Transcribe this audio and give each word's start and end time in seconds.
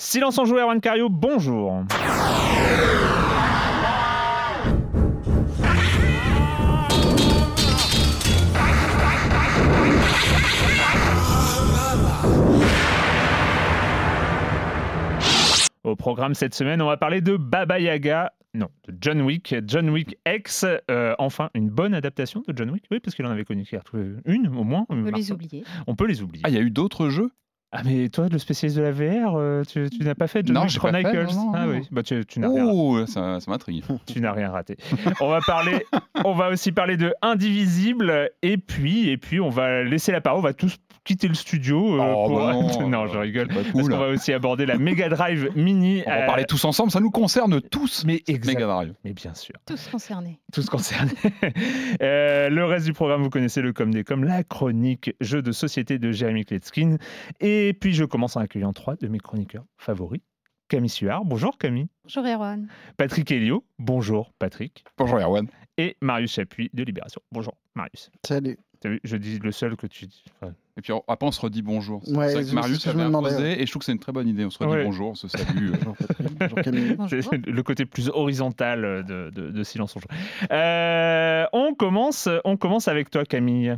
Silence 0.00 0.38
en 0.38 0.44
joueur, 0.44 0.62
Erwan 0.62 0.80
Cario, 0.80 1.08
bonjour. 1.08 1.82
Au 15.82 15.96
programme 15.96 16.34
cette 16.34 16.54
semaine, 16.54 16.80
on 16.80 16.86
va 16.86 16.96
parler 16.96 17.20
de 17.20 17.36
Baba 17.36 17.80
Yaga, 17.80 18.32
non, 18.54 18.68
de 18.86 18.94
John 19.00 19.20
Wick, 19.22 19.56
John 19.66 19.90
Wick 19.90 20.16
X. 20.24 20.64
Euh, 20.92 21.16
enfin, 21.18 21.50
une 21.54 21.70
bonne 21.70 21.92
adaptation 21.92 22.44
de 22.46 22.56
John 22.56 22.70
Wick, 22.70 22.84
oui, 22.92 23.00
parce 23.00 23.16
qu'il 23.16 23.26
en 23.26 23.30
avait 23.30 23.44
connu 23.44 23.68
une 24.26 24.46
au 24.46 24.62
moins. 24.62 24.86
On 24.90 25.02
peut 25.02 25.10
les 25.10 25.32
oublier. 25.32 25.64
On 25.88 25.96
peut 25.96 26.06
les 26.06 26.22
oublier. 26.22 26.42
Ah, 26.46 26.50
il 26.50 26.54
y 26.54 26.58
a 26.58 26.62
eu 26.62 26.70
d'autres 26.70 27.08
jeux? 27.08 27.32
Ah 27.70 27.82
mais 27.84 28.08
toi, 28.08 28.28
le 28.30 28.38
spécialiste 28.38 28.78
de 28.78 28.82
la 28.82 28.92
VR, 28.92 29.34
euh, 29.36 29.62
tu, 29.62 29.88
n'as 30.00 30.14
pas 30.14 30.26
fait 30.26 30.46
John 30.46 30.54
non, 30.54 30.66
Chronicles 30.66 31.28
Ah 31.54 31.66
oui, 31.68 31.86
bah, 31.90 32.02
tu, 32.02 32.24
n'as 32.38 32.48
rien. 32.48 33.06
ça, 33.06 33.40
ça 33.40 33.50
m'intrigue. 33.50 33.84
tu 34.06 34.22
n'as 34.22 34.32
rien 34.32 34.50
raté. 34.50 34.78
on 35.20 35.28
va 35.28 35.40
parler, 35.42 35.84
on 36.24 36.32
va 36.32 36.48
aussi 36.48 36.72
parler 36.72 36.96
de 36.96 37.12
Indivisible 37.20 38.30
et 38.40 38.56
puis 38.56 39.10
et 39.10 39.18
puis 39.18 39.38
on 39.38 39.50
va 39.50 39.82
laisser 39.84 40.12
la 40.12 40.22
parole. 40.22 40.38
On 40.38 40.42
va 40.42 40.54
tous 40.54 40.78
quitter 41.04 41.28
le 41.28 41.34
studio. 41.34 42.00
Euh, 42.00 42.14
oh, 42.16 42.36
bah 42.36 42.52
non, 42.86 43.06
je 43.06 43.18
rigole. 43.18 43.48
Parce 43.48 43.70
qu'on 43.70 43.82
va 43.82 44.08
aussi 44.08 44.32
aborder 44.32 44.66
la 44.66 44.78
Mega 44.78 45.08
Drive 45.08 45.50
Mini. 45.56 46.02
On 46.06 46.10
va 46.10 46.22
en 46.22 46.26
parler 46.26 46.44
tous 46.44 46.64
ensemble, 46.64 46.90
ça 46.90 47.00
nous 47.00 47.10
concerne 47.10 47.60
tous. 47.60 48.04
Mais 48.04 48.22
Mega 48.28 48.66
Drive. 48.66 48.94
Mais 49.04 49.12
bien 49.12 49.34
sûr. 49.34 49.54
Tous 49.66 49.88
concernés. 49.88 50.40
Tous 50.52 50.66
concernés. 50.68 51.12
Euh, 52.02 52.48
le 52.48 52.64
reste 52.64 52.86
du 52.86 52.92
programme, 52.92 53.22
vous 53.22 53.30
connaissez 53.30 53.60
le 53.60 53.72
comme 53.72 53.92
des 53.92 54.04
comme, 54.04 54.24
la 54.24 54.44
chronique 54.44 55.14
jeu 55.20 55.42
de 55.42 55.52
société 55.52 55.98
de 55.98 56.12
Jérémy 56.12 56.44
Kletskin. 56.44 56.96
Et 57.40 57.74
puis 57.78 57.92
je 57.92 58.04
commence 58.04 58.36
en 58.36 58.40
accueillant 58.40 58.72
trois 58.72 58.96
de 58.96 59.08
mes 59.08 59.18
chroniqueurs 59.18 59.64
favoris. 59.76 60.20
Camille 60.68 60.90
Suard, 60.90 61.24
bonjour 61.24 61.56
Camille. 61.56 61.88
Bonjour 62.04 62.26
Erwan. 62.26 62.68
Patrick 62.96 63.30
Helio, 63.30 63.64
bonjour 63.78 64.32
Patrick. 64.38 64.84
Bonjour 64.98 65.18
Erwan. 65.18 65.48
Et 65.78 65.96
Marius 66.02 66.34
Chapuis 66.34 66.70
de 66.74 66.82
Libération. 66.82 67.22
Bonjour 67.32 67.54
Marius. 67.74 68.10
Salut. 68.26 68.58
Vu, 68.84 69.00
je 69.02 69.16
dis 69.16 69.38
le 69.38 69.50
seul 69.50 69.76
que 69.76 69.86
tu 69.86 70.06
dis. 70.06 70.24
Et 70.78 70.80
puis 70.80 70.92
après, 71.08 71.26
on 71.26 71.32
se 71.32 71.40
redit 71.40 71.60
bonjour. 71.60 72.02
C'est 72.04 72.16
ouais, 72.16 72.32
que 72.32 72.54
Marius 72.54 72.86
avait 72.86 73.02
imposé, 73.02 73.60
et 73.60 73.66
je 73.66 73.70
trouve 73.70 73.80
que 73.80 73.86
c'est 73.86 73.92
une 73.92 73.98
très 73.98 74.12
bonne 74.12 74.28
idée. 74.28 74.44
On 74.44 74.50
se 74.50 74.58
redit 74.62 74.84
bonjour, 74.84 75.10
on 75.10 75.14
se 75.16 75.26
salue. 75.26 75.72
C'est 77.08 77.46
le 77.46 77.62
côté 77.64 77.84
plus 77.84 78.08
horizontal 78.08 79.04
de, 79.04 79.30
de, 79.30 79.62
Silence 79.64 79.96
en. 79.96 80.00
Euh, 80.52 81.46
on, 81.52 81.74
commence, 81.74 82.28
on 82.44 82.56
commence 82.56 82.86
avec 82.86 83.10
toi, 83.10 83.24
Camille. 83.24 83.74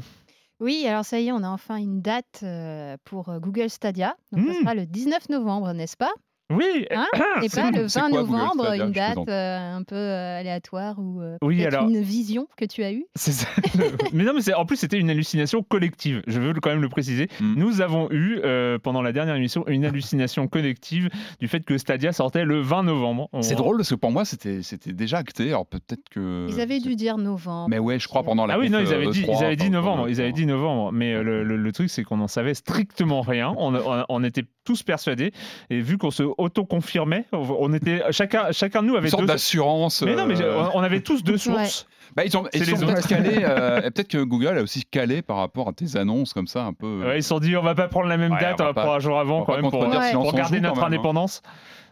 Oui, 0.60 0.84
alors 0.86 1.06
ça 1.06 1.18
y 1.18 1.28
est, 1.28 1.32
on 1.32 1.42
a 1.42 1.48
enfin 1.48 1.76
une 1.76 2.02
date 2.02 2.40
euh, 2.42 2.98
pour 3.04 3.32
Google 3.40 3.70
Stadia. 3.70 4.14
Donc, 4.32 4.46
ça 4.46 4.52
hmm. 4.52 4.60
sera 4.60 4.74
le 4.74 4.84
19 4.84 5.30
novembre, 5.30 5.72
n'est-ce 5.72 5.96
pas? 5.96 6.12
Oui, 6.50 6.86
hein? 6.90 7.06
Et 7.42 7.48
pas 7.48 7.70
le 7.70 7.86
20 7.86 8.08
novembre, 8.10 8.72
une 8.72 8.92
date 8.92 9.18
euh, 9.28 9.76
un 9.76 9.82
peu 9.82 9.94
euh, 9.94 10.40
aléatoire 10.40 10.98
ou 10.98 11.20
euh, 11.20 11.36
oui, 11.42 11.64
alors... 11.64 11.88
une 11.88 12.00
vision 12.00 12.48
que 12.56 12.64
tu 12.64 12.82
as 12.82 12.92
eue? 12.92 13.06
Ça. 13.14 13.46
mais 14.12 14.24
non, 14.24 14.32
mais 14.34 14.54
en 14.54 14.66
plus 14.66 14.76
c'était 14.76 14.98
une 14.98 15.10
hallucination 15.10 15.62
collective. 15.62 16.22
Je 16.26 16.40
veux 16.40 16.52
quand 16.54 16.70
même 16.70 16.82
le 16.82 16.88
préciser. 16.88 17.28
Mm. 17.40 17.54
Nous 17.56 17.80
avons 17.80 18.08
eu 18.10 18.40
pendant 18.82 19.02
la 19.02 19.12
dernière 19.12 19.36
émission 19.36 19.64
une 19.68 19.84
hallucination 19.84 20.48
collective 20.48 21.08
du 21.38 21.48
fait 21.48 21.60
que 21.60 21.78
Stadia 21.78 22.12
sortait 22.12 22.44
le 22.44 22.60
20 22.60 22.82
novembre. 22.84 23.28
C'est 23.40 23.54
drôle 23.54 23.78
parce 23.78 23.90
que 23.90 23.94
pour 23.94 24.10
moi 24.10 24.24
c'était 24.24 24.62
c'était 24.62 24.92
déjà 24.92 25.18
acté. 25.18 25.48
Alors 25.48 25.66
peut-être 25.66 26.08
que 26.10 26.46
ils 26.48 26.60
avaient 26.60 26.80
dû 26.80 26.96
dire 26.96 27.18
novembre. 27.18 27.68
Mais 27.68 27.78
ouais, 27.78 27.98
je 27.98 28.08
crois 28.08 28.22
pendant 28.22 28.46
la. 28.46 28.54
Ah 28.54 28.58
oui, 28.58 28.70
non, 28.70 28.80
ils 28.80 28.92
avaient 28.92 29.10
dit, 29.10 29.24
ils 29.26 29.44
avaient 29.44 29.56
dit 29.56 29.70
novembre. 29.70 30.08
Ils 30.08 30.20
avaient 30.20 30.32
dit 30.32 30.46
novembre. 30.46 30.92
Mais 30.92 31.22
le, 31.22 31.44
le, 31.44 31.72
truc 31.72 31.88
c'est 31.88 32.02
qu'on 32.02 32.16
n'en 32.16 32.28
savait 32.28 32.54
strictement 32.54 33.20
rien. 33.20 33.54
On, 33.56 33.74
on, 33.74 34.04
on 34.08 34.24
était 34.24 34.44
tous 34.70 34.84
persuadés. 34.84 35.32
Et 35.68 35.80
vu 35.80 35.98
qu'on 35.98 36.12
se 36.12 36.22
auto-confirmait, 36.22 37.24
on 37.32 37.72
était 37.74 38.02
chacun, 38.12 38.52
chacun 38.52 38.82
de 38.82 38.86
nous 38.86 38.96
avait 38.96 39.08
une 39.08 39.10
sorte 39.10 39.26
d'assurance. 39.26 40.02
Mais 40.02 40.14
non, 40.14 40.26
mais 40.26 40.40
euh, 40.40 40.62
on 40.74 40.80
avait 40.80 41.00
tous 41.00 41.24
deux 41.24 41.38
sources. 41.38 41.88
Bah, 42.14 42.24
ils, 42.24 42.36
ont, 42.36 42.44
ils 42.52 42.64
sont 42.64 42.86
peut-être 42.86 43.08
calés. 43.08 43.38
Euh, 43.50 43.80
peut-être 43.82 44.08
que 44.08 44.22
Google 44.22 44.58
a 44.58 44.62
aussi 44.62 44.84
calé 44.84 45.22
par 45.22 45.38
rapport 45.38 45.68
à 45.68 45.72
tes 45.72 45.96
annonces 45.96 46.32
comme 46.34 46.46
ça 46.46 46.62
un 46.62 46.72
peu. 46.72 47.02
Ouais, 47.04 47.18
ils 47.18 47.22
se 47.22 47.30
sont 47.30 47.40
dit 47.40 47.56
on 47.56 47.62
va 47.62 47.74
pas 47.74 47.88
prendre 47.88 48.06
la 48.06 48.16
même 48.16 48.36
date, 48.38 48.60
on 48.60 48.64
va, 48.64 48.74
prendre 48.74 48.92
un 48.92 49.00
jour 49.00 49.18
avant 49.18 49.44
quand 49.44 49.54
même 49.54 49.62
pour, 49.62 49.80
pour 49.80 50.32
garder 50.34 50.60
notre 50.60 50.82
hein. 50.82 51.26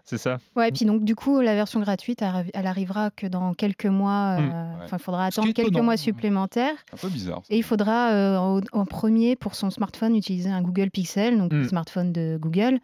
C'est 0.09 0.17
ça. 0.17 0.39
Ouais, 0.57 0.71
et 0.71 0.73
puis 0.73 0.87
donc 0.87 1.05
du 1.05 1.15
coup, 1.15 1.43
la 1.43 1.55
version 1.55 1.81
gratuite, 1.81 2.23
elle 2.55 2.67
arrivera 2.67 3.11
que 3.11 3.27
dans 3.27 3.53
quelques 3.53 3.85
mois. 3.85 4.39
Euh, 4.41 4.73
enfin, 4.83 4.97
il 4.97 5.03
faudra 5.03 5.27
attendre 5.27 5.53
quelques 5.53 5.77
mois 5.77 5.99
supplémentaires. 5.99 6.73
Un 6.95 6.97
peu 6.97 7.11
bizarre. 7.11 7.43
Et 7.51 7.59
il 7.59 7.63
faudra 7.63 8.13
euh, 8.13 8.63
en 8.73 8.87
premier 8.87 9.37
pour 9.37 9.55
son 9.55 9.69
smartphone 9.69 10.17
utiliser 10.17 10.49
un 10.49 10.63
Google 10.63 10.91
Pixel, 10.91 11.37
donc 11.37 11.53
le 11.53 11.61
hmm. 11.61 11.69
smartphone 11.69 12.13
de 12.15 12.39
Google, 12.41 12.79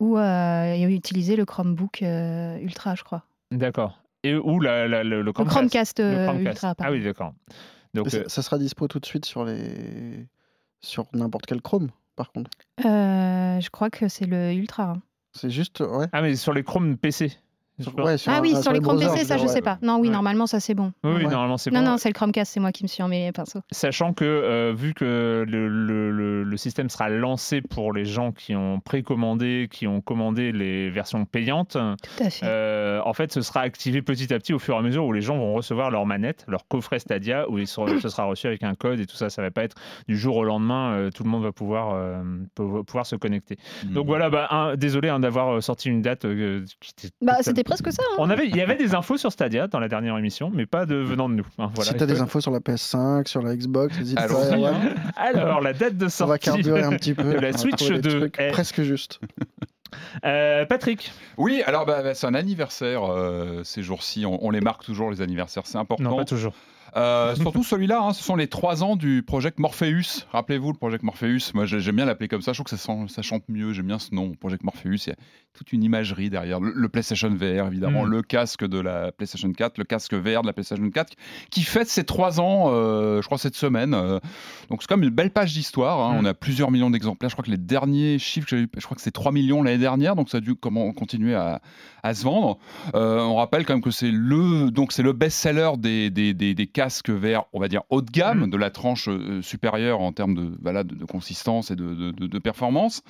ou 0.00 0.16
euh, 0.16 0.88
utiliser 0.88 1.36
le 1.36 1.44
Chromebook 1.44 2.00
Ultra, 2.00 2.94
je 2.94 3.04
crois. 3.04 3.26
D'accord. 3.50 4.00
Et 4.22 4.34
où 4.34 4.58
la, 4.58 4.88
le, 5.04 5.30
Chromecast, 5.30 5.98
Ultra. 6.00 6.74
Ah 6.78 6.90
oui, 6.90 7.04
d'accord. 7.04 7.34
Donc 7.92 8.08
ça, 8.08 8.40
sera 8.40 8.56
dispo 8.56 8.88
tout 8.88 8.98
de 8.98 9.04
suite 9.04 9.26
sur 9.26 9.44
les 9.44 10.26
sur 10.80 11.04
n'importe 11.12 11.44
quel 11.44 11.60
Chrome, 11.60 11.90
par 12.16 12.32
contre? 12.32 12.50
je 12.78 13.68
crois 13.68 13.90
que 13.90 14.08
c'est 14.08 14.24
le 14.24 14.54
Ultra. 14.54 14.84
Hein. 14.84 15.02
C'est 15.32 15.50
juste, 15.50 15.80
ouais. 15.80 16.06
Ah, 16.12 16.22
mais 16.22 16.36
sur 16.36 16.52
les 16.52 16.62
Chrome 16.62 16.96
PC 16.96 17.32
ah 18.26 18.40
oui, 18.42 18.54
sur, 18.60 18.72
les 18.72 18.80
Chrome 18.80 18.98
PC, 18.98 19.24
ça 19.24 19.38
je 19.38 19.46
sais 19.46 19.62
pas. 19.62 19.78
Non, 19.82 19.98
oui, 19.98 20.10
normalement 20.10 20.46
ça 20.46 20.60
c'est 20.60 20.74
bon. 20.74 20.92
Oui, 21.04 21.26
normalement 21.26 21.56
c'est 21.56 21.70
bon. 21.70 21.80
Non, 21.80 21.92
non, 21.92 21.96
c'est 21.96 22.08
le 22.08 22.14
Chromecast, 22.14 22.52
c'est 22.52 22.60
moi 22.60 22.70
qui 22.70 22.82
me 22.82 22.88
suis 22.88 23.02
emmêlé 23.02 23.26
les 23.26 23.32
pinceaux. 23.32 23.60
Sachant 23.70 24.12
que 24.12 24.24
euh, 24.24 24.74
vu 24.76 24.94
que 24.94 25.44
le, 25.48 25.68
le, 25.68 26.44
le, 26.44 26.56
système 26.56 26.90
sera 26.90 27.08
lancé 27.08 27.60
pour 27.62 27.92
les 27.92 28.04
gens 28.04 28.30
qui 28.30 28.54
ont 28.54 28.78
précommandé, 28.80 29.68
qui 29.70 29.86
ont 29.86 30.00
commandé 30.00 30.52
les 30.52 30.90
versions 30.90 31.24
payantes, 31.24 31.72
Tout 31.72 32.24
à 32.24 32.30
fait. 32.30 32.44
Euh, 32.44 33.00
en 33.04 33.14
fait 33.14 33.32
ce 33.32 33.40
sera 33.40 33.60
activé 33.60 34.02
petit 34.02 34.32
à 34.32 34.38
petit 34.38 34.52
au 34.52 34.58
fur 34.58 34.74
et 34.74 34.78
à 34.78 34.82
mesure 34.82 35.06
où 35.06 35.12
les 35.12 35.22
gens 35.22 35.36
vont 35.38 35.54
recevoir 35.54 35.90
leur 35.90 36.04
manette, 36.04 36.44
leur 36.48 36.68
coffret 36.68 36.98
Stadia, 36.98 37.48
où 37.48 37.58
ce 37.64 38.08
sera 38.08 38.24
reçu 38.24 38.46
avec 38.46 38.62
un 38.62 38.74
code 38.74 39.00
et 39.00 39.06
tout 39.06 39.16
ça. 39.16 39.30
Ça 39.30 39.42
va 39.42 39.50
pas 39.50 39.64
être 39.64 39.76
du 40.08 40.16
jour 40.16 40.36
au 40.36 40.44
lendemain, 40.44 40.92
euh, 40.92 41.10
tout 41.10 41.24
le 41.24 41.30
monde 41.30 41.42
va 41.42 41.52
pouvoir, 41.52 41.98
pouvoir 42.54 43.06
se 43.06 43.16
connecter. 43.16 43.56
Hmm. 43.84 43.94
Donc 43.94 44.06
voilà, 44.06 44.28
bah, 44.28 44.74
désolé 44.76 45.08
hein, 45.08 45.20
d'avoir 45.20 45.62
sorti 45.62 45.88
une 45.88 46.02
date 46.02 46.26
qui 46.80 46.90
était. 46.90 47.14
Bah, 47.22 47.36
c'était 47.40 47.61
presque 47.64 47.92
ça. 47.92 48.02
Hein. 48.12 48.16
On 48.18 48.30
avait, 48.30 48.46
il 48.46 48.56
y 48.56 48.60
avait 48.60 48.76
des 48.76 48.94
infos 48.94 49.16
sur 49.16 49.32
Stadia 49.32 49.68
dans 49.68 49.78
la 49.78 49.88
dernière 49.88 50.16
émission, 50.18 50.50
mais 50.52 50.66
pas 50.66 50.86
de 50.86 50.96
venant 50.96 51.28
de 51.28 51.34
nous. 51.34 51.46
Hein, 51.58 51.70
voilà, 51.74 51.90
si 51.90 51.96
tu 51.96 52.02
as 52.02 52.06
des 52.06 52.20
infos 52.20 52.40
sur 52.40 52.50
la 52.50 52.60
PS5, 52.60 53.28
sur 53.28 53.42
la 53.42 53.56
Xbox, 53.56 53.96
Alors, 55.16 55.60
la 55.60 55.72
date 55.72 55.96
de 55.96 56.08
sortie. 56.08 56.22
On 56.22 56.26
va 56.26 56.38
carburer 56.38 56.82
un 56.82 56.92
petit 56.92 57.14
peu. 57.14 57.22
De 57.32 57.38
la 57.38 57.52
Switch 57.56 57.88
2. 57.88 58.30
Presque 58.52 58.82
juste. 58.82 59.20
Euh, 60.24 60.64
Patrick 60.66 61.12
Oui, 61.36 61.62
alors 61.66 61.86
bah, 61.86 62.02
bah, 62.02 62.14
c'est 62.14 62.26
un 62.26 62.34
anniversaire 62.34 63.04
euh, 63.04 63.62
ces 63.64 63.82
jours-ci. 63.82 64.24
On, 64.26 64.44
on, 64.44 64.50
les 64.50 64.60
marque 64.60 64.84
toujours, 64.84 65.10
les 65.10 65.20
anniversaires, 65.20 65.66
c'est 65.66 65.78
important. 65.78 66.04
Non, 66.10 66.16
pas 66.16 66.24
toujours. 66.24 66.54
Euh, 66.96 67.34
surtout 67.36 67.64
celui-là, 67.64 68.02
hein, 68.02 68.12
ce 68.12 68.22
sont 68.22 68.36
les 68.36 68.48
trois 68.48 68.84
ans 68.84 68.96
du 68.96 69.22
projet 69.22 69.52
Morpheus. 69.56 70.26
Rappelez-vous 70.30 70.72
le 70.72 70.78
projet 70.78 70.98
Morpheus. 71.02 71.52
Moi, 71.54 71.64
j'aime 71.64 71.96
bien 71.96 72.04
l'appeler 72.04 72.28
comme 72.28 72.42
ça. 72.42 72.52
Je 72.52 72.58
trouve 72.62 72.70
que 72.70 72.76
ça, 72.76 72.94
ça 73.08 73.22
chante 73.22 73.44
mieux. 73.48 73.72
J'aime 73.72 73.86
bien 73.86 73.98
ce 73.98 74.14
nom, 74.14 74.34
projet 74.34 74.58
Morpheus. 74.62 75.06
Il 75.06 75.10
y 75.10 75.12
a 75.12 75.16
toute 75.54 75.72
une 75.72 75.82
imagerie 75.82 76.30
derrière. 76.30 76.60
Le, 76.60 76.88
PlayStation 76.88 77.28
VR, 77.30 77.66
évidemment, 77.66 78.04
mm. 78.04 78.10
le 78.10 78.22
casque 78.22 78.66
de 78.66 78.78
la 78.78 79.12
PlayStation 79.12 79.50
4, 79.52 79.78
le 79.78 79.84
casque 79.84 80.14
VR 80.14 80.42
de 80.42 80.46
la 80.46 80.52
PlayStation 80.52 80.88
4, 80.88 81.14
qui 81.50 81.62
fête 81.62 81.88
ses 81.88 82.04
trois 82.04 82.40
ans, 82.40 82.66
euh, 82.68 83.20
je 83.20 83.26
crois, 83.26 83.38
cette 83.38 83.56
semaine. 83.56 83.94
Euh. 83.94 84.18
donc, 84.70 84.82
c'est 84.82 84.88
comme 84.88 85.02
une 85.02 85.10
belle 85.10 85.30
page 85.30 85.52
d'histoire. 85.52 86.00
Hein. 86.00 86.14
Mm. 86.14 86.18
On 86.20 86.24
a 86.26 86.34
plusieurs 86.34 86.70
millions 86.70 86.90
d'exemplaires. 86.90 87.30
Je 87.30 87.34
crois 87.34 87.44
que 87.44 87.50
les 87.50 87.58
derniers 87.58 88.18
chiffres, 88.18 88.48
je 88.50 88.84
crois 88.84 88.94
que 88.94 89.02
c'est 89.02 89.10
3 89.10 89.32
millions 89.32 89.62
l'année 89.62 89.78
dernière. 89.78 90.16
Donc, 90.16 90.28
ça 90.28 90.38
a 90.38 90.40
dû 90.40 90.54
comment, 90.54 90.92
continuer 90.92 91.34
à, 91.34 91.60
à 92.02 92.14
se 92.14 92.24
vendre. 92.24 92.58
on 92.94 93.36
rappelle 93.36 93.64
quand 93.64 93.74
même 93.74 93.82
que 93.82 93.90
c'est 93.90 94.10
le, 94.10 94.70
donc 94.70 94.92
c'est 94.92 95.02
le 95.02 95.12
best-seller 95.12 95.72
des, 95.78 96.10
des, 96.10 96.34
des, 96.34 96.54
des 96.54 96.66
casques 96.82 97.10
VR 97.10 97.44
va 97.54 97.68
dire, 97.68 97.82
haut 97.90 98.02
de 98.02 98.10
gamme, 98.10 98.46
mm. 98.46 98.50
de 98.50 98.56
la 98.56 98.70
tranche 98.70 99.08
euh, 99.08 99.40
supérieure 99.40 100.00
en 100.00 100.12
termes 100.12 100.34
de, 100.34 100.50
voilà, 100.60 100.82
de, 100.82 101.04
consistance 101.04 101.70
et 101.70 101.76
de, 101.76 102.10
de, 102.10 102.38
performance. 102.40 103.02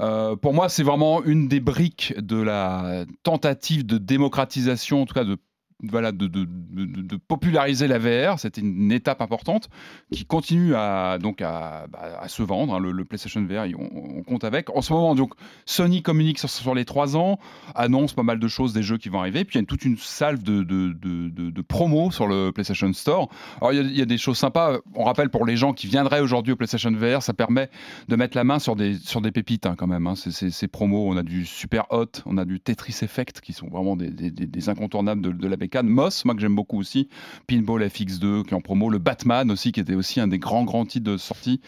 Euh, 0.00 0.36
pour 0.36 0.52
moi, 0.52 0.68
c'est 0.68 0.82
vraiment 0.82 1.24
une 1.24 1.48
des 1.48 1.60
briques 1.60 2.14
de 2.18 2.36
la 2.36 3.06
tentative 3.22 3.86
de 3.86 3.96
démocratisation, 3.96 5.02
en 5.02 5.06
tout 5.06 5.14
cas 5.14 5.24
de 5.24 5.38
voilà, 5.82 6.10
de, 6.12 6.26
de, 6.26 6.46
de, 6.46 7.16
populariser 7.16 7.86
la 7.86 7.98
VR. 7.98 8.38
C'était 8.38 8.62
une 8.62 8.92
étape 8.92 9.20
importante 9.20 9.68
qui 10.10 10.24
continue 10.24 10.74
à, 10.74 11.18
donc 11.18 11.42
à, 11.42 11.86
bah, 11.88 12.26
se 12.28 12.42
vendre. 12.42 12.74
Hein, 12.74 12.80
le, 12.80 13.04
PlayStation 13.04 13.44
VR, 13.44 13.66
on, 13.78 14.22
compte 14.22 14.44
avec. 14.44 14.74
En 14.74 14.80
ce 14.80 14.92
moment, 14.92 15.14
donc, 15.14 15.34
Sony 15.66 16.02
communique 16.02 16.38
sur, 16.38 16.74
les 16.74 16.84
trois 16.84 17.16
ans, 17.16 17.38
annonce 17.74 18.14
pas 18.14 18.22
mal 18.22 18.38
de 18.38 18.48
choses, 18.48 18.72
des 18.72 18.82
jeux 18.82 18.96
qui 18.96 19.08
vont 19.08 19.20
arriver. 19.20 19.44
Puis 19.44 19.58
il 19.58 19.62
y 19.62 19.64
a 19.64 19.66
toute 19.66 19.84
une 19.84 19.98
salve 19.98 20.42
de, 20.42 20.62
de, 20.62 21.62
promos 21.62 22.10
sur 22.10 22.26
le 22.26 22.52
PlayStation 22.52 22.92
Store. 22.92 23.28
Alors 23.60 23.72
il 23.72 23.96
y, 23.96 24.02
a, 24.02 24.06
des 24.06 24.18
choses 24.18 24.38
sympas. 24.38 24.78
On 24.94 25.04
rappelle 25.04 25.30
pour 25.30 25.44
les 25.44 25.56
gens 25.56 25.72
qui 25.72 25.88
viendraient 25.88 26.20
aujourd'hui 26.20 26.52
au 26.52 26.56
PlayStation 26.56 26.92
VR, 26.92 27.22
ça 27.22 27.34
permet 27.34 27.68
de 28.08 28.16
mettre 28.16 28.36
la 28.36 28.44
main 28.44 28.58
sur 28.58 28.76
des, 28.76 28.94
sur 28.94 29.20
des 29.20 29.32
pépites 29.32 29.66
hein, 29.66 29.74
quand 29.76 29.86
même. 29.86 30.06
Hein. 30.06 30.14
Ces 30.16 30.68
promos, 30.68 31.06
on 31.08 31.16
a 31.16 31.22
du 31.22 31.44
Super 31.44 31.86
Hot, 31.90 32.22
on 32.24 32.38
a 32.38 32.44
du 32.44 32.60
Tetris 32.60 32.98
Effect 33.02 33.40
qui 33.40 33.52
sont 33.52 33.68
vraiment 33.68 33.96
des, 33.96 34.10
des, 34.10 34.30
des 34.30 34.68
incontournables 34.68 35.20
de, 35.20 35.48
la 35.48 35.56
Moss, 35.84 36.24
moi 36.24 36.34
que 36.34 36.40
j'aime 36.40 36.54
beaucoup 36.56 36.78
aussi, 36.78 37.08
Pinball 37.46 37.82
FX2 37.82 38.44
qui 38.44 38.50
est 38.50 38.54
en 38.54 38.60
promo, 38.60 38.90
le 38.90 38.98
Batman 38.98 39.50
aussi 39.50 39.72
qui 39.72 39.80
était 39.80 39.94
aussi 39.94 40.20
un 40.20 40.28
des 40.28 40.38
grands 40.38 40.64
grands 40.64 40.86
titres 40.86 41.10
de 41.10 41.16
sortie. 41.16 41.60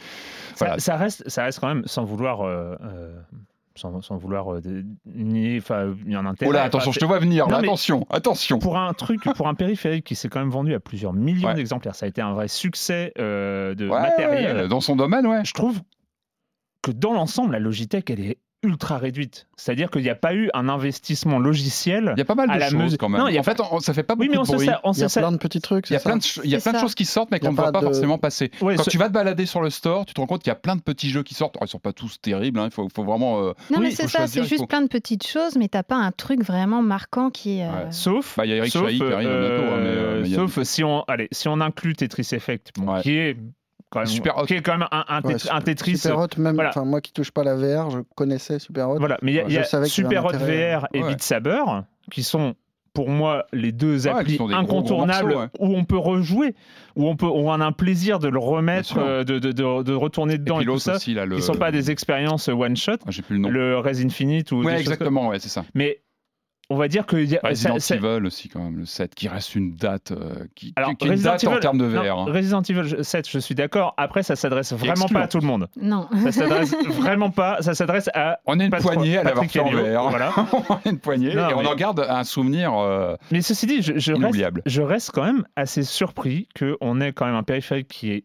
Ça, 0.56 0.96
reste, 0.96 1.28
ça 1.28 1.44
reste 1.44 1.60
quand 1.60 1.68
même 1.68 1.82
sans 1.86 2.04
vouloir. 2.04 2.42
Euh, 2.42 2.74
euh, 2.82 3.20
sans, 3.76 4.00
sans 4.02 4.16
vouloir 4.16 4.52
euh, 4.54 4.60
nier, 5.06 5.58
intérêt. 5.70 6.34
Oh 6.48 6.50
là, 6.52 6.64
attention, 6.64 6.90
je 6.90 6.98
te 6.98 7.04
vois 7.04 7.20
venir. 7.20 7.46
Non, 7.46 7.52
là, 7.52 7.60
mais- 7.60 7.68
Attention, 7.68 8.06
attention. 8.10 8.58
pour 8.58 8.76
un 8.76 8.92
truc, 8.92 9.20
pour 9.36 9.46
un 9.46 9.54
périphérique 9.54 10.04
qui 10.04 10.16
s'est 10.16 10.28
quand 10.28 10.40
même 10.40 10.50
vendu 10.50 10.74
à 10.74 10.80
plusieurs 10.80 11.12
millions 11.12 11.46
Ouais. 11.46 11.54
d'exemplaires, 11.54 11.94
ça 11.94 12.06
a 12.06 12.08
été 12.08 12.20
un 12.20 12.32
vrai 12.32 12.48
succès 12.48 13.12
euh, 13.20 13.76
de 13.76 13.88
Ouais, 13.88 14.00
matériel. 14.00 14.56
ouais, 14.56 14.68
dans 14.68 14.80
son 14.80 14.96
domaine, 14.96 15.28
ouais. 15.28 15.44
Je 15.44 15.54
trouve 15.54 15.80
que 16.82 16.90
dans 16.90 17.12
l'ensemble, 17.12 17.52
la 17.52 17.60
Logitech, 17.60 18.10
elle 18.10 18.18
est 18.20 18.38
ultra 18.64 18.98
réduite. 18.98 19.46
C'est-à-dire 19.56 19.88
qu'il 19.90 20.02
n'y 20.02 20.08
a 20.10 20.16
pas 20.16 20.34
eu 20.34 20.50
un 20.52 20.68
investissement 20.68 21.38
logiciel. 21.38 22.12
Il 22.16 22.18
y 22.18 22.22
a 22.22 22.24
pas 22.24 22.34
mal 22.34 22.50
À 22.50 22.54
de 22.56 22.60
la 22.60 22.68
choses 22.70 22.78
mesure- 22.80 22.98
quand 22.98 23.08
même. 23.08 23.20
Non, 23.20 23.28
il 23.28 23.34
y 23.34 23.36
a 23.36 23.40
en 23.40 23.44
fait, 23.44 23.60
on- 23.60 23.78
ça 23.78 23.94
fait 23.94 24.02
pas 24.02 24.14
beaucoup 24.16 24.22
oui, 24.24 24.28
mais 24.32 24.38
on 24.38 24.42
de 24.42 24.46
sait 24.48 24.54
bruit. 24.56 24.66
ça. 24.66 24.80
On 24.82 24.92
Il 24.92 24.98
y 25.00 25.04
a 25.04 25.08
plein 25.08 25.30
de 25.32 25.36
petits 25.36 25.60
trucs. 25.60 25.88
Il 25.90 25.92
y 25.92 25.96
a 25.96 26.00
plein 26.00 26.16
de, 26.16 26.22
ça 26.22 26.28
ch- 26.28 26.44
il 26.44 26.50
y 26.50 26.54
a 26.56 26.58
C'est 26.58 26.64
plein 26.64 26.72
de 26.72 26.76
ça. 26.78 26.82
choses 26.82 26.94
qui 26.96 27.04
sortent, 27.04 27.30
mais 27.30 27.38
qu'on 27.38 27.52
ne 27.52 27.56
voit 27.56 27.70
pas 27.70 27.80
de- 27.80 27.84
forcément 27.84 28.18
passer. 28.18 28.50
Ouais, 28.60 28.74
Quand 28.76 28.82
ce- 28.82 28.90
tu 28.90 28.98
vas 28.98 29.08
te 29.08 29.12
balader 29.12 29.46
sur 29.46 29.60
le 29.62 29.70
store, 29.70 30.06
tu 30.06 30.14
te 30.14 30.20
rends 30.20 30.26
compte 30.26 30.42
qu'il 30.42 30.50
y 30.50 30.52
a 30.52 30.56
plein 30.56 30.74
de 30.74 30.80
petits 30.82 31.10
jeux 31.10 31.22
qui 31.22 31.34
sortent. 31.34 31.56
Alors, 31.56 31.66
ils 31.66 31.70
sont 31.70 31.78
pas 31.78 31.92
tous 31.92 32.20
terribles, 32.20 32.58
hein, 32.58 32.64
il 32.66 32.72
faut, 32.72 32.88
faut 32.94 33.04
vraiment. 33.04 33.38
euh, 33.38 33.52
Non, 33.70 33.78
Oui, 33.78 33.84
mais 33.84 33.90
c'est 33.92 34.08
ça, 34.08 34.26
c'est 34.26 34.42
juste 34.42 34.58
faut- 34.62 34.66
plein 34.66 34.82
de 34.82 34.88
petites 34.88 35.26
choses, 35.26 35.54
mais 35.56 35.68
t'as 35.68 35.84
pas 35.84 35.96
un 35.96 36.10
truc 36.10 36.42
vraiment 36.42 36.82
marquant 36.82 37.30
qui 37.30 37.58
est. 37.60 37.64
euh, 37.64 37.70
Ouais. 37.70 37.86
Sauf, 37.92 38.34
Bah, 38.36 38.44
il 38.44 38.50
y 38.50 38.52
a 38.54 38.56
Eric 38.56 38.72
sauf, 38.72 38.86
Chahi 38.86 38.96
qui 38.96 39.02
arrive 39.04 39.28
bientôt, 39.28 39.62
hein, 39.72 39.78
euh, 39.78 40.26
sauf 40.34 40.62
si 40.64 40.82
on, 40.82 41.02
allez, 41.02 41.28
si 41.30 41.46
on 41.48 41.60
inclut 41.60 41.94
Tetris 41.94 42.28
Effect, 42.32 42.72
qui 43.02 43.10
est 43.16 43.36
quand 43.90 44.00
même, 44.00 44.06
Super 44.06 44.36
hot. 44.38 44.44
qui 44.46 44.54
est 44.54 44.62
quand 44.62 44.76
même 44.76 44.88
un, 44.90 45.04
un, 45.08 45.20
Ouais, 45.22 45.36
un 45.50 45.60
Tetris. 45.60 45.96
Super 45.98 46.18
Hot, 46.18 46.26
même, 46.38 46.54
voilà. 46.54 46.70
enfin 46.70 46.84
moi 46.84 47.00
qui 47.00 47.12
touche 47.12 47.30
pas 47.30 47.42
la 47.44 47.56
VR, 47.56 47.90
je 47.90 47.98
connaissais 48.16 48.58
Super 48.58 48.90
Hot. 48.90 48.98
Voilà, 48.98 49.18
mais 49.22 49.32
il 49.32 49.34
y 49.36 49.40
a, 49.40 49.48
y 49.48 49.58
a 49.58 49.84
Super 49.86 50.24
Hot 50.26 50.32
VR 50.32 50.86
et. 50.92 51.02
Beat 51.02 51.22
Saber 51.22 51.62
qui 52.10 52.22
sont 52.22 52.54
pour 52.94 53.10
moi 53.10 53.44
les 53.52 53.70
deux 53.70 54.08
applis 54.08 54.32
des 54.32 54.38
gros, 54.38 54.48
gros 54.48 54.56
incontournables 54.56 55.28
morceaux, 55.34 55.40
ouais. 55.42 55.48
où 55.60 55.76
on 55.76 55.84
peut 55.84 55.98
rejouer, 55.98 56.54
où 56.96 57.06
on 57.06 57.14
peut, 57.14 57.26
où 57.26 57.48
on 57.48 57.52
a 57.52 57.64
un 57.64 57.70
plaisir 57.72 58.18
de 58.18 58.26
le 58.28 58.38
remettre, 58.40 58.98
euh, 58.98 59.22
de, 59.24 59.38
de, 59.38 59.52
de, 59.52 59.82
de 59.84 59.94
retourner 59.94 60.34
Et 60.34 60.38
dedans 60.38 60.56
puis 60.56 60.64
et, 60.64 60.66
tout 60.66 60.78
ça, 60.80 60.96
aussi, 60.96 61.14
là, 61.14 61.24
le. 61.24 61.36
qui 61.36 61.42
sont 61.42 61.54
pas 61.54 61.70
des 61.70 61.90
expériences 61.92 62.48
one 62.48 62.76
shot, 62.76 62.92
Ah, 63.06 63.10
J'ai 63.10 63.22
plus 63.22 63.36
le 63.36 63.42
nom. 63.42 63.50
le 63.50 63.78
Res 63.78 64.00
Infinite 64.04 64.50
ou 64.50 64.56
Ouais, 64.56 64.62
des 64.62 64.78
choses 64.78 64.84
comme- 64.84 64.92
exactement, 64.94 65.28
ouais, 65.28 65.38
c'est 65.38 65.48
ça. 65.48 65.64
Mais 65.74 66.00
on 66.70 66.76
va 66.76 66.88
dire 66.88 67.06
que 67.06 67.16
y 67.16 67.36
a- 67.36 67.40
Resident 67.42 67.74
ça- 67.74 67.80
ça- 67.80 67.94
Evil 67.96 68.26
aussi, 68.26 68.48
quand 68.48 68.60
même, 68.60 68.76
le 68.76 68.84
7, 68.84 69.14
qui 69.14 69.28
reste 69.28 69.54
une 69.54 69.74
date, 69.74 70.12
euh, 70.12 70.44
qui, 70.54 70.72
Alors, 70.76 70.96
qui 70.96 71.08
est 71.08 71.14
une 71.14 71.22
date 71.22 71.44
en 71.46 71.58
termes 71.60 71.78
de 71.78 71.86
non, 71.88 72.02
VR. 72.02 72.18
hein. 72.18 72.24
Resident 72.32 72.62
Evil 72.62 73.02
7, 73.04 73.28
je 73.28 73.38
suis 73.38 73.54
d'accord. 73.54 73.94
Après, 73.96 74.22
ça 74.22 74.36
s'adresse 74.36 74.72
vraiment 74.72 74.92
excluant. 74.92 75.18
pas 75.20 75.24
à 75.24 75.28
tout 75.28 75.38
le 75.40 75.46
monde. 75.46 75.68
Non. 75.80 76.08
Ça 76.24 76.32
s'adresse 76.32 76.74
vraiment 76.88 77.30
pas. 77.30 77.62
Ça 77.62 77.74
s'adresse 77.74 78.10
à 78.14 78.40
On 78.46 78.60
a 78.60 78.64
une 78.64 78.70
Patro- 78.70 78.92
poignée 78.92 79.16
à 79.18 79.22
l'avoir 79.24 79.46
fait 79.46 79.60
en 79.60 79.70
VR. 79.70 80.10
Voilà. 80.10 80.32
On 80.68 80.74
a 80.74 80.80
une 80.86 80.98
poignée 80.98 81.34
Non, 81.34 81.48
et 81.50 81.54
on 81.54 81.64
en 81.64 81.74
garde 81.74 82.04
un 82.08 82.24
souvenir 82.24 82.74
euh, 82.74 83.16
Mais 83.30 83.40
ceci 83.42 83.66
dit, 83.66 83.82
je, 83.82 83.98
je 83.98 84.12
reste, 84.12 84.44
je 84.66 84.82
reste 84.82 85.10
quand 85.12 85.24
même 85.24 85.44
assez 85.56 85.82
surpris 85.82 86.48
qu'on 86.58 87.00
ait 87.00 87.12
quand 87.12 87.26
même 87.26 87.34
un 87.34 87.42
périphérique 87.42 87.88
qui 87.88 88.12
a 88.12 88.18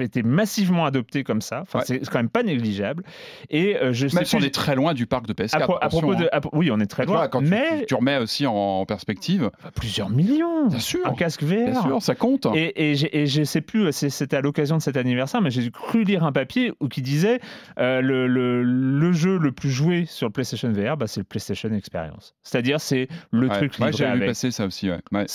été 0.00 0.22
massivement 0.22 0.84
adopté 0.84 1.24
comme 1.24 1.40
ça. 1.40 1.62
Enfin, 1.62 1.78
Ouais. 1.78 1.84
c'est 1.86 2.08
quand 2.10 2.18
même 2.18 2.28
pas 2.28 2.42
négligeable. 2.42 3.02
Et 3.48 3.76
euh, 3.76 3.92
je 3.92 4.06
sais 4.08 4.16
Même 4.16 4.24
si 4.26 4.36
on 4.36 4.40
est 4.40 4.54
très 4.54 4.74
loin 4.74 4.92
du 4.94 5.06
parc 5.06 5.26
de 5.26 5.32
PS4. 5.32 5.56
à, 5.56 5.60
pro- 5.60 5.74
à 5.74 5.84
attention, 5.86 6.00
propos 6.00 6.14
de, 6.16 6.24
hein. 6.24 6.28
à 6.32 6.40
oui, 6.52 6.70
on 6.70 6.78
est 6.80 6.86
très 6.86 7.06
vois, 7.06 7.16
loin. 7.16 7.28
quand 7.28 7.40
mais 7.40 7.80
tu, 7.80 7.86
tu 7.86 7.94
remets 7.94 8.18
aussi 8.18 8.46
en, 8.46 8.52
en 8.54 8.86
perspective, 8.86 9.50
plusieurs 9.74 10.10
millions. 10.10 10.66
bien 10.66 10.78
sûr, 10.78 11.00
Un 11.06 11.14
casque 11.14 11.42
VR. 11.42 11.70
bien 11.70 11.82
sûr, 11.82 12.02
ça 12.02 12.14
compte. 12.14 12.46
Et, 12.54 12.90
et, 12.92 13.18
et 13.22 13.26
je 13.26 13.42
sais 13.44 13.60
plus, 13.62 13.90
c'était 13.92 14.36
à 14.36 14.40
l'occasion 14.42 14.76
de 14.76 14.82
cet 14.82 14.96
anniversaire, 14.96 15.40
mais 15.40 15.50
j'ai 15.50 15.70
cru 15.70 16.04
lire 16.04 16.24
un 16.24 16.32
papier 16.32 16.72
où 16.80 16.88
qui 16.88 17.00
disait 17.02 17.40
euh, 17.78 18.00
le, 18.02 18.26
le, 18.26 18.62
le 18.62 19.12
jeu 19.12 19.38
le 19.38 19.52
plus 19.52 19.70
joué 19.70 20.04
sur 20.06 20.26
le 20.26 20.32
PlayStation 20.32 20.70
VR, 20.70 20.96
bah, 20.96 21.06
c'est 21.06 21.20
le 21.20 21.24
PlayStation 21.24 21.72
Experience. 21.72 22.34
C'est-à-dire, 22.42 22.80
c'est 22.80 23.08
le 23.30 23.48
Ouais, 23.48 23.56
truc 23.56 23.72
ouais, 23.78 23.86
livré 23.90 24.06
j'ai 24.12 24.18
vu 24.20 24.26
passer 24.26 24.50
ça 24.50 24.66
aussi. 24.66 24.90
Ouais. 24.90 24.98
Ouais. 25.12 25.26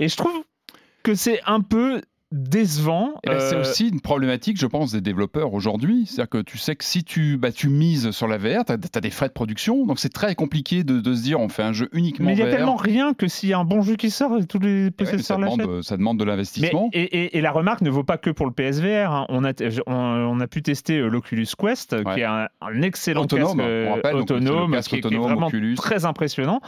Et 0.00 0.08
je 0.08 0.16
trouve 0.16 0.42
que 1.02 1.14
c'est 1.14 1.40
un 1.46 1.60
peu 1.60 2.02
décevant. 2.32 3.14
Ben, 3.26 3.40
C'est 3.40 3.56
euh, 3.56 3.60
aussi 3.62 3.88
une 3.88 4.00
problématique, 4.00 4.58
je 4.60 4.66
pense, 4.66 4.92
des 4.92 5.00
développeurs 5.00 5.54
aujourd'hui. 5.54 6.04
C'est-à-dire 6.06 6.28
que 6.28 6.38
tu 6.42 6.58
sais 6.58 6.76
que 6.76 6.84
si 6.84 7.02
tu, 7.04 7.36
bah, 7.38 7.52
tu 7.52 7.68
mises 7.68 8.10
sur 8.10 8.28
la 8.28 8.36
VR, 8.38 8.64
tu 8.66 8.72
as, 8.72 9.00
des 9.00 9.10
frais 9.10 9.28
de 9.28 9.32
production, 9.32 9.86
donc 9.86 9.98
c'est 9.98 10.12
très 10.12 10.34
compliqué 10.34 10.84
de, 10.84 11.00
de 11.00 11.14
se 11.14 11.22
dire 11.22 11.40
on 11.40 11.48
fait 11.48 11.62
un 11.62 11.72
jeu 11.72 11.88
uniquement 11.92 12.26
mais 12.26 12.34
il 12.34 12.38
y 12.38 12.42
a 12.42 12.50
tellement 12.50 12.76
rien 12.76 13.14
que 13.14 13.28
s'il 13.28 13.48
y 13.48 13.52
a 13.52 13.58
un 13.58 13.64
bon 13.64 13.80
jeu 13.82 13.96
qui 13.96 14.10
sort, 14.10 14.32
tous 14.48 14.58
les 14.58 14.84
ouais, 14.84 14.90
possesseurs 14.90 15.38
ça, 15.38 15.38
l'achètent. 15.38 15.58
demande, 15.60 15.82
ça 15.82 15.96
demande 15.96 16.18
de 16.18 16.24
l'investissement. 16.24 16.90
et, 16.92 17.02
et- 17.02 17.38
et 17.38 17.40
la 17.40 17.50
remarque 17.50 17.80
ne 17.80 17.90
vaut 17.90 18.04
pas 18.04 18.18
que 18.18 18.30
pour 18.30 18.46
le 18.46 18.52
PSVR. 18.52 19.10
hein. 19.12 19.26
On, 19.30 19.44
a, 19.44 19.52
on, 19.86 19.94
on 19.94 20.40
a 20.40 20.46
pu 20.46 20.62
tester 20.62 20.98
euh, 20.98 21.08
l'Oculus 21.08 21.46
Quest, 21.58 21.92
Ouais. 21.92 22.14
qui 22.14 22.20
est 22.20 22.24
un, 22.24 22.48
un 22.60 22.82
excellent 22.82 23.22
Autonome, 23.22 23.56
casque 23.58 23.60
euh, 23.68 23.90
rappelle, 23.94 24.16
autonome, 24.16 24.72
casque 24.72 24.90
qui, 24.90 24.96
est- 24.96 25.00
qui 25.00 25.14
est 25.14 25.18
vraiment 25.18 25.46
Oculus. 25.46 25.74
très 25.76 26.04
impressionnant. 26.04 26.60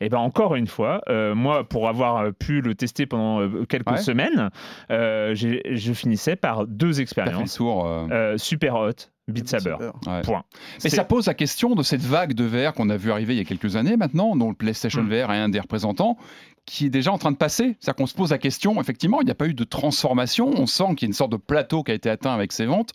Et 0.00 0.08
ben 0.08 0.18
encore 0.18 0.54
une 0.54 0.66
fois, 0.68 1.00
euh, 1.08 1.34
moi, 1.34 1.68
pour 1.68 1.88
avoir 1.88 2.32
pu 2.34 2.60
le 2.60 2.74
tester 2.74 3.06
pendant 3.06 3.48
quelques 3.68 3.90
Ouais. 3.90 3.96
semaines, 3.98 4.50
euh, 4.90 5.07
j'ai- 5.34 5.62
je 5.64 5.92
finissais 5.92 6.36
par 6.36 6.66
deux 6.66 7.00
expériences. 7.00 7.54
tour. 7.54 7.86
euh, 7.86 8.06
Euh, 8.10 8.38
Super 8.38 8.74
Hot, 8.76 9.10
Beat 9.28 9.48
Saber. 9.48 9.76
ouais. 10.06 10.22
Point. 10.22 10.44
Mais 10.84 10.90
ça 10.90 11.04
pose 11.04 11.26
la 11.26 11.34
question 11.34 11.74
de 11.74 11.82
cette 11.82 12.00
vague 12.02 12.32
de 12.34 12.44
VR 12.44 12.72
qu'on 12.74 12.88
a 12.90 12.96
vu 12.96 13.10
arriver 13.12 13.34
il 13.34 13.38
y 13.38 13.40
a 13.40 13.44
quelques 13.44 13.76
années 13.76 13.96
maintenant, 13.96 14.36
dont 14.36 14.48
le 14.48 14.54
PlayStation 14.54 15.02
Mm. 15.02 15.08
VR 15.08 15.32
est 15.32 15.38
un 15.38 15.48
des 15.48 15.60
représentants, 15.60 16.16
qui 16.66 16.86
est 16.86 16.90
déjà 16.90 17.12
en 17.12 17.18
train 17.18 17.32
de 17.32 17.36
passer. 17.36 17.76
C'est-à-dire 17.80 17.96
qu'on 17.96 18.06
se 18.06 18.14
pose 18.14 18.30
la 18.30 18.38
question, 18.38 18.80
effectivement, 18.80 19.20
il 19.20 19.24
n'y 19.24 19.30
a 19.30 19.34
pas 19.34 19.46
eu 19.46 19.54
de 19.54 19.64
transformation, 19.64 20.50
on 20.56 20.66
sent 20.66 20.94
qu'il 20.96 21.02
y 21.02 21.04
a 21.06 21.08
une 21.08 21.12
sorte 21.14 21.32
de 21.32 21.36
plateau 21.38 21.82
qui 21.82 21.92
a 21.92 21.94
été 21.94 22.10
atteint 22.10 22.32
avec 22.34 22.52
ces 22.52 22.66
ventes. 22.66 22.92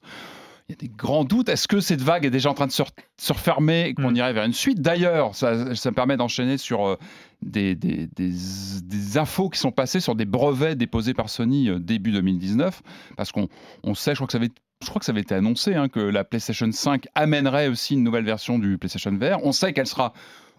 Il 0.70 0.72
y 0.72 0.76
a 0.76 0.78
des 0.78 0.88
grands 0.96 1.26
doutes. 1.26 1.50
Est-ce 1.50 1.68
que 1.68 1.82
cette 1.82 2.02
vague 2.02 2.24
est 2.26 2.30
déjà 2.30 2.50
en 2.50 2.54
train 2.54 2.68
de 2.68 2.72
se, 2.72 2.82
re- 2.84 2.90
se 3.18 3.34
refermer 3.34 3.88
et 3.90 3.94
qu'on 3.94 4.12
Mm. 4.12 4.16
irait 4.16 4.34
vers 4.34 4.46
une 4.46 4.54
suite? 4.54 4.80
D'ailleurs, 4.82 5.36
ça, 5.36 5.76
ça 5.76 5.90
me 5.90 5.96
permet 5.96 6.16
d'enchaîner 6.16 6.58
sur 6.58 6.88
euh, 6.88 6.96
des, 7.44 7.76
des- 7.76 8.08
des- 8.08 9.18
infos 9.18 9.50
qui 9.50 9.60
sont 9.60 9.72
passées 9.72 10.00
sur 10.00 10.16
des 10.16 10.26
brevets 10.26 10.76
déposés 10.78 11.14
par 11.14 11.30
Sony 11.30 11.70
euh, 11.70 11.78
début 11.80 12.12
2019. 12.12 12.82
Parce 13.16 13.32
qu'on 13.32 13.48
on 13.84 13.94
sait, 13.94 14.12
je 14.12 14.16
crois 14.18 14.28
que 14.28 14.32
ça 14.34 14.38
avait 14.40 14.50
je 14.84 14.90
crois 14.90 15.00
que 15.00 15.06
ça 15.06 15.12
avait 15.14 15.22
été 15.22 15.34
annoncé 15.34 15.76
hein, 15.76 15.88
que 15.88 16.02
la 16.02 16.26
PlayStation 16.26 16.70
5 16.70 17.06
amènerait 17.16 17.68
aussi 17.70 17.94
une 17.94 18.04
nouvelle 18.04 18.26
version 18.26 18.60
du 18.60 18.78
PlayStation 18.78 19.12
VR. 19.16 19.40
On 19.44 19.54
sait 19.54 19.72
qu'elle 19.72 19.88
sera 19.88 20.12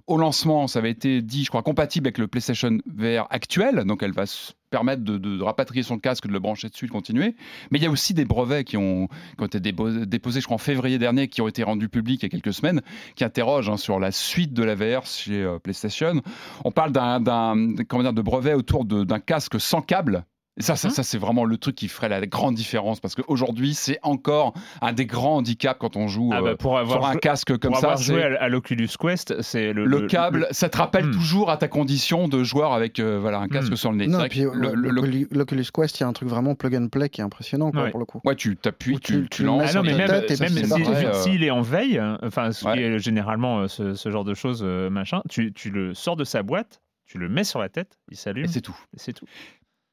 au 0.07 0.19
lancement, 0.19 0.67
ça 0.67 0.81
avait 0.81 0.91
été 0.91 1.23
dit, 1.23 1.45
je 1.45 1.49
crois, 1.49 1.63
compatible 1.63 2.07
avec 2.07 2.19
le 2.19 2.27
PlayStation 2.27 2.79
VR 2.87 3.27
actuel, 3.31 3.85
donc 3.85 4.03
elle 4.03 4.13
va 4.13 4.25
permettre 4.69 5.03
de, 5.03 5.43
rapatrier 5.43 5.83
son 5.83 5.99
casque, 5.99 6.27
de 6.27 6.33
le 6.33 6.41
brancher 6.41 6.69
dessus, 6.69 6.87
de 6.87 6.91
continuer. 6.91 7.37
Mais 7.71 7.79
il 7.79 7.83
y 7.83 7.87
a 7.87 7.91
aussi 7.91 8.13
des 8.13 8.25
brevets 8.25 8.65
qui 8.65 8.77
ont, 8.77 9.09
ont 9.39 9.47
été 9.47 9.61
dépo- 9.61 10.05
déposés, 10.05 10.41
je 10.41 10.47
crois, 10.47 10.57
en 10.57 10.59
février 10.59 10.99
dernier, 10.99 11.29
qui 11.29 11.41
ont 11.41 11.49
été 11.49 11.63
rendus 11.63 11.89
publics 11.89 12.23
il 12.23 12.27
y 12.27 12.27
a 12.27 12.29
quelques 12.29 12.53
semaines, 12.53 12.83
qui 13.15 13.25
interrogent 13.25 13.71
hein, 13.71 13.77
sur 13.77 13.99
la 13.99 14.11
suite 14.11 14.53
de 14.53 14.63
la 14.63 14.75
VR 14.75 15.07
chez 15.07 15.43
euh, 15.43 15.59
PlayStation. 15.59 16.21
On 16.65 16.71
parle 16.71 16.93
d'un, 16.93 17.21
de 17.21 18.23
brevet 18.23 18.55
autour 18.55 18.85
d'un 18.85 19.21
casque 19.21 19.61
sans 19.61 19.81
câble. 19.81 20.25
Et 20.57 20.63
ça, 20.63 20.77
ça, 20.77 20.87
Hein 20.87 20.91
ça 20.93 21.03
c'est 21.03 21.19
vraiment 21.19 21.45
le 21.45 21.57
truc 21.59 21.75
qui 21.75 21.89
ferait 21.89 22.09
la 22.09 22.25
grande 22.27 22.55
différence 22.55 23.01
parce 23.01 23.17
qu'aujourd'hui, 23.17 23.75
c'est 23.75 23.99
encore 24.03 24.55
un 24.81 24.93
des 24.93 25.05
grands 25.05 25.39
handicaps 25.39 25.79
quand 25.81 25.97
on 25.97 26.07
joue 26.07 26.31
Ah 26.33 26.43
bah, 26.43 26.51
euh, 26.51 26.57
pour 26.57 26.79
avoir, 26.79 27.01
sur 27.03 27.11
un 27.11 27.17
casque 27.17 27.59
comme 27.59 27.73
pour 27.73 27.81
ça. 27.81 27.87
avoir 27.89 28.01
joué 28.01 28.21
c'est- 28.23 28.37
à, 28.39 28.49
l'Oculus 28.49 28.89
Quest, 28.99 29.43
c'est 29.43 29.73
le, 29.73 29.85
le, 29.85 30.07
câble, 30.07 30.47
ça 30.53 30.69
te 30.69 30.77
rappelle 30.79 31.07
Hmm. 31.07 31.11
toujours 31.13 31.51
à 31.51 31.57
ta 31.57 31.67
condition 31.67 32.29
de 32.29 32.45
joueur 32.45 32.73
avec 32.73 33.01
euh, 33.01 33.19
voilà, 33.19 33.41
un 33.41 33.49
casque 33.49 33.73
Hmm. 33.73 33.77
sur 33.77 33.91
le 33.91 33.97
nez. 33.97 34.07
L'Oculus 34.07 35.65
Quest, 35.73 35.99
il 35.99 36.03
y 36.03 36.05
a 36.05 36.09
un 36.09 36.13
truc 36.13 36.29
vraiment 36.29 36.55
plug 36.55 36.77
and 36.77 36.89
play 36.89 37.09
qui 37.09 37.21
est 37.21 37.25
impressionnant 37.25 37.71
quoi, 37.71 37.85
Ouais. 37.85 37.91
pour 37.91 38.01
le 38.01 38.07
coup. 38.07 38.21
ouais, 38.25 38.37
tu 38.37 38.57
t'appuies, 38.57 38.99
tu, 39.01 39.23
tu- 39.23 39.29
tu 39.31 39.43
lances. 39.45 39.71
Ah 39.71 39.75
non, 39.75 39.83
mais 39.83 39.95
même, 39.95 40.09
tête 40.09 40.31
et 40.31 40.37
même 40.41 40.57
euh, 40.57 41.13
s'il 41.15 41.43
est 41.45 41.51
en 41.51 41.63
veille, 41.63 42.01
enfin, 42.23 42.53
ce 42.53 42.65
Ouais. 42.65 42.75
qui 42.75 42.81
est 42.83 42.99
généralement 42.99 43.61
euh, 43.61 43.69
ce, 43.69 43.95
ce 43.95 44.11
genre 44.11 44.25
de 44.25 44.35
choses, 44.35 44.63
euh, 44.65 44.91
machin, 44.91 45.23
tu, 45.29 45.53
tu 45.53 45.71
le 45.71 45.95
sors 45.95 46.17
de 46.17 46.25
sa 46.25 46.43
boîte, 46.43 46.81
tu 47.07 47.19
le 47.19 47.29
mets 47.29 47.45
sur 47.45 47.59
la 47.61 47.69
tête, 47.69 47.99
il 48.11 48.17
s'allume, 48.17 48.45
Et 48.45 48.49
c'est 48.49 48.61
tout. 48.61 48.77
et 48.95 48.99
c'est 48.99 49.13
tout. 49.13 49.27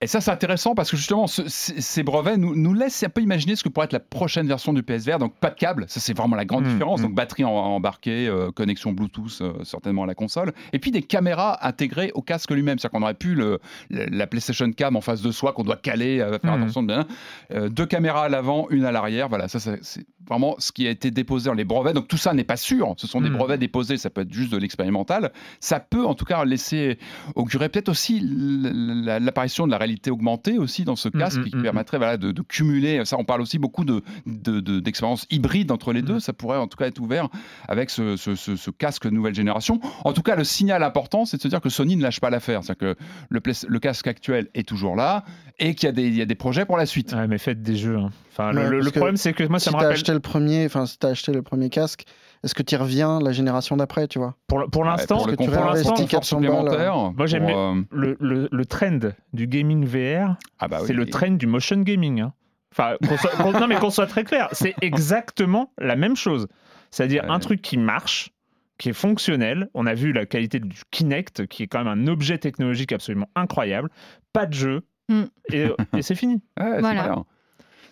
Et 0.04 0.08
ça, 0.08 0.20
c'est 0.20 0.32
intéressant 0.32 0.74
parce 0.74 0.90
que 0.90 0.98
justement, 0.98 1.28
ce- 1.28 1.44
ces 1.48 2.02
brevets 2.02 2.36
nous, 2.38 2.56
nous 2.56 2.74
laissent 2.74 3.04
un 3.04 3.10
peu 3.10 3.22
imaginer 3.22 3.56
ce 3.56 3.64
que 3.64 3.70
pourrait 3.70 3.86
être 3.86 3.94
la 3.94 4.00
prochaine 4.00 4.48
version 4.48 4.74
du 4.74 4.82
PSVR. 4.82 5.20
Donc, 5.20 5.36
pas 5.36 5.52
de 5.52 5.56
câble, 5.56 5.86
ça 5.88 6.00
c'est 6.00 6.18
vraiment 6.18 6.36
la 6.36 6.46
grande 6.46 6.66
Mm, 6.66 6.74
différence. 6.74 7.00
mm. 7.02 7.04
Donc, 7.04 7.14
batterie 7.14 7.44
en- 7.44 7.52
embarquée, 7.52 8.28
euh, 8.28 8.52
connexion 8.52 8.94
Bluetooth 8.94 9.38
euh, 9.42 9.54
certainement 9.64 10.04
à 10.04 10.08
la 10.08 10.16
console. 10.16 10.54
Et 10.74 10.80
puis 10.80 10.90
des 10.90 11.04
caméras 11.04 11.60
intégrées 11.68 12.12
au 12.16 12.24
casque 12.24 12.50
lui-même. 12.50 12.80
C'est-à-dire 12.80 12.98
qu'on 13.00 13.04
aurait 13.04 13.14
pu 13.14 13.36
le, 13.36 13.60
le- 13.92 14.06
la 14.08 14.26
PlayStation 14.26 14.72
Cam 14.72 14.96
en 14.96 15.02
face 15.02 15.22
de 15.22 15.32
soi, 15.32 15.54
qu'on 15.54 15.64
doit 15.64 15.76
caler, 15.78 16.20
euh, 16.20 16.40
faire 16.40 16.58
Mm. 16.58 16.64
attention 16.64 16.82
de 16.82 16.88
bien. 16.88 17.06
Euh, 17.54 17.70
deux 17.70 17.86
caméras 17.86 18.24
à 18.26 18.30
l'avant, 18.30 18.68
une 18.72 18.86
à 18.86 18.92
l'arrière. 18.92 19.30
Voilà, 19.30 19.48
ça, 19.48 19.60
ça, 19.60 19.74
c'est 19.84 20.06
vraiment 20.28 20.56
ce 20.60 20.72
qui 20.72 20.88
a 20.88 20.90
été 20.90 21.12
déposé 21.12 21.48
dans 21.50 21.54
les 21.54 21.64
brevets. 21.66 21.94
Donc, 21.94 22.08
tout 22.08 22.18
ça 22.18 22.34
n'est 22.34 22.44
pas 22.44 22.58
sûr. 22.58 22.94
Ce 22.98 23.08
sont 23.08 23.22
des 23.22 23.30
Mm. 23.30 23.38
brevets 23.38 23.60
déposés, 23.60 23.98
ça 23.98 24.10
peut 24.10 24.22
être 24.22 24.32
juste 24.34 24.52
de 24.52 24.58
l'expérimental. 24.58 25.32
Ça 25.60 25.80
peut 25.80 26.06
en 26.06 26.14
tout 26.16 26.26
cas 26.26 26.46
laisser 26.46 26.98
augurer 27.36 27.70
peut-être 27.70 27.90
aussi 27.90 28.22
l'apparition 28.24 29.66
de 29.66 29.72
la 29.72 29.78
réalité 29.78 30.12
augmentée 30.12 30.58
aussi 30.58 30.84
dans 30.86 30.96
ce 30.96 31.10
casque 31.10 31.40
mm, 31.40 31.44
qui 31.46 31.52
permettrait 31.52 31.98
voilà, 31.98 32.18
de, 32.18 32.32
de 32.32 32.42
cumuler. 32.42 33.04
Ça, 33.06 33.18
on 33.20 33.24
parle 33.26 33.42
aussi 33.42 33.60
beaucoup 33.60 33.84
de, 33.86 34.02
de- 34.26 34.60
de- 34.60 34.80
d'expériences 34.80 35.26
hybrides 35.30 35.72
entre 35.72 35.94
les 35.94 36.02
deux. 36.02 36.20
Ça 36.20 36.34
pourrait 36.34 36.58
en 36.58 36.68
tout 36.68 36.78
cas 36.78 36.88
être 36.88 37.00
ouvert 37.00 37.28
avec 37.68 37.90
ce, 37.90 38.16
ce- 38.18 38.36
ce- 38.36 38.56
ce 38.56 38.72
casque 38.72 39.06
nouvelle 39.06 39.36
génération. 39.36 39.80
En 40.06 40.14
tout 40.14 40.22
cas, 40.22 40.36
le 40.36 40.44
signal 40.44 40.84
important, 40.84 41.26
c'est 41.26 41.38
de 41.38 41.42
se 41.42 41.48
dire 41.48 41.62
que 41.62 41.70
Sony 41.70 41.96
ne 41.96 42.02
lâche 42.04 42.20
pas 42.20 42.30
l'affaire. 42.30 42.64
C'est-à-dire 42.64 42.96
que 42.96 43.04
le, 43.30 43.80
casque 43.80 44.08
actuel 44.08 44.48
est 44.54 44.68
toujours 44.68 44.96
là 44.96 45.24
et 45.60 45.76
qu'il 45.76 45.88
y 45.88 45.90
a 45.90 45.92
des, 45.92 46.08
il 46.08 46.16
y 46.16 46.22
a 46.22 46.26
des 46.26 46.36
projets 46.36 46.66
pour 46.66 46.78
la 46.78 46.86
suite. 46.86 47.14
Ouais, 47.14 47.28
mais 47.28 47.38
faites 47.38 47.62
des 47.62 47.76
jeux. 47.76 47.98
hein. 47.98 48.10
Enfin, 48.32 48.52
le- 48.54 48.62
Ouais, 48.62 48.70
le, 48.70 48.72
parce 48.78 48.86
le 48.86 48.92
que 48.92 48.96
problème, 49.00 49.18
c'est 49.18 49.34
que 49.34 49.44
moi, 49.44 49.60
ça 49.60 49.70
si 49.72 49.76
me 49.76 49.82
rappelle. 49.82 49.92
Acheté 50.12 50.14
le 50.14 50.20
premier, 50.20 50.66
enfin 50.66 50.86
si 50.86 50.98
t'as 50.98 51.10
acheté 51.10 51.32
le 51.32 51.42
premier 51.42 51.70
casque, 51.70 52.04
est-ce 52.44 52.54
que 52.56 52.64
tu 52.64 52.76
y 52.76 52.78
reviens 52.78 53.20
la 53.20 53.32
génération 53.32 53.78
d'après, 53.78 54.08
tu 54.08 54.20
vois? 54.20 54.36
Pour, 54.48 54.66
pour 54.72 54.84
l'instant, 54.84 55.18
pour 55.18 55.28
le 55.28 55.36
que 55.36 55.44
tu 55.44 55.50
réinvestis 55.50 55.90
confort 55.90 56.08
400 56.08 56.42
balles, 56.42 56.50
supplémentaire. 56.52 57.12
Moi, 57.14 57.26
j'aime 57.28 57.46
euh, 57.50 57.82
le, 57.92 58.18
le, 58.20 58.50
le 58.52 58.66
trend 58.66 59.00
du 59.34 59.48
gaming 59.48 59.86
VR, 59.86 60.36
ah 60.60 60.68
bah 60.68 60.80
c'est 60.82 60.90
oui. 60.92 60.96
le 60.98 61.06
trend 61.08 61.32
du 61.32 61.48
motion 61.48 61.78
gaming. 61.82 62.22
hein. 62.22 62.34
Enfin, 62.74 62.96
qu'on 63.08 63.18
soit- 63.18 63.60
non, 63.60 63.68
mais 63.68 63.76
qu'on 63.76 63.90
soit 63.90 64.08
très 64.08 64.24
clair, 64.24 64.48
c'est 64.54 64.74
exactement 64.82 65.72
la 65.78 65.96
même 65.96 66.16
chose. 66.16 66.48
C'est-à-dire 66.90 67.24
Ouais. 67.24 67.30
un 67.30 67.40
truc 67.40 67.62
qui 67.62 67.78
marche, 67.78 68.32
qui 68.78 68.90
est 68.90 68.94
fonctionnel. 68.94 69.70
On 69.74 69.86
a 69.86 69.94
vu 69.94 70.12
la 70.14 70.26
qualité 70.26 70.60
du 70.60 70.82
Kinect, 70.90 71.46
qui 71.48 71.64
est 71.64 71.68
quand 71.68 71.84
même 71.84 71.88
un 71.88 72.08
objet 72.08 72.38
technologique 72.38 72.92
absolument 72.94 73.30
incroyable. 73.36 73.90
Pas 74.34 74.46
de 74.46 74.54
jeu. 74.54 74.82
Mm. 75.10 75.24
Et, 75.54 75.66
et 75.98 76.02
c'est 76.02 76.16
fini. 76.16 76.42
Ouais, 76.60 76.66
c'est 76.76 76.80
Voilà. 76.82 77.24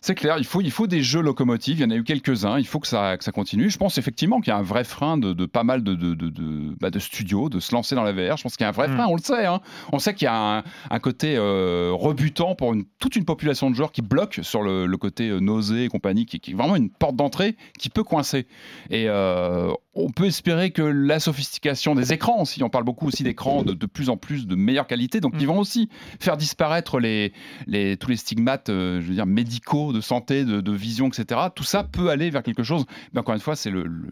C'est 0.01 0.15
clair, 0.15 0.35
il 0.37 0.45
faut, 0.45 0.61
il 0.61 0.71
faut 0.71 0.87
des 0.87 1.01
jeux 1.03 1.21
locomotives, 1.21 1.79
il 1.79 1.81
y 1.81 1.85
en 1.85 1.91
a 1.91 1.95
eu 1.95 2.03
quelques-uns, 2.03 2.57
il 2.57 2.65
faut 2.65 2.79
que 2.79 2.87
ça, 2.87 3.17
que 3.17 3.23
ça 3.23 3.31
continue. 3.31 3.69
Je 3.69 3.77
pense 3.77 3.97
effectivement 3.97 4.39
qu'il 4.39 4.51
y 4.51 4.53
a 4.53 4.57
un 4.57 4.61
vrai 4.63 4.83
frein 4.83 5.17
de, 5.17 5.33
de 5.33 5.45
pas 5.45 5.63
mal 5.63 5.83
de, 5.83 5.93
de, 5.95 6.13
de, 6.13 6.29
de- 6.29 6.75
bah, 6.79 6.89
de 6.89 6.99
studios 6.99 7.49
de 7.49 7.59
se 7.59 7.73
lancer 7.75 7.95
dans 7.95 8.03
la 8.03 8.11
VR. 8.13 8.37
Je 8.37 8.43
pense 8.43 8.55
qu'il 8.55 8.63
y 8.63 8.65
a 8.65 8.69
un 8.69 8.71
vrai 8.73 8.87
Mm. 8.87 8.95
frein, 8.95 9.05
on 9.07 9.15
le 9.15 9.21
sait. 9.21 9.45
hein. 9.45 9.59
On 9.91 9.99
sait 9.99 10.13
qu'il 10.13 10.25
y 10.25 10.29
a 10.29 10.57
un, 10.59 10.63
un 10.89 10.99
côté 10.99 11.35
euh, 11.37 11.91
rebutant 11.93 12.55
pour 12.55 12.73
une, 12.73 12.85
toute 12.99 13.15
une 13.15 13.25
population 13.25 13.69
de 13.69 13.75
joueurs 13.75 13.91
qui 13.91 14.01
bloque 14.01 14.39
sur 14.41 14.61
le, 14.61 14.85
le 14.85 14.97
côté 14.97 15.29
euh, 15.29 15.39
nausée 15.39 15.83
et 15.85 15.87
compagnie, 15.89 16.25
qui, 16.25 16.39
qui 16.39 16.51
est 16.51 16.55
vraiment 16.55 16.75
une 16.75 16.89
porte 16.89 17.15
d'entrée 17.15 17.57
qui 17.77 17.89
peut 17.89 18.03
coincer. 18.03 18.47
Et 18.89 19.05
euh, 19.09 19.71
on 19.93 20.11
peut 20.11 20.25
espérer 20.25 20.71
que 20.71 20.81
la 20.81 21.19
sophistication 21.19 21.93
des 21.95 22.13
écrans 22.13 22.41
aussi, 22.41 22.63
on 22.63 22.69
parle 22.69 22.85
beaucoup 22.85 23.07
aussi 23.07 23.23
d'écrans 23.23 23.63
de, 23.63 23.73
de 23.73 23.85
plus 23.85 24.09
en 24.09 24.15
plus 24.17 24.47
de 24.47 24.55
meilleure 24.55 24.87
qualité, 24.87 25.19
donc 25.19 25.33
Mm. 25.35 25.39
ils 25.41 25.47
vont 25.47 25.59
aussi 25.59 25.89
faire 26.19 26.37
disparaître 26.37 26.99
les, 26.99 27.33
les, 27.67 27.97
tous 27.97 28.09
les 28.09 28.15
stigmates, 28.15 28.69
euh, 28.69 29.01
je 29.01 29.07
veux 29.07 29.13
dire, 29.13 29.25
médicaux, 29.25 29.88
de 29.93 30.01
santé, 30.01 30.45
de, 30.45 30.61
de 30.61 30.71
vision, 30.71 31.07
etc. 31.07 31.39
Tout 31.55 31.63
ça 31.63 31.83
peut 31.83 32.09
aller 32.09 32.29
vers 32.29 32.43
quelque 32.43 32.63
chose, 32.63 32.85
mais 33.13 33.19
encore 33.19 33.35
une 33.35 33.41
fois, 33.41 33.55
c'est 33.55 33.69
le, 33.69 33.83
le 33.83 34.07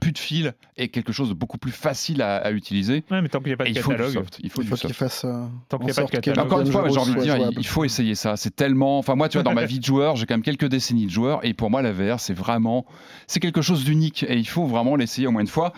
plus 0.00 0.12
de 0.12 0.18
fil 0.18 0.54
et 0.76 0.88
quelque 0.88 1.12
chose 1.12 1.28
de 1.28 1.34
beaucoup 1.34 1.58
plus 1.58 1.72
facile 1.72 2.22
à, 2.22 2.36
à 2.36 2.50
utiliser. 2.50 3.04
Ouais, 3.10 3.20
mais 3.22 3.28
tant 3.28 3.38
qu'il 3.38 3.48
n'y 3.48 3.54
a 3.54 3.56
pas 3.56 3.64
de 3.64 3.70
il 3.70 3.78
faut 3.78 3.90
du 3.90 3.96
catalogue. 3.96 4.12
soft. 4.14 4.40
Il 4.42 4.50
faut 4.50 4.62
Il 4.62 4.70
qu'il 4.70 4.92
fasse. 4.94 5.24
euh, 5.24 5.46
Tant 5.68 5.78
qu'il 5.78 5.90
a 5.90 5.94
pas 5.94 6.04
de 6.04 6.10
catalogue. 6.10 6.46
Encore 6.46 6.60
une 6.60 6.70
fois, 6.72 6.88
j'ai 6.88 6.98
envie 6.98 7.14
de 7.14 7.20
dire, 7.20 7.36
il 7.56 7.66
faut 7.66 7.84
essayer 7.84 8.14
ça. 8.14 8.36
C'est 8.36 8.54
tellement. 8.54 8.98
Enfin, 8.98 9.14
moi, 9.14 9.28
tu 9.28 9.36
vois, 9.38 9.42
dans 9.42 9.54
ma 9.54 9.64
vie 9.66 9.78
de 9.78 9.84
joueur, 9.84 10.16
j'ai 10.16 10.26
quand 10.26 10.34
même 10.34 10.42
quelques 10.42 10.66
décennies 10.68 11.06
de 11.06 11.10
joueur, 11.10 11.44
et 11.44 11.54
pour 11.54 11.70
moi, 11.70 11.82
la 11.82 11.92
VR, 11.92 12.20
c'est 12.20 12.34
vraiment, 12.34 12.86
c'est 13.26 13.40
quelque 13.40 13.62
chose 13.62 13.84
d'unique, 13.84 14.24
et 14.28 14.36
il 14.36 14.48
faut 14.48 14.66
vraiment 14.66 14.96
l'essayer 14.96 15.26
au 15.26 15.30
moins 15.30 15.42
une 15.42 15.46
fois. 15.46 15.72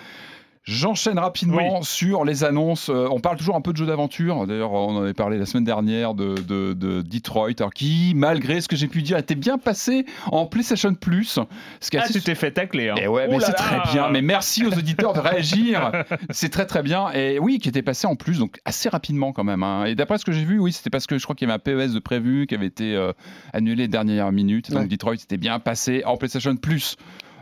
J'enchaîne 0.64 1.18
rapidement 1.18 1.82
sur 1.82 2.24
les 2.24 2.44
annonces. 2.44 2.88
Euh, 2.88 3.08
on 3.10 3.18
parle 3.18 3.36
toujours 3.36 3.56
un 3.56 3.60
peu 3.60 3.72
de 3.72 3.76
jeux 3.76 3.86
d'aventure. 3.86 4.46
D'ailleurs, 4.46 4.72
on 4.72 4.96
en 4.96 5.02
avait 5.02 5.12
parlé 5.12 5.36
la 5.36 5.44
semaine 5.44 5.64
dernière 5.64 6.14
de, 6.14 6.34
de- 6.36 6.72
de 6.72 7.02
Detroit, 7.02 7.50
alors 7.58 7.74
qui, 7.74 8.12
malgré 8.14 8.60
ce 8.60 8.68
que 8.68 8.76
j'ai 8.76 8.86
pu 8.86 9.02
dire, 9.02 9.18
était 9.18 9.34
bien 9.34 9.58
passé 9.58 10.06
en 10.30 10.46
PlayStation 10.46 10.94
Plus. 10.94 11.40
Ce 11.80 11.90
qui 11.90 11.96
Ah, 11.98 12.02
assez 12.02 12.12
tu 12.12 12.20
t'es 12.22 12.36
fait 12.36 12.52
tacler. 12.52 12.90
Hein. 12.90 12.94
et 12.96 13.08
ouais, 13.08 13.24
Oh 13.28 13.32
mais 13.32 13.38
là 13.38 13.46
c'est 13.46 13.52
très 13.54 13.80
bien. 13.92 14.08
Mais 14.10 14.22
merci 14.22 14.64
aux 14.64 14.72
auditeurs 14.72 15.14
de 15.14 15.20
réagir. 15.20 15.90
c'est 16.30 16.50
très 16.50 16.66
très 16.66 16.82
bien. 16.84 17.10
Et 17.12 17.40
oui, 17.40 17.58
qui 17.58 17.68
était 17.68 17.82
passé 17.82 18.06
en 18.06 18.14
plus, 18.14 18.38
donc 18.38 18.60
assez 18.64 18.88
rapidement 18.88 19.32
quand 19.32 19.44
même. 19.44 19.64
hein. 19.64 19.86
Et 19.86 19.96
d'après 19.96 20.18
ce 20.18 20.24
que 20.24 20.30
j'ai 20.32 20.44
vu, 20.44 20.60
oui, 20.60 20.72
c'était 20.72 20.90
parce 20.90 21.08
que 21.08 21.18
je 21.18 21.24
crois 21.24 21.34
qu'il 21.34 21.48
y 21.48 21.50
avait 21.50 21.56
un 21.60 21.86
PES 21.88 21.92
de 21.92 21.98
prévu 21.98 22.46
qui 22.46 22.54
avait 22.54 22.66
été 22.66 22.94
euh, 22.94 23.12
annulé 23.52 23.88
dernière 23.88 24.30
minute. 24.30 24.70
Donc 24.70 24.82
Ouais. 24.82 24.86
Detroit 24.86 25.14
était 25.14 25.36
bien 25.38 25.58
passé 25.58 26.02
en 26.06 26.16
PlayStation 26.16 26.54
Plus. 26.54 26.96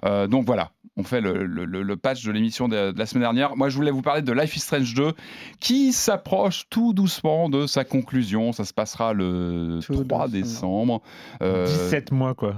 Euh, 0.07 0.27
donc 0.27 0.47
voilà. 0.47 0.71
On 1.01 1.05
fait 1.05 1.23
le, 1.23 1.47
le- 1.47 1.65
le- 1.65 1.83
le 1.83 1.97
patch 1.97 2.23
de 2.25 2.31
l'émission 2.31 2.69
de, 2.69 2.91
de 2.93 2.99
la 2.99 3.07
semaine 3.07 3.23
dernière. 3.23 3.57
Moi, 3.57 3.71
je 3.71 3.77
voulais 3.77 3.91
vous 3.91 4.03
parler 4.03 4.21
de 4.21 4.33
Life 4.33 4.55
is 4.57 4.61
Strange 4.61 4.93
2 4.95 5.13
qui 5.59 5.93
s'approche 5.95 6.67
tout 6.69 6.93
doucement 6.93 7.49
de 7.49 7.67
sa 7.67 7.85
conclusion. 7.85 8.53
Ça 8.53 8.67
se 8.67 8.75
passera 8.75 9.15
le 9.15 9.79
Tout 9.83 9.95
3 10.05 10.29
doucement. 10.29 10.29
décembre. 10.29 11.03
Euh, 11.43 11.65
17 11.67 12.13
mois, 12.13 12.35
quoi. 12.35 12.57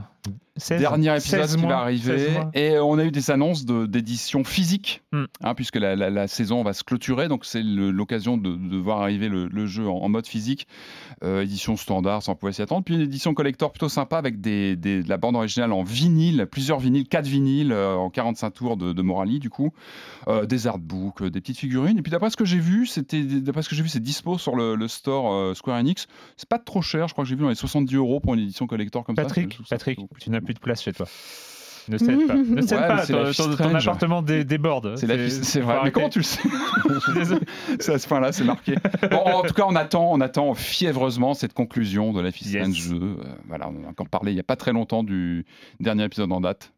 16, 0.59 0.81
Dernier 0.81 1.17
épisode 1.17 1.41
16 1.47 1.57
qui 1.57 1.63
mois, 1.63 1.85
va 1.85 1.91
16 1.97 2.11
arriver. 2.11 2.41
Et 2.55 2.79
on 2.79 2.99
a 2.99 3.05
eu 3.05 3.11
des 3.11 3.31
annonces 3.31 3.65
de- 3.65 3.87
d'édition 3.87 4.45
physique, 4.45 5.03
Hmm. 5.11 5.25
hein, 5.43 5.55
puisque 5.55 5.77
la, 5.77 5.97
la- 5.97 6.11
la 6.11 6.29
saison 6.29 6.63
va 6.63 6.75
se 6.75 6.85
clôturer. 6.85 7.29
Donc 7.29 7.47
c'est 7.47 7.63
l'occasion 7.63 8.37
de, 8.37 8.55
de 8.55 8.77
voir 8.77 9.01
arriver 9.01 9.29
le, 9.31 9.47
le 9.47 9.67
jeu 9.67 9.89
en, 9.89 9.97
en 9.97 10.09
mode 10.11 10.27
physique. 10.27 10.67
Euh, 11.25 11.43
édition 11.43 11.77
standard, 11.77 12.23
ça 12.23 12.33
on 12.33 12.35
pouvait 12.35 12.53
s'y 12.53 12.61
attendre. 12.61 12.85
Puis 12.85 12.95
une 12.95 13.01
édition 13.01 13.33
collector 13.33 13.73
plutôt 13.73 13.89
sympa 13.89 14.19
avec 14.19 14.41
des, 14.43 14.77
des- 14.77 15.03
de 15.03 15.09
la 15.09 15.17
bande 15.17 15.37
originale 15.37 15.73
en 15.73 15.83
vinyle, 15.85 16.47
plusieurs 16.51 16.79
vinyles, 16.81 17.09
4 17.09 17.27
vinyles 17.27 17.73
euh, 17.73 17.95
en 17.97 18.11
45 18.11 18.51
tours 18.51 18.77
de, 18.77 18.93
de 18.93 19.03
Morali 19.03 19.39
du 19.41 19.49
coup. 19.49 19.73
Euh, 20.29 20.45
des 20.45 20.67
artbooks, 20.67 21.23
euh, 21.23 21.31
des 21.31 21.41
petites 21.41 21.59
figurines. 21.59 21.99
Et 21.99 22.03
puis 22.03 22.11
d'après 22.13 22.29
ce 22.31 22.37
que 22.37 22.45
j'ai 22.45 22.59
vu, 22.61 22.87
c'était 22.87 23.23
d'après 23.23 23.63
ce 23.63 23.71
que 23.71 23.75
j'ai 23.75 23.83
vu, 23.83 23.89
c'est 23.89 24.01
dispo 24.03 24.37
sur 24.39 24.55
le, 24.55 24.75
le 24.77 24.87
store 24.89 25.33
euh, 25.33 25.55
Square 25.55 25.79
Enix. 25.79 26.07
C'est 26.37 26.49
pas 26.49 26.59
trop 26.59 26.83
cher, 26.83 27.09
je 27.09 27.15
crois 27.15 27.25
que 27.25 27.29
j'ai 27.31 27.37
vu 27.37 27.43
dans 27.43 27.49
les 27.49 27.55
70 27.55 27.95
euros 27.97 28.21
pour 28.21 28.35
une 28.35 28.41
édition 28.41 28.67
collector 28.67 29.03
comme 29.03 29.17
ça. 29.17 29.23
Patrick, 29.23 29.55
ça 29.67 29.77
Patrick, 29.77 29.99
tu 30.21 30.31
n'as 30.31 30.41
plus 30.41 30.55
de 30.55 30.59
place 30.61 30.83
chez 30.83 30.93
toi. 30.93 31.07
Ne 31.89 31.99
cède 31.99 32.27
pas. 32.29 32.35
Ne 32.37 32.63
cède 32.63 32.79
Ouais, 32.79 32.87
pas. 32.87 33.05
Ton, 33.07 33.33
ton- 33.33 33.57
ton 33.57 33.75
appartement 33.75 34.23
dé- 34.23 34.45
déborde. 34.45 34.97
C'est 34.97 35.07
vrai. 35.07 35.17
Mais 35.17 35.63
arrêter. 35.73 35.91
comment 35.91 36.09
tu 36.11 36.21
le 36.21 36.25
sais 36.25 36.41
Je 36.89 36.99
suis 37.01 37.13
désolé. 37.13 37.41
C'est 37.81 37.95
à 37.95 37.99
ce 37.99 38.07
point-là, 38.07 38.31
c'est 38.31 38.45
marqué. 38.45 38.77
Bon, 39.11 39.17
en 39.19 39.43
tout 39.43 39.53
cas, 39.55 39.65
on 39.67 39.75
attend, 39.75 40.13
on 40.13 40.21
attend 40.21 40.55
fiévreusement 40.55 41.35
cette 41.35 41.55
conclusion 41.55 42.13
de 42.13 42.21
la 42.21 42.29
is 42.29 42.35
Yes. 42.53 42.63
Strange 42.77 42.89
2. 42.91 43.05
Euh, 43.05 43.15
voilà, 43.49 43.69
on 43.69 43.85
a 43.85 43.89
encore 43.91 44.09
parlé 44.09 44.31
il 44.31 44.35
n'y 44.35 44.41
a 44.41 44.45
pas 44.45 44.55
très 44.57 44.73
longtemps 44.73 45.03
du 45.03 45.45
dernier 45.81 46.05
épisode 46.05 46.31
en 46.33 46.41
date. 46.41 46.73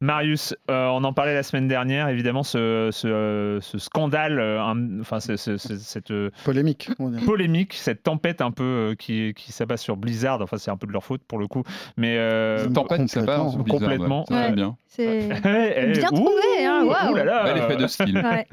Marius, 0.00 0.54
euh, 0.70 0.86
on 0.88 1.04
en 1.04 1.12
parlait 1.12 1.34
la 1.34 1.42
semaine 1.44 1.68
dernière, 1.68 2.08
évidemment, 2.08 2.42
ce, 2.42 2.88
ce, 2.92 3.58
ce 3.62 3.78
scandale, 3.78 4.40
euh, 4.40 4.60
un- 4.60 5.00
enfin, 5.00 5.20
ce- 5.20 5.36
ce- 5.36 5.56
ce- 5.58 5.76
cette 5.76 6.10
euh, 6.10 6.30
Polémique. 6.44 6.90
polémique, 7.24 7.74
cette 7.74 8.02
tempête 8.02 8.40
un 8.40 8.50
peu 8.50 8.64
euh, 8.64 8.94
qui, 8.96 9.32
qui 9.34 9.52
s'abat 9.52 9.76
sur 9.76 9.96
Blizzard, 9.96 10.40
enfin, 10.42 10.58
c'est 10.58 10.70
un 10.72 10.76
peu 10.76 10.86
de 10.88 10.92
leur 10.92 11.04
faute 11.04 11.22
pour 11.22 11.38
le 11.38 11.46
coup, 11.46 11.62
mais. 11.96 12.16
euh, 12.18 12.66
Mm. 12.68 12.72
Tempête, 12.72 13.08
ça 13.08 13.20
va 13.22 13.46
complètement. 13.68 14.24
ouais. 14.30 14.36
Ouais. 14.36 14.52
bien. 14.52 14.76
C'est 14.88 15.28
eh, 15.76 15.92
Bien 15.92 16.08
ouh, 16.10 16.16
trouvé, 16.16 16.66
hein, 16.66 16.84
ouh 16.84 17.14
là 17.14 17.24
là. 17.24 17.44
Bel 17.44 17.58
effet 17.58 17.76
de 17.76 17.86
style. 17.86 18.16
ouais. 18.24 18.46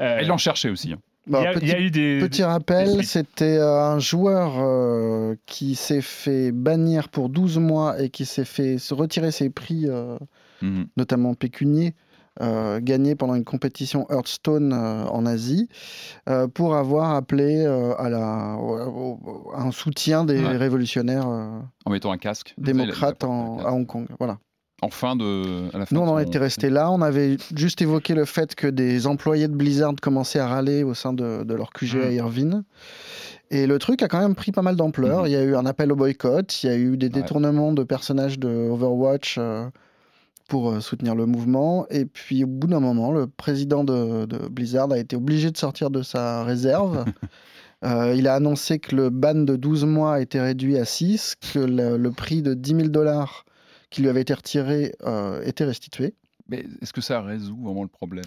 Euh, 0.00 0.18
Ils 0.22 0.28
l'ont 0.28 0.36
cherché 0.38 0.70
aussi. 0.70 0.92
hein. 0.92 0.98
Il 1.28 1.32
y 1.34 1.36
a- 1.38 1.52
il 1.52 1.58
petit, 1.58 1.66
y 1.66 1.72
a 1.74 1.80
eu 1.80 1.90
des. 1.90 2.18
petit 2.20 2.44
rappel, 2.44 3.04
c'était 3.04 3.58
un 3.58 3.98
joueur 3.98 4.54
euh, 4.58 5.34
qui 5.46 5.74
s'est 5.74 6.00
fait 6.00 6.52
bannir 6.52 7.08
pour 7.08 7.28
12 7.28 7.58
mois 7.58 8.00
et 8.00 8.10
qui 8.10 8.24
s'est 8.24 8.44
fait 8.44 8.78
se 8.78 8.94
retirer 8.94 9.32
ses 9.32 9.50
prix, 9.50 9.86
euh, 9.88 10.16
Mhm. 10.62 10.86
notamment 10.96 11.34
pécuniers, 11.34 11.94
euh, 12.42 12.80
gagnés 12.82 13.14
pendant 13.14 13.34
une 13.34 13.44
compétition 13.44 14.06
Hearthstone 14.10 14.72
euh, 14.74 15.04
en 15.06 15.24
Asie, 15.26 15.68
euh, 16.28 16.46
pour 16.48 16.74
avoir 16.76 17.14
appelé 17.14 17.64
à 17.64 18.08
la, 18.10 18.56
au- 18.60 19.20
au- 19.24 19.52
un 19.56 19.70
soutien 19.70 20.24
des 20.24 20.38
Ouais. 20.44 20.56
révolutionnaires 20.56 21.26
En 21.26 21.90
mettant 21.90 22.12
un 22.12 22.18
casque. 22.18 22.54
démocrates 22.58 23.24
en- 23.24 23.58
à 23.58 23.70
Hong 23.72 23.86
Kong. 23.86 24.06
Voilà. 24.18 24.38
En 24.82 24.90
fin 24.90 25.16
de. 25.16 25.74
À 25.74 25.78
la 25.78 25.86
fin 25.86 25.94
Nous, 25.96 26.02
on 26.02 26.08
en 26.08 26.18
était 26.18 26.36
resté 26.38 26.68
là. 26.68 26.90
On 26.90 27.00
avait 27.00 27.38
juste 27.56 27.80
évoqué 27.80 28.14
le 28.14 28.26
fait 28.26 28.54
que 28.54 28.66
des 28.66 29.06
employés 29.06 29.48
de 29.48 29.54
Blizzard 29.54 29.94
commençaient 30.02 30.38
à 30.38 30.48
râler 30.48 30.82
au 30.82 30.92
sein 30.92 31.14
de, 31.14 31.44
de 31.44 31.54
leur 31.54 31.72
QG 31.72 31.96
à 32.04 32.10
Mm. 32.10 32.12
Irvine. 32.12 32.64
Et 33.50 33.66
le 33.66 33.78
truc 33.78 34.02
a 34.02 34.08
quand 34.08 34.18
même 34.20 34.34
pris 34.34 34.52
pas 34.52 34.60
mal 34.60 34.76
d'ampleur. 34.76 35.20
Mhm. 35.22 35.26
Il 35.28 35.32
y 35.32 35.36
a 35.36 35.42
eu 35.44 35.56
un 35.56 35.64
appel 35.64 35.90
au 35.92 35.96
boycott, 35.96 36.62
il 36.62 36.66
y 36.66 36.68
a 36.70 36.76
eu 36.76 36.98
des 36.98 37.06
Ouais. 37.06 37.10
détournements 37.10 37.72
de 37.72 37.84
personnages 37.84 38.38
de 38.38 38.48
Overwatch 38.70 39.36
euh, 39.38 39.66
pour 40.48 40.70
euh, 40.70 40.80
soutenir 40.80 41.14
le 41.14 41.26
mouvement. 41.26 41.86
Et 41.90 42.04
puis, 42.04 42.44
au 42.44 42.46
bout 42.46 42.66
d'un 42.66 42.80
moment, 42.80 43.12
le 43.12 43.26
président 43.26 43.84
de, 43.84 44.26
de 44.26 44.48
Blizzard 44.48 44.90
a 44.92 44.98
été 44.98 45.16
obligé 45.16 45.50
de 45.50 45.56
sortir 45.56 45.90
de 45.90 46.02
sa 46.02 46.44
réserve. 46.44 47.04
Euh, 47.84 48.14
il 48.16 48.26
a 48.26 48.34
annoncé 48.34 48.78
que 48.78 48.96
le 48.96 49.10
ban 49.10 49.34
de 49.34 49.54
12 49.54 49.84
mois 49.84 50.14
a 50.14 50.20
été 50.20 50.40
réduit 50.40 50.78
à 50.78 50.86
6, 50.86 51.34
que 51.52 51.58
le, 51.58 51.98
le 51.98 52.10
prix 52.10 52.40
de 52.40 52.54
10 52.54 52.74
000 52.74 52.88
dollars 52.88 53.44
qui 53.90 54.00
lui 54.00 54.08
avait 54.08 54.22
été 54.22 54.32
retiré 54.34 54.94
euh, 55.04 55.42
était 55.42 55.64
restitué. 55.64 56.14
Mais 56.48 56.64
est-ce 56.80 56.92
que 56.92 57.00
ça 57.00 57.20
résout 57.20 57.58
vraiment 57.62 57.82
le 57.82 57.88
problème? 57.88 58.24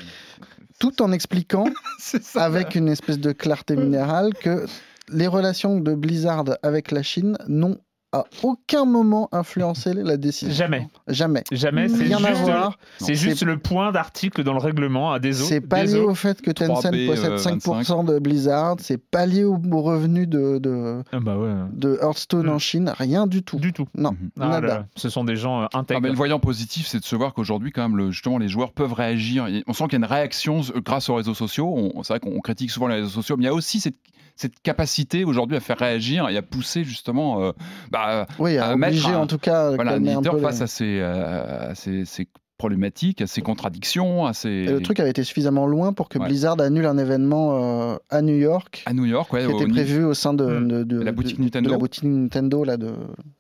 Tout 0.80 1.02
en 1.02 1.12
expliquant, 1.12 1.66
ça. 2.00 2.44
avec 2.44 2.76
une 2.76 2.90
espèce 2.90 3.20
de 3.20 3.32
clarté 3.32 3.76
minérale, 3.76 4.34
que 4.34 4.66
les 5.12 5.28
relations 5.28 5.80
de 5.80 5.96
Blizzard 5.96 6.46
avec 6.62 6.92
la 6.92 7.02
Chine 7.02 7.38
n'ont 7.48 7.80
à 8.12 8.24
aucun 8.42 8.86
moment 8.86 9.30
influencé 9.32 9.94
la 9.94 10.18
décision. 10.18 10.52
Jamais. 10.54 10.88
Jamais. 11.08 11.44
Jamais, 11.52 11.88
c'est 11.90 12.04
Rien 12.06 12.24
à 12.24 12.30
juste, 12.30 12.42
voir. 12.42 12.78
c'est 12.98 13.12
Non. 13.12 13.18
juste 13.20 13.38
C'est- 13.40 13.46
le 13.46 13.60
point 13.60 13.92
d'article 13.92 14.44
dans 14.44 14.54
le 14.54 14.60
règlement 14.60 15.12
à 15.14 15.20
des 15.20 15.34
C'est 15.34 15.62
pas 15.62 15.84
lié 15.84 16.00
au 16.00 16.16
fait 16.16 16.42
que 16.42 16.50
Tencent 16.50 16.86
3B, 16.86 17.06
possède 17.08 17.32
euh, 17.34 17.38
5% 17.38 18.04
de 18.06 18.18
Blizzard. 18.18 18.78
C'est 18.80 18.98
pas 18.98 19.28
lié 19.28 19.44
au, 19.44 19.62
au 19.72 19.82
revenu 19.82 20.26
de, 20.26 20.58
de, 20.58 21.04
Ah 21.12 21.20
bah 21.20 21.38
ouais. 21.38 21.54
de 21.74 22.00
Hearthstone 22.02 22.48
Mm. 22.48 22.50
en 22.50 22.60
Chine. 22.60 22.94
Rien 22.98 23.28
du 23.28 23.44
tout. 23.44 23.58
Du 23.60 23.74
tout. 23.74 23.88
Non, 23.96 24.12
Mhm. 24.14 24.30
Ah 24.40 24.48
là 24.48 24.50
nada. 24.62 24.68
là, 24.68 24.86
ce 24.96 25.10
sont 25.10 25.24
des 25.24 25.36
gens 25.36 25.62
euh, 25.62 25.66
Ah, 25.74 25.80
intègres. 25.80 26.02
mais 26.02 26.10
le 26.10 26.16
voyant 26.16 26.40
positif, 26.40 26.88
c'est 26.88 27.00
de 27.00 27.06
se 27.06 27.16
voir 27.16 27.34
qu'aujourd'hui, 27.36 27.72
quand 27.72 27.84
même, 27.88 27.96
le- 27.98 28.10
justement, 28.12 28.40
les 28.40 28.48
joueurs 28.50 28.72
peuvent 28.72 28.94
réagir. 28.94 29.48
On 29.68 29.74
sent 29.74 29.84
qu'il 29.84 29.94
y 29.94 29.96
a 30.02 30.06
une 30.06 30.12
réaction 30.12 30.62
euh, 30.76 30.82
grâce 30.84 31.10
aux 31.10 31.16
réseaux 31.16 31.36
sociaux. 31.36 31.72
On- 31.76 32.02
C'est 32.02 32.14
vrai 32.14 32.20
qu'on 32.20 32.40
critique 32.40 32.72
souvent 32.72 32.88
les 32.88 32.96
réseaux 32.96 33.10
sociaux, 33.10 33.38
mais 33.38 33.44
il 33.44 33.48
y 33.48 33.50
a 33.50 33.54
aussi 33.54 33.80
cette, 33.80 33.96
cette 34.40 34.62
capacité 34.62 35.26
aujourd'hui 35.26 35.58
à 35.58 35.60
faire 35.60 35.78
réagir 35.78 36.30
et 36.30 36.38
à 36.38 36.42
pousser 36.42 36.86
justement, 36.86 37.44
euh, 37.44 37.52
bah, 37.92 38.26
Oui, 38.40 38.58
à 38.58 38.68
à 38.68 38.76
mettre 38.78 38.96
un- 39.10 39.18
en 39.20 39.28
tout 39.28 39.38
cas 39.38 39.72
voilà, 39.76 39.94
un 39.94 39.96
un 39.96 40.22
les- 40.38 40.42
face 40.42 40.62
à 40.62 40.68
ces, 40.68 41.00
euh, 41.02 41.72
à 41.72 41.76
ces- 41.76 42.06
ces 42.06 42.28
problématiques, 42.60 43.22
à 43.22 43.26
ces 43.28 43.42
contradictions, 43.42 44.28
à. 44.28 44.34
Et 44.46 44.66
le 44.68 44.82
truc 44.82 45.00
avait 45.00 45.10
été 45.10 45.24
suffisamment 45.24 45.66
loin 45.66 45.94
pour 45.94 46.10
que 46.10 46.20
Ouais. 46.20 46.26
Blizzard 46.28 46.60
annule 46.62 46.86
un 46.86 46.98
événement 47.00 47.94
euh, 47.94 47.96
à 48.12 48.22
New 48.22 48.36
York 48.36 48.84
à 48.86 48.94
New 48.94 49.06
York, 49.06 49.34
ouais, 49.34 49.48
qui 49.48 49.52
était 49.54 49.66
prévu 49.66 50.04
au 50.04 50.14
sein 50.14 50.34
de, 50.36 50.44
Mm. 50.46 50.68
de- 50.68 50.84
de- 50.84 51.02
La 51.02 51.12
boutique 51.12 51.38
de 51.38 51.44
Nintendo. 51.46 51.72
la 51.72 51.78
boutique 51.78 52.04
Nintendo 52.04 52.64
là 52.64 52.78
de 52.78 52.92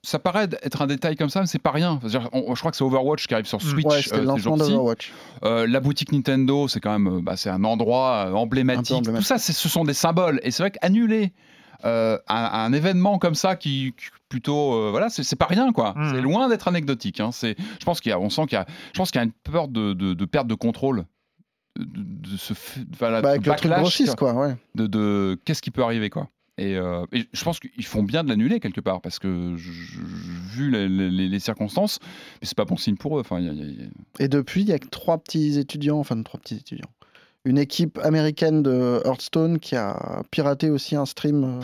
ça 0.01 0.17
paraît 0.17 0.47
être 0.63 0.81
un 0.81 0.87
détail 0.87 1.15
comme 1.17 1.29
ça, 1.29 1.41
mais 1.41 1.45
c'est 1.47 1.59
pas 1.61 1.71
rien. 1.71 1.99
On- 2.33 2.55
je 2.55 2.59
crois 2.59 2.71
que 2.71 2.77
c'est 2.77 2.83
Overwatch 2.83 3.27
qui 3.27 3.33
arrive 3.35 3.45
sur 3.45 3.59
Mm. 3.59 3.61
Switch 3.61 3.85
ouais 3.85 4.01
c'était 4.01 4.15
euh, 4.15 4.19
le 4.21 4.25
lancement 4.25 4.57
d'Overwatch 4.57 5.11
Euh, 5.43 5.67
la 5.67 5.79
boutique 5.81 6.11
Nintendo, 6.11 6.67
c'est 6.69 6.79
quand 6.79 6.97
même 6.97 7.21
bah, 7.21 7.35
c'est 7.35 7.49
un 7.49 7.63
endroit 7.65 8.31
emblématique. 8.33 8.91
Un 8.91 8.95
peu 8.95 9.09
emblématique. 9.09 9.27
Tout 9.27 9.39
ça, 9.39 9.53
ce 9.53 9.69
sont 9.69 9.83
des 9.83 9.93
symboles. 9.93 10.39
Et 10.43 10.51
c'est 10.51 10.63
vrai 10.63 10.71
qu'annuler 10.71 11.33
euh, 11.85 12.17
un, 12.27 12.49
un 12.65 12.73
événement 12.73 13.19
comme 13.19 13.35
ça 13.35 13.55
qui 13.55 13.93
plutôt 14.29 14.73
euh, 14.75 14.89
voilà 14.91 15.09
c'est 15.09 15.23
c'est 15.23 15.35
pas 15.35 15.47
rien 15.47 15.71
quoi 15.73 15.93
Mhm. 15.97 16.11
c'est 16.13 16.21
loin 16.21 16.47
d'être 16.49 16.67
anecdotique 16.67 17.19
hein. 17.19 17.31
c'est 17.31 17.55
je 17.79 17.85
pense 17.85 17.99
qu'il 17.99 18.11
y 18.11 18.13
a 18.13 18.19
on 18.19 18.29
sent 18.29 18.43
qu'il 18.47 18.53
y 18.53 18.61
a 18.61 18.65
je 18.93 18.97
pense 18.97 19.11
qu'il 19.11 19.19
y 19.19 19.23
a 19.23 19.25
une 19.25 19.31
peur 19.31 19.67
de, 19.67 19.93
de, 19.93 20.13
de 20.13 20.25
perte 20.25 20.47
de 20.47 20.53
contrôle 20.55 21.05
de, 21.77 21.85
de 21.85 22.37
ce 22.37 22.53
voilà, 22.97 23.21
Bah, 23.21 23.35
ce 23.35 23.39
que 23.39 23.49
le 23.49 23.55
truc 23.55 23.69
backlash, 23.69 23.79
grossisse, 23.81 24.15
quoi. 24.15 24.33
Ouais. 24.33 24.55
de, 24.75 24.87
de 24.87 25.39
qu'est-ce 25.45 25.61
qui 25.61 25.71
peut 25.71 25.83
arriver 25.83 26.09
quoi 26.09 26.29
et, 26.57 26.75
euh, 26.75 27.05
et 27.13 27.25
je 27.31 27.43
pense 27.45 27.59
qu'ils 27.59 27.85
font 27.85 28.03
bien 28.03 28.23
de 28.23 28.29
l'annuler 28.29 28.59
quelque 28.59 28.81
part 28.81 28.99
parce 29.01 29.17
que 29.17 29.55
je- 29.55 29.71
je- 29.71 29.99
vu 30.51 30.69
les, 30.69 30.89
les- 30.89 31.09
les 31.29 31.39
circonstances 31.39 31.99
mais 32.41 32.47
c'est 32.47 32.57
pas 32.57 32.65
bon 32.65 32.75
signe 32.77 32.97
pour 32.97 33.17
eux 33.17 33.21
enfin 33.21 33.39
il 33.39 33.45
y 33.45 33.49
a- 33.49 33.53
il 33.53 33.59
y 33.59 33.61
a- 33.61 33.65
il 33.65 33.79
y 33.81 33.83
a- 33.85 34.23
Et 34.23 34.27
depuis, 34.27 34.61
il 34.61 34.67
y 34.67 34.73
a 34.73 34.79
que 34.79 34.87
trois 34.89 35.17
petits 35.19 35.57
étudiants, 35.57 35.99
enfin 35.99 36.21
trois 36.21 36.39
petits 36.39 36.55
étudiants. 36.55 36.89
Une 37.45 37.57
équipe 37.57 37.97
américaine 38.03 38.61
de 38.61 39.01
Hearthstone 39.05 39.59
qui 39.59 39.77
a 39.77 40.21
piraté 40.31 40.69
aussi 40.69 40.97
un 40.97 41.05
stream 41.05 41.43
euh, 41.45 41.61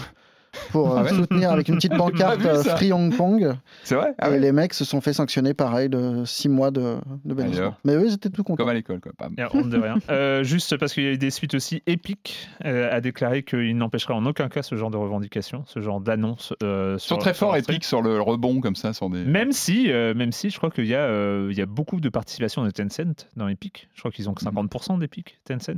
pour 0.72 0.96
Ah 0.98 1.02
euh, 1.02 1.04
ouais 1.04 1.10
soutenir 1.10 1.52
avec 1.52 1.68
une 1.70 1.76
petite 1.76 1.94
pancarte 1.98 2.46
euh. 2.46 2.64
Free 2.64 2.92
Hong 2.94 3.16
Kong. 3.16 3.54
c'est 3.84 3.96
vrai? 3.96 4.14
Ah 4.20 4.30
et 4.32 4.40
les 4.40 4.52
mecs 4.52 4.74
se 4.74 4.86
sont 4.86 5.02
fait 5.02 5.14
sanctionner 5.14 5.54
pareil 5.54 5.90
de 5.90 6.24
six 6.26 6.50
mois 6.50 6.72
de, 6.72 6.98
de 7.26 7.34
bannissement. 7.34 7.68
hop. 7.68 7.74
Mais 7.84 7.94
eux, 7.96 8.06
ils 8.08 8.14
étaient 8.14 8.30
tout 8.30 8.44
contents. 8.44 8.58
comme 8.64 8.70
à 8.70 8.74
l'école 8.74 9.00
quoi 9.00 9.12
Bam. 9.18 9.34
Il 9.38 9.42
y 9.42 9.44
a 9.44 9.56
honte 9.56 9.70
de 9.70 9.78
rien. 9.80 9.96
Euh, 10.10 10.44
juste 10.44 10.78
parce 10.78 10.94
qu'il 10.94 11.04
y 11.04 11.08
a 11.08 11.12
eu 11.12 11.18
des 11.18 11.30
suites 11.32 11.54
aussi, 11.56 11.82
Epic 11.88 12.50
euh, 12.66 12.90
a 12.92 13.02
déclaré 13.02 13.44
qu'il 13.44 13.78
n'empêcherait 13.78 14.14
en 14.14 14.26
aucun 14.26 14.50
cas 14.50 14.64
ce 14.64 14.76
genre 14.76 14.92
de 14.92 14.98
revendication, 14.98 15.64
ce 15.68 15.80
genre 15.82 16.00
d'annonce. 16.02 16.54
euh, 16.64 16.96
Ils 16.98 17.00
sur 17.00 17.16
sont 17.16 17.18
très 17.18 17.34
forts. 17.34 17.56
Epic 17.56 17.84
sur 17.84 18.02
le 18.02 18.20
rebond 18.22 18.60
comme 18.62 18.76
ça 18.76 18.94
sur 18.94 19.10
des 19.10 19.24
Même 19.24 19.52
si, 19.52 19.92
euh, 19.92 20.14
même 20.14 20.32
si, 20.32 20.50
je 20.50 20.58
crois 20.58 20.70
qu'il 20.72 20.86
y, 20.86 20.96
a, 20.96 21.00
euh, 21.00 21.48
il 21.52 21.58
y 21.58 21.62
a 21.62 21.66
beaucoup 21.66 22.00
de 22.00 22.10
participation 22.10 22.64
de 22.64 22.70
Tencent 22.72 23.28
dans 23.36 23.48
Epic. 23.48 23.88
Je 23.94 24.00
crois 24.02 24.12
qu'ils 24.12 24.30
ont 24.30 24.34
que 24.34 24.44
50% 24.44 25.00
d'Epic, 25.00 25.38
Tencent. 25.46 25.72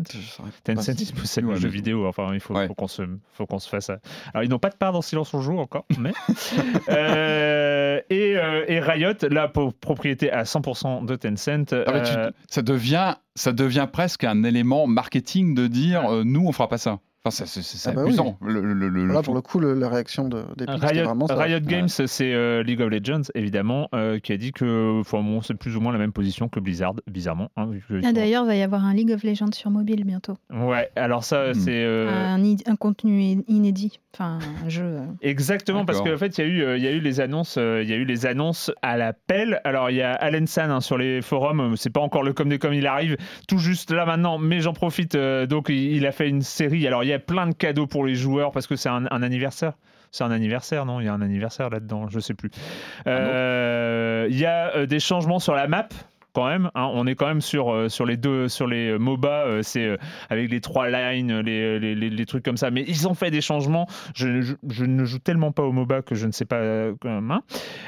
Tencent, 0.64 0.88
ils 1.02 1.14
possèdent 1.14 1.46
le 1.46 1.56
jeu 1.56 1.70
vidéo. 1.70 2.08
Enfin, 2.08 2.30
il 2.34 2.40
faut, 2.40 2.56
Ouais. 2.56 2.68
faut 2.68 2.74
qu'on 2.74 2.88
se, 2.88 3.04
faut 3.34 3.46
qu'on 3.46 3.60
se 3.60 3.70
fasse. 3.70 3.86
ça. 3.88 4.00
Alors, 4.34 4.44
ils 4.44 4.50
n'ont 4.50 4.58
pas 4.60 4.67
de 4.70 4.76
part 4.76 4.92
dans 4.94 5.02
Silence 5.02 5.34
on 5.34 5.42
joue 5.42 5.58
encore, 5.60 5.86
mais. 6.00 6.12
Euh, 6.90 8.00
et, 8.10 8.38
euh, 8.38 8.66
et 8.68 8.80
Riot, 8.80 9.14
la 9.30 9.48
propriété 9.48 10.32
à 10.32 10.44
100% 10.44 11.06
de 11.06 11.16
Tencent. 11.16 11.74
Ah 11.88 12.00
tu- 12.02 12.12
euh, 12.18 12.32
ça, 12.50 12.62
devient, 12.62 13.16
ça 13.36 13.52
devient 13.52 13.88
presque 13.92 14.24
un 14.24 14.44
élément 14.44 14.88
marketing 14.88 15.54
de 15.56 15.68
dire 15.68 16.06
euh, 16.12 16.24
nous 16.26 16.46
on 16.48 16.52
fera 16.52 16.68
pas 16.70 16.78
ça. 16.78 17.00
Enfin, 17.26 17.32
ça, 17.32 17.46
c'est 17.46 17.62
c'est 17.62 17.90
Ah 17.90 17.94
bah 17.94 18.04
amusant. 18.04 18.38
Le, 18.42 18.62
le- 18.62 18.74
le- 18.74 18.88
le- 18.90 19.08
Là, 19.14 19.22
pour 19.22 19.34
le 19.36 19.42
coup, 19.42 19.60
le- 19.60 19.74
la 19.74 19.90
réaction 19.90 20.30
de, 20.30 20.44
c'était 20.58 20.72
Riot, 20.72 21.04
vraiment 21.04 21.28
ça. 21.28 21.36
Riot 21.36 21.60
Games, 21.60 21.90
c'est 21.90 22.34
euh, 22.34 22.64
League 22.64 22.80
of 22.80 22.90
Legends, 22.90 23.24
évidemment, 23.36 23.90
euh, 23.94 24.20
qui 24.20 24.32
a 24.32 24.38
dit 24.38 24.54
que 24.54 25.02
bon, 25.12 25.42
c'est 25.42 25.56
plus 25.56 25.76
ou 25.76 25.82
moins 25.82 25.92
la 25.92 25.98
même 26.00 26.14
position 26.14 26.48
que 26.48 26.60
Blizzard, 26.62 26.94
bizarrement. 27.12 27.50
hein, 27.58 27.66
vu 27.66 27.84
que 27.86 27.96
ils 27.96 28.06
Ah, 28.06 28.14
D'ailleurs, 28.14 28.44
il 28.46 28.48
va 28.48 28.56
y 28.56 28.62
avoir 28.62 28.86
un 28.86 28.94
League 28.94 29.12
of 29.12 29.24
Legends 29.24 29.52
sur 29.52 29.72
mobile 29.72 30.06
bientôt. 30.06 30.38
Ouais, 30.54 30.90
alors 30.96 31.24
ça, 31.26 31.50
Hmm. 31.50 31.54
c'est. 31.56 31.84
euh, 31.84 32.08
Un, 32.10 32.42
id- 32.44 32.64
un 32.66 32.76
contenu 32.78 33.20
in- 33.22 33.42
inédit. 33.50 34.00
Enfin, 34.14 34.40
un 34.66 34.70
jeu. 34.70 34.84
euh, 34.86 35.06
Exactement, 35.22 35.86
parce 35.86 36.02
qu'en 36.02 36.18
fait, 36.18 36.38
il 36.38 36.42
y, 36.42 36.48
a 36.48 36.48
eu, 36.48 36.64
euh, 36.64 36.78
il 36.78 36.84
y 36.84 36.88
a 36.88 36.92
eu 36.92 37.00
les 37.02 37.20
annonces, 37.20 37.58
euh, 37.58 37.82
il 37.84 37.90
y 37.90 37.94
a 37.94 37.98
eu 37.98 38.06
les 38.06 38.26
annonces 38.26 38.72
à 38.82 38.96
l'appel. 38.98 39.60
Alors, 39.64 39.90
il 39.92 39.98
y 39.98 40.02
a 40.02 40.14
Allen 40.14 40.48
San 40.48 40.72
hein, 40.72 40.82
sur 40.82 40.98
les 40.98 41.22
forums. 41.22 41.76
C'est 41.76 41.92
pas 41.92 42.00
encore 42.02 42.24
le 42.24 42.34
comme 42.34 42.50
des 42.50 42.58
comme 42.58 42.74
il 42.74 42.88
arrive, 42.88 43.18
tout 43.48 43.58
juste 43.60 43.92
là 43.92 44.06
maintenant, 44.06 44.38
mais 44.40 44.62
j'en 44.62 44.74
profite. 44.74 45.16
euh, 45.16 45.46
donc, 45.46 45.68
il, 45.70 45.96
il 45.98 46.06
a 46.08 46.12
fait 46.12 46.30
une 46.30 46.42
série. 46.42 46.88
Alors, 46.88 47.04
il 47.04 47.10
y 47.10 47.14
a 47.14 47.17
plein 47.20 47.48
de 47.48 47.54
cadeaux 47.54 47.88
pour 47.88 48.06
les 48.06 48.16
joueurs 48.16 48.52
parce 48.52 48.68
que 48.68 48.76
c'est 48.76 48.90
un, 48.90 49.06
un 49.10 49.24
anniversaire. 49.24 49.74
C'est 50.12 50.24
un 50.24 50.32
anniversaire, 50.32 50.86
non? 50.86 51.02
Il 51.02 51.06
y 51.06 51.10
a 51.10 51.14
un 51.14 51.22
anniversaire 51.22 51.70
là-dedans, 51.70 52.08
je 52.08 52.20
sais 52.20 52.34
plus. 52.34 52.50
Euh, 53.08 54.28
Il 54.30 54.38
y 54.38 54.46
a 54.46 54.76
euh, 54.76 54.86
des 54.86 55.00
changements 55.00 55.40
sur 55.40 55.54
la 55.54 55.68
map. 55.68 55.90
Quand 56.38 56.46
même, 56.50 56.70
hein. 56.76 56.92
on 56.94 57.08
est 57.08 57.16
quand 57.16 57.26
même 57.26 57.42
sur, 57.42 57.74
euh, 57.74 57.90
sur 57.90 58.06
les 58.06 58.16
deux, 58.16 58.48
sur 58.48 58.68
les 58.68 58.90
euh, 58.92 59.00
MOBA, 59.00 59.46
euh, 59.48 59.64
c'est 59.64 59.98
avec 60.30 60.52
les 60.52 60.62
trois 60.62 60.88
lines, 60.88 61.40
les, 61.40 61.80
les, 61.80 61.96
les- 61.96 62.26
trucs 62.28 62.46
comme 62.46 62.58
ça. 62.58 62.70
Mais 62.70 62.86
ils 62.88 63.08
ont 63.08 63.16
fait 63.16 63.32
des 63.32 63.42
changements. 63.42 63.88
Je, 64.14 64.54
ne 64.86 65.04
joue 65.04 65.18
tellement 65.18 65.52
pas 65.52 65.64
au 65.64 65.72
MOBA 65.72 66.04
que 66.04 66.14
je 66.14 66.28
ne 66.28 66.32
sais 66.32 66.46
pas 66.46 66.62
hein. 66.62 67.42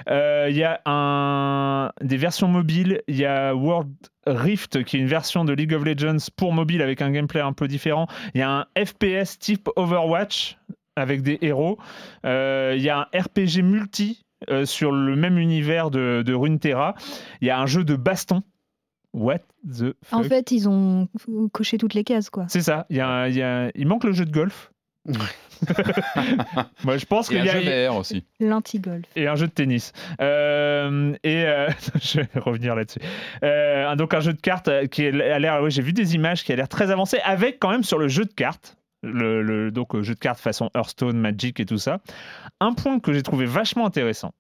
Il 0.08 0.58
y 0.58 0.64
a 0.64 0.82
un, 0.88 1.92
des 2.02 2.18
versions 2.18 2.48
mobiles. 2.48 3.04
Il 3.08 3.18
y 3.18 3.26
a 3.26 3.54
World 3.54 3.94
Rift 4.26 4.84
qui 4.84 4.98
est 4.98 5.00
une 5.00 5.06
version 5.06 5.46
de 5.46 5.54
League 5.54 5.76
of 5.76 5.84
Legends 5.84 6.32
pour 6.36 6.52
mobile 6.52 6.82
avec 6.82 7.04
un 7.04 7.12
gameplay 7.12 7.42
un 7.42 7.54
peu 7.54 7.68
différent. 7.68 8.08
Il 8.34 8.40
y 8.40 8.42
a 8.42 8.50
un 8.50 8.66
FPS 8.84 9.38
type 9.38 9.70
Overwatch 9.76 10.58
avec 10.96 11.22
des 11.22 11.38
héros. 11.44 11.78
Il 12.24 12.82
y 12.82 12.90
a 12.90 12.98
un 13.14 13.20
RPG 13.20 13.62
multi 13.62 14.24
euh, 14.50 14.66
sur 14.66 14.92
le 14.92 15.16
même 15.16 15.38
univers 15.38 15.92
de, 15.92 16.24
de 16.26 16.34
Runeterra. 16.34 16.96
Il 17.42 17.48
y 17.48 17.52
a 17.52 17.60
un 17.60 17.66
jeu 17.66 17.84
de 17.84 17.96
baston. 17.96 18.42
What 19.14 19.40
the 19.68 19.96
fuck? 20.04 20.20
En 20.20 20.24
fait, 20.24 20.52
ils 20.52 20.70
ont 20.70 21.08
coché 21.52 21.78
toutes 21.78 21.94
les 21.96 22.04
cases, 22.04 22.30
quoi. 22.30 22.46
c'est 22.48 22.62
ça. 22.62 22.86
Il, 22.90 22.98
y 22.98 23.00
a 23.00 23.08
un- 23.08 23.28
il, 23.28 23.36
y 23.36 23.42
a 23.42 23.64
un- 23.66 23.70
il 23.76 23.88
manque 23.88 24.04
le 24.04 24.12
jeu 24.14 24.26
de 24.26 24.32
golf. 24.32 24.72
Moi, 26.84 26.98
je 26.98 27.06
pense 27.06 27.28
qu'il 27.28 27.38
un 27.40 27.46
y 27.46 27.50
a 27.50 27.60
jeu 27.60 27.88
VR 27.90 27.96
aussi. 27.98 28.24
L'anti-golf. 28.40 29.06
et 29.16 29.28
un 29.28 29.36
jeu 29.36 29.48
de 29.48 29.52
tennis. 29.52 29.92
Euh, 30.22 31.14
et 31.24 31.44
euh, 31.46 31.68
je 32.02 32.20
vais 32.22 32.28
revenir 32.40 32.76
là-dessus. 32.76 33.00
Euh, 33.44 33.96
donc 33.96 34.14
un 34.14 34.20
jeu 34.20 34.34
de 34.34 34.40
cartes 34.42 34.70
qui 34.90 35.04
est- 35.04 35.22
a 35.32 35.40
l'air. 35.40 35.60
Oui, 35.62 35.72
j'ai 35.72 35.82
vu 35.82 35.94
des 35.94 36.16
images 36.16 36.44
qui 36.44 36.54
a 36.54 36.56
l'air 36.56 36.70
très 36.70 36.92
avancé, 36.92 37.18
avec 37.24 37.60
quand 37.60 37.72
même 37.72 37.84
sur 37.84 37.98
le 37.98 38.08
jeu 38.08 38.26
de 38.26 38.34
cartes. 38.34 38.78
Le, 39.02 39.42
le- 39.42 39.72
donc 39.72 39.96
euh, 39.96 40.04
jeu 40.04 40.14
de 40.16 40.20
cartes 40.20 40.40
façon 40.40 40.70
Hearthstone, 40.76 41.18
Magic 41.18 41.60
et 41.60 41.66
tout 41.66 41.78
ça. 41.78 42.00
Un 42.60 42.74
point 42.74 43.00
que 43.00 43.14
j'ai 43.14 43.24
trouvé 43.24 43.46
vachement 43.46 43.86
intéressant, 43.86 44.34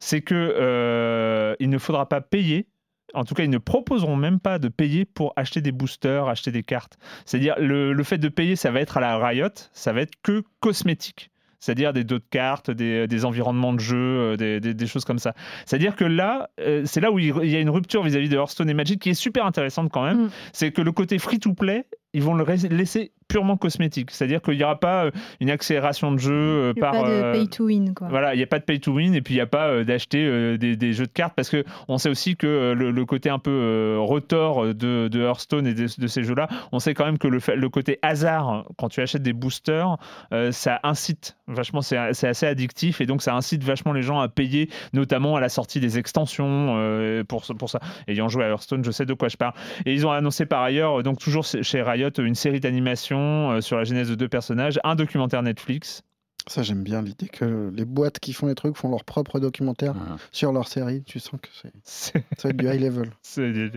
c'est 0.00 0.20
que 0.20 0.34
euh, 0.34 1.54
il 1.60 1.70
ne 1.70 1.78
faudra 1.78 2.08
pas 2.08 2.20
payer. 2.20 2.66
En 3.14 3.24
tout 3.24 3.34
cas, 3.34 3.44
ils 3.44 3.50
ne 3.50 3.58
proposeront 3.58 4.16
même 4.16 4.40
pas 4.40 4.58
de 4.58 4.68
payer 4.68 5.04
pour 5.04 5.32
acheter 5.36 5.60
des 5.62 5.72
boosters, 5.72 6.28
acheter 6.28 6.50
des 6.50 6.62
cartes. 6.64 6.98
C'est-à-dire, 7.24 7.54
le, 7.58 7.92
le 7.92 8.02
fait 8.02 8.18
de 8.18 8.28
payer, 8.28 8.56
ça 8.56 8.70
va 8.70 8.80
être 8.80 8.96
à 8.98 9.00
la 9.00 9.16
Riot, 9.16 9.48
ça 9.72 9.92
va 9.92 10.02
être 10.02 10.14
que 10.22 10.42
cosmétique. 10.60 11.30
C'est-à-dire 11.58 11.92
des 11.94 12.04
dos 12.04 12.18
de 12.18 12.24
cartes, 12.30 12.70
des, 12.70 13.06
des 13.06 13.24
environnements 13.24 13.72
de 13.72 13.80
jeu, 13.80 13.96
euh, 13.96 14.36
des, 14.36 14.60
des- 14.60 14.74
des 14.74 14.86
choses 14.86 15.04
comme 15.04 15.18
ça. 15.18 15.34
C'est-à-dire 15.64 15.96
que 15.96 16.04
là, 16.04 16.50
euh, 16.60 16.82
c'est 16.84 17.00
là 17.00 17.10
où 17.10 17.18
il 17.18 17.32
il 17.42 17.50
y 17.50 17.56
a 17.56 17.60
une 17.60 17.70
rupture 17.70 18.02
vis-à-vis 18.02 18.28
de 18.28 18.36
Hearthstone 18.36 18.68
et 18.68 18.74
Magic 18.74 19.00
qui 19.00 19.10
est 19.10 19.14
super 19.14 19.46
intéressante 19.46 19.90
quand 19.90 20.04
même. 20.04 20.24
Mm. 20.26 20.30
C'est 20.52 20.70
que 20.72 20.82
le 20.82 20.92
côté 20.92 21.18
free-to-play, 21.18 21.86
ils 22.12 22.22
vont 22.22 22.34
le 22.34 22.44
laisser 22.68 23.12
purement 23.28 23.56
cosmétique. 23.56 24.10
C'est-à-dire 24.10 24.40
qu'il 24.42 24.56
n'y 24.56 24.64
aura 24.64 24.78
pas 24.78 25.06
euh, 25.06 25.10
une 25.40 25.50
accélération 25.50 26.12
de 26.12 26.18
jeu 26.18 26.32
euh, 26.32 26.72
Il 26.76 26.80
y 26.80 26.84
a 26.84 26.90
par. 26.90 27.02
pas 27.02 27.08
de 27.08 27.12
euh, 27.12 27.32
pay 27.32 27.48
to 27.48 27.64
win, 27.66 27.94
quoi. 27.94 28.08
voilà, 28.08 28.34
il 28.34 28.38
n'y 28.38 28.42
a 28.42 28.46
pas 28.46 28.58
de 28.58 28.64
pay 28.64 28.78
to 28.80 28.92
win 28.92 29.14
et 29.14 29.22
puis 29.22 29.34
il 29.34 29.38
n'y 29.38 29.42
a 29.42 29.46
pas 29.46 29.84
d'acheter 29.84 30.58
des, 30.58 30.76
des 30.76 30.92
jeux 30.92 31.06
de 31.06 31.12
cartes 31.12 31.34
parce 31.34 31.50
que 31.50 31.64
on 31.88 31.98
sait 31.98 32.08
aussi 32.08 32.36
que 32.36 32.72
le, 32.76 32.90
le 32.90 33.04
côté 33.04 33.30
un 33.30 33.38
peu 33.38 33.96
retors 34.00 34.66
de, 34.74 35.08
de 35.08 35.20
Hearthstone 35.20 35.66
et 35.66 35.74
de, 35.74 35.86
de 35.98 36.06
ces 36.06 36.22
jeux-là, 36.22 36.48
on 36.72 36.78
sait 36.78 36.94
quand 36.94 37.04
même 37.04 37.18
que 37.18 37.28
le, 37.28 37.38
le 37.54 37.68
côté 37.68 37.98
hasard, 38.02 38.64
quand 38.78 38.88
tu 38.88 39.00
achètes 39.00 39.22
des 39.22 39.32
boosters, 39.32 39.96
euh, 40.32 40.52
ça 40.52 40.80
incite 40.82 41.36
vachement, 41.48 41.82
c'est 41.82 41.96
assez 41.96 42.46
addictif 42.46 43.00
et 43.00 43.06
donc 43.06 43.22
ça 43.22 43.34
incite 43.34 43.62
vachement 43.62 43.92
les 43.92 44.02
gens 44.02 44.20
à 44.20 44.28
payer, 44.28 44.68
notamment 44.92 45.36
à 45.36 45.40
la 45.40 45.48
sortie 45.48 45.80
des 45.80 45.98
extensions 45.98 46.74
euh, 46.76 47.24
pour, 47.24 47.44
pour 47.58 47.70
ça. 47.70 47.80
Ayant 48.08 48.28
joué 48.28 48.44
à 48.44 48.48
Hearthstone, 48.48 48.84
je 48.84 48.90
sais 48.90 49.06
de 49.06 49.14
quoi 49.14 49.28
je 49.28 49.36
parle. 49.36 49.54
Et 49.84 49.92
ils 49.94 50.06
ont 50.06 50.10
annoncé 50.10 50.46
par 50.46 50.62
ailleurs, 50.62 51.02
donc 51.02 51.18
toujours 51.18 51.44
chez 51.44 51.82
Riot, 51.82 52.10
une 52.18 52.34
série 52.34 52.60
d'animations 52.60 53.15
euh, 53.18 53.60
sur 53.60 53.76
la 53.76 53.84
genèse 53.84 54.08
de 54.08 54.14
deux 54.14 54.28
personnages, 54.28 54.78
un 54.84 54.94
documentaire 54.94 55.42
Netflix. 55.42 56.02
Ça, 56.48 56.62
j'aime 56.62 56.84
bien 56.84 57.02
l'idée 57.02 57.26
que 57.28 57.72
les 57.74 57.84
boîtes 57.84 58.20
qui 58.20 58.32
font 58.32 58.46
les 58.46 58.54
trucs 58.54 58.76
font 58.76 58.88
leur 58.88 59.02
propre 59.04 59.40
documentaire 59.40 59.94
Ah. 59.98 60.16
sur 60.30 60.52
leur 60.52 60.68
série. 60.68 61.02
Tu 61.02 61.18
sens 61.18 61.40
que 61.40 61.48
c'est, 61.60 61.72
C'est- 61.84 62.24
ça 62.38 62.48
va 62.48 62.50
être 62.50 62.56
du 62.56 62.66
high 62.68 62.80
level. 62.80 63.10
C'est- 63.22 63.72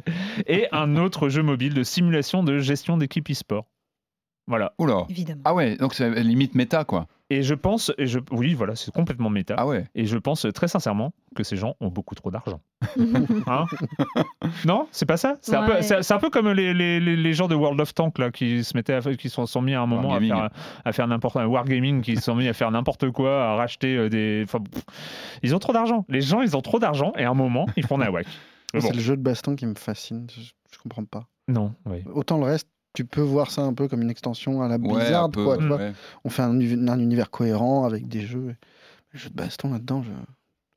Et 0.46 0.68
un 0.72 0.96
autre 0.98 1.30
jeu 1.30 1.42
mobile 1.42 1.74
de 1.74 1.82
simulation 1.84 2.44
de 2.44 2.60
gestion 2.60 2.98
d'équipe 2.98 3.28
e-sport. 3.32 3.66
Voilà. 4.48 4.74
Oula. 4.78 5.06
Évidemment. 5.10 5.42
Ah 5.46 5.54
ouais, 5.56 5.78
donc 5.78 5.94
c'est 5.96 6.10
limite 6.24 6.54
méta 6.56 6.84
quoi. 6.84 7.08
Et 7.32 7.44
je 7.44 7.54
pense, 7.54 7.92
et 8.00 8.08
je, 8.08 8.20
oui, 8.32 8.56
voilà, 8.56 8.76
c'est 8.76 8.92
complètement 8.92 9.30
méta. 9.30 9.54
Ah 9.58 9.68
ouais. 9.68 9.86
Et 9.94 10.06
je 10.06 10.18
pense 10.18 10.48
très 10.54 10.68
sincèrement 10.68 11.14
que 11.36 11.44
ces 11.44 11.58
gens 11.58 11.76
ont 11.80 11.90
beaucoup 11.90 12.16
trop 12.16 12.32
d'argent. 12.32 12.60
Hein? 13.48 13.66
Non, 14.66 14.88
c'est 14.92 15.06
pas 15.06 15.18
ça? 15.18 15.36
C'est 15.42 15.56
un 15.56 15.64
peu, 15.66 15.74
Ouais. 15.74 15.82
c'est 15.84 16.02
c'est 16.02 16.14
un 16.14 16.18
peu 16.20 16.30
comme 16.30 16.50
les, 16.52 16.74
les, 16.74 17.00
les, 17.00 17.16
les 17.16 17.34
gens 17.34 17.48
de 17.48 17.56
World 17.56 17.80
of 17.82 17.94
Tank 17.94 18.18
là, 18.18 18.32
qui 18.32 18.64
se 18.64 18.76
mettaient, 18.76 18.94
à, 18.94 19.02
qui 19.16 19.30
sont, 19.30 19.46
sont 19.46 19.62
mis 19.62 19.74
à 19.76 19.82
un 19.82 19.86
moment 19.86 20.10
à 20.10 20.20
Wargaming. 20.20 20.34
faire, 20.34 20.50
à 20.86 20.92
faire 20.92 21.08
n'importe 21.08 21.38
un 21.38 21.46
wargaming, 21.46 22.02
qui 22.02 22.16
se 22.16 22.24
sont 22.24 22.36
mis 22.36 22.48
à 22.48 22.54
faire 22.54 22.72
n'importe 22.72 23.12
quoi, 23.12 23.44
à 23.52 23.56
racheter 23.56 23.96
euh, 23.96 24.10
des. 24.10 24.42
enfin, 24.46 24.60
pff, 24.60 24.84
ils 25.44 25.54
ont 25.56 25.60
trop 25.60 25.74
d'argent. 25.74 26.06
Les 26.10 26.22
gens, 26.22 26.42
ils 26.42 26.58
ont 26.58 26.62
trop 26.62 26.80
d'argent 26.80 27.14
et 27.18 27.26
à 27.26 27.30
un 27.30 27.34
moment, 27.36 27.66
ils 27.78 27.86
font 27.86 27.98
nawak. 27.98 28.26
Bon. 28.74 28.82
C'est 28.82 28.94
le 28.94 29.00
jeu 29.02 29.18
de 29.18 29.22
baston 29.24 29.56
qui 29.56 29.66
me 29.66 29.74
fascine. 29.74 30.28
Je, 30.32 30.42
je 30.42 30.78
comprends 30.78 31.04
pas. 31.04 31.24
Non, 31.48 31.74
oui. 31.88 32.04
Autant 32.14 32.38
le 32.38 32.44
reste, 32.44 32.68
tu 32.94 33.06
peux 33.06 33.22
voir 33.22 33.52
ça 33.52 33.62
un 33.62 33.74
peu 33.74 33.88
comme 33.88 34.02
une 34.02 34.10
extension 34.10 34.62
à 34.62 34.68
la 34.68 34.78
Ouais, 34.78 34.96
Blizzard. 34.96 35.30
peu, 35.30 35.44
quoi, 35.44 35.58
tu 35.58 35.66
vois. 35.68 35.78
ouais. 35.78 35.94
On 36.24 36.30
fait 36.30 36.42
un, 36.42 36.60
uni- 36.60 36.90
un 36.90 37.00
univers 37.00 37.30
cohérent 37.30 37.86
avec 37.86 38.08
des 38.08 38.22
jeux. 38.22 38.56
Le 39.14 39.20
jeu 39.20 39.30
de 39.30 39.36
baston 39.36 39.72
là-dedans, 39.72 40.02
je... 40.04 40.10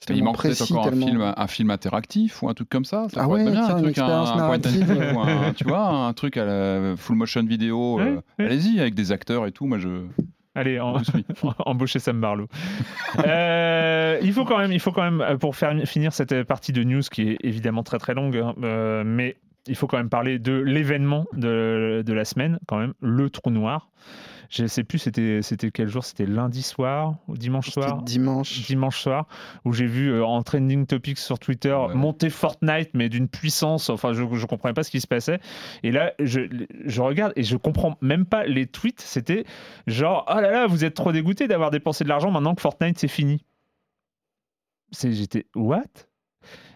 c'est 0.00 0.14
Il 0.16 0.22
manque 0.24 0.40
peut-être 0.42 0.62
encore 0.70 0.84
tellement... 0.90 1.06
un 1.06 1.10
film, 1.10 1.34
un 1.36 1.46
film 1.46 1.70
interactif 1.70 2.42
ou 2.42 2.48
un 2.48 2.54
truc 2.54 2.68
comme 2.68 2.84
ça. 2.84 3.06
ça 3.12 3.22
Ah 3.24 3.28
ouais, 3.28 3.50
bien, 3.50 3.64
un 3.64 3.76
une 3.78 3.82
truc, 3.84 3.98
un, 3.98 4.06
point 4.06 5.14
ou 5.14 5.20
un- 5.20 5.52
tu 5.52 5.64
vois, 5.64 5.86
un 5.88 6.12
truc 6.12 6.36
à 6.36 6.44
la 6.44 6.96
full 6.96 7.16
motion 7.16 7.42
vidéo. 7.44 7.98
euh, 8.00 8.20
Ouais. 8.38 8.46
Allez-y 8.46 8.80
avec 8.80 8.94
des 8.94 9.12
acteurs 9.12 9.46
et 9.46 9.52
tout. 9.52 9.66
Moi, 9.66 9.78
je, 9.78 10.06
Allez, 10.54 10.78
en- 10.80 10.96
embaucher 11.66 11.98
Sam 11.98 12.20
Barlow. 12.20 12.46
Euh, 13.26 14.18
il 14.22 14.32
faut 14.32 14.44
quand 14.44 14.58
même, 14.58 14.72
il 14.72 14.80
faut 14.80 14.92
quand 14.92 15.02
même 15.02 15.20
euh, 15.20 15.36
pour 15.36 15.56
faire 15.56 15.74
finir 15.86 16.12
cette 16.12 16.42
partie 16.44 16.72
de 16.72 16.82
news 16.82 17.02
qui 17.10 17.22
est 17.30 17.36
évidemment 17.42 17.82
très 17.82 17.98
très 17.98 18.14
longue, 18.14 18.36
hein, 18.36 18.54
euh, 18.62 19.02
mais 19.04 19.36
il 19.66 19.76
faut 19.76 19.86
quand 19.86 19.96
même 19.98 20.10
parler 20.10 20.38
de 20.38 20.52
l'événement 20.52 21.26
de, 21.34 22.02
de 22.04 22.12
la 22.12 22.24
semaine, 22.24 22.58
quand 22.66 22.78
même, 22.78 22.94
le 23.00 23.30
trou 23.30 23.50
noir. 23.50 23.90
Je 24.50 24.66
sais 24.66 24.84
plus 24.84 24.98
c'était 24.98 25.40
c'était 25.40 25.70
quel 25.70 25.88
jour, 25.88 26.04
c'était 26.04 26.26
lundi 26.26 26.60
soir 26.62 27.14
ou 27.26 27.38
dimanche 27.38 27.70
soir? 27.70 28.02
Dimanche. 28.02 28.66
Dimanche 28.66 29.00
soir, 29.00 29.26
où 29.64 29.72
j'ai 29.72 29.86
vu 29.86 30.10
euh, 30.12 30.26
en 30.26 30.42
trending 30.42 30.84
topics 30.84 31.16
sur 31.18 31.38
Twitter 31.38 31.72
Ouais. 31.72 31.94
monter 31.94 32.28
Fortnite, 32.28 32.90
mais 32.92 33.08
d'une 33.08 33.28
puissance, 33.28 33.88
enfin 33.88 34.12
je 34.12 34.22
je 34.34 34.46
comprenais 34.46 34.74
pas 34.74 34.82
ce 34.82 34.90
qui 34.90 35.00
se 35.00 35.06
passait. 35.06 35.40
Et 35.82 35.90
là, 35.90 36.12
je, 36.18 36.40
je 36.84 37.00
regarde 37.00 37.32
et 37.34 37.44
je 37.44 37.56
comprends 37.56 37.96
même 38.02 38.26
pas 38.26 38.44
les 38.44 38.66
tweets. 38.66 39.00
C'était 39.00 39.44
genre, 39.86 40.26
oh 40.28 40.34
là 40.38 40.50
là, 40.50 40.66
vous 40.66 40.84
êtes 40.84 40.94
trop 40.94 41.12
dégoûté 41.12 41.48
d'avoir 41.48 41.70
dépensé 41.70 42.04
de 42.04 42.10
l'argent 42.10 42.30
maintenant 42.30 42.54
que 42.54 42.60
Fortnite 42.60 42.98
c'est 42.98 43.08
fini. 43.08 43.46
C'est 44.90 45.12
j'étais 45.12 45.46
what? 45.54 45.84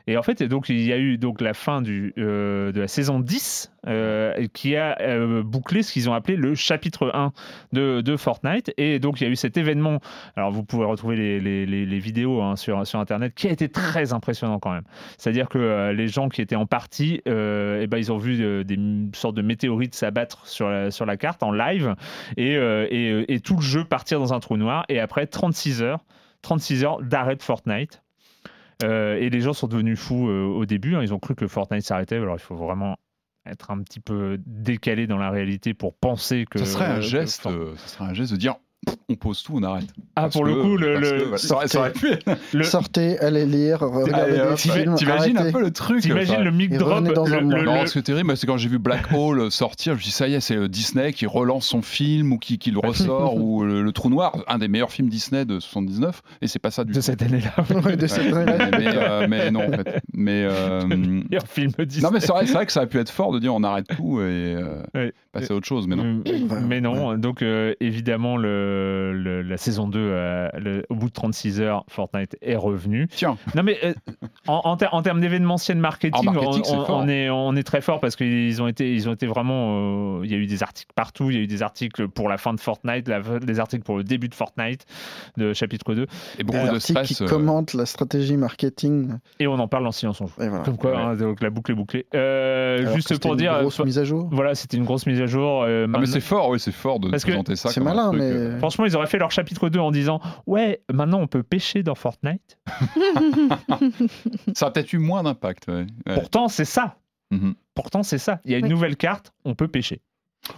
Et 0.08 0.16
en 0.16 0.22
fait, 0.22 0.40
donc, 0.44 0.68
il 0.68 0.82
y 0.82 0.92
a 0.92 0.98
eu 0.98 1.18
donc 1.18 1.40
la 1.40 1.52
fin 1.52 1.82
euh, 1.84 2.70
de 2.70 2.80
la 2.80 2.86
saison 2.86 3.18
10 3.18 3.72
euh, 3.88 4.46
qui 4.52 4.76
a 4.76 4.96
euh, 5.00 5.42
bouclé 5.42 5.82
ce 5.82 5.92
qu'ils 5.92 6.08
ont 6.08 6.14
appelé 6.14 6.36
le 6.36 6.54
chapitre 6.54 7.10
1 7.12 7.32
de, 7.72 8.16
Fortnite. 8.16 8.72
Et 8.76 9.00
donc, 9.00 9.20
il 9.20 9.24
y 9.24 9.26
a 9.26 9.30
eu 9.30 9.36
cet 9.36 9.56
événement. 9.56 9.98
Alors, 10.36 10.52
vous 10.52 10.62
pouvez 10.62 10.84
retrouver 10.84 11.40
les, 11.40 11.98
vidéos 11.98 12.40
hein, 12.40 12.54
sur, 12.54 12.78
Internet 12.78 13.34
qui 13.34 13.48
a 13.48 13.50
été 13.50 13.68
très 13.68 14.12
impressionnant 14.12 14.60
quand 14.60 14.72
même. 14.72 14.84
C'est-à-dire 15.18 15.48
que 15.48 15.90
les 15.90 16.06
gens 16.06 16.28
qui 16.28 16.40
étaient 16.40 16.56
en 16.56 16.66
partie, 16.66 17.20
eh 17.26 17.86
ben, 17.88 17.98
ils 17.98 18.12
ont 18.12 18.18
vu 18.18 18.64
des 18.64 18.78
sortes 19.12 19.34
de 19.34 19.42
météorites 19.42 19.94
s'abattre 19.94 20.46
sur 20.46 20.68
la, 20.68 21.16
carte 21.16 21.42
en 21.42 21.50
live 21.50 21.94
et 22.36 23.40
tout 23.42 23.56
le 23.56 23.62
jeu 23.62 23.84
partir 23.84 24.20
dans 24.20 24.32
un 24.32 24.40
trou 24.40 24.56
noir. 24.56 24.84
Et 24.88 25.00
après 25.00 25.26
36 25.26 25.82
heures, 25.82 26.04
36 26.42 26.84
heures 26.84 27.02
d'arrêt 27.02 27.34
de 27.34 27.42
Fortnite. 27.42 28.02
Euh, 28.82 29.16
et 29.16 29.30
les 29.30 29.40
gens 29.40 29.52
sont 29.52 29.68
devenus 29.68 29.98
fous 29.98 30.28
euh, 30.28 30.44
au 30.44 30.66
début. 30.66 30.96
hein. 30.96 31.02
Ils 31.02 31.14
ont 31.14 31.18
cru 31.18 31.34
que 31.34 31.46
Fortnite 31.46 31.82
s'arrêtait. 31.82 32.16
Alors 32.16 32.36
il 32.36 32.40
faut 32.42 32.56
vraiment 32.56 32.96
être 33.46 33.70
un 33.70 33.82
petit 33.82 34.00
peu 34.00 34.38
décalé 34.44 35.06
dans 35.06 35.18
la 35.18 35.30
réalité 35.30 35.72
pour 35.72 35.94
penser 35.94 36.44
que. 36.50 36.58
Ça 36.58 36.66
serait 36.66 36.84
un 36.86 37.00
geste, 37.00 37.46
euh, 37.46 37.74
ça 37.76 37.88
serait 37.88 38.04
un 38.04 38.14
geste 38.14 38.32
de 38.32 38.36
dire 38.36 38.56
on 39.08 39.14
pose 39.16 39.42
tout, 39.42 39.54
on 39.56 39.62
arrête. 39.62 39.86
Ah, 40.14 40.22
Parce 40.22 40.34
pour 40.34 40.44
que- 40.44 40.48
le 40.48 40.62
coup, 40.62 40.76
le. 40.76 40.98
le- 40.98 41.10
que, 41.10 41.24
voilà, 41.24 41.66
ça 41.68 41.78
aurait- 41.80 41.92
pu 41.92 42.08
être- 42.12 42.24
le- 42.52 42.62
Sortez, 42.64 43.18
allez 43.18 43.44
lire, 43.46 43.80
regardez 43.80 44.12
Allez, 44.12 44.32
des 44.34 44.40
hop, 44.40 44.58
films. 44.58 44.94
T'imagines 44.94 45.38
un 45.38 45.50
peu 45.52 45.60
le 45.60 45.70
truc 45.72 46.02
T'imagines 46.02 46.34
enfin, 46.34 46.42
le 46.44 46.50
mic 46.52 46.72
drop 46.76 47.04
dans 47.12 47.26
un 47.26 47.40
le- 47.40 47.56
le- 47.56 47.62
Non, 47.64 47.80
le- 47.82 47.86
ce 47.86 47.94
qui 47.94 47.98
est 47.98 48.02
terrible, 48.02 48.36
c'est 48.36 48.46
quand 48.46 48.56
j'ai 48.56 48.68
vu 48.68 48.78
Black 48.78 49.12
Hole 49.12 49.50
sortir, 49.50 49.92
je 49.94 49.98
me 49.98 50.02
suis 50.02 50.10
dit, 50.10 50.14
ça 50.16 50.28
y 50.28 50.34
est, 50.34 50.40
c'est 50.40 50.56
euh, 50.56 50.68
Disney 50.68 51.12
qui 51.12 51.26
relance 51.26 51.66
son 51.66 51.82
film 51.82 52.32
ou 52.32 52.38
qui, 52.38 52.58
qui 52.58 52.70
le 52.70 52.78
ressort, 52.78 53.36
ou 53.42 53.64
le, 53.64 53.82
le 53.82 53.92
Trou 53.92 54.08
Noir, 54.10 54.36
un 54.48 54.58
des 54.58 54.68
meilleurs 54.68 54.90
films 54.92 55.08
Disney 55.08 55.44
de 55.44 55.58
79, 55.60 56.22
et 56.42 56.46
c'est 56.46 56.58
pas 56.58 56.70
ça 56.70 56.84
du 56.84 56.92
de 56.92 56.96
tout. 56.96 57.02
cette 57.02 57.22
année-là. 57.22 57.54
Ouais, 57.86 57.96
de 57.96 58.06
cette 58.06 58.32
Ouais, 58.32 58.38
année-là. 58.40 58.70
mais, 58.72 58.78
mais, 58.78 58.96
euh, 58.96 59.26
mais 59.28 59.50
non, 59.50 59.66
en 59.68 59.72
fait. 59.72 60.00
Mais, 60.14 60.44
euh, 60.50 60.80
un 60.82 61.46
film 61.46 61.72
Disney. 61.78 62.02
non, 62.06 62.10
mais 62.12 62.20
c'est 62.20 62.32
vrai, 62.32 62.46
c'est 62.46 62.52
vrai 62.54 62.66
que 62.66 62.72
ça 62.72 62.80
aurait 62.80 62.88
pu 62.88 62.98
être 62.98 63.10
fort 63.10 63.32
de 63.32 63.38
dire 63.38 63.54
on 63.54 63.62
arrête 63.64 63.86
tout 63.96 64.20
et 64.20 64.54
euh, 64.56 64.82
Ouais. 64.94 65.12
passer 65.32 65.52
à 65.52 65.56
autre 65.56 65.66
chose, 65.66 65.86
mais 65.86 65.96
non. 65.96 66.22
Euh, 66.26 66.60
Mais 66.66 66.80
non, 66.80 67.16
donc 67.16 67.42
euh, 67.42 67.74
évidemment, 67.80 68.36
le, 68.36 68.65
le- 69.12 69.42
la 69.42 69.56
saison 69.56 69.88
2, 69.88 69.98
euh, 69.98 70.48
le- 70.58 70.84
au 70.88 70.94
bout 70.94 71.08
de 71.08 71.12
36 71.12 71.60
heures, 71.60 71.84
Fortnite 71.88 72.36
est 72.42 72.56
revenu. 72.56 73.06
Tiens, 73.10 73.36
Non, 73.54 73.62
mais 73.62 73.78
euh, 73.84 73.94
en, 74.46 74.60
en, 74.64 74.76
ter- 74.76 74.92
en 74.94 75.02
termes 75.02 75.20
d'événementiel 75.20 75.78
marketing, 75.78 76.28
En 76.28 76.32
marketing, 76.32 76.62
on, 76.88 77.08
est, 77.08 77.30
on 77.30 77.54
est 77.56 77.62
très 77.62 77.80
fort 77.80 78.00
parce 78.00 78.16
qu'ils 78.16 78.60
ont 78.62 78.68
été, 78.68 78.94
ils 78.94 79.08
ont 79.08 79.12
été 79.12 79.26
vraiment. 79.26 80.18
euh, 80.20 80.24
il 80.24 80.30
y 80.30 80.34
a 80.34 80.38
eu 80.38 80.46
des 80.46 80.62
articles 80.62 80.90
partout. 80.94 81.30
Il 81.30 81.36
y 81.36 81.38
a 81.38 81.42
eu 81.42 81.46
des 81.46 81.62
articles 81.62 82.08
pour 82.08 82.28
la 82.28 82.38
fin 82.38 82.54
de 82.54 82.60
Fortnite, 82.60 83.08
la- 83.08 83.20
des 83.20 83.60
articles 83.60 83.84
pour 83.84 83.96
le 83.96 84.04
début 84.04 84.28
de 84.28 84.34
Fortnite, 84.34 84.84
de 85.36 85.52
chapitre 85.52 85.94
2. 85.94 86.06
et 86.38 86.44
beaucoup 86.44 86.72
de 86.72 86.78
stress. 86.78 87.08
qui 87.08 87.22
euh, 87.22 87.26
commente 87.26 87.74
la 87.74 87.86
stratégie 87.86 88.36
marketing. 88.36 89.10
Et 89.40 89.46
on 89.46 89.54
en 89.54 89.68
parle 89.68 89.84
dans 89.84 89.92
Silence 89.92 90.20
on 90.20 90.26
joue. 90.26 90.34
Voilà. 90.38 90.58
Comme 90.64 90.76
quoi, 90.76 90.90
Ouais. 90.92 90.96
hein, 90.96 91.14
donc 91.16 91.40
la 91.40 91.50
boucle 91.50 91.72
est 91.72 91.74
bouclée. 91.74 92.06
Euh, 92.14 92.94
juste 92.94 93.08
c'était 93.08 93.20
pour 93.20 93.32
une 93.32 93.38
dire. 93.38 93.58
grosse 93.60 93.80
euh, 93.80 93.84
mise 93.84 93.98
à 93.98 94.04
jour. 94.04 94.28
Voilà, 94.32 94.54
c'était 94.54 94.76
une 94.76 94.84
grosse 94.84 95.06
mise 95.06 95.20
à 95.20 95.26
jour. 95.26 95.62
euh, 95.64 95.86
Ah, 95.92 95.98
mais 95.98 96.06
c'est 96.06 96.20
fort, 96.20 96.48
oui, 96.50 96.60
c'est 96.60 96.72
fort 96.72 97.00
de 97.00 97.08
présenter 97.10 97.56
ça. 97.56 97.70
c'est 97.70 97.80
malin, 97.80 98.08
truc, 98.08 98.20
mais- 98.20 98.30
euh, 98.32 98.55
Franchement, 98.58 98.84
ils 98.86 98.96
auraient 98.96 99.06
fait 99.06 99.18
leur 99.18 99.30
chapitre 99.30 99.68
2 99.68 99.78
en 99.80 99.90
disant 99.90 100.20
Ouais, 100.46 100.82
maintenant 100.92 101.20
on 101.20 101.26
peut 101.26 101.42
pêcher 101.42 101.82
dans 101.82 101.94
Fortnite. 101.94 102.58
Ça 104.54 104.66
a 104.66 104.70
peut-être 104.70 104.92
eu 104.92 104.98
moins 104.98 105.22
d'impact. 105.22 105.68
ouais. 105.68 105.86
Ouais. 106.06 106.14
Pourtant, 106.14 106.48
c'est 106.48 106.64
ça. 106.64 106.96
Mhm. 107.30 107.54
Pourtant, 107.74 108.02
c'est 108.02 108.18
ça. 108.18 108.40
Il 108.44 108.52
y 108.52 108.54
a 108.54 108.58
une 108.58 108.68
nouvelle 108.68 108.96
carte, 108.96 109.32
on 109.44 109.54
peut 109.54 109.68
pêcher. 109.68 110.00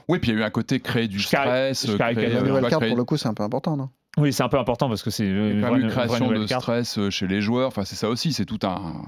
Oui, 0.09 0.19
puis 0.19 0.31
il 0.31 0.35
y 0.35 0.37
a 0.39 0.41
eu 0.41 0.45
un 0.45 0.51
côté 0.51 0.81
créer 0.81 1.09
du 1.09 1.19
stress. 1.21 1.87
je 1.87 1.93
euh, 1.93 1.97
créer, 1.97 2.29
La 2.29 2.41
euh, 2.41 2.43
nouvelle 2.47 2.63
carte, 2.69 2.83
créer- 2.83 2.89
pour 2.91 2.99
le 2.99 3.05
coup, 3.05 3.17
c'est 3.17 3.29
un 3.29 3.35
peu 3.35 3.43
important, 3.43 3.77
non? 3.77 3.89
Oui, 4.19 4.33
c'est 4.33 4.43
un 4.43 4.49
peu 4.49 4.59
important 4.59 4.89
parce 4.89 5.03
que 5.03 5.11
c'est 5.11 5.25
Il 5.25 5.31
y 5.31 5.51
une 5.53 5.65
une 5.65 5.81
une 5.83 5.89
création 5.91 6.29
de 6.31 6.45
carte. 6.45 6.63
stress 6.63 6.99
euh, 6.99 7.09
chez 7.11 7.27
les 7.27 7.41
joueurs. 7.41 7.69
Enfin, 7.69 7.85
c'est 7.85 7.95
ça 7.97 8.09
aussi. 8.11 8.33
C'est 8.33 8.45
tout 8.45 8.59
un, 8.65 9.03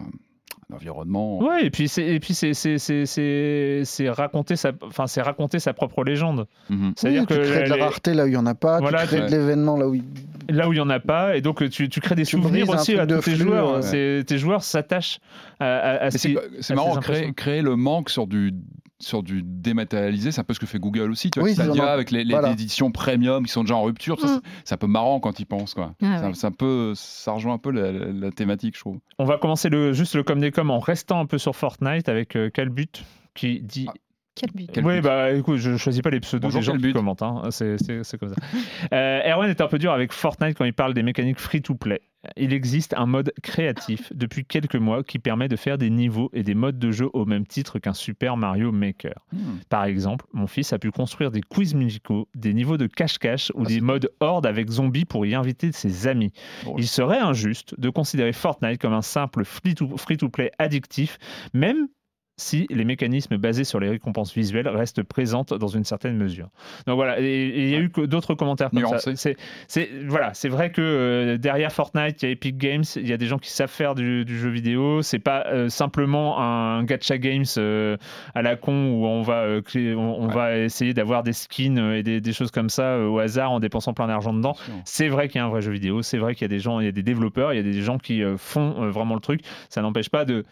un 0.71 0.77
environnement. 0.77 1.39
Ouais, 1.43 1.67
et 1.67 1.71
puis 1.71 1.89
c'est 1.89 2.07
et 2.07 2.21
puis 2.21 2.35
c'est 2.35 2.55
c'est 2.55 2.79
c'est 2.79 3.07
c'est 3.07 3.83
c'est 3.85 4.09
raconter 4.11 4.57
sa 4.57 4.73
enfin 4.83 5.07
c'est 5.07 5.23
raconter 5.23 5.59
sa 5.59 5.73
propre 5.73 6.05
légende. 6.05 6.47
Mhm. 6.69 6.93
C'est-à-dire 6.97 7.23
Oui, 7.23 7.27
que 7.27 7.35
tu 7.35 7.41
crées 7.51 7.65
de 7.65 7.69
la 7.75 7.85
rareté 7.85 8.15
là 8.15 8.25
où 8.25 8.27
il 8.27 8.31
n'y 8.31 8.37
en 8.37 8.47
a 8.47 8.55
pas, 8.55 8.79
Voilà, 8.81 9.03
tu 9.03 9.09
crées 9.09 9.21
de 9.27 9.31
l'événement 9.31 9.77
là 9.77 9.89
où 9.89 9.95
il... 9.95 10.05
là 10.49 10.69
où 10.69 10.73
il 10.73 10.77
y 10.77 10.81
en 10.81 10.91
a 10.91 11.01
pas 11.01 11.37
et 11.37 11.41
donc 11.41 11.69
tu, 11.71 11.89
tu 11.89 12.01
crées 12.01 12.15
des 12.15 12.25
Tu 12.25 12.37
souvenirs 12.37 12.69
aussi 12.69 12.97
à 12.99 13.07
tous 13.07 13.21
tes 13.21 13.37
joueurs. 13.37 13.77
ouais. 13.77 13.83
C'est- 13.83 14.25
Tes 14.27 14.39
joueurs 14.39 14.63
s'attachent 14.63 15.21
à, 15.59 15.67
à, 15.77 15.91
à 15.97 16.05
Mais 16.05 16.11
ce 16.13 16.19
c'est 16.19 16.29
qui- 16.35 16.39
c'est 16.61 16.73
à 16.73 16.77
marrant, 16.77 16.95
ces 16.95 17.01
créer, 17.01 17.33
créer 17.33 17.63
le 17.63 17.77
manque 17.77 18.11
sur 18.11 18.27
du 18.27 18.53
sur 19.01 19.23
du 19.23 19.43
dématérialisé, 19.45 20.31
c'est 20.31 20.41
un 20.41 20.45
peu 20.45 20.55
ce 20.55 20.61
que 20.61 20.67
fait 20.67 20.79
Google 20.79 21.11
aussi. 21.11 21.31
Tu 21.31 21.41
vois, 21.41 21.49
Oui, 21.49 21.55
Stadia 21.55 21.91
avec 21.93 22.11
les, 22.11 22.23
les 22.25 22.33
voilà. 22.35 22.53
éditions 22.53 22.91
premium 22.93 23.45
qui 23.47 23.53
sont 23.53 23.63
déjà 23.63 23.75
en 23.77 23.83
rupture, 23.83 24.21
ça, 24.21 24.27
Mm. 24.37 24.41
c'est- 24.65 24.75
un 24.75 24.79
peu 24.79 24.87
marrant 24.87 25.21
quand 25.21 25.41
ils 25.41 25.47
pensent. 25.47 25.75
Quoi. 25.75 25.95
Ah 26.03 26.19
ça, 26.19 26.27
ouais. 26.29 26.35
c'est 26.35 26.47
un 26.47 26.53
peu, 26.53 26.93
ça 26.95 27.33
rejoint 27.33 27.55
un 27.55 27.59
peu 27.59 27.71
la, 27.71 27.91
la- 27.93 28.13
la 28.13 28.31
thématique, 28.31 28.75
je 28.77 28.81
trouve. 28.81 28.99
On 29.19 29.25
va 29.25 29.39
commencer 29.39 29.69
le 29.71 29.93
juste 29.93 30.15
le 30.15 30.23
com 30.23 30.39
des 30.39 30.51
com 30.53 30.71
en 30.71 30.79
restant 30.79 31.19
un 31.21 31.27
peu 31.27 31.39
sur 31.39 31.57
Fortnite 31.57 32.09
avec 32.09 32.37
euh, 32.37 32.51
Calbut 32.51 33.05
qui 33.35 33.61
dit 33.61 33.87
Ah, 33.89 33.95
Quel 34.37 34.51
but 34.55 34.71
Quel 34.73 34.85
oui, 34.87 34.97
but 34.97 35.03
bah 35.03 35.33
écoute, 35.33 35.57
je 35.59 35.77
choisis 35.77 36.01
pas 36.03 36.11
les 36.11 36.21
pseudos 36.21 36.43
Bonjour, 36.53 36.61
des 36.61 36.65
gens 36.65 36.73
quel 36.73 36.81
qui 36.81 36.87
but 36.89 36.93
commentent, 36.95 37.23
hein. 37.23 37.43
c'est 37.51 37.77
c'est- 37.79 38.05
c'est 38.05 38.17
comme 38.19 38.31
ça. 38.31 38.37
Euh, 38.93 39.21
Erwan 39.25 39.51
est 39.51 39.61
un 39.61 39.67
peu 39.69 39.79
dur 39.79 39.93
avec 39.93 40.13
Fortnite 40.13 40.57
quand 40.57 40.65
il 40.65 40.73
parle 40.73 40.95
des 40.95 41.03
mécaniques 41.03 41.39
free-to-play. 41.39 42.01
Il 42.37 42.53
existe 42.53 42.95
un 42.99 43.07
mode 43.07 43.33
créatif 43.43 44.13
depuis 44.15 44.45
quelques 44.45 44.77
mois 44.77 45.03
qui 45.03 45.19
permet 45.19 45.49
de 45.49 45.57
faire 45.57 45.79
des 45.79 45.89
niveaux 45.91 46.31
et 46.35 46.43
des 46.43 46.55
modes 46.55 46.79
de 46.79 46.91
jeu 46.91 47.09
au 47.15 47.25
même 47.25 47.47
titre 47.47 47.79
qu'un 47.79 47.93
Super 47.95 48.37
Mario 48.37 48.73
Maker. 48.73 49.15
Hmm. 49.33 49.39
Par 49.69 49.85
exemple, 49.85 50.27
mon 50.33 50.47
fils 50.47 50.73
a 50.73 50.79
pu 50.79 50.91
construire 50.91 51.31
des 51.31 51.41
quiz 51.41 51.75
musicaux, 51.75 52.29
des 52.35 52.53
niveaux 52.53 52.77
de 52.77 52.87
cache-cache 52.87 53.51
ou 53.55 53.63
Ah, 53.65 53.69
des 53.69 53.81
modes 53.81 54.11
horde 54.21 54.47
avec 54.47 54.69
zombies 54.71 55.07
pour 55.07 55.25
y 55.27 55.35
inviter 55.35 55.73
ses 55.73 56.07
amis. 56.09 56.33
Il 56.77 56.87
serait 56.87 57.19
injuste 57.21 57.79
de 57.79 57.89
considérer 57.91 58.33
Fortnite 58.33 58.81
comme 58.81 58.93
un 58.95 59.03
simple 59.03 59.45
free-to- 59.45 59.97
free-to-play 59.97 60.51
addictif, 60.59 61.19
même 61.55 61.89
si 62.41 62.67
les 62.71 62.85
mécanismes 62.85 63.37
basés 63.37 63.65
sur 63.65 63.79
les 63.81 63.89
récompenses 63.91 64.35
visuelles 64.35 64.69
restent 64.69 65.03
présentes 65.03 65.53
dans 65.53 65.69
une 65.69 65.85
certaine 65.85 66.17
mesure. 66.17 66.49
Donc 66.87 66.97
voilà, 66.97 67.21
et 67.21 67.47
il 67.49 67.69
y 67.69 67.75
a 67.75 67.79
eu 67.79 67.91
d'autres 68.07 68.35
commentaires 68.35 68.71
comme 68.71 68.81
Nuancé. 68.81 69.15
ça. 69.17 69.31
C'est, 69.69 69.89
voilà, 70.07 70.33
c'est 70.35 70.49
vrai 70.49 70.73
que 70.73 70.81
euh, 70.81 71.37
derrière 71.39 71.73
Fortnite, 71.73 72.23
il 72.23 72.27
y 72.27 72.29
a 72.29 72.33
Epic 72.33 72.57
Games, 72.57 72.85
il 72.97 73.07
y 73.09 73.13
a 73.13 73.17
des 73.17 73.27
gens 73.27 73.39
qui 73.39 73.51
savent 73.51 73.71
faire 73.71 73.95
du, 73.95 74.25
du 74.25 74.39
jeu 74.39 74.49
vidéo. 74.51 75.03
C'est 75.03 75.19
pas 75.19 75.45
euh, 75.49 75.69
simplement 75.69 76.41
un 76.41 76.83
gacha 76.85 77.19
games 77.19 77.45
euh, 77.59 77.97
à 78.35 78.43
la 78.43 78.57
con 78.57 78.91
où 78.93 79.07
on 79.07 79.23
va, 79.23 79.45
on, 79.77 79.97
on 79.99 80.27
Ouais. 80.29 80.35
va 80.35 80.59
essayer 80.59 80.95
d'avoir 80.95 81.23
des 81.23 81.33
skins 81.33 81.93
et 81.93 82.03
des, 82.03 82.21
des 82.21 82.33
choses 82.33 82.51
comme 82.51 82.71
ça 82.71 82.99
au 83.01 83.19
hasard 83.19 83.51
en 83.53 83.61
dépensant 83.61 83.93
plein 83.93 84.07
d'argent 84.07 84.33
dedans. 84.33 84.55
C'est 84.85 85.09
vrai 85.09 85.29
qu'il 85.29 85.39
y 85.39 85.43
a 85.43 85.45
un 85.45 85.51
vrai 85.51 85.61
jeu 85.61 85.73
vidéo, 85.73 86.03
c'est 86.03 86.19
vrai 86.19 86.35
qu'il 86.35 86.43
y 86.45 86.47
a 86.47 86.49
des 86.49 86.61
gens, 86.61 86.81
il 86.81 86.87
y 86.87 86.89
a 86.89 86.93
des 86.93 87.03
développeurs, 87.03 87.53
il 87.53 87.57
y 87.57 87.61
a 87.61 87.63
des 87.63 87.83
gens 87.83 87.99
qui 87.99 88.23
font 88.37 88.91
vraiment 88.91 89.15
le 89.15 89.21
truc. 89.21 89.41
Ça 89.69 89.83
n'empêche 89.83 90.09
pas 90.09 90.25
de. 90.25 90.45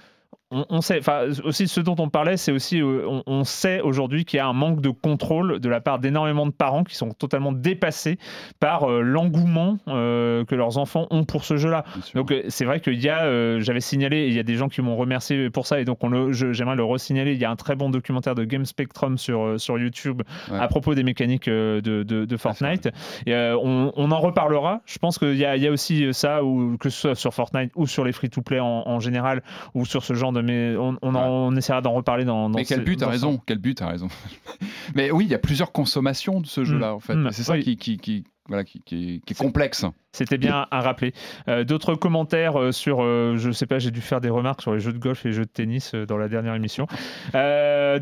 On, 0.51 0.65
on 0.71 0.81
sait, 0.81 0.99
enfin 0.99 1.25
aussi 1.45 1.69
ce 1.69 1.81
dont 1.81 1.97
on 1.99 2.09
parlait, 2.09 2.39
c'est 2.39 2.53
aussi, 2.53 2.81
euh, 2.81 3.05
on, 3.07 3.23
on 3.27 3.45
sait 3.45 3.83
aujourd'hui 3.83 4.25
qu'il 4.25 4.39
y 4.39 4.41
a 4.41 4.47
un 4.47 4.55
manque 4.55 4.81
de 4.81 4.89
contrôle 4.89 5.61
de 5.61 5.69
la 5.69 5.83
part 5.83 5.99
d'énormément 5.99 6.47
de 6.47 6.53
parents 6.53 6.85
qui 6.85 6.95
sont 6.95 7.11
totalement 7.11 7.53
dépassés 7.53 8.19
par 8.59 8.91
euh, 8.91 9.03
l'engouement 9.03 9.77
euh, 9.89 10.47
que 10.47 10.55
leurs 10.55 10.79
enfants 10.79 11.07
ont 11.11 11.25
pour 11.25 11.45
ce 11.45 11.59
jeu-là. 11.59 11.85
Donc 12.15 12.33
c'est 12.49 12.65
vrai 12.65 12.81
qu'il 12.81 12.99
y 12.99 13.11
a, 13.11 13.59
j'avais 13.61 13.81
signalé, 13.81 14.29
il 14.29 14.33
y 14.35 14.39
a 14.39 14.43
des 14.43 14.55
gens 14.55 14.69
qui 14.71 14.81
m'ont 14.81 14.97
remercié 14.97 15.51
pour 15.51 15.67
ça, 15.67 15.81
et 15.81 15.85
donc 15.85 16.03
on 16.03 16.09
le, 16.09 16.33
je- 16.33 16.55
j'aimerais 16.55 16.77
le 16.77 16.85
resignaler. 16.85 17.33
Il 17.35 17.39
y 17.41 17.45
a 17.45 17.51
un 17.51 17.57
très 17.57 17.77
bon 17.77 17.91
documentaire 17.91 18.35
de 18.35 18.45
Game 18.45 18.65
Spectrum 18.65 19.19
sur, 19.19 19.61
sur 19.61 19.79
YouTube 19.79 20.23
Ouais. 20.51 20.59
à 20.59 20.69
propos 20.69 20.95
des 20.95 21.03
mécaniques 21.03 21.49
de, 21.49 21.81
de, 21.83 22.03
de 22.25 22.37
Fortnite. 22.39 22.89
Et, 23.27 23.35
on, 23.35 23.93
on 23.97 24.11
en 24.11 24.19
reparlera. 24.21 24.81
Je 24.87 24.97
pense 24.99 25.19
qu'il 25.19 25.37
y 25.37 25.45
a, 25.45 25.57
il 25.57 25.63
y 25.63 25.67
a 25.67 25.71
aussi 25.71 26.15
ça, 26.15 26.43
ou, 26.43 26.77
que 26.79 26.89
ce 26.89 27.01
soit 27.01 27.15
sur 27.15 27.35
Fortnite 27.35 27.71
ou 27.77 27.87
sur 27.87 28.05
les 28.05 28.13
free-to-play 28.13 28.61
en, 28.61 28.85
en 28.87 28.99
général, 29.01 29.43
ou 29.75 29.85
sur 29.85 30.03
ce 30.05 30.15
genre 30.15 30.33
de. 30.33 30.38
Mais 30.43 30.77
on, 30.77 30.97
on, 31.03 31.15
en- 31.15 31.29
on 31.29 31.57
essaiera 31.57 31.81
d'en 31.81 31.93
reparler 31.93 32.25
dans. 32.25 32.51
dans 32.51 32.59
Mais 32.59 32.65
quel 32.65 32.85
but, 32.85 32.97
t'as 32.97 33.09
raison, 33.09 33.41
quel 33.47 33.59
but, 33.59 33.75
t'as 33.77 33.89
raison. 33.89 34.09
Mais 34.95 35.11
oui, 35.11 35.25
il 35.25 35.31
y 35.31 35.35
a 35.35 35.39
plusieurs 35.39 35.73
consommations 35.73 36.41
de 36.41 36.47
ce 36.47 36.65
jeu-là, 36.65 36.95
en 36.95 37.01
fait. 37.01 37.15
Mm. 37.15 37.31
C'est 37.33 37.43
ça 37.43 37.53
Oui. 37.55 37.63
qui, 37.63 37.77
qui, 37.77 37.97
qui, 37.99 38.25
voilà, 38.49 38.65
qui, 38.65 38.81
qui- 38.81 39.23
qui 39.27 39.33
est 39.35 39.37
complexe. 39.39 39.85
C'était 40.13 40.39
bien 40.39 40.67
à 40.71 40.81
rappeler. 40.81 41.13
Euh, 41.49 41.65
D'autres 41.65 41.95
commentaires 41.95 42.59
euh, 42.59 42.73
sur, 42.73 43.03
euh, 43.03 43.37
je 43.37 43.51
sais 43.53 43.67
pas, 43.67 43.79
j'ai 43.79 43.91
dû 43.91 44.01
faire 44.01 44.21
des 44.23 44.31
remarques 44.31 44.63
sur 44.63 44.73
les 44.73 44.81
jeux 44.81 44.93
de 44.95 44.99
golf 44.99 45.25
et 45.27 45.29
les 45.29 45.35
jeux 45.35 45.45
de 45.45 45.51
tennis 45.51 45.93
euh, 45.95 46.07
dans 46.07 46.17
la 46.17 46.29
dernière 46.29 46.55
émission. 46.55 46.87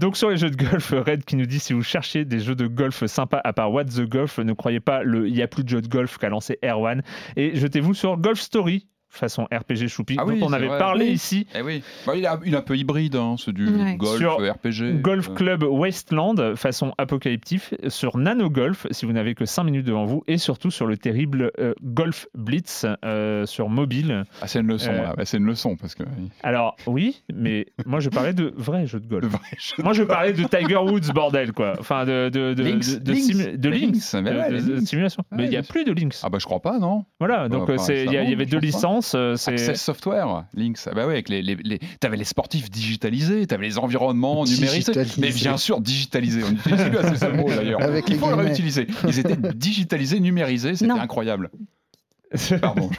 Donc 0.00 0.16
sur 0.16 0.30
les 0.30 0.36
jeux 0.36 0.50
de 0.50 0.56
golf, 0.56 0.92
Red 1.06 1.24
qui 1.24 1.36
nous 1.36 1.46
dit 1.46 1.58
si 1.58 1.72
vous 1.72 1.82
cherchez 1.82 2.24
des 2.24 2.38
jeux 2.40 2.54
de 2.54 2.66
golf 2.66 3.04
sympas 3.06 3.40
à 3.44 3.52
part 3.52 3.72
What 3.72 3.86
the 3.86 4.02
Golf, 4.08 4.38
ne 4.38 4.52
croyez 4.52 4.80
pas 4.80 5.02
le 5.02 5.28
il 5.28 5.36
y 5.36 5.42
a 5.42 5.48
plus 5.48 5.64
de 5.64 5.68
jeux 5.68 5.82
de 5.82 5.88
golf 5.88 6.16
qu'a 6.18 6.28
lancé 6.28 6.58
Erwan 6.64 7.02
et 7.36 7.56
jetez-vous 7.56 7.94
sur 7.94 8.16
Golf 8.16 8.40
Story. 8.40 8.86
Façon 9.16 9.44
RPG 9.52 9.88
choupi, 9.88 10.16
Ah 10.18 10.24
dont 10.24 10.32
oui, 10.32 10.40
on 10.42 10.52
avait 10.52 10.66
vrai. 10.68 10.78
parlé 10.78 11.06
Oui. 11.06 11.12
ici. 11.12 11.46
Eh 11.54 11.62
oui. 11.62 11.82
Bah, 12.06 12.12
il, 12.16 12.24
est 12.24 12.28
un- 12.28 12.40
il 12.44 12.54
est 12.54 12.56
un 12.56 12.62
peu 12.62 12.76
hybride, 12.76 13.16
hein, 13.16 13.36
c'est 13.38 13.52
du 13.52 13.66
Ouais. 13.68 13.96
golf, 13.96 14.18
Sur 14.18 14.36
RPG. 14.38 15.00
Golf 15.00 15.28
euh, 15.30 15.34
Club 15.34 15.62
Wasteland, 15.64 16.54
façon 16.56 16.92
apocalyptique, 16.98 17.74
sur 17.88 18.16
Nano 18.18 18.50
Golf, 18.50 18.86
si 18.90 19.06
vous 19.06 19.12
n'avez 19.12 19.34
que 19.34 19.44
5 19.46 19.64
minutes 19.64 19.86
devant 19.86 20.04
vous, 20.04 20.22
et 20.26 20.38
surtout 20.38 20.70
sur 20.70 20.86
le 20.86 20.96
terrible 20.96 21.50
euh, 21.58 21.74
Golf 21.82 22.26
Blitz 22.34 22.86
euh, 23.04 23.46
sur 23.46 23.68
mobile. 23.68 24.24
Ah, 24.42 24.46
c'est 24.46 24.60
une 24.60 24.66
leçon, 24.68 24.90
Euh, 24.90 25.02
là. 25.02 25.14
Ouais, 25.16 25.24
c'est 25.24 25.36
une 25.38 25.46
leçon, 25.46 25.76
parce 25.76 25.94
que. 25.94 26.02
Alors, 26.42 26.76
oui, 26.86 27.22
mais 27.34 27.66
moi 27.84 28.00
je 28.00 28.08
parlais 28.10 28.32
de 28.32 28.52
vrais 28.56 28.86
jeux 28.86 29.00
de 29.00 29.06
golf. 29.06 29.26
Jeu. 29.58 29.82
Moi 29.82 29.92
je 29.92 30.02
parlais 30.02 30.32
de 30.32 30.44
Tiger 30.44 30.76
Woods, 30.76 31.12
bordel, 31.14 31.52
quoi. 31.52 31.74
Enfin, 31.78 32.04
de, 32.04 32.28
de, 32.28 32.54
de, 32.54 32.62
Lynx, 32.62 32.94
de, 32.94 32.98
de, 32.98 33.12
Lynx. 33.12 33.26
simu- 33.26 33.56
de 33.56 33.68
Lynx, 33.68 34.14
Lynx, 34.14 34.14
mais 34.14 34.30
de- 34.32 34.36
ouais, 34.36 35.44
il 35.44 35.50
n'y 35.50 35.56
a 35.56 35.62
plus 35.62 35.84
de 35.84 35.92
Lynx. 35.92 36.22
Ah, 36.24 36.28
bah, 36.28 36.38
je 36.40 36.44
crois 36.44 36.60
pas, 36.60 36.78
non 36.78 37.04
Voilà, 37.20 37.48
donc 37.48 37.68
euh, 37.70 37.76
il 37.88 38.10
y, 38.12 38.14
il 38.16 38.32
avait 38.32 38.46
deux 38.46 38.58
licences. 38.58 39.05
Euh, 39.14 39.36
c'est- 39.36 39.52
Access 39.52 39.82
Software, 39.82 40.44
Lynx. 40.54 40.88
Ah 40.90 40.94
bah 40.94 41.06
ouais, 41.06 41.12
avec 41.14 41.28
les, 41.28 41.42
les, 41.42 41.56
les... 41.56 41.78
t'avais 42.00 42.16
les 42.16 42.24
sportifs 42.24 42.70
digitalisés, 42.70 43.46
t'avais 43.46 43.66
les 43.66 43.78
environnements 43.78 44.44
numérisés. 44.44 44.92
Mais 45.18 45.30
bien 45.30 45.56
sûr, 45.56 45.80
digitalisés. 45.80 46.42
On 46.44 46.52
utilise 46.52 46.82
plus 46.82 46.98
assez 46.98 47.16
ce 47.16 47.30
mot 47.30 47.48
d'ailleurs. 47.48 47.82
Avec 47.82 48.08
Il 48.08 48.14
les 48.14 48.18
faut 48.18 48.28
le 48.28 48.34
réutiliser. 48.34 48.86
Ils 49.06 49.18
étaient 49.18 49.36
digitalisés, 49.54 50.20
numérisés, 50.20 50.74
c'était 50.74 50.86
Non. 50.92 51.00
incroyable. 51.00 51.50
Pardon. 52.60 52.90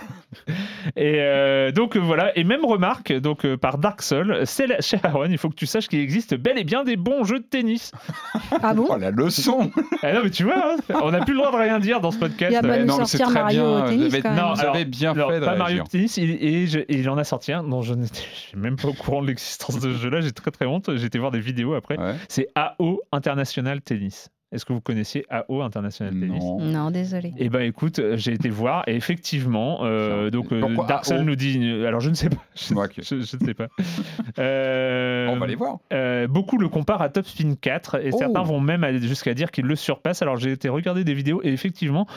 Et 0.95 1.15
euh, 1.19 1.71
donc 1.71 1.95
euh, 1.95 2.00
voilà, 2.00 2.38
et 2.38 2.43
même 2.43 2.63
remarque 2.65 3.12
donc 3.13 3.45
euh, 3.45 3.58
par 3.58 3.78
Dark 3.78 4.02
Soul, 4.02 4.41
c'est 4.45 4.67
la- 4.67 4.82
chez 4.82 5.00
Aaron, 5.04 5.26
il 5.30 5.38
faut 5.38 5.50
que 5.50 5.56
tu 5.56 5.65
saches 5.65 5.88
qu'il 5.88 6.00
existe 6.00 6.36
bel 6.36 6.58
et 6.58 6.63
bien 6.63 6.84
des 6.84 6.95
bons 6.97 7.23
jeux 7.23 7.39
de 7.39 7.45
tennis. 7.45 7.91
Ah 8.63 8.73
bon 8.73 8.88
Oh 8.89 8.97
la 8.97 9.12
leçon 9.12 9.71
Ah 10.04 10.13
non 10.13 10.21
mais 10.23 10.30
tu 10.30 10.43
vois, 10.43 10.73
hein, 10.73 10.93
on 11.04 11.12
n'a 11.12 11.19
plus 11.21 11.34
le 11.34 11.39
droit 11.39 11.52
de 11.52 11.58
rien 11.58 11.80
dire 11.80 12.00
dans 12.02 12.12
ce 12.12 12.19
podcast. 12.19 12.52
Il 12.52 12.54
y 12.54 12.58
a 12.58 12.62
pas 12.62 12.67
Ouais, 12.69 12.80
non, 12.86 12.97
mais 12.97 13.06
sortir 13.06 13.28
c'est 13.28 13.34
très 13.34 13.41
Mario 13.41 13.62
bien. 13.63 13.86
au 13.86 13.88
tennis, 13.89 14.08
Vous 14.10 14.13
avez- 14.13 14.21
quand 14.21 14.30
même. 14.30 14.39
Non, 14.39 14.54
Vous 14.54 14.60
alors- 14.62 14.76
avez 14.76 14.86
bien 14.86 15.12
Alors, 15.12 15.32
fait 15.32 15.39
de 15.39 15.45
pas 15.45 15.56
Mario 15.56 15.65
réagir. 15.65 15.84
Tennis, 15.89 16.17
il, 16.17 16.32
et, 16.43 16.67
je- 16.67 16.80
et 16.80 16.86
il 17.00 17.10
en 17.10 17.17
a 17.17 17.23
sorti 17.23 17.52
un 17.54 17.63
dont 17.63 17.82
je 17.82 17.93
suis 18.34 18.58
même 18.58 18.76
pas 18.76 18.88
au 18.89 18.93
courant 18.93 19.21
de 19.21 19.28
l'existence 19.28 19.80
de 19.80 19.91
ce 19.93 19.97
jeu-là, 19.97 20.21
j'ai 20.21 20.32
très 20.32 20.52
très 20.52 20.65
honte, 20.65 20.89
j'ai 20.95 21.06
été 21.06 21.19
voir 21.19 21.32
des 21.32 21.39
vidéos 21.39 21.73
après. 21.73 21.97
Ouais. 21.97 22.15
C'est 22.30 22.47
AO 22.56 23.02
International 23.12 23.82
Tennis. 23.82 24.30
Est-ce 24.54 24.64
que 24.64 24.72
vous 24.72 24.80
connaissiez 24.80 25.26
AO 25.30 25.62
International 25.62 26.14
Tennis? 26.14 26.42
Non. 26.42 26.60
Non, 26.62 26.90
désolé. 26.92 27.34
Eh 27.38 27.50
ben 27.50 27.62
écoute, 27.62 28.00
euh, 28.00 28.16
j'ai 28.16 28.32
été 28.32 28.48
voir 28.50 28.84
et 28.88 28.96
effectivement, 28.96 29.80
euh, 29.84 30.30
donc 30.30 30.54
euh, 30.54 30.62
pourquoi 30.62 31.02
AO? 31.12 31.22
nous 31.24 31.36
dit, 31.36 31.60
alors 31.86 32.00
je 32.00 32.10
ne 32.10 32.16
sais 32.16 32.30
pas, 32.30 32.38
je, 32.56 32.74
Ouais, 32.74 32.86
ok. 32.86 32.94
je- 33.00 33.04
je 33.22 33.38
ne 33.38 33.46
sais 33.46 33.54
pas. 33.54 33.68
Euh, 34.40 35.28
On 35.30 35.38
va 35.38 35.48
les 35.48 35.56
voir. 35.56 35.80
euh, 35.92 36.28
beaucoup 36.28 36.58
le 36.58 36.70
comparent 36.70 37.02
à 37.02 37.10
Top 37.10 37.26
Spin 37.26 37.56
4 37.60 37.96
et 38.06 38.12
Oh. 38.14 38.18
certains 38.18 38.44
vont 38.44 38.60
même 38.60 38.86
jusqu'à 39.02 39.34
dire 39.34 39.52
qu'il 39.52 39.66
le 39.66 39.76
surpasse. 39.76 40.22
Alors 40.22 40.38
j'ai 40.38 40.52
été 40.52 40.70
regarder 40.70 41.04
des 41.04 41.14
vidéos 41.14 41.42
et 41.44 41.50
effectivement, 41.52 42.08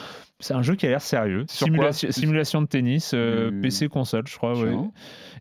c'est 0.40 0.54
un 0.54 0.62
jeu 0.62 0.74
qui 0.74 0.86
a 0.86 0.90
l'air 0.90 1.00
sérieux. 1.02 1.44
Simulation, 1.48 2.08
simulation 2.10 2.62
de 2.62 2.66
tennis, 2.66 3.12
euh, 3.14 3.50
Du- 3.50 3.60
PC 3.60 3.88
console, 3.88 4.24
je 4.26 4.36
crois. 4.36 4.52
ouais. 4.58 4.70
Tiens. 4.70 4.90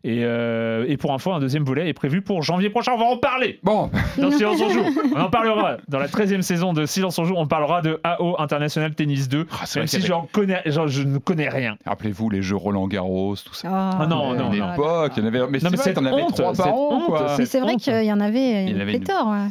Et, 0.02 0.20
euh, 0.24 0.86
et 0.88 0.96
pour 0.96 1.12
info, 1.12 1.30
un 1.32 1.40
deuxième 1.40 1.64
volet 1.64 1.86
est 1.88 1.92
prévu 1.92 2.22
pour 2.22 2.40
janvier 2.42 2.70
prochain. 2.70 2.92
On 2.94 2.98
va 2.98 3.04
en 3.04 3.18
parler 3.18 3.58
Bon, 3.62 3.90
dans 4.16 4.30
Silence 4.30 4.58
on 4.62 4.70
joue. 4.70 4.84
On 5.14 5.20
en 5.20 5.28
parlera 5.28 5.76
dans 5.88 5.98
la 5.98 6.06
13e 6.08 6.40
saison 6.40 6.72
de 6.72 6.86
Silence 6.86 7.18
on 7.18 7.24
joue. 7.24 7.34
On 7.36 7.46
parlera 7.46 7.82
de 7.82 8.00
AO 8.02 8.36
International 8.38 8.94
Tennis 8.94 9.28
2. 9.28 9.46
Ah, 9.52 9.64
même 9.76 9.86
si 9.86 10.00
connais, 10.32 10.62
genre, 10.66 10.88
je 10.88 11.02
ne 11.02 11.18
connais 11.18 11.50
rien. 11.50 11.76
rappelez-vous 11.84 12.30
les 12.30 12.40
jeux 12.40 12.56
Roland 12.56 12.88
Garros, 12.88 13.36
tout 13.44 13.52
ça. 13.52 13.68
Ah 13.70 14.06
non, 14.06 14.30
À 14.32 14.36
non, 14.36 14.52
une 14.52 14.60
non. 14.60 14.72
époque, 14.72 15.12
il 15.18 15.22
y 15.22 15.26
en 15.26 15.28
avait. 15.28 15.38
Mais 15.50 15.58
Non, 15.58 15.58
c'est 15.64 15.70
mais 15.70 15.76
vrai, 15.76 15.92
t'en 15.92 16.04
avais 16.06 16.22
honte, 16.22 16.34
trois 16.34 16.52
par 16.54 16.74
an, 16.74 17.02
Mais 17.38 17.44
c'est 17.46 17.60
vrai 17.60 17.76
qu'il 17.76 18.02
y 18.04 18.12
en 18.12 18.20
avait 18.20 18.64
Il 18.64 18.70
y 18.70 18.72
en 18.72 18.76
une 18.76 18.80
avait 18.80 18.94
une- 18.94 19.00
pléthore. 19.04 19.28
ouais. 19.28 19.48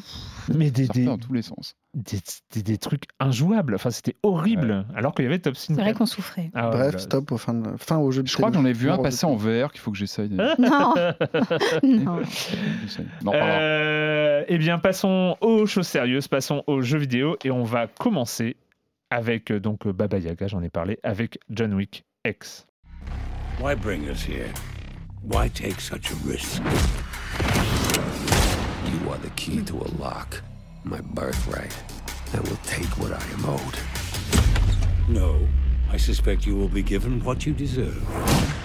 Mais 0.58 0.72
des, 0.72 0.88
des, 0.88 0.94
fait 0.94 1.06
dans 1.06 1.18
tous 1.18 1.34
les 1.34 1.42
sens. 1.42 1.76
des, 1.94 2.20
des- 2.54 2.64
des 2.64 2.78
trucs 2.78 3.04
injouables. 3.20 3.76
Enfin, 3.76 3.90
c'était 3.92 4.16
horrible. 4.24 4.86
Alors 4.96 5.14
qu'il 5.14 5.26
y 5.26 5.28
avait 5.28 5.40
Top 5.40 5.56
Spin 5.56 5.76
C'est 5.76 5.82
vrai 5.82 5.92
4. 5.92 5.98
qu'on 5.98 6.06
souffrait. 6.06 6.52
Ah 6.54 6.70
Bref, 6.70 6.94
là- 6.94 7.00
stop 7.00 7.32
au 7.32 7.38
fin, 7.38 7.54
de- 7.54 7.78
fin 7.78 7.98
au 7.98 8.12
jeu 8.12 8.24
de 8.24 8.28
Je 8.28 8.34
crois 8.36 8.50
que 8.50 8.56
j'en 8.56 8.66
ai 8.66 8.74
vu 8.74 8.90
un 8.90 8.98
passer 8.98 9.26
en 9.26 9.36
VR 9.36 9.72
qu'il 9.72 9.82
faut 9.82 9.92
que 9.92 9.98
j'essaye. 9.98 10.30
Non, 10.60 10.94
non. 11.84 12.22
Non, 13.24 13.32
pardon. 13.32 13.32
Euh, 13.34 14.44
eh 14.48 14.58
bien, 14.58 14.80
passons 14.80 15.36
aux 15.42 15.66
choses 15.66 15.88
sérieuses, 15.88 16.28
passons 16.28 16.64
aux 16.68 16.82
jeux 16.82 16.98
vidéo 17.00 17.38
et 17.44 17.52
on 17.52 17.64
va 17.64 17.88
commencer 17.88 18.56
avec 19.10 19.52
euh, 19.52 19.60
donc 19.60 19.88
euh, 19.88 19.94
Baba 19.94 20.18
Yaga, 20.20 20.48
j'en 20.48 20.62
ai 20.62 20.70
parlé, 20.70 21.00
avec 21.04 21.40
John 21.50 21.74
Wick 21.74 22.04
X. 22.26 22.68
Why 23.62 23.76
bring 23.76 24.04
us 24.10 24.24
here? 24.28 24.48
Why 25.24 25.50
take 25.50 25.82
such 25.82 26.12
a 26.12 26.16
risk? 26.30 26.62
Are 29.10 29.18
the 29.18 29.30
key 29.32 29.64
to 29.64 29.76
a 29.76 29.90
lock, 29.98 30.40
my 30.84 31.02
birthright. 31.02 31.76
I 32.32 32.40
will 32.42 32.60
take 32.64 32.86
what 33.00 33.12
I 33.12 33.24
am 33.34 33.44
owed. 33.44 33.80
No, 35.10 35.48
I 35.90 35.98
suspect 35.98 36.46
you 36.46 36.56
will 36.56 36.70
be 36.70 36.84
given 36.84 37.24
what 37.24 37.44
you 37.44 37.54
deserve. 37.54 38.59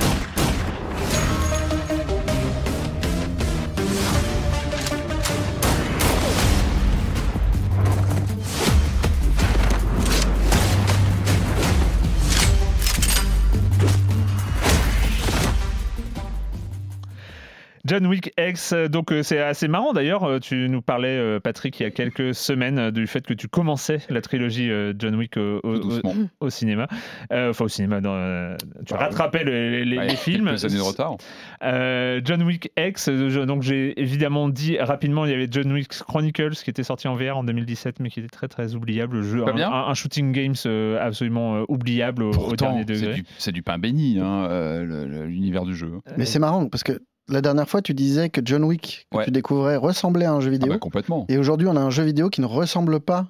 John 17.94 18.07
Wick 18.09 18.33
X, 18.37 18.74
donc 18.90 19.12
euh, 19.12 19.22
c'est 19.22 19.38
assez 19.38 19.68
marrant 19.68 19.92
d'ailleurs. 19.92 20.24
euh, 20.24 20.40
Tu 20.40 20.68
nous 20.68 20.83
parlais, 20.83 21.16
euh, 21.16 21.38
Patrick, 21.38 21.78
il 21.78 21.85
y 21.85 21.87
a 21.87 21.90
quelques 21.92 22.35
semaines 22.35 22.90
du 22.90 23.07
fait 23.07 23.24
que 23.24 23.35
tu 23.35 23.46
commençais 23.46 23.98
la 24.11 24.20
trilogie 24.20 24.68
John 24.98 25.14
Wick 25.14 25.37
au, 25.37 26.50
cinéma. 26.50 26.88
Euh, 27.30 27.50
Enfin, 27.50 27.66
au 27.66 27.68
cinéma, 27.68 28.00
dans, 28.00 28.57
tu 28.85 28.94
Bah, 28.94 28.98
rattrapais 29.00 29.44
les, 29.44 29.85
les- 29.85 29.96
Ouais, 29.98 30.09
les 30.09 30.16
films. 30.16 30.46
Quelques 30.46 30.64
années 30.64 30.76
de 30.76 30.80
retard. 30.80 31.16
Euh, 31.62 32.20
John 32.24 32.42
Wick 32.42 32.72
X, 32.76 33.11
je- 33.11 33.40
donc 33.44 33.62
j'ai 33.62 34.00
évidemment 34.00 34.48
dit 34.48 34.76
rapidement, 34.78 35.24
il 35.24 35.30
y 35.30 35.35
avait 35.35 35.46
John 35.48 35.70
Wick 35.72 35.88
Chronicles 35.90 36.54
qui 36.64 36.70
était 36.70 36.83
sorti 36.83 37.07
en 37.07 37.14
VR 37.14 37.37
en 37.38 37.44
2017, 37.44 38.00
mais 38.00 38.11
qui 38.11 38.18
était 38.20 38.28
très 38.28 38.48
très 38.48 38.74
oubliable. 38.74 39.18
Le 39.18 39.22
jeu, 39.22 39.44
un, 39.46 39.52
bien 39.54 39.70
un- 39.70 39.87
un 39.88 39.94
shooting 39.94 40.33
games 40.33 40.54
absolument 41.00 41.64
oubliable 41.68 42.24
au, 42.24 42.30
au 42.30 42.33
Pourtant, 42.33 42.72
dernier 42.74 42.85
c'est 42.88 43.02
degré. 43.07 43.14
du, 43.20 43.24
c'est 43.38 43.52
du 43.52 43.62
pain 43.62 43.78
béni, 43.78 44.18
hein, 44.20 44.83
l'univers 44.83 45.64
du 45.64 45.76
jeu. 45.76 45.92
Mais 46.16 46.24
c'est 46.24 46.40
marrant 46.40 46.68
parce 46.68 46.83
que 46.83 46.98
la 47.29 47.41
dernière 47.41 47.69
fois, 47.69 47.81
tu 47.83 47.95
disais 47.95 48.29
que 48.31 48.41
John 48.45 48.65
Wick, 48.65 49.07
que 49.11 49.17
Ouais. 49.19 49.25
tu 49.25 49.31
découvrais, 49.31 49.77
ressemblait 49.77 50.27
à 50.27 50.33
un 50.33 50.41
jeu 50.41 50.49
Ah 50.49 50.53
vidéo. 50.53 50.73
bah, 50.73 50.79
complètement. 50.79 51.25
Et 51.29 51.39
aujourd'hui, 51.39 51.67
on 51.69 51.77
a 51.77 51.81
un 51.81 51.91
jeu 51.91 52.03
vidéo 52.05 52.29
qui 52.31 52.41
ne 52.41 52.47
ressemble 52.47 53.01
pas 53.01 53.27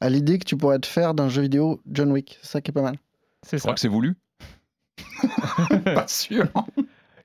à 0.00 0.08
l'idée 0.10 0.38
que 0.38 0.44
tu 0.44 0.56
pourrais 0.56 0.78
te 0.78 0.86
faire 0.86 1.14
d'un 1.14 1.28
jeu 1.28 1.42
vidéo 1.42 1.80
John 1.90 2.10
Wick. 2.12 2.38
C'est 2.42 2.48
ça 2.52 2.60
qui 2.60 2.70
est 2.70 2.74
pas 2.74 2.82
mal. 2.82 2.96
C'est 3.42 3.58
Je 3.58 3.62
ça. 3.62 3.66
crois 3.68 3.74
que 3.74 3.80
c'est 3.80 3.88
voulu. 3.88 4.14
Pas 5.84 6.06
sûr. 6.08 6.46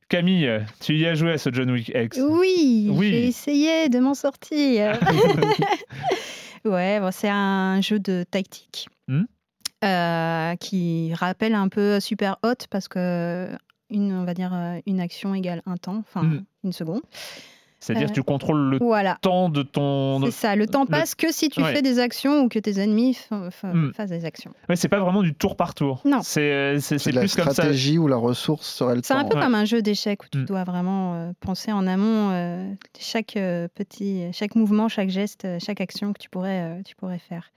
Camille, 0.09 0.49
tu 0.81 0.97
y 0.97 1.05
as 1.07 1.15
joué 1.15 1.31
à 1.31 1.37
ce 1.37 1.49
John 1.53 1.71
Wick 1.71 1.91
X 1.95 2.19
Oui, 2.21 2.89
Oui. 2.91 3.09
j'ai 3.09 3.27
essayé 3.27 3.87
de 3.89 3.99
m'en 3.99 4.13
sortir. 4.13 4.99
ouais, 6.65 6.99
bon, 6.99 7.11
c'est 7.11 7.29
un 7.29 7.79
jeu 7.81 7.99
de 7.99 8.23
tactique 8.29 8.87
Hmm? 9.07 9.23
euh, 9.83 10.55
qui 10.57 11.13
rappelle 11.13 11.55
un 11.55 11.67
peu 11.69 11.99
Super 11.99 12.37
Hot 12.43 12.65
parce 12.69 12.87
que 12.87 13.49
une, 13.91 14.13
on 14.13 14.23
va 14.25 14.33
dire 14.33 14.51
euh, 14.53 14.79
une 14.87 14.99
action 14.99 15.35
égale 15.35 15.61
un 15.65 15.77
temps, 15.77 15.97
enfin 16.07 16.23
Hmm. 16.23 16.43
une 16.63 16.73
seconde. 16.73 17.01
C'est-à-dire 17.83 18.05
Euh, 18.05 18.09
que 18.09 18.13
tu 18.13 18.21
contrôles 18.21 18.69
le 18.69 18.77
Voilà. 18.77 19.17
temps 19.23 19.49
de 19.49 19.63
ton. 19.63 20.21
C'est 20.25 20.29
ça, 20.31 20.55
le 20.55 20.67
temps 20.67 20.81
le- 20.83 20.87
passe 20.91 21.15
que 21.15 21.31
si 21.33 21.49
tu 21.49 21.63
Ouais. 21.63 21.73
fais 21.73 21.81
des 21.81 21.97
actions 21.97 22.41
ou 22.43 22.47
que 22.47 22.59
tes 22.59 22.79
ennemis 22.79 23.17
Hmm. 23.31 23.91
fassent 23.93 24.11
des 24.11 24.23
actions. 24.23 24.51
Ouais, 24.69 24.75
c'est 24.75 24.87
pas 24.87 24.99
vraiment 24.99 25.23
du 25.23 25.33
tour 25.33 25.55
par 25.55 25.73
tour. 25.73 25.99
Non. 26.05 26.19
C'est 26.21 26.41
euh, 26.51 26.73
la 26.75 27.21
plus 27.21 27.35
comme 27.35 27.45
ça. 27.45 27.53
stratégie 27.53 27.97
où 27.97 28.07
la 28.07 28.17
ressource 28.17 28.67
serait 28.67 28.93
le 28.97 29.01
C'est 29.03 29.15
un 29.15 29.23
temps. 29.23 29.29
peu 29.29 29.37
Ouais. 29.37 29.41
comme 29.43 29.55
un 29.55 29.65
jeu 29.65 29.81
d'échecs 29.81 30.23
où 30.23 30.27
tu 30.31 30.37
Mm. 30.37 30.45
dois 30.45 30.63
vraiment 30.63 31.15
euh, 31.15 31.31
penser 31.39 31.71
en 31.71 31.87
amont 31.87 32.29
euh, 32.31 32.71
chaque 32.99 33.35
euh, 33.35 33.67
petit, 33.73 34.25
chaque 34.31 34.53
mouvement, 34.53 34.87
chaque 34.87 35.09
geste, 35.09 35.45
euh, 35.45 35.57
chaque 35.59 35.81
action 35.81 36.13
que 36.13 36.19
tu 36.19 36.29
pourrais, 36.29 36.61
euh, 36.61 36.81
tu 36.85 36.95
pourrais 36.95 37.17
faire. 37.17 37.51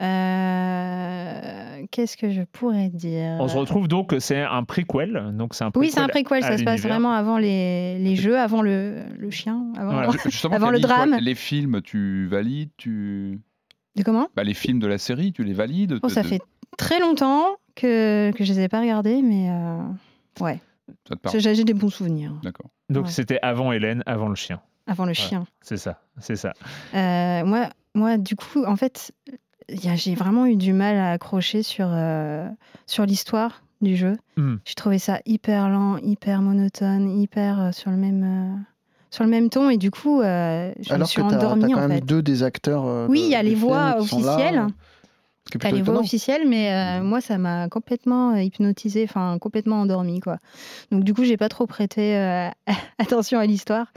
Euh, 0.00 1.82
Qu'est-ce 1.90 2.16
que 2.16 2.30
je 2.30 2.42
pourrais 2.42 2.88
dire? 2.88 3.36
On 3.40 3.48
se 3.48 3.56
retrouve 3.56 3.88
donc, 3.88 4.14
c'est 4.20 4.40
un 4.40 4.64
prequel. 4.64 5.32
Donc 5.34 5.54
c'est 5.54 5.64
un 5.64 5.70
Oui, 5.74 5.90
c'est 5.90 6.00
un 6.00 6.08
préquel 6.08 6.40
préquel, 6.40 6.52
ça 6.52 6.58
se 6.58 6.64
passe 6.64 6.80
vraiment 6.80 7.12
avant 7.12 7.38
les, 7.38 7.98
les 7.98 8.16
jeux, 8.16 8.38
avant 8.38 8.62
le, 8.62 9.02
le 9.18 9.30
chien. 9.30 9.66
Avant... 9.76 9.92
Voilà. 9.92 10.10
Avant 10.52 10.70
le 10.70 10.80
toi, 10.80 10.88
drame. 10.88 11.16
Les 11.20 11.34
films, 11.34 11.82
tu 11.82 12.26
valides 12.28 12.70
tu... 12.76 13.40
De 13.96 14.02
comment? 14.02 14.28
Bah, 14.34 14.44
les 14.44 14.54
films 14.54 14.78
de 14.78 14.86
la 14.86 14.96
série, 14.98 15.32
tu 15.32 15.44
les 15.44 15.52
valides 15.52 15.98
Oh, 16.02 16.08
Ça 16.08 16.22
de- 16.22 16.28
fait 16.28 16.40
très 16.78 16.98
longtemps 17.00 17.44
que, 17.74 18.30
que 18.32 18.44
je 18.44 18.52
les 18.54 18.60
ai 18.60 18.68
pas 18.68 18.80
regardés, 18.80 19.20
mais 19.20 19.50
euh, 19.50 19.82
ouais, 20.40 20.60
j'ai 21.34 21.64
des 21.64 21.74
bons 21.74 21.90
souvenirs. 21.90 22.32
D'accord. 22.42 22.70
Donc 22.88 23.06
Ouais. 23.06 23.10
c'était 23.10 23.38
avant 23.42 23.72
Hélène, 23.72 24.02
avant 24.06 24.28
le 24.28 24.34
chien. 24.34 24.60
Avant 24.86 25.04
le 25.04 25.12
chien. 25.12 25.44
C'est 25.60 25.76
ça, 25.76 26.00
c'est 26.18 26.36
ça. 26.36 26.52
Euh, 26.94 27.44
moi, 27.44 27.68
moi, 27.94 28.16
du 28.16 28.34
coup, 28.34 28.64
en 28.64 28.76
fait, 28.76 29.12
j'ai 29.68 30.14
vraiment 30.14 30.46
eu 30.46 30.56
du 30.56 30.72
mal 30.72 30.96
à 30.96 31.12
accrocher 31.12 31.62
sur, 31.62 31.88
euh, 31.90 32.48
sur 32.86 33.04
l'histoire 33.06 33.62
du 33.80 33.96
jeu. 33.96 34.16
Hmm. 34.36 34.56
J'ai 34.64 34.74
trouvé 34.74 34.98
ça 34.98 35.20
hyper 35.26 35.68
lent, 35.68 35.96
hyper 35.98 36.40
monotone, 36.42 37.20
hyper 37.20 37.60
euh, 37.60 37.72
sur, 37.72 37.90
le 37.90 37.96
même, 37.96 38.22
euh, 38.22 38.56
sur 39.10 39.24
le 39.24 39.30
même 39.30 39.50
ton. 39.50 39.70
Et 39.70 39.76
du 39.76 39.90
coup, 39.90 40.20
euh, 40.20 40.72
je 40.80 40.90
me 40.90 40.94
Alors 40.94 41.08
suis 41.08 41.20
que 41.22 41.28
tu 41.28 41.34
as, 41.34 41.38
endormie, 41.38 41.72
quand 41.72 41.78
en 41.78 41.88
même 41.88 41.98
fait. 41.98 42.06
deux 42.06 42.22
des 42.22 42.42
acteurs. 42.42 42.84
euh, 42.86 43.06
Oui, 43.08 43.22
il 43.24 43.30
y 43.30 43.34
a 43.34 43.42
les 43.42 43.54
voix 43.54 43.96
officielles. 43.98 44.66
T'as 45.58 45.72
les 45.72 45.82
voix 45.82 45.98
officielles, 45.98 46.46
mais 46.48 46.72
euh, 46.72 47.02
moi, 47.02 47.20
ça 47.20 47.36
m'a 47.36 47.68
complètement 47.68 48.36
hypnotisé, 48.36 49.02
enfin 49.04 49.38
complètement 49.40 49.80
endormi, 49.80 50.20
quoi. 50.20 50.38
Donc 50.92 51.02
du 51.02 51.12
coup, 51.14 51.24
j'ai 51.24 51.36
pas 51.36 51.48
trop 51.48 51.66
prêté 51.66 52.16
euh, 52.16 52.48
attention 52.98 53.40
à 53.40 53.44
l'histoire. 53.46 53.92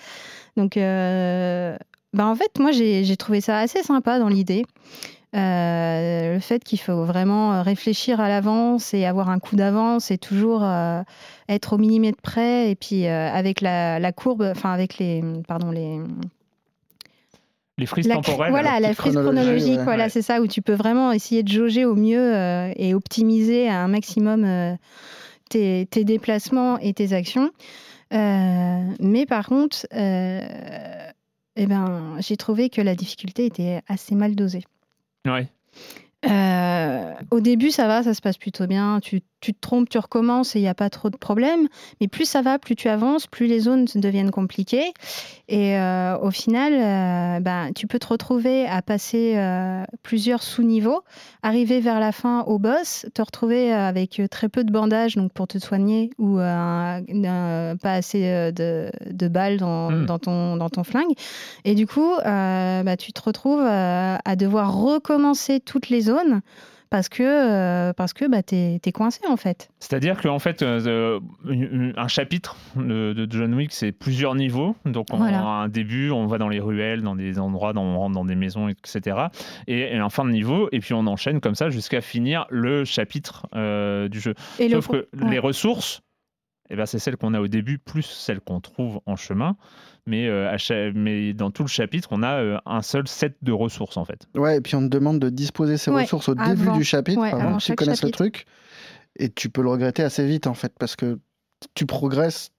Donc, 0.58 0.75
euh, 0.75 1.78
bah, 2.13 2.25
en 2.25 2.36
fait, 2.36 2.58
moi, 2.60 2.71
j'ai 2.71 3.04
j'ai 3.04 3.15
trouvé 3.15 3.41
ça 3.41 3.60
assez 3.60 3.84
sympa 3.84 4.17
dans 4.19 4.28
l'idée. 4.28 4.65
Euh, 5.35 6.33
le 6.35 6.39
fait 6.39 6.63
qu'il 6.63 6.79
faut 6.79 7.03
vraiment 7.03 7.61
réfléchir 7.61 8.21
à 8.21 8.29
l'avance 8.29 8.93
et 8.93 9.05
avoir 9.05 9.29
un 9.29 9.39
coup 9.39 9.57
d'avance 9.57 10.09
et 10.09 10.17
toujours 10.17 10.63
euh, 10.63 11.01
être 11.49 11.73
au 11.73 11.77
millimètre 11.77 12.21
près 12.21 12.71
et 12.71 12.75
puis 12.75 13.05
euh, 13.05 13.29
avec 13.33 13.59
la, 13.59 13.99
la 13.99 14.11
courbe, 14.13 14.47
enfin 14.49 14.71
avec 14.71 14.97
les, 14.97 15.21
pardon, 15.45 15.71
les, 15.71 15.99
Les 17.77 17.85
frises 17.85 18.07
la, 18.07 18.15
temporelles. 18.15 18.51
voilà, 18.51 18.79
la 18.79 18.93
frise 18.93 19.13
chronologique, 19.15 19.79
ouais. 19.79 19.83
voilà, 19.83 20.03
Ouais. 20.05 20.09
c'est 20.09 20.21
ça, 20.21 20.39
où 20.41 20.47
tu 20.47 20.61
peux 20.61 20.73
vraiment 20.73 21.11
essayer 21.11 21.43
de 21.43 21.49
jauger 21.49 21.83
au 21.83 21.95
mieux 21.95 22.33
euh, 22.33 22.71
et 22.77 22.93
optimiser 22.93 23.67
à 23.67 23.81
un 23.81 23.89
maximum 23.89 24.45
euh, 24.45 24.73
tes, 25.49 25.85
tes 25.91 26.05
déplacements 26.05 26.77
et 26.79 26.93
tes 26.93 27.11
actions. 27.11 27.51
Euh, 28.13 28.83
mais 29.01 29.25
par 29.25 29.47
contre, 29.47 29.85
euh, 29.93 30.41
eh 31.57 31.65
ben, 31.65 32.15
j'ai 32.19 32.37
trouvé 32.37 32.69
que 32.69 32.79
la 32.81 32.95
difficulté 32.95 33.45
était 33.45 33.81
assez 33.89 34.15
mal 34.15 34.35
dosée. 34.35 34.63
Ouais. 35.25 35.47
Euh, 36.27 37.13
au 37.31 37.39
début, 37.39 37.71
ça 37.71 37.88
va, 37.88 38.03
ça 38.03 38.13
se 38.13 38.21
passe 38.21 38.38
plutôt 38.38 38.67
bien. 38.67 38.99
Tu, 39.01 39.21
tu 39.41 39.53
te 39.53 39.59
trompes, 39.59 39.89
tu 39.89 39.97
recommences 39.97 40.55
et 40.55 40.59
il 40.59 40.63
n'y 40.63 40.67
a 40.67 40.73
pas 40.73 40.89
trop 40.89 41.09
de 41.09 41.17
problèmes. 41.17 41.67
Mais 42.01 42.07
plus 42.07 42.25
ça 42.25 42.41
va, 42.41 42.57
plus 42.59 42.75
tu 42.75 42.89
avances, 42.89 43.27
plus 43.27 43.47
les 43.47 43.59
zones 43.59 43.85
deviennent 43.95 44.31
compliquées. 44.31 44.91
Et 45.47 45.77
euh, 45.77 46.17
au 46.17 46.31
final, 46.31 46.73
euh, 46.73 47.39
ben, 47.41 47.71
tu 47.75 47.85
peux 47.88 47.99
te 47.99 48.07
retrouver 48.07 48.65
à 48.67 48.81
passer 48.81 49.38
plusieurs 50.03 50.41
sous-niveaux, 50.41 51.01
arriver 51.43 51.79
vers 51.79 51.99
la 51.99 52.11
fin 52.11 52.41
au 52.47 52.57
boss, 52.57 53.05
te 53.13 53.21
retrouver 53.21 53.71
avec 53.71 54.21
très 54.31 54.49
peu 54.49 54.63
de 54.63 54.71
bandages 54.71 55.15
donc 55.15 55.31
pour 55.33 55.47
te 55.47 55.57
soigner 55.59 56.09
ou 56.17 56.38
un- 56.39 57.01
un- 57.07 57.75
pas 57.77 57.93
assez 57.93 58.51
de, 58.51 58.89
de 59.11 59.27
balles 59.27 59.57
dans, 59.57 59.91
Mm. 59.91 60.05
dans 60.05 60.19
ton, 60.19 60.57
dans 60.57 60.69
ton 60.69 60.83
flingue. 60.83 61.13
Et 61.65 61.75
du 61.75 61.85
coup, 61.85 62.11
bah, 62.23 62.97
tu 62.97 63.13
te 63.13 63.21
retrouves 63.21 63.61
à 63.63 64.35
devoir 64.35 64.75
recommencer 64.75 65.59
toutes 65.59 65.89
les 65.89 66.01
zones 66.01 66.14
parce 66.89 67.10
que, 67.10 67.23
euh, 67.23 67.93
parce 67.93 68.13
que 68.13 68.25
bah, 68.30 68.43
t'es 68.43 68.80
es 68.86 68.91
coincé 68.91 69.19
en 69.28 69.38
fait. 69.38 69.69
C'est-à-dire 69.80 70.21
qu'en 70.21 70.39
fait, 70.39 70.62
euh, 70.62 71.19
un 71.97 72.08
chapitre 72.08 72.56
de, 72.75 73.13
de 73.13 73.28
John 73.30 73.54
Wick, 73.56 73.73
c'est 73.73 73.91
plusieurs 73.91 74.36
niveaux. 74.36 74.75
Donc, 74.86 75.08
on 75.12 75.17
Voilà. 75.17 75.39
a 75.39 75.43
un 75.43 75.67
début, 75.67 76.12
on 76.12 76.28
va 76.28 76.38
dans 76.38 76.47
les 76.49 76.60
ruelles, 76.60 77.01
dans 77.01 77.15
des 77.15 77.39
endroits, 77.39 77.73
dans- 77.73 77.84
on 77.84 77.97
rentre 77.99 78.13
dans 78.15 78.25
des 78.25 78.36
maisons, 78.36 78.69
etc. 78.69 79.17
Et, 79.67 79.80
et 79.95 79.97
un 79.97 80.10
fin 80.10 80.25
de 80.25 80.32
niveau, 80.32 80.69
et 80.71 80.80
puis 80.80 80.93
on 80.93 81.06
enchaîne 81.08 81.41
comme 81.41 81.56
ça 81.56 81.69
jusqu'à 81.69 82.01
finir 82.01 82.45
le 82.49 82.86
chapitre 82.86 83.47
euh, 83.56 84.08
du 84.08 84.19
jeu. 84.19 84.34
Et 84.60 84.69
Sauf 84.69 84.89
le... 84.91 85.10
que 85.12 85.25
les 85.25 85.39
ressources, 85.39 86.01
eh 86.69 86.75
ben, 86.75 86.86
c'est 86.86 86.99
celles 86.99 87.17
qu'on 87.17 87.34
a 87.34 87.39
au 87.41 87.47
début, 87.47 87.78
plus 87.78 88.04
celles 88.04 88.39
qu'on 88.41 88.60
trouve 88.60 88.99
en 89.06 89.15
chemin. 89.15 89.56
Mais, 90.08 90.28
euh, 90.28 90.49
à 90.49 90.58
cha- 90.58 90.91
mais 90.93 91.34
dans 91.34 91.49
tout 91.51 91.63
le 91.63 91.67
chapitre, 91.67 92.10
on 92.12 92.21
a 92.23 92.36
euh, 92.41 92.58
un 92.65 92.82
seul 92.82 93.08
set 93.08 93.36
de 93.41 93.51
ressources, 93.51 93.97
en 93.97 94.06
fait. 94.06 94.28
Ouais, 94.36 94.58
et 94.58 94.62
puis 94.62 94.75
on 94.75 94.82
te 94.82 94.88
demande 94.88 95.19
de 95.19 95.30
disposer 95.30 95.75
Ouais, 95.91 96.04
ressources 96.04 96.30
au 96.30 96.34
avant. 96.39 96.54
début 96.54 96.71
du 96.71 96.84
chapitre, 96.84 97.19
Ouais, 97.21 97.32
avant 97.32 97.43
avant 97.49 97.58
que 97.58 97.63
tu 97.63 97.73
connaisses 97.75 97.99
chapitre. 98.01 98.23
le 98.23 98.30
truc. 98.32 98.45
Et 99.17 99.30
tu 99.30 99.49
peux 99.49 99.62
le 99.62 99.69
regretter 99.69 100.04
assez 100.04 100.25
vite, 100.28 100.45
en 100.47 100.54
fait, 100.54 100.73
parce 100.78 100.95
que 100.95 101.19
tu 101.73 101.86
progresses, 101.86 102.51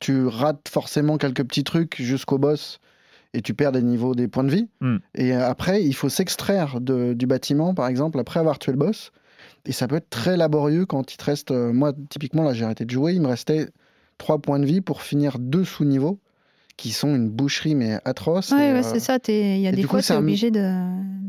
tu 0.00 0.26
rates 0.26 0.68
forcément 0.68 1.18
quelques 1.18 1.44
petits 1.44 1.62
trucs 1.64 2.00
jusqu'au 2.00 2.38
boss, 2.38 2.80
et 3.34 3.42
tu 3.42 3.54
perds 3.54 3.70
des 3.72 3.82
niveaux, 3.82 4.14
des 4.16 4.26
points 4.26 4.42
de 4.44 4.50
vie. 4.50 4.68
Hmm. 4.80 4.96
Et 5.14 5.32
après, 5.32 5.84
il 5.84 5.92
faut 5.92 6.08
s'extraire 6.08 6.80
du 6.80 7.26
bâtiment, 7.26 7.74
par 7.74 7.86
exemple, 7.86 8.18
après 8.18 8.40
avoir 8.40 8.58
tué 8.58 8.72
le 8.72 8.78
boss. 8.78 9.12
Et 9.66 9.72
ça 9.72 9.86
peut 9.88 9.96
être 9.96 10.10
très 10.10 10.36
laborieux 10.36 10.86
quand 10.86 11.12
il 11.12 11.16
te 11.16 11.24
reste. 11.24 11.50
euh, 11.50 11.72
moi, 11.72 11.92
typiquement, 12.08 12.42
là, 12.44 12.52
j'ai 12.54 12.64
arrêté 12.64 12.84
de 12.84 12.90
jouer, 12.90 13.12
il 13.14 13.20
me 13.20 13.26
restait 13.28 13.68
trois 14.18 14.38
points 14.38 14.58
de 14.58 14.66
vie 14.66 14.80
pour 14.80 15.02
finir 15.02 15.38
deux 15.38 15.64
sous-niveaux, 15.64 16.18
qui 16.76 16.90
sont 16.92 17.14
une 17.14 17.28
boucherie, 17.28 17.74
mais 17.74 17.98
atroce. 18.04 18.52
Ouais, 18.52 18.72
euh, 18.72 18.82
c'est 18.82 19.00
ça. 19.00 19.18
Il 19.28 19.58
y 19.60 19.66
a 19.66 19.70
et 19.70 19.72
des 19.76 19.82
fois, 19.82 20.00
c'est 20.02 20.08
tu 20.08 20.12
es 20.14 20.16
un- 20.16 20.20
obligé 20.20 20.50
de, 20.50 20.60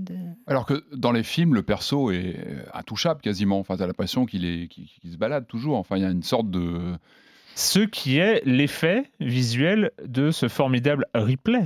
de- 0.05 0.15
Alors 0.47 0.65
que 0.65 0.83
dans 0.95 1.11
les 1.11 1.23
films, 1.23 1.53
le 1.55 1.63
perso 1.63 2.11
est 2.11 2.35
euh, 2.37 2.63
intouchable 2.73 3.21
quasiment. 3.21 3.59
Enfin, 3.59 3.75
t'as 3.77 3.87
l'impression 3.87 4.25
qu'il 4.25 4.45
est, 4.45 4.67
qu'il 4.67 4.87
se 5.11 5.17
balade 5.17 5.45
toujours. 5.47 5.77
Enfin, 5.77 5.97
il 5.97 6.03
y 6.03 6.05
a 6.05 6.09
une 6.09 6.23
sorte 6.23 6.49
de. 6.49 6.93
Ce 7.55 7.79
qui 7.79 8.17
est 8.17 8.41
l'effet 8.45 9.11
visuel 9.19 9.91
de 10.05 10.31
ce 10.31 10.47
formidable 10.47 11.05
replay. 11.13 11.65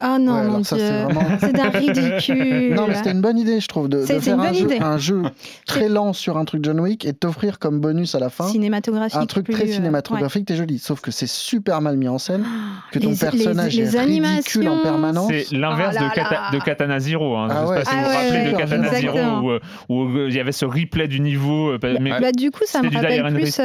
Ah 0.00 0.18
non, 0.18 0.34
Ouais, 0.34 0.46
mon 0.48 0.64
ça, 0.64 0.76
c'est 0.76 0.86
Dieu. 0.86 1.02
vraiment- 1.04 1.36
C'est 1.40 1.52
d'un 1.54 1.70
ridicule. 1.70 2.74
Non, 2.74 2.86
mais 2.88 2.94
c'était 2.94 3.12
une 3.12 3.22
bonne 3.22 3.38
idée, 3.38 3.58
je 3.60 3.68
trouve, 3.68 3.88
de, 3.88 4.04
faire 4.04 4.34
une 4.34 4.40
un 4.40 4.52
jeu, 4.52 4.64
idée. 4.66 4.78
un 4.80 4.98
jeu 4.98 5.22
très 5.66 5.88
lent 5.88 6.12
sur 6.12 6.36
un 6.36 6.44
truc 6.44 6.62
John 6.64 6.78
Wick 6.80 7.06
et 7.06 7.14
t'offrir 7.14 7.58
comme 7.58 7.80
bonus 7.80 8.14
à 8.14 8.18
la 8.18 8.28
fin 8.28 8.46
cinématographique. 8.48 9.16
un 9.18 9.24
truc 9.26 9.46
plus, 9.46 9.54
très 9.54 9.64
euh, 9.64 9.72
cinématographique 9.72 10.50
et 10.50 10.56
joli. 10.56 10.78
Sauf 10.78 11.00
que 11.00 11.10
c'est 11.10 11.26
super 11.28 11.80
mal 11.80 11.96
mis 11.96 12.08
en 12.08 12.18
scène, 12.18 12.44
que 12.90 12.98
ton 12.98 13.10
Les- 13.12 13.16
personnage 13.16 13.74
les- 13.76 13.84
les 13.84 13.96
est 13.96 14.00
ridicule 14.00 14.68
en 14.68 14.82
permanence. 14.82 15.30
C'est 15.30 15.56
l'inverse 15.56 15.96
Oh 15.98 16.02
là 16.02 16.08
de, 16.10 16.14
Kata- 16.14 16.30
là. 16.30 16.50
de 16.52 16.58
Katana 16.58 17.00
Zero. 17.00 17.36
hein. 17.36 17.48
Ah 17.50 17.54
Je 17.62 17.66
sais 17.66 17.70
ouais, 17.72 17.82
pas 17.82 17.84
si 17.84 17.90
c'est 17.90 17.96
vous 17.96 18.02
vous 18.02 18.16
rappelez 18.16 18.52
de 18.52 18.56
Katana. 18.58 18.94
Zero 19.00 19.18
où, 19.42 19.50
euh, 19.52 19.60
où, 19.88 20.02
euh, 20.18 20.26
il 20.28 20.34
y 20.34 20.40
avait 20.40 20.52
ce 20.52 20.66
replay 20.66 21.08
du 21.08 21.20
niveau. 21.20 21.72
mais 22.00 22.20
bah, 22.20 22.32
du 22.32 22.50
coup, 22.50 22.64
ça 22.66 22.82
me 22.82 22.90
rappelle 22.90 23.22
plus 23.34 23.56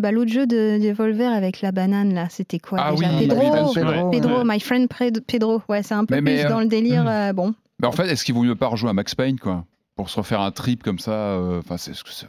bah, 0.00 0.10
l'autre 0.12 0.32
jeu 0.32 0.46
de 0.46 0.78
Devolver 0.80 1.32
avec 1.32 1.60
la 1.60 1.72
banane 1.72 2.14
là. 2.14 2.26
C'était 2.30 2.58
quoi 2.60 2.78
Ah 2.80 2.92
déjà 2.94 3.08
Pedro. 3.18 3.40
Pedro. 3.40 3.72
Pedro, 3.74 4.10
Pedro, 4.10 4.38
ouais. 4.38 4.44
my 4.44 4.60
friend 4.60 4.88
Pred- 4.88 5.23
Pedro. 5.26 5.62
Ouais, 5.68 5.82
c'est 5.82 5.94
un 5.94 6.04
peu 6.04 6.14
Mais- 6.14 6.20
mais, 6.20 6.36
plus 6.38 6.46
euh, 6.46 6.48
dans 6.48 6.60
le 6.60 6.66
délire. 6.66 7.06
euh, 7.08 7.32
bon. 7.32 7.54
Mais 7.80 7.88
en 7.88 7.92
fait, 7.92 8.06
est-ce 8.08 8.24
qu'il 8.24 8.34
vaut 8.34 8.42
mieux 8.42 8.54
pas 8.54 8.68
rejouer 8.68 8.90
à 8.90 8.92
Max 8.92 9.14
Payne, 9.14 9.38
quoi 9.38 9.64
Pour 9.96 10.08
se 10.10 10.16
refaire 10.18 10.40
un 10.40 10.50
trip 10.52 10.82
comme 10.82 10.98
ça. 10.98 11.12
euh, 11.12 11.58
Enfin, 11.58 11.76
c'est, 11.76 11.90
Max 11.92 12.26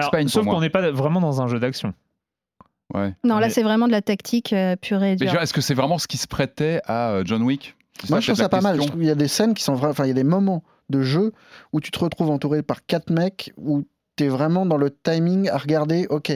Alors, 0.00 0.10
Payne 0.10 0.28
sauf 0.28 0.44
qu'on 0.46 0.60
n'est 0.60 0.70
pas 0.70 0.90
vraiment 0.90 1.20
dans 1.20 1.40
un 1.42 1.46
jeu 1.48 1.58
d'action. 1.58 1.94
Ouais. 2.94 3.14
Non, 3.24 3.38
là, 3.38 3.50
c'est 3.50 3.62
vraiment 3.64 3.86
de 3.88 3.92
la 3.92 4.02
tactique 4.02 4.52
euh, 4.52 4.76
pure 4.76 5.02
et 5.02 5.16
Mais 5.18 5.26
dure. 5.26 5.40
est-ce 5.42 5.52
que 5.52 5.60
c'est 5.60 5.74
vraiment 5.74 5.98
ce 5.98 6.06
qui 6.06 6.16
se 6.18 6.26
prêtait 6.28 6.80
à 6.84 7.10
euh, 7.10 7.22
John 7.24 7.42
Wick? 7.42 7.74
Moi, 8.10 8.20
je 8.20 8.26
trouve 8.26 8.36
ça 8.42 8.48
pas 8.48 8.60
mal. 8.60 8.74
Je 8.74 8.80
question. 8.80 8.90
trouve 8.90 9.00
qu'il 9.00 9.08
y 9.08 9.12
a 9.12 9.14
des 9.16 9.28
scènes 9.28 9.54
qui 9.54 9.64
sont 9.64 9.74
vraies. 9.74 9.88
Enfin, 9.90 10.04
il 10.04 10.08
y 10.08 10.12
a 10.12 10.14
des 10.14 10.22
moments 10.24 10.62
de 10.90 11.02
jeu 11.02 11.32
où 11.72 11.80
tu 11.80 11.90
te 11.90 11.98
retrouves 11.98 12.30
entouré 12.30 12.62
par 12.62 12.84
quatre 12.86 13.10
mecs 13.10 13.52
où 13.56 13.84
tu 14.16 14.24
es 14.24 14.28
vraiment 14.28 14.66
dans 14.66 14.76
le 14.76 14.90
timing 14.90 15.48
à 15.48 15.56
regarder. 15.58 16.06
Ok, 16.10 16.30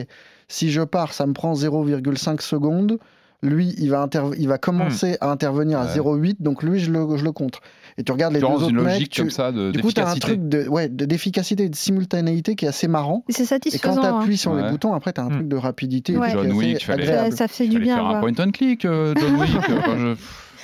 si 0.49 0.71
je 0.71 0.81
pars, 0.81 1.13
ça 1.13 1.25
me 1.25 1.33
prend 1.33 1.53
0,5 1.53 2.41
secondes. 2.41 2.97
Lui, 3.43 3.73
il 3.79 3.89
va, 3.89 4.05
interv- 4.05 4.35
il 4.37 4.47
va 4.47 4.59
commencer 4.59 5.17
à 5.19 5.31
intervenir 5.31 5.79
à 5.79 5.85
Ouais. 5.85 5.89
0,8, 5.99 6.35
donc 6.41 6.61
lui, 6.61 6.79
je 6.79 6.91
le, 6.91 7.17
je 7.17 7.23
le 7.23 7.31
contre. 7.31 7.59
Et 7.97 8.03
tu 8.03 8.11
regardes 8.11 8.33
les 8.35 8.39
deux 8.39 8.45
autres 8.45 8.69
une 8.69 8.75
mecs. 8.75 8.85
logique 8.93 9.09
tu- 9.09 9.21
comme 9.21 9.31
ça 9.31 9.51
de, 9.51 9.71
Du 9.71 9.81
coup, 9.81 9.91
tu 9.91 9.99
as 9.99 10.03
un 10.03 10.13
d'efficacité. 10.13 10.37
truc 10.37 10.47
de- 10.49 10.69
ouais, 10.69 10.89
de- 10.89 11.05
d'efficacité 11.05 11.63
et 11.63 11.69
de 11.69 11.75
simultanéité 11.75 12.55
qui 12.55 12.65
est 12.65 12.67
assez 12.67 12.87
marrant. 12.87 13.23
Et 13.27 13.31
c'est 13.33 13.41
Et 13.41 13.45
quand 13.45 13.49
satisfaisant. 13.55 14.01
tu 14.01 14.05
hein. 14.07 14.19
appuies 14.19 14.37
sur 14.37 14.53
les 14.53 14.69
boutons, 14.69 14.93
après, 14.93 15.11
tu 15.11 15.21
as 15.21 15.23
un 15.23 15.29
Hmm. 15.29 15.33
truc 15.33 15.47
de 15.47 15.55
rapidité. 15.55 16.15
Ouais. 16.17 16.29
John 16.31 16.51
Wick, 16.51 16.85
fallait- 16.85 17.31
Ça, 17.31 17.47
fait 17.47 17.67
du 17.67 17.79
bien. 17.79 17.95
faire 17.95 18.05
un 18.05 18.19
point 18.19 18.33
and 18.39 18.51
click, 18.51 18.85
euh, 18.85 19.13
John 19.19 19.35
Wick. 19.37 19.49
Je- 19.97 20.15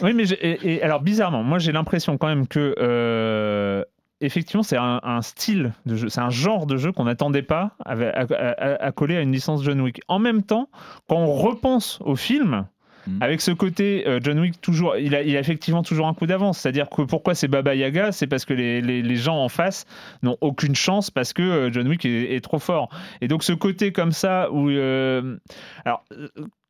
Oui, 0.03 0.13
mais 0.13 0.25
j'ai- 0.25 0.35
et, 0.47 0.75
et 0.75 0.83
alors 0.83 1.01
bizarrement, 1.01 1.41
moi 1.41 1.57
j'ai 1.57 1.71
l'impression 1.71 2.19
quand 2.19 2.27
même 2.27 2.45
que 2.47 2.75
euh, 2.77 3.83
effectivement 4.21 4.63
c'est 4.63 4.77
un, 4.77 4.99
un 5.03 5.21
style 5.21 5.73
de 5.85 5.95
jeu, 5.95 6.09
c'est 6.09 6.21
un 6.21 6.29
genre 6.29 6.65
de 6.65 6.77
jeu 6.77 6.91
qu'on 6.91 7.05
n'attendait 7.05 7.41
pas 7.43 7.71
à, 7.85 7.93
à- 7.93 8.33
à- 8.33 8.83
à 8.85 8.91
coller 8.91 9.17
à 9.17 9.21
une 9.21 9.31
licence 9.31 9.63
John 9.63 9.79
Wick. 9.81 10.01
En 10.07 10.19
même 10.19 10.43
temps, 10.43 10.69
quand 11.07 11.17
on 11.17 11.33
repense 11.33 11.99
au 12.03 12.15
film. 12.15 12.65
Mhm. 13.07 13.19
Avec 13.23 13.39
ce 13.39 13.51
côté 13.51 14.05
euh, 14.05 14.19
John 14.21 14.37
Wick 14.37 14.59
toujours, 14.59 14.97
il 14.97 15.15
a, 15.15 15.21
il 15.21 15.37
a 15.37 15.39
effectivement 15.39 15.81
toujours 15.81 16.07
un 16.07 16.13
coup 16.13 16.25
d'avance. 16.25 16.57
C'est-à-dire 16.57 16.89
que 16.89 17.03
pourquoi 17.03 17.35
c'est 17.35 17.47
Baba 17.47 17.73
Yaga, 17.73 18.11
c'est 18.11 18.27
parce 18.27 18.43
que 18.43 18.53
les, 18.53 18.81
les- 18.81 19.01
les 19.01 19.15
gens 19.15 19.37
en 19.41 19.47
face 19.47 19.85
n'ont 20.23 20.35
aucune 20.41 20.75
chance 20.75 21.09
parce 21.09 21.31
que 21.31 21.41
euh, 21.41 21.71
John 21.71 21.87
Wick 21.87 22.03
est, 22.05 22.35
est 22.35 22.41
trop 22.41 22.59
fort. 22.59 22.89
Et 23.21 23.29
donc 23.29 23.43
ce 23.43 23.53
côté 23.53 23.93
comme 23.93 24.11
ça 24.11 24.51
où, 24.51 24.69
euh, 24.69 25.37
alors, 25.85 26.03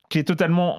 qui 0.09 0.19
est 0.19 0.25
totalement 0.25 0.77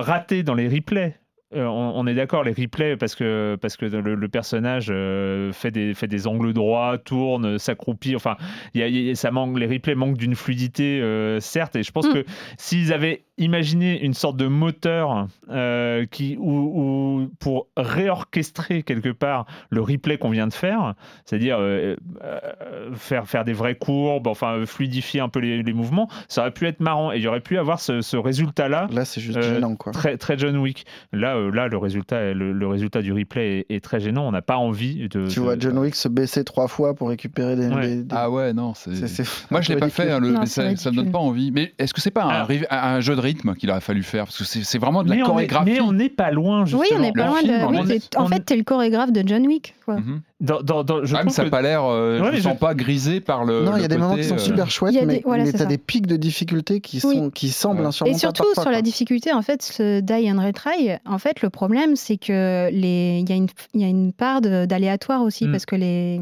raté 0.00 0.42
dans 0.42 0.54
les 0.54 0.66
replays. 0.68 1.16
Euh, 1.54 1.64
on, 1.64 1.92
on 1.94 2.06
est 2.08 2.14
d'accord, 2.14 2.42
les 2.42 2.52
replays, 2.52 2.96
parce 2.96 3.14
que, 3.14 3.56
parce 3.60 3.76
que 3.76 3.86
le, 3.86 4.16
le 4.16 4.28
personnage 4.28 4.88
euh, 4.90 5.52
fait, 5.52 5.70
des, 5.70 5.94
fait 5.94 6.08
des 6.08 6.26
angles 6.26 6.52
droits, 6.52 6.98
tourne, 6.98 7.58
s'accroupit. 7.58 8.16
Enfin, 8.16 8.36
il 8.74 8.80
y 8.80 8.84
a- 8.84 8.88
il 8.88 9.00
y 9.02 9.10
a- 9.10 9.14
ça 9.14 9.30
manque, 9.30 9.56
les 9.58 9.66
replays 9.66 9.94
manquent 9.94 10.16
d'une 10.18 10.34
fluidité, 10.34 11.00
euh, 11.00 11.38
certes. 11.38 11.76
Et 11.76 11.84
je 11.84 11.92
pense 11.92 12.08
Mm. 12.08 12.14
que 12.14 12.24
s'ils 12.58 12.92
avaient 12.92 13.22
imaginé 13.38 14.02
une 14.02 14.14
sorte 14.14 14.36
de 14.38 14.46
moteur 14.46 15.28
euh, 15.50 16.04
qui, 16.06 16.36
ou, 16.40 16.50
ou 16.50 17.30
pour 17.38 17.68
réorchestrer 17.76 18.82
quelque 18.82 19.10
part 19.10 19.46
le 19.70 19.82
replay 19.82 20.16
qu'on 20.18 20.30
vient 20.30 20.46
de 20.46 20.54
faire, 20.54 20.94
c'est-à-dire 21.24 21.58
euh, 21.60 21.96
euh, 22.24 22.94
faire, 22.94 23.26
faire 23.28 23.44
des 23.44 23.52
vraies 23.52 23.74
courbes, 23.76 24.26
enfin 24.26 24.64
fluidifier 24.66 25.20
un 25.20 25.28
peu 25.28 25.40
les, 25.40 25.62
les 25.62 25.72
mouvements, 25.72 26.08
ça 26.28 26.40
aurait 26.42 26.50
pu 26.50 26.66
être 26.66 26.80
marrant. 26.80 27.12
Et 27.12 27.16
il 27.16 27.22
y 27.22 27.28
aurait 27.28 27.40
pu 27.40 27.58
avoir 27.58 27.78
ce, 27.80 28.00
ce 28.00 28.16
résultat-là 28.16 28.88
Là, 28.90 29.04
c'est 29.04 29.20
juste 29.20 29.38
Euh, 29.38 29.54
gênant, 29.54 29.76
quoi. 29.76 29.92
très, 29.92 30.16
très 30.16 30.38
John 30.38 30.56
Wick. 30.56 30.86
Là, 31.12 31.35
euh, 31.36 31.50
là 31.50 31.68
le, 31.68 31.76
résultat, 31.78 32.32
le, 32.34 32.52
le 32.52 32.66
résultat 32.66 33.02
du 33.02 33.12
replay 33.12 33.66
est, 33.68 33.74
est 33.76 33.80
très 33.84 34.00
gênant. 34.00 34.26
On 34.26 34.32
n'a 34.32 34.42
pas 34.42 34.56
envie 34.56 35.08
de. 35.08 35.28
Tu 35.28 35.38
de- 35.38 35.40
vois 35.44 35.56
John 35.58 35.78
Wick 35.78 35.94
se 35.94 36.08
baisser 36.08 36.44
trois 36.44 36.68
fois 36.68 36.94
pour 36.94 37.08
récupérer 37.08 37.56
des. 37.56 37.68
Ouais. 37.68 37.86
des- 37.88 38.02
des- 38.04 38.14
Ah 38.16 38.30
ouais, 38.30 38.52
non, 38.52 38.74
c'est. 38.74 38.94
c'est- 38.94 39.08
c'est 39.08 39.24
Moi, 39.50 39.60
je 39.60 39.72
l'ai 39.72 39.78
pas 39.78 39.88
fait, 39.88 40.10
hein, 40.10 40.18
le- 40.20 40.30
Non, 40.32 40.40
mais 40.40 40.46
ça, 40.46 40.74
ça 40.76 40.90
me 40.90 40.96
donne 40.96 41.10
pas 41.12 41.18
envie. 41.18 41.50
Mais 41.52 41.72
est-ce 41.78 41.92
que 41.94 42.00
c'est 42.00 42.10
pas 42.10 42.24
un, 42.24 42.28
Alors- 42.28 42.48
riv- 42.48 42.66
un 42.70 43.00
jeu 43.00 43.14
de 43.16 43.20
rythme 43.20 43.54
qu'il 43.54 43.70
aurait 43.70 43.80
fallu 43.80 44.02
faire? 44.02 44.24
Parce 44.24 44.38
que 44.38 44.44
c'est 44.44 44.78
vraiment 44.78 45.02
de 45.04 45.08
la 45.08 45.16
mais, 45.16 45.22
on 45.22 45.24
est, 45.24 45.28
chorégraphie. 45.28 45.70
mais 45.72 45.80
on 45.80 45.92
n'est 45.92 46.08
pas 46.08 46.30
loin, 46.30 46.64
justement. 46.64 46.82
Oui, 46.82 46.88
on 46.96 47.00
n'est 47.00 47.12
pas 47.12 47.26
loin 47.26 47.38
film, 47.40 47.52
de. 47.60 47.66
oui, 47.86 47.92
est- 47.92 48.16
en 48.16 48.26
fait, 48.26 48.36
est- 48.36 48.40
t'es 48.40 48.56
le 48.56 48.64
chorégraphe 48.64 49.12
de 49.12 49.22
John 49.26 49.46
Wick. 49.46 49.74
Quoi. 49.84 49.96
Mhm. 49.96 50.20
Dans, 50.38 50.60
dans, 50.60 50.84
dans- 50.84 51.02
je 51.02 51.14
Même 51.14 51.22
trouve 51.22 51.34
ça 51.34 51.42
que- 51.42 51.46
n'a 51.46 51.50
pas 51.50 51.62
l'air. 51.62 51.82
euh, 51.84 52.20
Ouais, 52.20 52.26
je 52.26 52.30
mais 52.32 52.40
sens 52.42 52.52
je- 52.54 52.58
pas 52.58 52.74
grisé 52.74 53.20
par 53.20 53.46
le. 53.46 53.64
non, 53.64 53.76
il 53.76 53.80
y 53.80 53.84
a 53.86 53.88
des 53.88 53.96
moments 53.96 54.16
qui 54.16 54.24
sont 54.24 54.34
euh, 54.34 54.38
super 54.38 54.70
chouettes, 54.70 54.92
Il 54.92 54.96
y 54.98 55.00
a 55.02 55.06
mais, 55.06 55.16
des- 55.16 55.22
voilà, 55.24 55.44
mais 55.44 55.50
c'est 55.50 55.56
t'as 55.56 55.64
ça. 55.64 55.70
des 55.70 55.78
pics 55.78 56.06
de 56.06 56.16
difficulté 56.16 56.80
qui, 56.82 57.00
Oui. 57.04 57.16
sont, 57.16 57.30
qui 57.30 57.48
semblent 57.48 57.80
Ouais. 57.80 57.86
insurmontables. 57.86 58.16
Et 58.16 58.20
surtout 58.20 58.42
parfois, 58.44 58.62
sur 58.64 58.70
la 58.70 58.82
difficulté, 58.82 59.32
en 59.32 59.40
fait, 59.40 59.62
ce 59.62 60.00
die 60.00 60.30
and 60.30 60.42
retry, 60.44 60.90
en 61.06 61.16
fait, 61.18 61.40
le 61.40 61.48
problème, 61.48 61.96
c'est 61.96 62.18
que 62.18 62.68
les, 62.70 63.20
il 63.20 63.30
y 63.30 63.32
a 63.32 63.36
une, 63.36 63.46
il 63.72 63.80
y 63.80 63.84
a 63.84 63.88
une 63.88 64.12
part 64.12 64.42
d'aléatoire 64.42 65.22
aussi 65.22 65.46
Mm. 65.48 65.52
parce 65.52 65.64
que 65.64 65.74
les, 65.76 66.20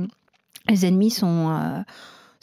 les 0.69 0.87
ennemis 0.87 1.11
sont 1.11 1.51
euh, 1.51 1.81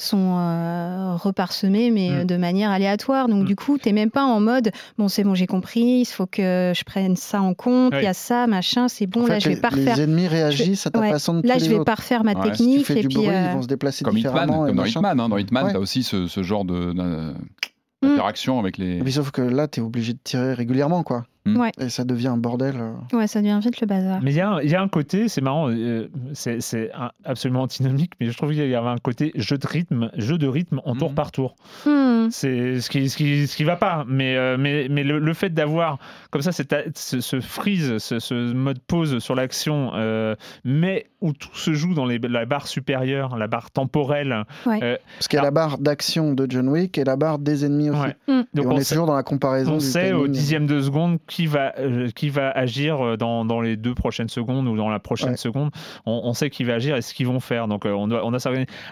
sont 0.02 0.36
euh, 0.38 1.16
reparsemés 1.16 1.92
mais 1.92 2.10
Mm. 2.10 2.14
euh, 2.14 2.24
de 2.26 2.38
manière 2.38 2.72
aléatoire. 2.72 3.28
Donc 3.28 3.44
Mm. 3.44 3.46
du 3.48 3.56
coup, 3.56 3.78
t'es 3.78 3.92
même 3.92 4.12
pas 4.12 4.24
en 4.24 4.40
mode 4.40 4.72
bon 4.98 5.08
c'est 5.08 5.24
bon 5.24 5.36
j'ai 5.36 5.48
compris, 5.48 6.02
il 6.02 6.06
faut 6.06 6.26
que 6.28 6.74
je 6.76 6.84
prenne 6.84 7.16
ça 7.16 7.42
en 7.42 7.54
compte, 7.54 7.94
il 7.94 7.98
Oui. 8.00 8.04
y 8.04 8.08
a 8.08 8.14
ça 8.14 8.48
machin, 8.48 8.88
c'est 8.88 9.08
bon 9.08 9.24
En 9.24 9.28
là 9.28 9.34
fait, 9.36 9.40
je 9.42 9.50
vais 9.50 9.56
les, 9.56 9.62
pas 9.62 9.70
les 9.70 9.82
refaire. 9.86 10.00
ennemis 10.00 10.28
réagissent 10.28 10.88
à 10.88 10.92
ta 10.92 11.00
ouais, 11.00 11.10
façon 11.12 11.36
de 11.36 11.48
Là 11.48 11.58
je 11.58 11.66
les 11.70 11.78
vais 11.78 11.84
pas 11.84 11.96
refaire 11.96 12.24
ma 12.24 12.34
Ouais, 12.34 12.42
si 12.44 12.50
tu 12.52 12.56
Si 12.56 12.64
tu 12.64 12.68
technique 12.70 12.86
fais 12.88 12.94
et 13.00 13.02
du 13.02 13.08
puis 13.08 13.16
bruit, 13.18 13.30
euh, 13.30 13.48
ils 13.52 13.56
vont 13.56 13.62
se 13.62 13.68
déplacer 13.68 14.04
Comme 14.04 14.18
Hitman, 14.18 14.34
différemment. 14.34 14.66
et 14.66 14.70
comme 14.70 14.78
dans 14.78 14.82
machin. 14.84 15.00
Hitman. 15.00 15.20
hein. 15.20 15.30
Dans 15.30 15.38
Hitman, 15.38 15.66
Ouais. 15.66 15.74
t'as 15.74 15.80
aussi 15.80 16.04
ce, 16.04 16.28
ce 16.28 16.44
genre 16.44 16.66
de- 16.66 16.94
Mm. 16.94 18.08
d'interaction 18.08 18.60
avec 18.60 18.78
les. 18.78 18.98
Et 18.98 19.02
puis 19.04 19.12
sauf 19.14 19.32
que 19.32 19.42
là, 19.42 19.68
t'es 19.68 19.82
obligé 19.82 20.14
de 20.14 20.20
tirer 20.24 20.54
régulièrement, 20.54 21.04
quoi. 21.04 21.24
Mm. 21.46 21.58
Ouais. 21.58 21.72
Et 21.80 21.90
ça 21.90 22.04
devient 22.04 22.28
un 22.28 22.38
bordel. 22.38 22.76
euh. 22.78 23.18
ouais 23.18 23.26
ça 23.28 23.42
devient 23.42 23.60
vite 23.64 23.82
le 23.82 23.88
bazar. 23.88 24.20
Mais 24.22 24.32
il 24.32 24.38
y, 24.38 24.42
a 24.42 24.50
un- 24.52 24.62
il 24.62 24.70
y 24.70 24.76
a 24.76 24.82
un 24.82 24.88
côté, 24.88 25.28
c'est 25.28 25.42
marrant, 25.42 25.70
euh, 25.72 26.08
c'est 26.34 26.92
absolument 27.26 27.64
antinomique, 27.64 28.12
mais 28.20 28.28
je 28.30 28.38
trouve 28.38 28.50
qu'il 28.52 28.68
y 28.68 28.76
avait 28.76 28.88
un 28.88 28.98
côté 28.98 29.32
jeu 29.36 29.58
de 29.58 29.66
rythme, 29.66 30.12
jeu 30.18 30.38
de 30.38 30.48
rythme 30.48 30.82
en 30.86 30.96
tour 30.96 31.10
Mhm. 31.10 31.16
par 31.16 31.32
tour. 31.32 31.56
Hmm. 31.86 32.28
C'est 32.30 32.80
ce 32.80 32.90
qui, 32.90 33.10
ce 33.10 33.18
qui, 33.18 33.48
ce 33.48 33.56
qui 33.58 33.64
va 33.64 33.76
pas. 33.76 34.06
Mais, 34.08 34.36
euh, 34.38 34.56
mais, 34.60 34.88
mais 34.90 35.04
le, 35.04 35.18
le 35.18 35.34
fait 35.34 35.50
d'avoir 35.50 35.98
comme 36.30 36.44
ça 36.44 36.52
cette, 36.52 36.76
ce, 36.96 37.20
ce 37.20 37.40
freeze, 37.42 37.98
ce, 37.98 38.20
ce 38.20 38.54
mode 38.54 38.80
pause 38.80 39.18
sur 39.20 39.34
l'action, 39.34 39.92
euh, 39.96 40.36
mais 40.64 41.08
où 41.22 41.34
tout 41.34 41.50
se 41.56 41.74
joue 41.74 41.94
dans 41.96 42.06
les, 42.06 42.20
la 42.20 42.46
barre 42.46 42.68
supérieure, 42.68 43.36
la 43.38 43.48
barre 43.48 43.72
temporelle. 43.72 44.44
Parce 44.64 45.28
qu'il 45.30 45.38
y 45.38 45.40
a 45.40 45.44
la 45.44 45.52
barre 45.52 45.78
d'action 45.80 46.34
de 46.34 46.46
John 46.50 46.70
Wick 46.70 46.98
et 46.98 47.04
la 47.04 47.16
barre 47.16 47.40
des 47.40 47.66
ennemis 47.66 47.90
aussi. 47.90 48.00
Ouais. 48.02 48.16
Mm. 48.28 48.32
Et 48.42 48.58
Donc 48.58 48.66
on, 48.68 48.72
on 48.76 48.78
est 48.78 48.84
sait- 48.84 48.96
toujours 48.96 49.08
dans 49.08 49.16
la 49.16 49.24
comparaison. 49.24 49.74
On 49.74 49.78
du 49.78 49.86
sait 49.86 50.14
au 50.14 50.28
dixième 50.28 50.68
de 50.68 50.80
seconde 50.82 51.18
qui 51.32 51.48
va, 51.48 51.74
euh, 51.80 52.10
qui 52.14 52.28
va 52.30 52.52
agir 52.52 53.00
euh, 53.00 53.16
dans, 53.16 53.46
dans 53.46 53.62
les 53.62 53.78
deux 53.78 53.96
prochaines 53.96 54.28
secondes 54.28 54.68
ou 54.68 54.76
dans 54.76 54.90
la 54.90 55.00
prochaine 55.00 55.30
Ouais. 55.32 55.38
seconde. 55.38 55.72
On, 56.06 56.22
on 56.26 56.34
sait 56.34 56.50
qui 56.50 56.66
va 56.66 56.74
agir 56.74 56.98
et 56.98 57.02
ce 57.02 57.14
qu'ils 57.14 57.28
vont 57.28 57.40
faire. 57.40 57.70
Donc 57.70 57.86
euh, 57.86 57.92
on, 57.94 58.08
doit, 58.10 58.26
on 58.26 58.34
a. 58.34 58.38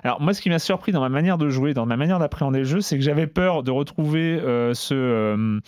Alors 0.04 0.22
moi, 0.22 0.34
ce 0.34 0.42
qui 0.42 0.50
m'a 0.50 0.58
surpris 0.60 0.94
dans 0.94 1.02
ma 1.02 1.10
manière 1.10 1.38
de 1.38 1.50
jouer, 1.50 1.74
dans 1.74 1.86
ma 1.86 1.98
manière 1.98 2.18
d'appréhender 2.18 2.60
le 2.60 2.66
jeu, 2.66 2.80
c'est 2.82 2.98
que 2.98 3.04
j'avais 3.04 3.28
peur 3.28 3.62
de 3.64 3.72
retrouver 3.72 4.40
euh, 4.40 4.74
ce, 4.74 4.94
euh, 4.96 5.60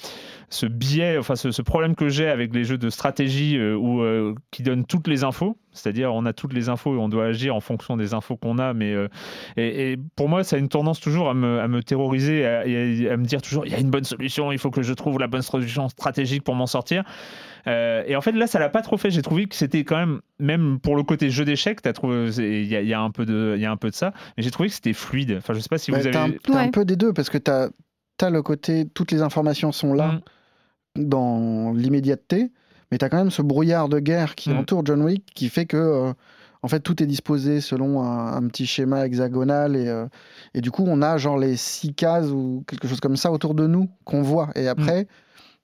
ce 0.49 0.65
biais, 0.65 1.17
enfin 1.17 1.35
ce, 1.35 1.51
ce 1.51 1.61
problème 1.61 1.93
que 1.95 2.07
j'ai 2.07 2.29
avec 2.29 2.53
les 2.55 2.63
jeux 2.63 2.77
de 2.77 2.89
stratégie 2.89 3.57
euh, 3.57 3.75
où, 3.75 4.01
euh, 4.01 4.33
qui 4.51 4.63
donnent 4.63 4.85
toutes 4.85 5.07
les 5.09 5.25
infos. 5.25 5.57
C'est-à-dire, 5.73 6.13
on 6.13 6.25
a 6.25 6.33
toutes 6.33 6.53
les 6.53 6.69
infos 6.69 6.95
et 6.95 6.97
on 6.99 7.09
doit 7.09 7.25
agir 7.25 7.55
en 7.55 7.59
fonction 7.61 7.95
des 7.97 8.13
infos 8.13 8.35
qu'on 8.37 8.57
a. 8.59 8.73
Mais 8.73 8.93
euh, 8.93 9.07
et, 9.57 9.93
et 9.93 9.97
pour 10.15 10.29
moi, 10.29 10.43
ça 10.43 10.55
a 10.55 10.59
une 10.59 10.69
tendance 10.69 10.99
toujours 10.99 11.29
à 11.29 11.33
me, 11.33 11.59
à 11.59 11.67
me 11.67 11.81
terroriser 11.81 12.39
et 12.39 12.45
à, 12.45 12.65
et 12.67 13.09
à 13.09 13.17
me 13.17 13.25
dire 13.25 13.41
toujours 13.41 13.65
il 13.65 13.71
y 13.71 13.75
a 13.75 13.79
une 13.79 13.89
bonne 13.89 14.03
solution, 14.03 14.51
il 14.51 14.57
faut 14.59 14.71
que 14.71 14.81
je 14.81 14.93
trouve 14.93 15.19
la 15.19 15.27
bonne 15.27 15.41
solution 15.41 15.87
stratégique 15.89 16.43
pour 16.43 16.55
m'en 16.55 16.67
sortir. 16.67 17.03
Euh, 17.67 18.03
et 18.07 18.15
en 18.15 18.21
fait, 18.21 18.31
là, 18.31 18.47
ça 18.47 18.59
l'a 18.59 18.69
pas 18.69 18.81
trop 18.81 18.97
fait. 18.97 19.11
J'ai 19.11 19.21
trouvé 19.21 19.45
que 19.45 19.55
c'était 19.55 19.83
quand 19.83 19.97
même, 19.97 20.21
même 20.39 20.79
pour 20.79 20.95
le 20.95 21.03
côté 21.03 21.29
jeu 21.29 21.45
d'échecs, 21.45 21.81
t'as 21.81 21.93
trouvé, 21.93 22.31
c'est- 22.31 22.61
il 22.63 22.67
y, 22.67 22.75
a- 22.75 22.81
y 22.81 22.93
a 22.93 22.99
un 23.01 23.11
peu 23.11 23.25
de, 23.25 23.53
il 23.55 23.61
y 23.61 23.65
a 23.65 23.71
un 23.71 23.77
peu 23.77 23.89
de 23.89 23.95
ça. 23.95 24.13
Mais 24.35 24.43
j'ai 24.43 24.49
trouvé 24.51 24.69
que 24.69 24.75
c'était 24.75 24.93
fluide. 24.93 25.35
Enfin, 25.37 25.53
je 25.53 25.59
sais 25.59 25.69
pas 25.69 25.77
si 25.77 25.91
Bah, 25.91 25.99
vous 25.99 26.09
t'as 26.09 26.19
un, 26.21 26.23
avez. 26.25 26.39
un 26.49 26.53
Ouais. 26.65 26.71
peu 26.71 26.85
des 26.85 26.95
deux, 26.95 27.13
parce 27.13 27.29
que 27.29 27.37
t'as 27.37 27.69
as 28.21 28.29
le 28.29 28.41
côté, 28.41 28.85
toutes 28.93 29.11
les 29.11 29.21
informations 29.21 29.71
sont 29.71 29.93
là 29.95 30.21
Mm. 30.97 31.03
dans 31.09 31.71
l'immédiateté, 31.73 32.51
mais 32.91 32.97
t'as 32.97 33.09
quand 33.09 33.17
même 33.17 33.31
ce 33.31 33.41
brouillard 33.41 33.89
de 33.89 33.99
guerre 33.99 34.35
qui 34.35 34.49
Mm. 34.51 34.57
entoure 34.59 34.81
John 34.85 35.01
Wick, 35.03 35.25
qui 35.33 35.49
fait 35.49 35.65
que, 35.65 35.77
euh, 35.77 36.13
en 36.63 36.67
fait, 36.67 36.79
tout 36.81 37.01
est 37.01 37.07
disposé 37.07 37.59
selon 37.61 38.03
un, 38.03 38.33
un 38.35 38.47
petit 38.47 38.65
schéma 38.67 39.05
hexagonal, 39.05 39.75
et, 39.75 39.87
euh, 39.87 40.05
et 40.53 40.61
du 40.61 40.69
coup, 40.71 40.83
on 40.87 41.01
a 41.01 41.17
genre 41.17 41.37
les 41.37 41.55
six 41.57 41.93
cases 41.93 42.29
ou 42.29 42.63
quelque 42.67 42.87
chose 42.87 42.99
comme 42.99 43.15
ça 43.17 43.31
autour 43.31 43.55
de 43.55 43.65
nous 43.67 43.89
qu'on 44.05 44.21
voit, 44.21 44.49
et 44.55 44.67
après. 44.67 45.07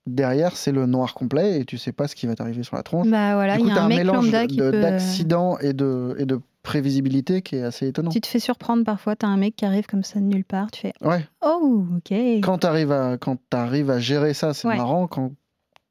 Derrière, 0.05 0.55
c'est 0.55 0.71
le 0.71 0.85
noir 0.85 1.13
complet 1.13 1.59
et 1.59 1.65
tu 1.65 1.77
sais 1.77 1.91
pas 1.91 2.07
ce 2.07 2.15
qui 2.15 2.27
va 2.27 2.35
t'arriver 2.35 2.63
sur 2.63 2.77
la 2.77 2.81
tronche. 2.83 3.09
Bah 3.09 3.33
voilà, 3.35 3.55
du 3.57 3.63
il 3.63 3.63
coup, 3.65 3.75
y 3.75 3.77
a 3.77 3.83
un 3.83 3.89
mélange 3.89 4.31
peut. 4.57 4.71
d'accidents 4.71 5.57
et 5.59 5.73
de, 5.73 6.15
et 6.17 6.25
de 6.25 6.39
prévisibilité 6.63 7.41
qui 7.41 7.57
est 7.57 7.63
assez 7.63 7.87
étonnant. 7.89 8.09
Tu 8.11 8.21
te 8.21 8.27
fais 8.27 8.39
surprendre 8.39 8.85
parfois, 8.85 9.17
t'as 9.17 9.27
un 9.27 9.35
mec 9.35 9.57
qui 9.57 9.65
arrive 9.65 9.85
comme 9.85 10.03
ça 10.05 10.19
de 10.21 10.23
nulle 10.23 10.45
part, 10.45 10.71
tu 10.71 10.79
fais 10.79 10.93
Ouais. 11.01 11.25
oh 11.45 11.85
ok. 11.97 12.17
Quand 12.41 12.59
tu 12.59 12.67
arrives, 12.67 12.93
à, 12.93 13.17
quand 13.17 13.37
t'arrives 13.49 13.89
à 13.91 13.99
gérer 13.99 14.33
ça, 14.33 14.53
c'est 14.53 14.69
Ouais. 14.69 14.77
marrant. 14.77 15.07
Quand 15.07 15.31
tu 15.31 15.35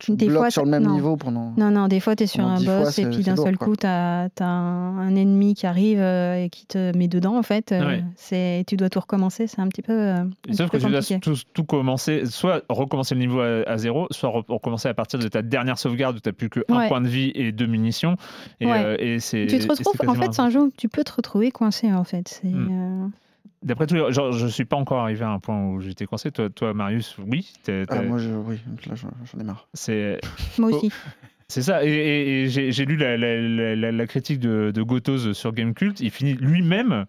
Des 0.09 0.27
bloques 0.27 0.39
fois, 0.39 0.51
sur 0.51 0.65
le 0.65 0.71
même 0.71 0.83
non. 0.83 0.93
niveau 0.93 1.17
pendant. 1.17 1.55
Non, 1.57 1.71
non, 1.71 1.89
des 1.89 2.01
fois, 2.01 2.15
tu 2.15 2.25
es 2.25 2.27
sur 2.27 2.45
un 2.47 2.59
fois, 2.59 2.81
boss 2.81 2.99
et 2.99 3.07
puis 3.09 3.23
d'un 3.23 3.35
seul 3.35 3.57
quoi. 3.57 3.69
coup, 3.69 3.77
tu 3.77 3.87
as, 3.87 4.29
un, 4.41 4.45
un 4.45 5.17
ennemi 5.17 5.55
qui 5.55 5.67
arrive 5.67 5.99
euh, 6.01 6.45
et 6.45 6.51
qui 6.51 6.67
te 6.67 6.95
met 6.97 7.09
dedans, 7.09 7.39
en 7.39 7.43
fait. 7.43 7.73
Euh, 7.73 7.87
Ouais. 7.87 8.05
c'est 8.15 8.65
Tu 8.67 8.77
dois 8.77 8.91
tout 8.91 9.01
recommencer, 9.01 9.47
c'est 9.47 9.61
un 9.61 9.69
petit 9.69 9.81
peu, 9.81 9.95
euh, 9.95 10.17
un 10.17 10.29
petit 10.43 10.55
Sauf 10.55 10.67
que 10.69 10.77
peu 10.77 10.85
tu 10.85 10.91
dois 10.91 11.01
tout, 11.21 11.35
tout 11.55 11.65
commencer, 11.65 12.27
soit 12.27 12.63
recommencer 12.69 13.15
le 13.15 13.21
niveau 13.21 13.41
à, 13.41 13.63
à 13.67 13.79
zéro, 13.79 14.07
soit 14.11 14.29
re- 14.29 14.45
recommencer 14.49 14.89
à 14.89 14.95
partir 14.95 15.19
de 15.19 15.29
ta 15.29 15.41
dernière 15.41 15.79
sauvegarde 15.79 16.17
où 16.17 16.21
tu 16.21 16.29
n'as 16.29 16.33
plus 16.35 16.51
qu'un 16.51 16.61
Ouais. 16.69 16.89
point 16.89 17.01
de 17.01 17.09
vie 17.09 17.33
et 17.35 17.51
deux 17.53 17.67
munitions. 17.67 18.17
Et, 18.61 18.67
Ouais. 18.67 18.83
euh, 18.85 18.97
et 18.99 19.19
c'est. 19.19 19.47
Tu 19.47 19.59
te 19.59 19.65
et 19.65 19.69
retrouves, 19.69 19.97
en 20.09 20.15
fait, 20.15 20.35
c'est 20.35 20.43
un 20.43 20.51
jeu 20.51 20.61
où 20.61 20.73
tu 20.77 20.91
peux 20.91 21.05
te 21.05 21.13
retrouver 21.13 21.51
coincé, 21.51 21.91
en 21.93 22.05
fait. 22.05 22.29
C'est, 22.29 22.49
Mm. 22.49 23.11
D'après 23.67 23.87
tout, 23.87 23.97
genre, 24.11 24.33
je 24.33 24.47
suis 24.47 24.65
pas 24.65 24.77
encore 24.77 25.01
arrivé 25.01 25.25
à 25.25 25.29
un 25.31 25.39
point 25.41 25.61
où 25.67 25.81
j'étais 25.81 26.07
coincé. 26.07 26.31
Toi, 26.31 26.49
toi 26.49 26.73
Marius, 26.73 27.17
oui. 27.27 27.53
t'es- 27.65 27.85
Ah, 27.89 28.01
moi, 28.01 28.17
je, 28.19 28.31
oui, 28.31 28.59
là, 28.87 28.95
j'en 28.95 29.41
ai 29.41 29.45
marre. 29.45 29.69
c'est 29.75 30.19
Moi 30.59 30.71
Oh. 30.73 30.77
aussi. 30.77 30.91
c'est 31.49 31.63
ça. 31.63 31.85
Et, 31.85 31.89
et- 31.91 32.43
et 32.45 32.49
j'ai 32.49 32.71
j'ai 32.73 32.85
lu 32.85 32.97
la, 32.97 33.17
la- 33.17 33.37
la- 33.41 33.75
la- 33.77 33.93
la 33.93 34.07
critique 34.07 34.39
de, 34.39 34.71
de 34.73 34.83
Gotos 34.83 35.35
sur 35.35 35.53
Gamecult. 35.53 35.99
Il 36.01 36.11
finit 36.11 36.35
lui-même. 36.35 37.07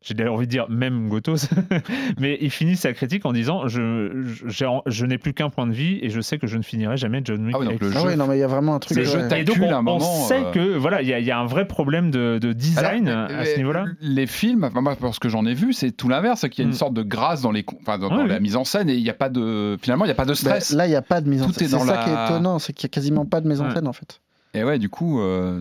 J'ai 0.00 0.14
d'ailleurs 0.14 0.34
envie 0.34 0.46
de 0.46 0.50
dire 0.52 0.66
même 0.70 1.08
Gotos, 1.08 1.48
mais 2.20 2.38
il 2.40 2.50
finit 2.50 2.76
sa 2.76 2.92
critique 2.92 3.26
en 3.26 3.32
disant 3.32 3.66
je, 3.66 4.22
je, 4.46 5.04
n'ai 5.06 5.18
plus 5.18 5.34
qu'un 5.34 5.50
point 5.50 5.66
de 5.66 5.72
vie 5.72 5.98
et 6.02 6.08
je 6.08 6.20
sais 6.20 6.38
que 6.38 6.46
je 6.46 6.56
ne 6.56 6.62
finirai 6.62 6.96
jamais 6.96 7.20
John 7.24 7.44
Wick. 7.44 7.56
Ah 7.56 7.58
oui, 7.58 7.66
donc 7.66 7.80
Ah 7.96 8.16
non, 8.16 8.28
mais 8.28 8.36
il 8.36 8.40
y 8.40 8.44
a 8.44 8.46
vraiment 8.46 8.76
un 8.76 8.78
truc. 8.78 8.96
Le 8.96 9.02
ouais. 9.02 9.10
jeu 9.10 9.36
Et 9.36 9.42
donc 9.42 9.56
on, 9.60 9.86
on 9.96 9.98
sait 9.98 10.44
euh, 10.44 10.50
que 10.52 10.76
voilà, 10.76 11.02
il 11.02 11.08
y, 11.08 11.12
a- 11.12 11.18
il 11.18 11.26
y 11.26 11.32
a 11.32 11.38
un 11.40 11.46
vrai 11.46 11.66
problème 11.66 12.12
de, 12.12 12.38
de 12.40 12.52
design 12.52 13.08
Alors, 13.08 13.28
à 13.28 13.40
euh, 13.40 13.44
ce 13.44 13.56
niveau-là. 13.56 13.86
Les 14.00 14.28
films, 14.28 14.62
enfin, 14.64 14.80
moi, 14.80 14.94
parce 14.94 15.18
que 15.18 15.28
j'en 15.28 15.44
ai 15.46 15.54
vu, 15.54 15.72
c'est 15.72 15.90
tout 15.90 16.08
l'inverse, 16.08 16.42
c'est 16.42 16.48
qu'il 16.48 16.62
y 16.62 16.64
a 16.64 16.68
une 16.68 16.74
Mm. 16.74 16.78
sorte 16.78 16.94
de 16.94 17.02
grâce 17.02 17.42
dans, 17.42 17.50
les, 17.50 17.64
enfin, 17.82 17.98
dans, 17.98 18.08
Ouais, 18.08 18.16
dans 18.18 18.22
oui. 18.22 18.28
la 18.28 18.38
mise 18.40 18.54
en 18.54 18.62
scène 18.64 18.88
et 18.88 18.94
il 18.94 19.02
n'y 19.02 19.10
a 19.10 19.14
pas 19.14 19.28
de. 19.30 19.76
Finalement, 19.82 20.04
il 20.04 20.08
n'y 20.08 20.12
a 20.12 20.14
pas 20.14 20.24
de 20.26 20.30
Bah, 20.30 20.34
stress. 20.36 20.72
là, 20.74 20.86
il 20.86 20.90
n'y 20.90 20.94
a 20.96 21.02
pas 21.02 21.20
de 21.20 21.28
mise 21.28 21.42
en 21.42 21.46
Tout 21.46 21.54
scène. 21.54 21.66
est 21.66 21.70
C'est 21.70 21.78
ça 21.86 21.96
la- 21.96 22.04
qui 22.04 22.10
est 22.10 22.24
étonnant, 22.36 22.60
c'est 22.60 22.72
qu'il 22.72 22.86
n'y 22.86 22.90
a 22.92 22.94
quasiment 22.94 23.26
pas 23.26 23.40
de 23.40 23.48
mise 23.48 23.60
en 23.60 23.66
Ouais. 23.66 23.74
scène 23.74 23.88
en 23.88 23.92
fait. 23.92 24.20
Et 24.54 24.62
ouais, 24.62 24.78
du 24.78 24.88
coup. 24.88 25.20
euh, 25.20 25.60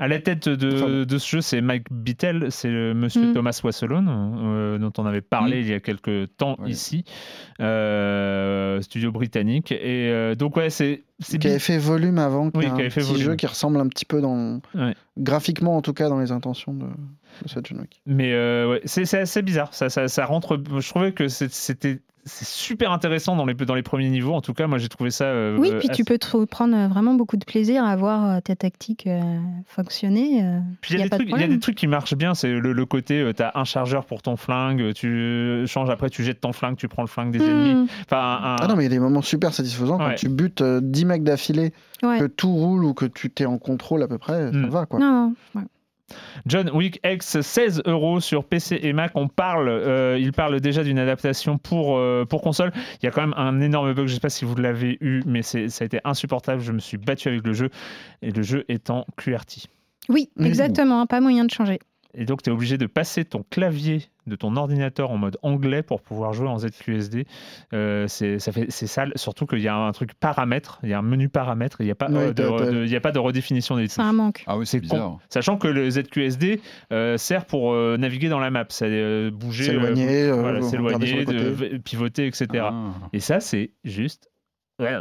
À 0.00 0.08
la 0.08 0.18
tête 0.18 0.48
de, 0.48 1.18
ce 1.18 1.28
jeu, 1.30 1.40
c'est 1.42 1.60
Mike 1.60 1.86
Bittel, 1.92 2.46
c'est 2.50 2.70
le 2.70 2.94
monsieur 2.94 3.28
Mm. 3.30 3.34
Thomas 3.34 3.60
Wasselon, 3.62 4.04
euh, 4.42 4.78
dont 4.78 4.92
on 4.98 5.04
avait 5.06 5.20
parlé 5.20 5.58
Mm. 5.58 5.60
il 5.60 5.68
y 5.68 5.74
a 5.74 5.80
quelques 5.80 6.34
temps 6.38 6.56
Ouais. 6.58 6.70
ici, 6.70 7.04
euh, 7.60 8.80
studio 8.80 9.12
britannique. 9.12 9.72
Et 9.72 10.08
euh, 10.10 10.34
donc, 10.34 10.56
ouais, 10.56 10.70
c'est. 10.70 11.02
Qui 11.22 11.36
avait 11.46 11.58
fait 11.58 11.78
volume 11.78 12.18
avant, 12.18 12.50
Oui, 12.54 12.64
est 12.64 12.68
qui 12.68 12.72
un 12.72 12.74
avait 12.76 12.90
fait 12.90 13.00
petit 13.02 13.10
volume. 13.12 13.24
jeu 13.26 13.36
qui 13.36 13.46
ressemble 13.46 13.78
un 13.78 13.88
petit 13.88 14.04
peu 14.06 14.20
dans. 14.20 14.60
Ouais. 14.74 14.94
graphiquement 15.18 15.76
en 15.76 15.82
tout 15.82 15.92
cas 15.92 16.08
dans 16.08 16.18
les 16.18 16.32
intentions 16.32 16.72
de, 16.72 16.86
de 16.86 17.48
ce 17.48 17.60
John 17.62 17.80
Wick. 17.80 18.00
Mais 18.06 18.32
euh, 18.32 18.70
ouais, 18.70 18.80
c'est 18.86 19.12
assez 19.18 19.42
bizarre. 19.42 19.74
Ça, 19.74 19.90
ça, 19.90 20.08
ça 20.08 20.24
rentre. 20.24 20.58
Je 20.78 20.88
trouvais 20.88 21.12
que 21.12 21.28
c'était. 21.28 22.00
C'est 22.24 22.46
super 22.46 22.92
intéressant 22.92 23.34
dans 23.34 23.46
les, 23.46 23.54
dans 23.54 23.74
les 23.74 23.82
premiers 23.82 24.10
niveaux. 24.10 24.34
En 24.34 24.42
tout 24.42 24.52
cas, 24.52 24.66
moi, 24.66 24.76
j'ai 24.78 24.88
trouvé 24.88 25.10
ça. 25.10 25.24
euh, 25.24 25.56
Oui, 25.58 25.70
euh, 25.70 25.78
puis 25.78 25.88
tu 25.88 25.92
assez- 25.92 26.04
peux 26.04 26.18
te 26.18 26.44
prendre 26.44 26.76
euh, 26.76 26.86
vraiment 26.86 27.14
beaucoup 27.14 27.36
de 27.38 27.44
plaisir 27.44 27.84
à 27.84 27.96
voir 27.96 28.28
euh, 28.36 28.40
ta 28.40 28.54
tactique 28.56 29.06
euh, 29.06 29.20
fonctionner. 29.66 30.44
euh, 30.44 30.58
Puis 30.82 30.94
il 30.94 30.98
y, 30.98 31.02
a 31.02 31.06
y 31.06 31.08
des 31.08 31.16
trucs- 31.16 31.22
il 31.22 31.30
y 31.30 31.32
a 31.32 31.36
problème. 31.36 31.50
des 31.50 31.58
trucs 31.60 31.76
qui 31.76 31.86
marchent 31.86 32.14
bien, 32.14 32.34
c'est 32.34 32.50
le, 32.52 32.72
le 32.72 32.86
côté, 32.86 33.30
tu 33.34 33.42
as 33.42 33.52
un 33.54 33.64
chargeur 33.64 34.04
pour 34.04 34.20
ton 34.22 34.36
flingue, 34.36 34.92
tu 34.92 35.64
changes 35.66 35.88
après, 35.90 36.10
tu 36.10 36.22
jettes 36.22 36.40
ton 36.40 36.52
flingue, 36.52 36.76
tu 36.76 36.88
prends 36.88 37.02
le 37.02 37.08
flingue 37.08 37.30
des 37.32 37.42
ennemis. 37.42 37.74
Hmm, 37.74 37.86
Enfin, 38.06 38.38
un- 38.42 38.56
Ah 38.60 38.66
non, 38.68 38.76
mais 38.76 38.82
il 38.82 38.86
y 38.86 38.90
a 38.92 38.94
des 38.94 38.98
moments 39.00 39.22
super 39.22 39.54
satisfaisants 39.54 39.98
Ouais. 39.98 40.10
quand 40.10 40.14
tu 40.16 40.28
butes 40.28 40.60
euh, 40.60 40.80
10 40.82 41.04
mecs 41.06 41.24
d'affilée, 41.24 41.72
ouais. 42.02 42.18
que 42.18 42.24
tout 42.26 42.52
roule 42.52 42.84
ou 42.84 42.92
que 42.94 43.06
tu 43.06 43.30
t'es 43.30 43.46
en 43.46 43.58
contrôle 43.58 44.02
à 44.02 44.08
peu 44.08 44.18
près, 44.18 44.50
ça 44.52 44.58
Mm. 44.58 44.68
va 44.68 44.84
quoi. 44.86 44.98
Non, 45.00 45.10
non. 45.54 45.60
ouais. 45.60 45.66
John 46.46 46.70
Wick 46.72 47.00
X, 47.04 47.40
16 47.40 47.82
euros 47.86 48.20
sur 48.20 48.44
PC 48.44 48.78
et 48.82 48.92
Mac. 48.92 49.12
On 49.14 49.28
parle, 49.28 49.68
euh, 49.68 50.18
il 50.18 50.32
parle 50.32 50.60
déjà 50.60 50.82
d'une 50.84 50.98
adaptation 50.98 51.58
pour, 51.58 51.98
euh, 51.98 52.24
pour 52.24 52.42
console. 52.42 52.72
Il 53.02 53.06
y 53.06 53.08
a 53.08 53.10
quand 53.10 53.20
même 53.22 53.34
un 53.36 53.60
énorme 53.60 53.92
bug, 53.92 54.06
je 54.06 54.12
ne 54.12 54.14
sais 54.16 54.20
pas 54.20 54.28
si 54.30 54.44
vous 54.44 54.56
l'avez 54.56 54.96
eu, 55.00 55.22
mais 55.26 55.42
c'est- 55.42 55.68
ça 55.68 55.84
a 55.84 55.86
été 55.86 56.00
insupportable. 56.04 56.60
Je 56.62 56.72
me 56.72 56.78
suis 56.78 56.96
battu 56.98 57.28
avec 57.28 57.46
le 57.46 57.52
jeu, 57.52 57.70
et 58.22 58.30
le 58.30 58.42
jeu 58.42 58.64
est 58.68 58.90
en 58.90 59.04
QRT. 59.16 59.66
Oui, 60.08 60.30
Mmh. 60.36 60.46
exactement. 60.46 61.06
Pas 61.06 61.20
moyen 61.20 61.44
de 61.44 61.50
changer. 61.50 61.78
Et 62.14 62.24
donc, 62.24 62.42
tu 62.42 62.50
es 62.50 62.52
obligé 62.52 62.76
de 62.78 62.86
passer 62.86 63.24
ton 63.24 63.44
clavier 63.50 64.02
de 64.26 64.36
ton 64.36 64.54
ordinateur 64.56 65.10
en 65.10 65.16
mode 65.16 65.38
anglais 65.42 65.82
pour 65.82 66.02
pouvoir 66.02 66.32
jouer 66.32 66.46
en 66.48 66.58
ZQSD. 66.58 67.26
Euh, 67.72 68.06
c'est 68.06 68.38
ça 68.38 68.52
fait- 68.52 68.66
c'est 68.70 68.86
sale, 68.86 69.12
surtout 69.16 69.46
qu'il 69.46 69.60
y 69.60 69.68
a 69.68 69.74
un 69.74 69.90
truc 69.92 70.14
paramètres, 70.14 70.78
il 70.82 70.88
y 70.90 70.92
a 70.92 70.98
un 70.98 71.02
menu 71.02 71.28
paramètres, 71.28 71.80
et 71.80 71.84
il 71.84 71.86
n'y 71.86 71.90
a, 71.92 71.96
pas, 71.96 72.10
Ouais, 72.10 72.32
euh, 72.38 72.72
de, 72.82 72.86
y 72.86 72.94
a 72.96 73.00
pas 73.00 73.12
de 73.12 73.18
redéfinition 73.18 73.76
des 73.76 73.88
C'est 73.88 73.96
touches. 73.96 74.04
un 74.04 74.12
manque. 74.12 74.44
Ah 74.46 74.56
oui, 74.58 74.66
c'est 74.66 74.78
con. 74.78 74.82
bizarre. 74.82 75.18
Sachant 75.30 75.56
que 75.56 75.66
le 75.68 75.88
ZQSD 75.90 76.60
euh, 76.92 77.16
sert 77.16 77.44
pour 77.46 77.72
euh, 77.72 77.96
naviguer 77.96 78.28
dans 78.28 78.38
la 78.38 78.50
map, 78.50 78.66
c'est 78.68 78.86
euh, 78.88 79.30
bouger, 79.32 79.64
S'éloigner, 79.64 80.30
voilà, 80.32 80.60
pivoter, 81.84 82.26
etc. 82.26 82.46
Ah. 82.70 82.92
Et 83.12 83.20
ça, 83.20 83.40
c'est 83.40 83.72
juste. 83.84 84.28
ouais, 84.80 84.96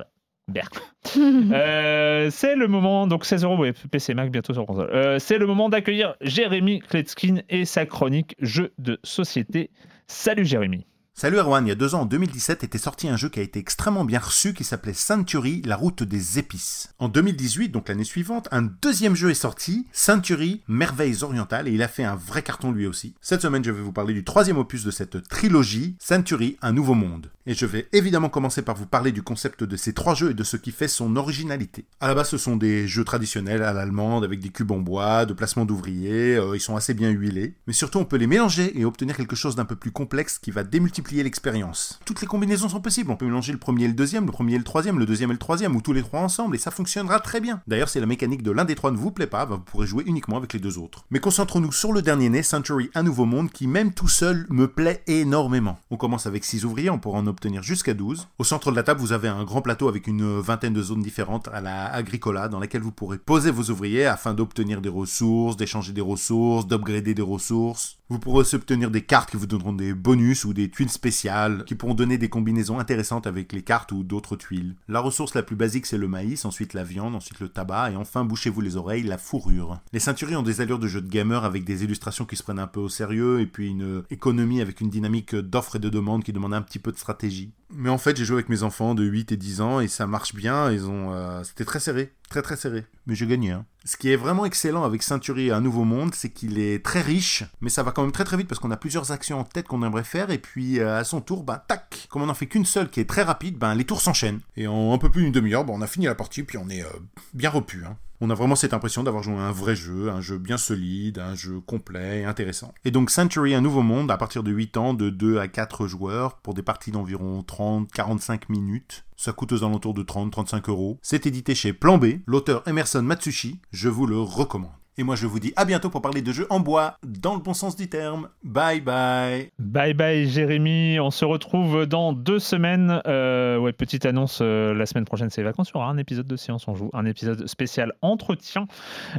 Euh, 1.17 2.29
c'est 2.29 2.55
le 2.55 2.67
moment, 2.67 3.07
donc 3.07 3.25
16 3.25 3.43
euros, 3.43 3.57
ouais, 3.57 3.73
PC 3.91 4.13
Mac 4.13 4.31
bientôt 4.31 4.53
sur 4.53 4.65
console. 4.65 4.89
Euh, 4.93 5.17
c'est 5.19 5.37
le 5.37 5.47
moment 5.47 5.69
d'accueillir 5.69 6.15
Jérémy 6.21 6.79
Kletskin 6.79 7.41
et 7.49 7.65
sa 7.65 7.85
chronique 7.85 8.35
jeux 8.39 8.73
de 8.77 8.99
société. 9.03 9.71
Salut 10.07 10.45
Jérémy. 10.45 10.85
Salut 11.21 11.35
Erwan, 11.35 11.65
il 11.65 11.67
y 11.67 11.73
a 11.73 11.75
deux 11.75 11.95
ans, 11.95 12.03
en 12.03 12.05
2017, 12.05 12.63
était 12.63 12.77
sorti 12.77 13.09
un 13.09 13.17
jeu 13.17 13.27
qui 13.27 13.41
a 13.41 13.43
été 13.43 13.59
extrêmement 13.59 14.05
bien 14.05 14.19
reçu 14.19 14.53
qui 14.53 14.63
s'appelait 14.63 14.93
Century, 14.93 15.61
la 15.65 15.75
route 15.75 16.01
des 16.01 16.39
épices. 16.39 16.93
En 16.97 17.09
2018, 17.09 17.73
donc 17.73 17.89
l'année 17.89 18.05
suivante, 18.05 18.47
un 18.53 18.61
deuxième 18.61 19.15
jeu 19.15 19.29
est 19.29 19.33
sorti, 19.33 19.85
Century, 19.91 20.61
Merveilles 20.69 21.23
orientales, 21.23 21.67
et 21.67 21.73
il 21.73 21.83
a 21.83 21.89
fait 21.89 22.05
un 22.05 22.15
vrai 22.15 22.41
carton 22.41 22.71
lui 22.71 22.87
aussi. 22.87 23.15
Cette 23.19 23.41
semaine, 23.41 23.65
je 23.65 23.71
vais 23.71 23.81
vous 23.81 23.91
parler 23.91 24.13
du 24.13 24.23
troisième 24.23 24.57
opus 24.57 24.85
de 24.85 24.91
cette 24.91 25.27
trilogie, 25.27 25.97
Century, 25.99 26.55
un 26.61 26.71
nouveau 26.71 26.93
monde. 26.93 27.29
Et 27.45 27.53
je 27.53 27.65
vais 27.65 27.89
évidemment 27.91 28.29
commencer 28.29 28.61
par 28.61 28.75
vous 28.75 28.85
parler 28.85 29.11
du 29.11 29.21
concept 29.21 29.65
de 29.65 29.75
ces 29.75 29.91
trois 29.91 30.15
jeux 30.15 30.31
et 30.31 30.35
de 30.35 30.43
ce 30.45 30.55
qui 30.55 30.71
fait 30.71 30.87
son 30.87 31.17
originalité. 31.17 31.83
À 31.99 32.07
la 32.07 32.15
base, 32.15 32.29
ce 32.29 32.37
sont 32.37 32.55
des 32.55 32.87
jeux 32.87 33.03
traditionnels 33.03 33.63
à 33.63 33.73
l'allemande 33.73 34.23
avec 34.23 34.39
des 34.39 34.49
cubes 34.49 34.71
en 34.71 34.79
bois, 34.79 35.25
de 35.25 35.33
placement 35.33 35.65
d'ouvriers, 35.65 36.37
euh, 36.37 36.55
ils 36.55 36.61
sont 36.61 36.77
assez 36.77 36.93
bien 36.93 37.09
huilés. 37.09 37.55
Mais 37.67 37.73
surtout, 37.73 37.97
on 37.99 38.05
peut 38.05 38.15
les 38.15 38.27
mélanger 38.27 38.79
et 38.79 38.85
obtenir 38.85 39.17
quelque 39.17 39.35
chose 39.35 39.57
d'un 39.57 39.65
peu 39.65 39.75
plus 39.75 39.91
complexe 39.91 40.39
qui 40.39 40.51
va 40.51 40.63
démultiplier 40.63 41.08
l'expérience. 41.17 41.99
Toutes 42.05 42.21
les 42.21 42.27
combinaisons 42.27 42.69
sont 42.69 42.81
possibles, 42.81 43.11
on 43.11 43.15
peut 43.15 43.25
mélanger 43.25 43.51
le 43.51 43.57
premier 43.57 43.85
et 43.85 43.87
le 43.87 43.93
deuxième, 43.93 44.25
le 44.25 44.31
premier 44.31 44.55
et 44.55 44.57
le 44.57 44.63
troisième, 44.63 44.99
le 44.99 45.05
deuxième 45.05 45.29
et 45.31 45.33
le 45.33 45.39
troisième, 45.39 45.75
ou 45.75 45.81
tous 45.81 45.93
les 45.93 46.03
trois 46.03 46.21
ensemble, 46.21 46.55
et 46.55 46.59
ça 46.59 46.71
fonctionnera 46.71 47.19
très 47.19 47.41
bien. 47.41 47.61
D'ailleurs, 47.67 47.89
si 47.89 47.99
la 47.99 48.05
mécanique 48.05 48.43
de 48.43 48.51
l'un 48.51 48.65
des 48.65 48.75
trois 48.75 48.91
ne 48.91 48.97
vous 48.97 49.11
plaît 49.11 49.27
pas, 49.27 49.45
vous 49.45 49.59
pourrez 49.59 49.87
jouer 49.87 50.03
uniquement 50.05 50.37
avec 50.37 50.53
les 50.53 50.59
deux 50.59 50.77
autres. 50.77 51.05
Mais 51.11 51.19
concentrons-nous 51.19 51.71
sur 51.71 51.91
le 51.91 52.01
dernier 52.01 52.29
né, 52.29 52.43
Century 52.43 52.89
Un 52.95 53.03
Nouveau 53.03 53.25
Monde, 53.25 53.51
qui 53.51 53.67
même 53.67 53.93
tout 53.93 54.07
seul 54.07 54.45
me 54.49 54.67
plaît 54.67 55.03
énormément. 55.07 55.79
On 55.91 55.97
commence 55.97 56.27
avec 56.27 56.45
6 56.45 56.65
ouvriers, 56.65 56.89
on 56.89 56.99
pourra 56.99 57.19
en 57.19 57.27
obtenir 57.27 57.63
jusqu'à 57.63 57.93
12. 57.93 58.27
Au 58.37 58.43
centre 58.43 58.71
de 58.71 58.75
la 58.75 58.83
table, 58.83 59.01
vous 59.01 59.11
avez 59.11 59.27
un 59.27 59.43
grand 59.43 59.61
plateau 59.61 59.87
avec 59.87 60.07
une 60.07 60.39
vingtaine 60.39 60.73
de 60.73 60.81
zones 60.81 61.01
différentes 61.01 61.47
à 61.49 61.61
la 61.61 61.85
Agricola, 61.93 62.47
dans 62.47 62.59
laquelle 62.59 62.81
vous 62.81 62.91
pourrez 62.91 63.17
poser 63.17 63.51
vos 63.51 63.71
ouvriers 63.71 64.05
afin 64.05 64.33
d'obtenir 64.33 64.81
des 64.81 64.89
ressources, 64.89 65.57
d'échanger 65.57 65.93
des 65.93 66.01
ressources, 66.01 66.67
d'upgrader 66.67 67.13
des 67.13 67.21
ressources. 67.21 67.97
Vous 68.09 68.17
pourrez 68.17 68.39
aussi 68.39 68.55
obtenir 68.55 68.89
des 68.89 69.03
cartes 69.03 69.29
qui 69.29 69.37
vous 69.37 69.45
donneront 69.45 69.73
des 69.73 69.93
bonus 69.93 70.43
ou 70.43 70.53
des 70.53 70.69
tuiles 70.69 70.89
spéciales 70.99 71.63
qui 71.63 71.75
pourront 71.75 71.93
donner 71.93 72.17
des 72.17 72.27
combinaisons 72.27 72.77
intéressantes 72.77 73.25
avec 73.25 73.53
les 73.53 73.61
cartes 73.61 73.93
ou 73.93 74.03
d'autres 74.03 74.35
tuiles. 74.35 74.75
La 74.89 74.99
ressource 74.99 75.33
la 75.33 75.43
plus 75.43 75.55
basique 75.55 75.85
c'est 75.85 75.97
le 75.97 76.09
maïs, 76.09 76.43
ensuite 76.43 76.73
la 76.73 76.83
viande, 76.83 77.15
ensuite 77.15 77.39
le 77.39 77.47
tabac 77.47 77.91
et 77.91 77.95
enfin 77.95 78.25
bouchez-vous 78.25 78.59
les 78.59 78.75
oreilles, 78.75 79.03
la 79.03 79.17
fourrure. 79.17 79.79
Les 79.93 79.99
ceinturiers 79.99 80.35
ont 80.35 80.43
des 80.43 80.59
allures 80.59 80.77
de 80.77 80.87
jeux 80.87 81.01
de 81.01 81.09
gamer 81.09 81.45
avec 81.45 81.63
des 81.63 81.85
illustrations 81.85 82.25
qui 82.25 82.35
se 82.35 82.43
prennent 82.43 82.59
un 82.59 82.67
peu 82.67 82.81
au 82.81 82.89
sérieux 82.89 83.39
et 83.39 83.45
puis 83.45 83.69
une 83.69 84.03
économie 84.09 84.59
avec 84.59 84.81
une 84.81 84.89
dynamique 84.89 85.35
d'offres 85.35 85.77
et 85.77 85.79
de 85.79 85.89
demandes 85.89 86.25
qui 86.25 86.33
demande 86.33 86.53
un 86.53 86.61
petit 86.61 86.79
peu 86.79 86.91
de 86.91 86.97
stratégie. 86.97 87.53
Mais 87.71 87.89
en 87.89 87.97
fait, 87.97 88.17
j'ai 88.17 88.25
joué 88.25 88.35
avec 88.35 88.49
mes 88.49 88.63
enfants 88.63 88.95
de 88.95 89.03
8 89.03 89.31
et 89.31 89.37
10 89.37 89.61
ans 89.61 89.79
et 89.79 89.87
ça 89.87 90.07
marche 90.07 90.33
bien. 90.33 90.71
Ils 90.71 90.87
ont, 90.87 91.13
euh, 91.13 91.43
c'était 91.43 91.65
très 91.65 91.79
serré, 91.79 92.13
très 92.29 92.41
très 92.41 92.55
serré. 92.55 92.85
Mais 93.07 93.15
j'ai 93.15 93.27
gagné. 93.27 93.51
Hein. 93.51 93.65
Ce 93.85 93.97
qui 93.97 94.11
est 94.11 94.15
vraiment 94.15 94.45
excellent 94.45 94.83
avec 94.83 95.03
Ceinturier 95.03 95.51
Un 95.51 95.61
Nouveau 95.61 95.83
Monde, 95.83 96.13
c'est 96.13 96.29
qu'il 96.29 96.59
est 96.59 96.83
très 96.83 97.01
riche, 97.01 97.43
mais 97.61 97.69
ça 97.69 97.83
va 97.83 97.91
quand 97.91 98.03
même 98.03 98.11
très 98.11 98.23
très 98.23 98.37
vite 98.37 98.47
parce 98.47 98.59
qu'on 98.59 98.71
a 98.71 98.77
plusieurs 98.77 99.11
actions 99.11 99.39
en 99.39 99.43
tête 99.43 99.67
qu'on 99.67 99.83
aimerait 99.83 100.03
faire 100.03 100.29
et 100.29 100.37
puis 100.37 100.79
euh, 100.79 100.97
à 100.97 101.03
son 101.03 101.21
tour, 101.21 101.43
bah 101.43 101.63
tac, 101.67 102.07
comme 102.09 102.21
on 102.21 102.27
n'en 102.27 102.33
fait 102.33 102.47
qu'une 102.47 102.65
seule 102.65 102.89
qui 102.89 102.99
est 102.99 103.09
très 103.09 103.23
rapide, 103.23 103.57
ben 103.57 103.73
les 103.75 103.83
tours 103.83 104.01
s'enchaînent. 104.01 104.41
Et 104.55 104.67
en 104.67 104.93
un 104.93 104.97
peu 104.97 105.09
plus 105.09 105.23
d'une 105.23 105.31
demi-heure, 105.31 105.65
bah, 105.65 105.73
on 105.75 105.81
a 105.81 105.87
fini 105.87 106.05
la 106.05 106.15
partie 106.15 106.43
puis 106.43 106.57
on 106.57 106.69
est 106.69 106.83
euh, 106.83 106.89
bien 107.33 107.49
repu. 107.49 107.83
Hein 107.85 107.97
on 108.21 108.29
a 108.29 108.33
vraiment 108.33 108.55
cette 108.55 108.73
impression 108.73 109.03
d'avoir 109.03 109.23
joué 109.23 109.35
à 109.35 109.43
un 109.43 109.51
vrai 109.51 109.75
jeu, 109.75 110.09
un 110.09 110.21
jeu 110.21 110.37
bien 110.37 110.57
solide, 110.57 111.19
un 111.19 111.35
jeu 111.35 111.59
complet 111.61 112.21
et 112.21 112.25
intéressant. 112.25 112.73
Et 112.85 112.91
donc 112.91 113.09
Century, 113.09 113.53
un 113.53 113.61
nouveau 113.61 113.81
monde, 113.81 114.11
à 114.11 114.17
partir 114.17 114.43
de 114.43 114.51
8 114.51 114.77
ans, 114.77 114.93
de 114.93 115.09
2 115.09 115.39
à 115.39 115.47
4 115.47 115.87
joueurs, 115.87 116.37
pour 116.37 116.53
des 116.53 116.61
parties 116.61 116.91
d'environ 116.91 117.41
30-45 117.41 118.43
minutes. 118.49 119.05
Ça 119.15 119.33
coûte 119.33 119.51
aux 119.51 119.63
alentours 119.63 119.93
de 119.93 120.03
30-35 120.03 120.69
euros. 120.69 120.99
C'est 121.01 121.25
édité 121.25 121.55
chez 121.55 121.73
Plan 121.73 121.97
B, 121.97 122.19
l'auteur 122.25 122.67
Emerson 122.67 123.01
Matsushi, 123.01 123.59
je 123.71 123.89
vous 123.89 124.05
le 124.05 124.19
recommande. 124.19 124.78
Et 124.99 125.03
moi, 125.03 125.15
je 125.15 125.27
vous 125.27 125.39
dis 125.39 125.53
à 125.55 125.63
bientôt 125.63 125.89
pour 125.89 126.01
parler 126.01 126.21
de 126.21 126.33
jeux 126.33 126.45
en 126.49 126.59
bois, 126.59 126.97
dans 127.07 127.33
le 127.33 127.39
bon 127.39 127.53
sens 127.53 127.77
du 127.77 127.87
terme. 127.87 128.27
Bye 128.43 128.81
bye. 128.81 129.49
Bye 129.57 129.93
bye, 129.93 130.27
Jérémy. 130.27 130.99
On 130.99 131.09
se 131.09 131.23
retrouve 131.23 131.85
dans 131.85 132.11
deux 132.11 132.39
semaines. 132.39 133.01
Euh, 133.07 133.57
ouais, 133.57 133.71
petite 133.71 134.05
annonce. 134.05 134.39
Euh, 134.41 134.73
la 134.73 134.85
semaine 134.85 135.05
prochaine, 135.05 135.29
c'est 135.29 135.39
les 135.39 135.45
vacances. 135.45 135.69
Il 135.69 135.75
y 135.75 135.77
aura 135.77 135.87
un 135.87 135.97
épisode 135.97 136.27
de 136.27 136.35
Séance 136.35 136.67
on 136.67 136.75
joue, 136.75 136.89
un 136.91 137.05
épisode 137.05 137.47
spécial 137.47 137.93
entretien. 138.01 138.67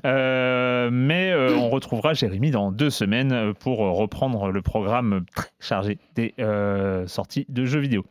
Euh, 0.04 0.90
mais 0.92 1.34
on 1.34 1.70
retrouvera 1.70 2.12
Jérémy 2.12 2.50
dans 2.50 2.72
deux 2.72 2.90
semaines 2.90 3.54
pour 3.54 3.78
reprendre 3.78 4.50
le 4.50 4.60
programme 4.60 5.24
très 5.34 5.48
chargé 5.60 5.98
des 6.14 6.34
sorties 7.06 7.46
de 7.48 7.64
jeux 7.64 7.80
vidéo. 7.80 8.04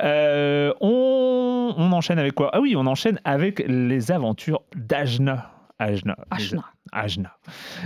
On, 0.00 1.74
on 1.76 1.92
enchaîne 1.92 2.18
avec 2.18 2.34
quoi? 2.34 2.50
Ah 2.52 2.60
oui, 2.60 2.74
on 2.76 2.86
enchaîne 2.88 3.20
avec 3.24 3.62
les 3.68 4.10
aventures 4.10 4.62
d'Ajna. 4.74 5.52
Ajna. 5.78 6.16
Ajna. 6.30 6.64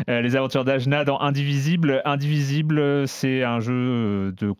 Euh, 0.08 0.20
les 0.20 0.36
aventures 0.36 0.64
d'Ajna 0.64 1.04
dans 1.04 1.20
Indivisible. 1.20 2.02
Indivisible, 2.04 3.06
c'est 3.08 3.42
un 3.42 3.60
jeu 3.60 4.32
de 4.32 4.52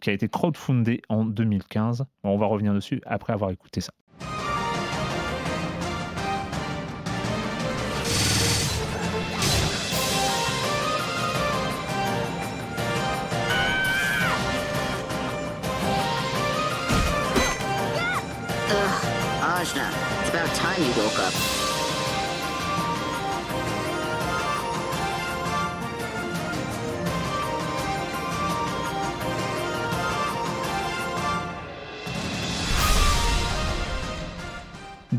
qui 0.00 0.10
a 0.10 0.12
été 0.12 0.28
crowdfundé 0.28 1.02
en 1.08 1.24
2015. 1.24 2.04
on 2.24 2.38
va 2.38 2.46
revenir 2.46 2.72
dessus 2.74 3.00
après 3.06 3.32
avoir 3.32 3.50
écouté 3.50 3.80
ça. 3.80 3.92
Ajna, 19.60 19.90
up. 21.18 21.57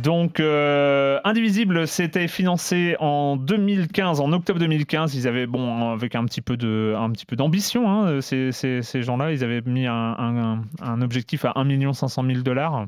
Donc, 0.02 0.40
euh, 0.40 1.20
Indivisible, 1.24 1.88
c'était 1.88 2.28
financé 2.28 2.96
en 3.00 3.36
2015, 3.38 4.22
en 4.22 4.32
octobre 4.32 4.60
2015. 4.60 5.16
Ils 5.16 5.28
avaient, 5.28 5.48
bon, 5.48 5.92
avec 5.92 6.16
un 6.16 6.26
petit 6.26 6.42
peu 6.42 6.58
de, 6.58 6.94
un 6.98 7.10
petit 7.12 7.26
peu 7.26 7.36
d'ambition, 7.36 7.90
hein, 7.90 8.22
ces, 8.22 8.52
ces, 8.52 9.04
gens-là, 9.04 9.32
ils 9.32 9.44
avaient 9.44 9.62
mis 9.62 9.88
un, 9.88 10.64
un, 10.82 11.02
objectif 11.02 11.46
à 11.46 11.54
1 11.56 11.94
500 11.94 12.24
000 12.26 12.42
dollars. 12.42 12.88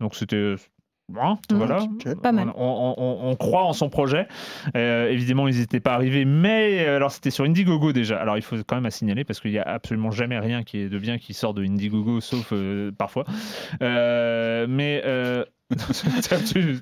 Donc, 0.00 0.14
c'était 0.14 0.56
Hein, 1.20 1.38
mmh, 1.50 1.54
voilà. 1.56 1.86
Pas 2.22 2.32
mal. 2.32 2.50
On, 2.56 3.36
croit 3.38 3.64
en 3.64 3.72
son 3.72 3.90
projet. 3.90 4.26
Euh, 4.74 5.10
évidemment, 5.10 5.48
ils 5.48 5.58
n'étaient 5.58 5.80
pas 5.80 5.92
arrivés, 5.92 6.24
mais 6.24 6.86
alors 6.86 7.10
c'était 7.10 7.30
sur 7.30 7.44
Indiegogo 7.44 7.92
déjà. 7.92 8.18
Alors 8.18 8.38
il 8.38 8.42
faut 8.42 8.56
quand 8.66 8.76
même 8.76 8.86
à 8.86 8.90
signaler 8.90 9.24
parce 9.24 9.40
qu'il 9.40 9.50
n'y 9.50 9.58
a 9.58 9.68
absolument 9.68 10.10
jamais 10.10 10.38
rien 10.38 10.62
qui 10.62 10.78
est 10.78 10.88
de 10.88 10.98
bien 10.98 11.18
qui 11.18 11.34
sort 11.34 11.52
de 11.52 11.62
Indiegogo, 11.62 12.20
sauf 12.20 12.52
euh, 12.52 12.90
parfois. 12.90 13.24
mais 13.80 15.02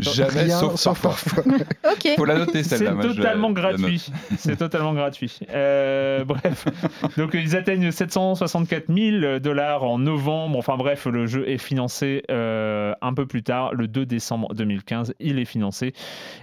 Jamais, 0.00 0.48
sauf, 0.48 1.00
parfois. 1.00 1.44
ok. 1.92 2.14
Faut 2.16 2.24
la 2.24 2.38
noter 2.38 2.64
celle-là. 2.64 2.96
C'est 3.00 3.14
totalement 3.14 3.52
gratuit. 3.52 4.06
C'est 4.36 4.56
totalement 4.56 4.92
gratuit. 4.92 5.38
Euh, 5.50 6.24
bref, 6.24 6.66
donc 7.16 7.30
ils 7.34 7.56
atteignent 7.56 7.92
764 7.92 8.92
000 8.92 9.38
dollars 9.38 9.84
en 9.84 9.98
novembre. 9.98 10.58
Enfin 10.58 10.76
bref, 10.76 11.06
le 11.06 11.26
jeu 11.26 11.48
est 11.48 11.58
financé 11.58 12.24
euh, 12.30 12.92
un 13.00 13.14
peu 13.14 13.26
plus 13.26 13.44
tard, 13.44 13.72
le 13.72 13.86
2 13.86 14.04
décembre 14.04 14.52
2015. 14.52 15.14
Il 15.20 15.38
est 15.38 15.44
financé 15.44 15.92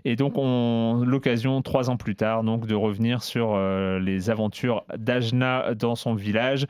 et 0.06 0.16
donc 0.16 0.34
on 0.38 1.04
l'occasion 1.06 1.62
trois 1.62 1.90
ans 1.90 1.98
plus 1.98 2.16
tard 2.16 2.44
donc 2.44 2.68
de 2.68 2.76
revenir 2.76 3.22
sur 3.22 3.54
euh, 3.54 4.00
les 4.00 4.30
aventures 4.30 4.86
d'Ajna 4.98 5.76
dans 5.76 5.96
son 5.96 6.14
village. 6.14 6.68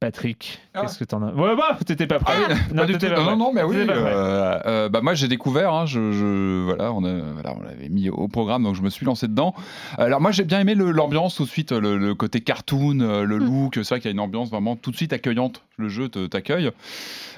Patrick, 0.00 0.60
ah. 0.74 0.82
qu'est-ce 0.82 0.98
que 0.98 1.04
t'en 1.04 1.22
as? 1.22 1.32
Ouais, 1.32 1.56
bah, 1.56 1.76
t'étais 1.84 2.06
pas 2.06 2.18
prêt. 2.20 2.34
Ah 2.48 2.54
non, 2.72 2.84
non, 3.24 3.36
non, 3.36 3.52
mais 3.52 3.62
oui. 3.64 3.76
Euh, 3.78 4.60
euh, 4.66 4.88
bah, 4.88 5.00
moi, 5.02 5.14
j'ai 5.14 5.28
découvert. 5.28 5.72
Hein, 5.72 5.86
je, 5.86 6.12
je, 6.12 6.64
voilà, 6.64 6.92
on, 6.92 7.04
a, 7.04 7.12
voilà, 7.32 7.54
on 7.56 7.62
l'avait 7.62 7.88
mis 7.88 8.08
au 8.08 8.28
programme, 8.28 8.62
donc 8.62 8.76
je 8.76 8.82
me 8.82 8.90
suis 8.90 9.04
lancé 9.04 9.26
dedans. 9.26 9.54
Alors, 9.96 10.20
moi, 10.20 10.30
j'ai 10.30 10.44
bien 10.44 10.60
aimé 10.60 10.74
l'ambiance 10.74 11.34
tout 11.34 11.44
de 11.44 11.48
suite, 11.48 11.72
le, 11.72 12.14
côté 12.14 12.40
cartoon, 12.40 13.00
euh, 13.00 13.24
le 13.24 13.38
hmm. 13.38 13.44
look. 13.44 13.74
C'est 13.74 13.88
vrai 13.88 14.00
qu'il 14.00 14.08
y 14.08 14.12
a 14.12 14.12
une 14.12 14.20
ambiance 14.20 14.50
vraiment 14.50 14.76
tout 14.76 14.90
de 14.90 14.96
suite 14.96 15.12
accueillante. 15.12 15.62
Le 15.78 15.88
jeu 15.88 16.08
t'accueille. 16.08 16.70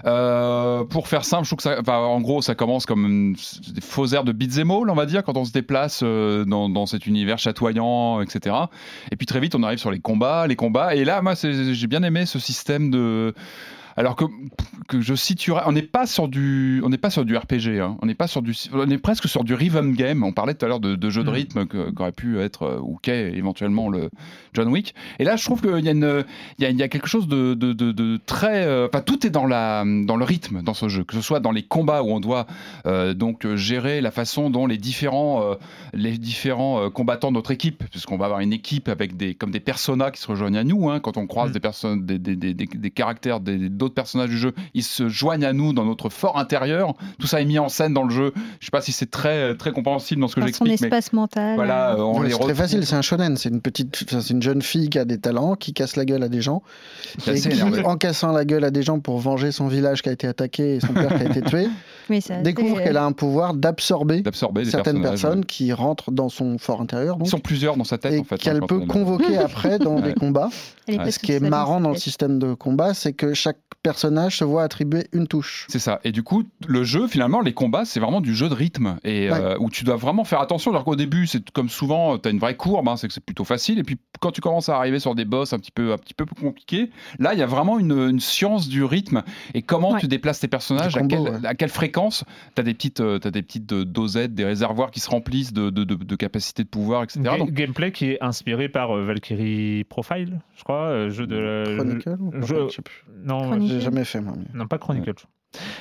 pour 0.02 1.08
faire 1.08 1.24
simple, 1.24 1.44
je 1.44 1.50
trouve 1.50 1.58
que 1.58 1.62
ça, 1.62 1.80
en 1.86 2.20
gros, 2.20 2.42
ça 2.42 2.54
commence 2.54 2.86
comme 2.86 3.34
des 3.74 3.80
faux 3.80 4.06
airs 4.06 4.24
de 4.24 4.32
beat'em 4.32 4.70
all, 4.70 4.90
on 4.90 4.94
va 4.94 5.06
dire, 5.06 5.22
quand 5.22 5.36
on 5.36 5.44
se 5.44 5.52
déplace 5.52 6.02
dans, 6.02 6.68
dans, 6.68 6.86
cet 6.86 7.06
univers 7.06 7.38
chatoyant, 7.38 8.20
etc. 8.22 8.56
Et 9.10 9.16
puis 9.16 9.26
très 9.26 9.40
vite, 9.40 9.54
on 9.54 9.62
arrive 9.62 9.78
sur 9.78 9.90
les 9.90 10.00
combats, 10.00 10.46
les 10.46 10.56
combats. 10.56 10.94
Et 10.94 11.04
là, 11.04 11.20
moi, 11.22 11.34
j'ai 11.34 11.86
bien 11.86 12.02
aimé 12.02 12.26
ce 12.26 12.38
système 12.38 12.90
de 12.90 13.34
Alors 13.96 14.16
que, 14.16 14.24
que 14.88 15.00
je 15.00 15.14
situerais, 15.14 15.62
on 15.66 15.72
n'est 15.72 15.82
pas 15.82 16.06
sur 16.06 16.28
du, 16.28 16.80
on 16.84 16.88
n'est 16.88 16.98
pas 16.98 17.10
sur 17.10 17.24
du 17.24 17.36
RPG, 17.36 17.80
hein. 17.80 17.96
on 18.02 18.06
n'est 18.06 18.14
pas 18.14 18.26
sur 18.26 18.42
du, 18.42 18.54
on 18.72 18.88
est 18.90 18.98
presque 18.98 19.28
sur 19.28 19.44
du 19.44 19.54
rhythm 19.54 19.92
game. 19.94 20.22
On 20.22 20.32
parlait 20.32 20.54
tout 20.54 20.64
à 20.64 20.68
l'heure 20.68 20.80
de, 20.80 20.94
de 20.94 21.10
jeux 21.10 21.24
de 21.24 21.30
Mm. 21.30 21.34
rythme 21.34 21.66
qu'aurait 21.66 22.12
pu 22.12 22.38
être 22.40 22.62
euh, 22.64 22.78
ou 22.80 22.98
qu'est 23.02 23.32
éventuellement 23.32 23.88
le 23.88 24.10
John 24.54 24.68
Wick. 24.68 24.94
Et 25.18 25.24
là, 25.24 25.36
je 25.36 25.44
trouve 25.44 25.60
qu'il 25.60 25.84
y 25.84 25.88
a 25.88 25.92
une, 25.92 26.24
il 26.58 26.62
y 26.62 26.66
a, 26.66 26.70
il 26.70 26.76
y 26.78 26.82
a 26.82 26.88
quelque 26.88 27.08
chose 27.08 27.28
de, 27.28 27.54
de, 27.54 27.72
de- 27.72 27.92
de 27.92 28.18
très, 28.26 28.64
euh, 28.64 28.88
enfin 28.88 29.02
tout 29.02 29.26
est 29.26 29.30
dans 29.30 29.46
la, 29.46 29.84
dans 29.84 30.16
le 30.16 30.24
rythme 30.24 30.62
dans 30.62 30.74
ce 30.74 30.88
jeu, 30.88 31.04
que 31.04 31.14
ce 31.14 31.20
soit 31.20 31.40
dans 31.40 31.52
les 31.52 31.62
combats 31.62 32.02
où 32.02 32.10
on 32.10 32.20
doit 32.20 32.46
euh, 32.86 33.14
donc 33.14 33.46
gérer 33.56 34.00
la 34.00 34.10
façon 34.10 34.50
dont 34.50 34.66
les 34.66 34.78
différents, 34.78 35.42
euh, 35.42 35.54
les 35.92 36.16
différents 36.18 36.90
combattants 36.90 37.28
de 37.30 37.34
notre 37.34 37.50
équipe, 37.50 37.84
puisqu'on 37.90 38.16
va 38.16 38.26
avoir 38.26 38.40
une 38.40 38.52
équipe 38.52 38.88
avec 38.88 39.16
des, 39.16 39.34
comme 39.34 39.50
des 39.50 39.60
personas 39.60 40.10
qui 40.10 40.20
se 40.20 40.26
rejoignent 40.26 40.56
à 40.58 40.64
nous, 40.64 40.90
hein, 40.90 41.00
quand 41.00 41.16
on 41.16 41.26
croise 41.26 41.50
Mm. 41.50 41.52
des 41.52 41.60
personnes, 41.60 42.06
des, 42.06 42.18
des, 42.18 42.36
des, 42.36 42.54
des- 42.54 42.66
des 42.66 42.90
caractères 42.90 43.40
des- 43.40 43.68
d'autres 43.80 43.94
personnages 43.94 44.28
du 44.28 44.38
jeu, 44.38 44.52
ils 44.74 44.84
se 44.84 45.08
joignent 45.08 45.44
à 45.44 45.52
nous 45.52 45.72
dans 45.72 45.84
notre 45.84 46.08
fort 46.08 46.38
intérieur. 46.38 46.94
Tout 47.18 47.26
ça 47.26 47.40
est 47.40 47.44
mis 47.44 47.58
en 47.58 47.68
scène 47.68 47.92
dans 47.92 48.04
le 48.04 48.14
jeu. 48.14 48.32
Je 48.60 48.66
sais 48.66 48.70
pas 48.70 48.80
si 48.80 48.92
c'est 48.92 49.10
très, 49.10 49.56
très 49.56 49.72
compréhensible 49.72 50.20
dans 50.20 50.28
ce 50.28 50.36
que 50.36 50.40
Dans 50.40 50.46
son 50.46 50.64
j'explique, 50.64 50.80
mais 50.82 50.86
espace 50.86 51.12
mental. 51.12 51.56
voilà, 51.56 51.94
euh, 51.94 51.98
euh, 51.98 52.02
on 52.02 52.22
les 52.22 52.30
c'est 52.30 52.38
très 52.38 52.54
facile, 52.54 52.86
c'est 52.86 52.94
un 52.94 53.02
shonen, 53.02 53.36
c'est 53.36 53.48
une 53.48 53.60
petite, 53.60 54.04
c'est 54.08 54.30
une 54.30 54.42
jeune 54.42 54.62
fille 54.62 54.88
qui 54.90 54.98
a 54.98 55.04
des 55.04 55.18
talents, 55.18 55.56
qui 55.56 55.72
casse 55.72 55.96
la 55.96 56.04
gueule 56.04 56.22
à 56.22 56.28
des 56.28 56.42
gens, 56.42 56.62
et 57.26 57.40
qui, 57.40 57.48
énervé. 57.48 57.84
en 57.84 57.96
cassant 57.96 58.32
la 58.32 58.44
gueule 58.44 58.64
à 58.64 58.70
des 58.70 58.82
gens 58.82 59.00
pour 59.00 59.18
venger 59.18 59.50
son 59.50 59.68
village 59.68 60.02
qui 60.02 60.10
a 60.10 60.12
été 60.12 60.26
attaqué 60.26 60.76
et 60.76 60.80
son 60.80 60.92
père 60.92 61.08
qui 61.16 61.22
a 61.22 61.24
été 61.24 61.42
tué, 61.42 61.66
découvre 62.42 62.82
qu'elle 62.82 62.96
a 62.96 63.04
un 63.04 63.12
pouvoir 63.12 63.54
d'absorber 63.54 64.22
certaines 64.64 65.02
personnes 65.02 65.40
ouais. 65.40 65.46
qui 65.46 65.72
rentrent 65.72 66.10
dans 66.10 66.28
son 66.28 66.58
fort 66.58 66.80
intérieur, 66.80 67.16
donc, 67.16 67.26
Ils 67.26 67.30
sont 67.30 67.38
plusieurs 67.40 67.76
dans 67.76 67.84
sa 67.84 67.98
tête, 67.98 68.12
et 68.14 68.18
en 68.20 68.24
fait. 68.24 68.38
qu'elle 68.38 68.56
hein, 68.56 68.60
quand 68.60 68.66
peut 68.80 68.86
convoquer 68.86 69.36
après 69.38 69.78
dans 69.78 69.96
Ouais. 69.96 70.02
des 70.02 70.14
combats. 70.14 70.50
Ce 70.88 71.18
qui 71.18 71.32
est 71.32 71.40
marrant 71.40 71.80
dans 71.80 71.90
le 71.90 71.96
système 71.96 72.38
de 72.38 72.54
combat, 72.54 72.94
c'est 72.94 73.12
que 73.12 73.32
chaque 73.34 73.58
personnage 73.82 74.38
se 74.38 74.44
voit 74.44 74.62
attribuer 74.64 75.06
une 75.12 75.26
touche. 75.26 75.66
C'est 75.70 75.78
ça. 75.78 76.00
Et 76.04 76.12
du 76.12 76.22
coup, 76.22 76.42
le 76.66 76.82
jeu, 76.84 77.06
finalement, 77.06 77.40
les 77.40 77.54
combats, 77.54 77.84
c'est 77.84 78.00
vraiment 78.00 78.20
du 78.20 78.34
jeu 78.34 78.48
de 78.48 78.54
rythme. 78.54 78.96
Et 79.04 79.30
euh, 79.30 79.56
où 79.58 79.70
tu 79.70 79.84
dois 79.84 79.96
vraiment 79.96 80.24
faire 80.24 80.40
attention. 80.40 80.70
Alors 80.72 80.84
qu'au 80.84 80.96
début, 80.96 81.26
c'est 81.26 81.48
comme 81.50 81.68
souvent, 81.68 82.18
tu 82.18 82.28
as 82.28 82.32
une 82.32 82.38
vraie 82.40 82.56
courbe, 82.56 82.88
hein, 82.88 82.96
c'est 82.96 83.06
que 83.08 83.14
c'est 83.14 83.24
plutôt 83.24 83.44
facile. 83.44 83.78
Et 83.78 83.82
puis, 83.84 83.98
quand 84.20 84.32
tu 84.32 84.40
commences 84.40 84.68
à 84.68 84.76
arriver 84.76 84.98
sur 84.98 85.14
des 85.14 85.24
boss 85.24 85.52
un 85.52 85.58
petit 85.58 85.70
peu, 85.70 85.92
un 85.92 85.98
petit 85.98 86.12
peu 86.14 86.26
plus 86.26 86.34
compliqués, 86.42 86.90
là, 87.18 87.32
il 87.34 87.38
y 87.38 87.42
a 87.42 87.46
vraiment 87.46 87.78
une, 87.78 87.92
une 88.10 88.20
science 88.20 88.68
du 88.68 88.84
rythme 88.84 89.22
et 89.54 89.62
comment 89.62 89.92
Ouais. 89.92 90.00
tu 90.00 90.08
déplaces 90.08 90.40
tes 90.40 90.48
personnages, 90.48 90.96
à, 90.96 91.02
quelle, 91.02 91.20
ouais. 91.20 91.30
à 91.44 91.54
quelle 91.54 91.68
fréquence. 91.70 91.90
Tu 92.54 92.60
as 92.60 92.64
des 92.64 92.74
petites, 92.74 93.00
euh, 93.00 93.18
t'as 93.18 93.30
des 93.30 93.42
petites 93.42 93.72
euh, 93.72 93.84
dosettes, 93.84 94.34
des 94.34 94.44
réservoirs 94.44 94.90
qui 94.90 95.00
se 95.00 95.10
remplissent 95.10 95.52
de, 95.52 95.70
de, 95.70 95.84
de, 95.84 95.94
de 95.94 96.16
capacités 96.16 96.64
de 96.64 96.68
pouvoir, 96.68 97.02
etc. 97.02 97.20
Ga- 97.22 97.38
Donc, 97.38 97.50
Gameplay 97.52 97.92
qui 97.92 98.06
est 98.10 98.22
inspiré 98.22 98.68
par 98.68 98.96
euh, 98.96 99.04
Valkyrie 99.04 99.84
Profile, 99.84 100.40
je 100.56 100.64
crois, 100.64 100.86
euh, 100.86 101.10
jeu 101.10 101.26
de 101.26 101.36
la- 101.36 101.76
Chronicle 101.76 102.16
ou 102.20 102.30
pas 102.30 102.40
je- 102.46 102.68
sais 102.68 102.82
plus. 102.82 103.04
Non, 103.24 103.42
Chronicle. 103.42 103.72
J'ai 103.74 103.80
jamais 103.80 104.04
fait 104.04 104.20
moi. 104.20 104.34
mais- 104.36 104.58
non 104.58 104.66
pas 104.66 104.78
Chronicle. 104.78 105.12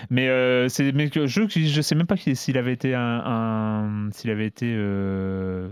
Mais 0.10 0.28
euh, 0.30 0.68
c'est 0.68 0.92
mais 0.94 1.12
jeu 1.28 1.46
qui 1.46 1.70
je 1.70 1.82
sais 1.84 1.94
même 1.94 2.08
pas 2.08 2.16
s'il 2.18 2.58
avait 2.58 2.74
été 2.74 2.96
un, 2.96 3.00
un- 3.24 4.10
s'il 4.12 4.32
avait 4.32 4.48
été 4.48 4.66
euh, 4.76 5.70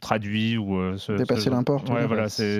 traduit 0.00 0.56
ou 0.56 0.78
euh, 0.78 0.96
ce, 0.96 1.12
l'import, 1.50 1.84
Ouais 1.90 2.06
voilà 2.06 2.22
Ouais, 2.24 2.28
c'est 2.30 2.58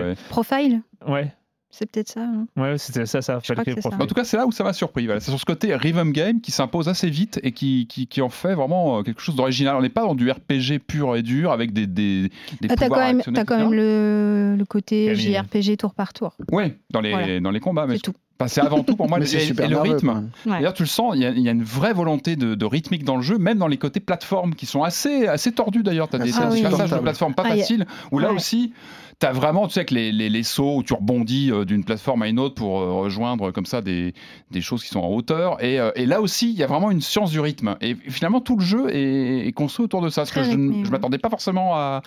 ouais. 0.00 0.14
Profile, 0.28 0.82
ouais 1.06 1.32
c'est 1.70 1.90
peut-être 1.90 2.08
ça. 2.08 2.20
hein. 2.22 2.46
ouais 2.56 2.78
c'était 2.78 3.06
ça 3.06 3.22
ça 3.22 3.38
Je 3.42 3.52
crois 3.52 3.64
que 3.64 3.80
ça. 3.80 3.90
En 3.98 4.06
tout 4.06 4.14
cas, 4.14 4.24
c'est 4.24 4.36
là 4.36 4.46
où 4.46 4.52
ça 4.52 4.64
m'a 4.64 4.72
surpris. 4.72 5.06
Voilà. 5.06 5.20
C'est 5.20 5.30
sur 5.30 5.38
ce 5.40 5.44
côté 5.44 5.74
rhythm 5.74 6.10
game 6.12 6.40
qui 6.40 6.50
s'impose 6.50 6.88
assez 6.88 7.08
vite 7.10 7.38
et 7.42 7.52
qui, 7.52 7.86
qui, 7.88 8.06
qui 8.06 8.20
en 8.22 8.28
fait 8.28 8.54
vraiment 8.54 8.98
euh, 8.98 9.02
quelque 9.02 9.20
chose 9.20 9.36
d'original. 9.36 9.76
On 9.76 9.82
n'est 9.82 9.88
pas 9.88 10.02
dans 10.02 10.14
du 10.14 10.30
RPG 10.30 10.80
pur 10.86 11.16
et 11.16 11.22
dur 11.22 11.52
avec 11.52 11.72
des, 11.72 11.86
des, 11.86 12.22
des 12.22 12.30
Ah, 12.68 12.74
t'as 12.74 12.84
pouvoirs 12.86 13.00
quand 13.00 13.06
même, 13.06 13.16
actionnés, 13.18 13.36
t'as 13.36 13.44
quand 13.44 13.54
etc. 13.54 13.68
même 13.70 13.78
le, 13.78 14.56
le 14.58 14.64
côté. 14.64 15.14
JRPG 15.14 15.76
tour 15.78 15.94
par 15.94 16.12
tour. 16.12 16.34
Oui, 16.50 16.72
dans 16.90 17.00
les, 17.00 17.10
Voilà. 17.10 17.40
dans 17.40 17.50
les 17.50 17.60
combats. 17.60 17.86
Mais 17.86 17.94
C'est 17.96 18.00
tout. 18.02 18.14
enfin, 18.40 18.48
c'est 18.48 18.60
avant 18.60 18.82
tout 18.82 18.96
pour 18.96 19.08
moi 19.08 19.18
Mais 19.18 19.26
le, 19.26 19.34
et- 19.36 19.40
super 19.40 19.64
et 19.64 19.68
le 19.68 19.74
nerveux, 19.76 19.92
rythme. 19.94 20.30
Ouais. 20.46 20.52
D'ailleurs, 20.52 20.74
tu 20.74 20.82
le 20.82 20.88
sens, 20.88 21.14
il 21.14 21.22
y, 21.22 21.26
a, 21.26 21.30
il 21.30 21.40
y 21.40 21.48
a 21.48 21.52
une 21.52 21.62
vraie 21.62 21.92
volonté 21.92 22.36
de, 22.36 22.54
de 22.54 22.64
rythmique 22.64 23.04
dans 23.04 23.16
le 23.16 23.22
jeu, 23.22 23.38
même 23.38 23.58
dans 23.58 23.68
les 23.68 23.76
côtés 23.78 24.00
plateformes 24.00 24.54
qui 24.54 24.66
sont 24.66 24.82
assez, 24.82 25.26
assez 25.26 25.52
tordus 25.52 25.82
d'ailleurs. 25.82 26.08
Tu 26.08 26.16
as 26.16 26.18
des, 26.18 26.32
Ah 26.36 26.46
des 26.46 26.56
oui. 26.56 26.62
passages 26.62 26.90
de 26.90 26.98
plateforme 26.98 27.34
pas 27.34 27.44
Ah, 27.46 27.50
faciles 27.56 27.86
où 28.10 28.18
là 28.18 28.30
Ouais. 28.30 28.34
aussi. 28.36 28.72
Tu 29.20 29.26
as 29.26 29.32
vraiment, 29.32 29.66
tu 29.68 29.74
sais, 29.74 29.84
que 29.84 29.94
les, 29.94 30.12
les, 30.12 30.30
les 30.30 30.42
sauts 30.42 30.76
où 30.78 30.82
tu 30.82 30.94
rebondis 30.94 31.52
euh, 31.52 31.66
d'une 31.66 31.84
plateforme 31.84 32.22
à 32.22 32.28
une 32.28 32.38
autre 32.38 32.54
pour 32.54 32.80
euh, 32.80 32.92
rejoindre 32.92 33.50
comme 33.50 33.66
ça 33.66 33.82
des, 33.82 34.14
des 34.50 34.62
choses 34.62 34.82
qui 34.82 34.88
sont 34.88 35.00
en 35.00 35.08
hauteur. 35.08 35.62
Et, 35.62 35.78
euh, 35.78 35.90
et 35.94 36.06
là 36.06 36.22
aussi, 36.22 36.50
il 36.50 36.56
y 36.58 36.62
a 36.62 36.66
vraiment 36.66 36.90
une 36.90 37.02
science 37.02 37.30
du 37.30 37.38
rythme. 37.38 37.76
Et 37.82 37.94
finalement, 37.94 38.40
tout 38.40 38.56
le 38.56 38.64
jeu 38.64 38.88
est, 38.88 39.46
est 39.46 39.52
construit 39.52 39.84
autour 39.84 40.00
de 40.00 40.08
ça. 40.08 40.22
Parce 40.22 40.32
que 40.32 40.42
je 40.42 40.56
ne 40.56 40.88
m'attendais 40.88 41.18
pas 41.18 41.28
forcément 41.28 41.74
à, 41.76 42.00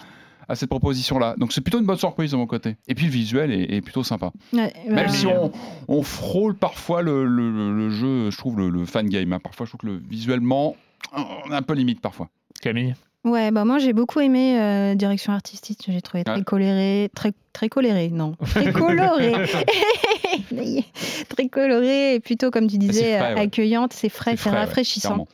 à 0.49 0.55
cette 0.55 0.69
proposition-là. 0.69 1.35
Donc 1.37 1.53
c'est 1.53 1.61
plutôt 1.61 1.79
une 1.79 1.85
bonne 1.85 1.97
surprise 1.99 2.31
de 2.31 2.35
mon 2.37 2.47
côté. 2.47 2.77
Et 2.87 2.95
puis 2.95 3.05
le 3.05 3.11
visuel 3.11 3.51
est, 3.51 3.75
est 3.75 3.81
plutôt 3.81 4.03
sympa. 4.03 4.31
Ouais, 4.51 4.73
Même 4.89 5.05
ouais. 5.05 5.09
si 5.09 5.27
on, 5.27 5.51
on 5.87 6.01
frôle 6.01 6.55
parfois 6.55 7.03
le, 7.03 7.25
le- 7.25 7.75
le 7.77 7.89
jeu, 7.91 8.31
je 8.31 8.37
trouve, 8.37 8.57
le, 8.57 8.69
le 8.71 8.85
fan 8.85 9.07
game. 9.07 9.31
hein. 9.33 9.39
Parfois, 9.39 9.67
je 9.67 9.69
trouve 9.71 9.81
que 9.81 9.85
le, 9.87 10.01
visuellement, 10.09 10.75
on 11.15 11.51
est 11.51 11.55
un 11.55 11.61
peu 11.61 11.73
limite 11.75 12.01
parfois. 12.01 12.29
Camille? 12.59 12.95
Ouais, 13.23 13.51
bah 13.51 13.63
moi 13.63 13.79
j'ai 13.79 13.93
beaucoup 13.93 14.19
aimé 14.19 14.59
euh, 14.59 14.95
direction 14.95 15.31
artistique. 15.31 15.85
J'ai 15.87 16.01
trouvé 16.01 16.25
très 16.25 16.43
coloré, 16.43 17.09
très 17.15 17.31
très 17.53 17.69
coloré, 17.69 18.09
non, 18.09 18.35
très 18.45 18.73
coloré, 18.73 19.31
très 21.29 21.47
coloré 21.47 22.15
et 22.15 22.19
plutôt 22.19 22.51
comme 22.51 22.67
tu 22.67 22.77
disais 22.77 23.17
frais, 23.17 23.33
ouais. 23.35 23.39
accueillante. 23.39 23.93
C'est 23.93 24.09
frais, 24.09 24.35
C'est 24.35 24.49
ouais, 24.49 24.57
rafraîchissant. 24.57 25.25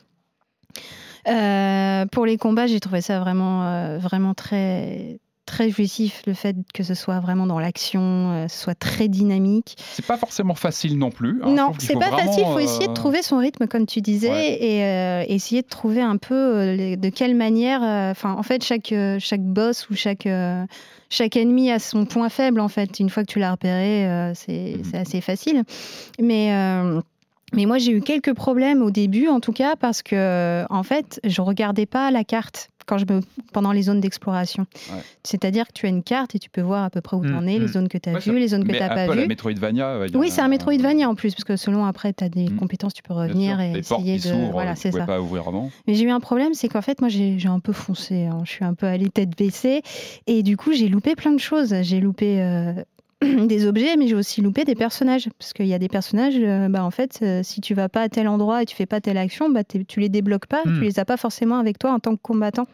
Euh, 1.27 2.05
pour 2.07 2.25
les 2.25 2.37
combats, 2.37 2.67
j'ai 2.67 2.79
trouvé 2.79 3.01
ça 3.01 3.19
vraiment, 3.19 3.65
euh, 3.65 3.97
vraiment 3.97 4.33
très, 4.33 5.19
très 5.49 5.69
jouissif. 5.69 6.21
Le 6.27 6.33
fait 6.33 6.55
que 6.73 6.83
ce 6.83 6.93
soit 6.93 7.19
vraiment 7.19 7.45
dans 7.47 7.59
l'action, 7.59 8.01
euh, 8.31 8.47
ce 8.47 8.57
soit 8.57 8.75
très 8.75 9.07
dynamique. 9.07 9.75
C'est 9.93 10.05
pas 10.05 10.17
forcément 10.17 10.55
facile 10.55 10.97
non 10.97 11.09
plus. 11.11 11.41
hein. 11.43 11.49
Non, 11.49 11.71
c'est 11.79 11.93
pas 11.99 12.11
facile. 12.11 12.43
Il 12.47 12.53
faut 12.53 12.57
euh, 12.59 12.61
essayer 12.61 12.87
de 12.87 12.93
trouver 12.93 13.21
son 13.23 13.37
rythme, 13.39 13.67
comme 13.67 13.85
tu 13.85 14.01
disais, 14.01 14.29
Ouais. 14.29 14.57
et 14.63 14.83
euh, 14.83 15.23
essayer 15.27 15.61
de 15.61 15.67
trouver 15.67 16.01
un 16.01 16.17
peu 16.17 16.35
euh, 16.35 16.75
les- 16.75 16.97
de 16.97 17.09
quelle 17.09 17.35
manière. 17.35 17.81
euh, 17.83 18.11
Enfin, 18.11 18.33
en 18.33 18.43
fait, 18.43 18.63
chaque 18.63 18.91
euh, 18.91 19.17
chaque 19.19 19.41
boss 19.43 19.89
ou 19.89 19.95
chaque 19.95 20.25
euh, 20.27 20.63
chaque 21.09 21.35
ennemi 21.35 21.71
a 21.71 21.79
son 21.79 22.05
point 22.05 22.29
faible. 22.29 22.59
En 22.59 22.67
fait, 22.69 22.99
une 22.99 23.09
fois 23.09 23.23
que 23.23 23.31
tu 23.31 23.39
l'as 23.39 23.51
repéré, 23.51 24.07
euh, 24.07 24.33
c'est 24.35 24.75
Mhm. 24.77 24.83
c'est 24.91 24.97
assez 24.97 25.21
facile. 25.21 25.63
Mais 26.19 26.53
euh, 26.53 27.01
mais 27.51 27.65
moi, 27.65 27.79
j'ai 27.79 27.91
eu 27.93 28.01
quelques 28.01 28.33
problèmes 28.35 28.83
au 28.83 28.91
début, 28.91 29.27
en 29.27 29.39
tout 29.39 29.53
cas, 29.53 29.75
parce 29.75 30.03
que, 30.03 30.65
en 30.69 30.83
fait, 30.83 31.19
je 31.23 31.41
regardais 31.41 31.87
pas 31.87 32.11
la 32.11 32.23
carte 32.23 32.69
quand 32.89 32.97
je 32.97 33.05
me... 33.05 33.19
pendant 33.53 33.71
les 33.71 33.83
zones 33.83 34.01
d'exploration. 34.01 34.65
Ouais. 34.91 34.99
C'est-à-dire 35.23 35.67
que 35.67 35.73
tu 35.73 35.85
as 35.85 35.89
une 35.89 36.01
carte 36.03 36.33
et 36.33 36.39
tu 36.39 36.49
peux 36.49 36.61
voir 36.61 36.83
à 36.83 36.89
peu 36.89 37.01
près 37.01 37.15
où 37.15 37.21
tu 37.23 37.31
en 37.33 37.41
Mm, 37.43 37.47
es, 37.49 37.57
mm. 37.59 37.61
les 37.61 37.67
zones 37.67 37.87
que 37.87 37.97
tu 37.99 38.09
as 38.09 38.13
ouais, 38.13 38.21
ça- 38.21 38.31
vues, 38.31 38.39
les 38.39 38.47
zones 38.47 38.63
que 38.65 38.71
tu 38.71 38.79
n'as 38.79 38.89
pas 38.89 39.07
vues. 39.07 39.27
Metroidvania. 39.27 39.99
Oui, 40.15 40.29
c'est 40.31 40.41
un 40.41 40.47
Metroidvania 40.47 41.07
en 41.07 41.13
plus, 41.15 41.33
parce 41.35 41.43
que 41.43 41.55
selon 41.55 41.85
après, 41.85 42.11
tu 42.13 42.23
as 42.23 42.29
des 42.29 42.49
Mm. 42.49 42.55
compétences, 42.57 42.93
tu 42.95 43.03
peux 43.03 43.13
revenir 43.13 43.59
et 43.61 43.73
des 43.73 43.79
essayer 43.79 44.17
qui 44.17 44.27
de. 44.27 44.33
s'ouvrent, 44.33 44.51
Voilà, 44.51 44.75
c'est 44.75 44.89
pouvais 44.89 45.01
ça. 45.01 45.05
pas 45.07 45.21
ouvrir 45.21 45.47
avant. 45.47 45.69
Mais 45.87 45.93
j'ai 45.93 46.05
eu 46.05 46.09
un 46.09 46.19
problème, 46.19 46.53
c'est 46.55 46.67
qu'en 46.67 46.81
fait, 46.81 46.99
moi, 46.99 47.09
j'ai 47.09 47.37
j'ai 47.37 47.47
un 47.49 47.59
peu 47.59 47.73
foncé. 47.73 48.25
hein. 48.25 48.41
Je 48.45 48.49
suis 48.51 48.65
un 48.65 48.73
peu 48.73 48.87
allée 48.87 49.09
tête 49.09 49.37
baissée. 49.37 49.81
Et 50.27 50.41
du 50.43 50.57
coup, 50.57 50.73
j'ai 50.73 50.87
loupé 50.89 51.15
plein 51.15 51.31
de 51.31 51.39
choses. 51.39 51.75
J'ai 51.83 51.99
loupé 51.99 52.41
euh, 52.41 52.73
des 53.47 53.67
objets, 53.67 53.95
mais 53.97 54.07
j'ai 54.07 54.15
aussi 54.15 54.41
loupé 54.41 54.63
des 54.65 54.75
personnages. 54.75 55.27
Parce 55.37 55.53
qu'il 55.53 55.67
y 55.67 55.73
a 55.73 55.79
des 55.79 55.89
personnages, 55.89 56.35
euh, 56.37 56.69
bah, 56.69 56.83
en 56.83 56.91
fait, 56.91 57.19
euh, 57.21 57.41
si 57.43 57.59
tu 57.61 57.73
vas 57.73 57.89
pas 57.89 58.01
à 58.03 58.09
tel 58.09 58.27
endroit 58.27 58.63
et 58.63 58.65
tu 58.65 58.75
fais 58.75 58.85
pas 58.85 59.01
telle 59.01 59.17
action, 59.17 59.49
bah, 59.49 59.63
tu 59.63 59.99
les 59.99 60.09
débloques 60.09 60.47
pas. 60.47 60.61
Hmm. 60.65 60.75
Tu 60.79 60.81
les 60.85 60.99
as 60.99 61.05
pas 61.05 61.17
forcément 61.17 61.59
avec 61.59 61.77
toi 61.79 61.91
en 61.91 61.99
tant 61.99 62.15
que 62.15 62.21
combattant. 62.21 62.67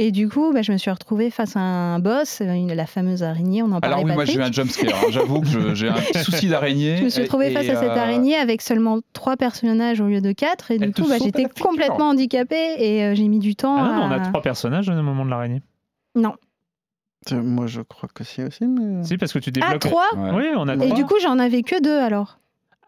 Et 0.00 0.12
du 0.12 0.28
coup, 0.28 0.52
bah, 0.52 0.62
je 0.62 0.70
me 0.70 0.76
suis 0.76 0.92
retrouvée 0.92 1.28
face 1.28 1.56
à 1.56 1.60
un 1.60 1.98
boss, 1.98 2.40
une- 2.40 2.72
la 2.72 2.86
fameuse 2.86 3.24
araignée, 3.24 3.62
on 3.64 3.72
en 3.72 3.80
parlait 3.80 3.96
Alors 3.96 4.04
oui, 4.04 4.12
moi 4.14 4.24
j'ai 4.24 4.34
eu 4.38 4.42
un 4.42 4.52
jumpscare. 4.52 4.94
hein. 4.94 5.06
J'avoue 5.10 5.40
que 5.40 5.48
je- 5.48 5.74
j'ai 5.74 5.88
un 5.88 5.94
petit 5.94 6.20
souci 6.20 6.46
d'araignée. 6.48 6.98
Je 6.98 7.04
me 7.04 7.08
suis 7.08 7.22
retrouvée 7.22 7.50
et- 7.50 7.54
face 7.54 7.64
et, 7.66 7.70
à 7.70 7.80
cette 7.80 7.88
euh, 7.90 7.96
araignée 7.96 8.36
avec 8.36 8.62
seulement 8.62 9.00
trois 9.12 9.36
personnages 9.36 10.00
au 10.00 10.06
lieu 10.06 10.20
de 10.20 10.30
quatre. 10.30 10.70
Et 10.70 10.74
Elle 10.80 10.92
du 10.92 11.02
coup, 11.02 11.08
bah, 11.08 11.16
j'étais 11.20 11.46
complètement 11.60 12.10
handicapée 12.10 12.74
et 12.78 13.02
euh, 13.06 13.14
j'ai 13.16 13.26
mis 13.26 13.40
du 13.40 13.56
temps 13.56 13.76
ah 13.76 13.92
non, 13.92 14.02
on 14.04 14.10
à... 14.12 14.16
a 14.16 14.20
trois 14.20 14.40
personnages 14.40 14.88
au 14.88 14.92
moment 15.02 15.24
de 15.24 15.30
l'araignée 15.30 15.62
Non. 16.14 16.34
Euh, 17.32 17.42
Moi, 17.42 17.66
je 17.66 17.80
crois 17.82 18.08
que 18.14 18.24
si 18.24 18.42
aussi. 18.42 18.66
Mais... 18.66 19.04
si 19.04 19.16
parce 19.18 19.32
que 19.32 19.38
tu 19.38 19.50
Ah, 19.56 19.60
débloques 19.60 19.80
trois 19.80 20.06
Ouais. 20.16 20.30
oui 20.34 20.44
on 20.56 20.68
a 20.68 20.74
Et 20.74 20.78
trois 20.78 20.94
du 20.96 21.04
coup, 21.04 21.16
j'en 21.22 21.38
avais 21.38 21.62
que 21.62 21.80
deux 21.82 21.98
alors. 21.98 22.38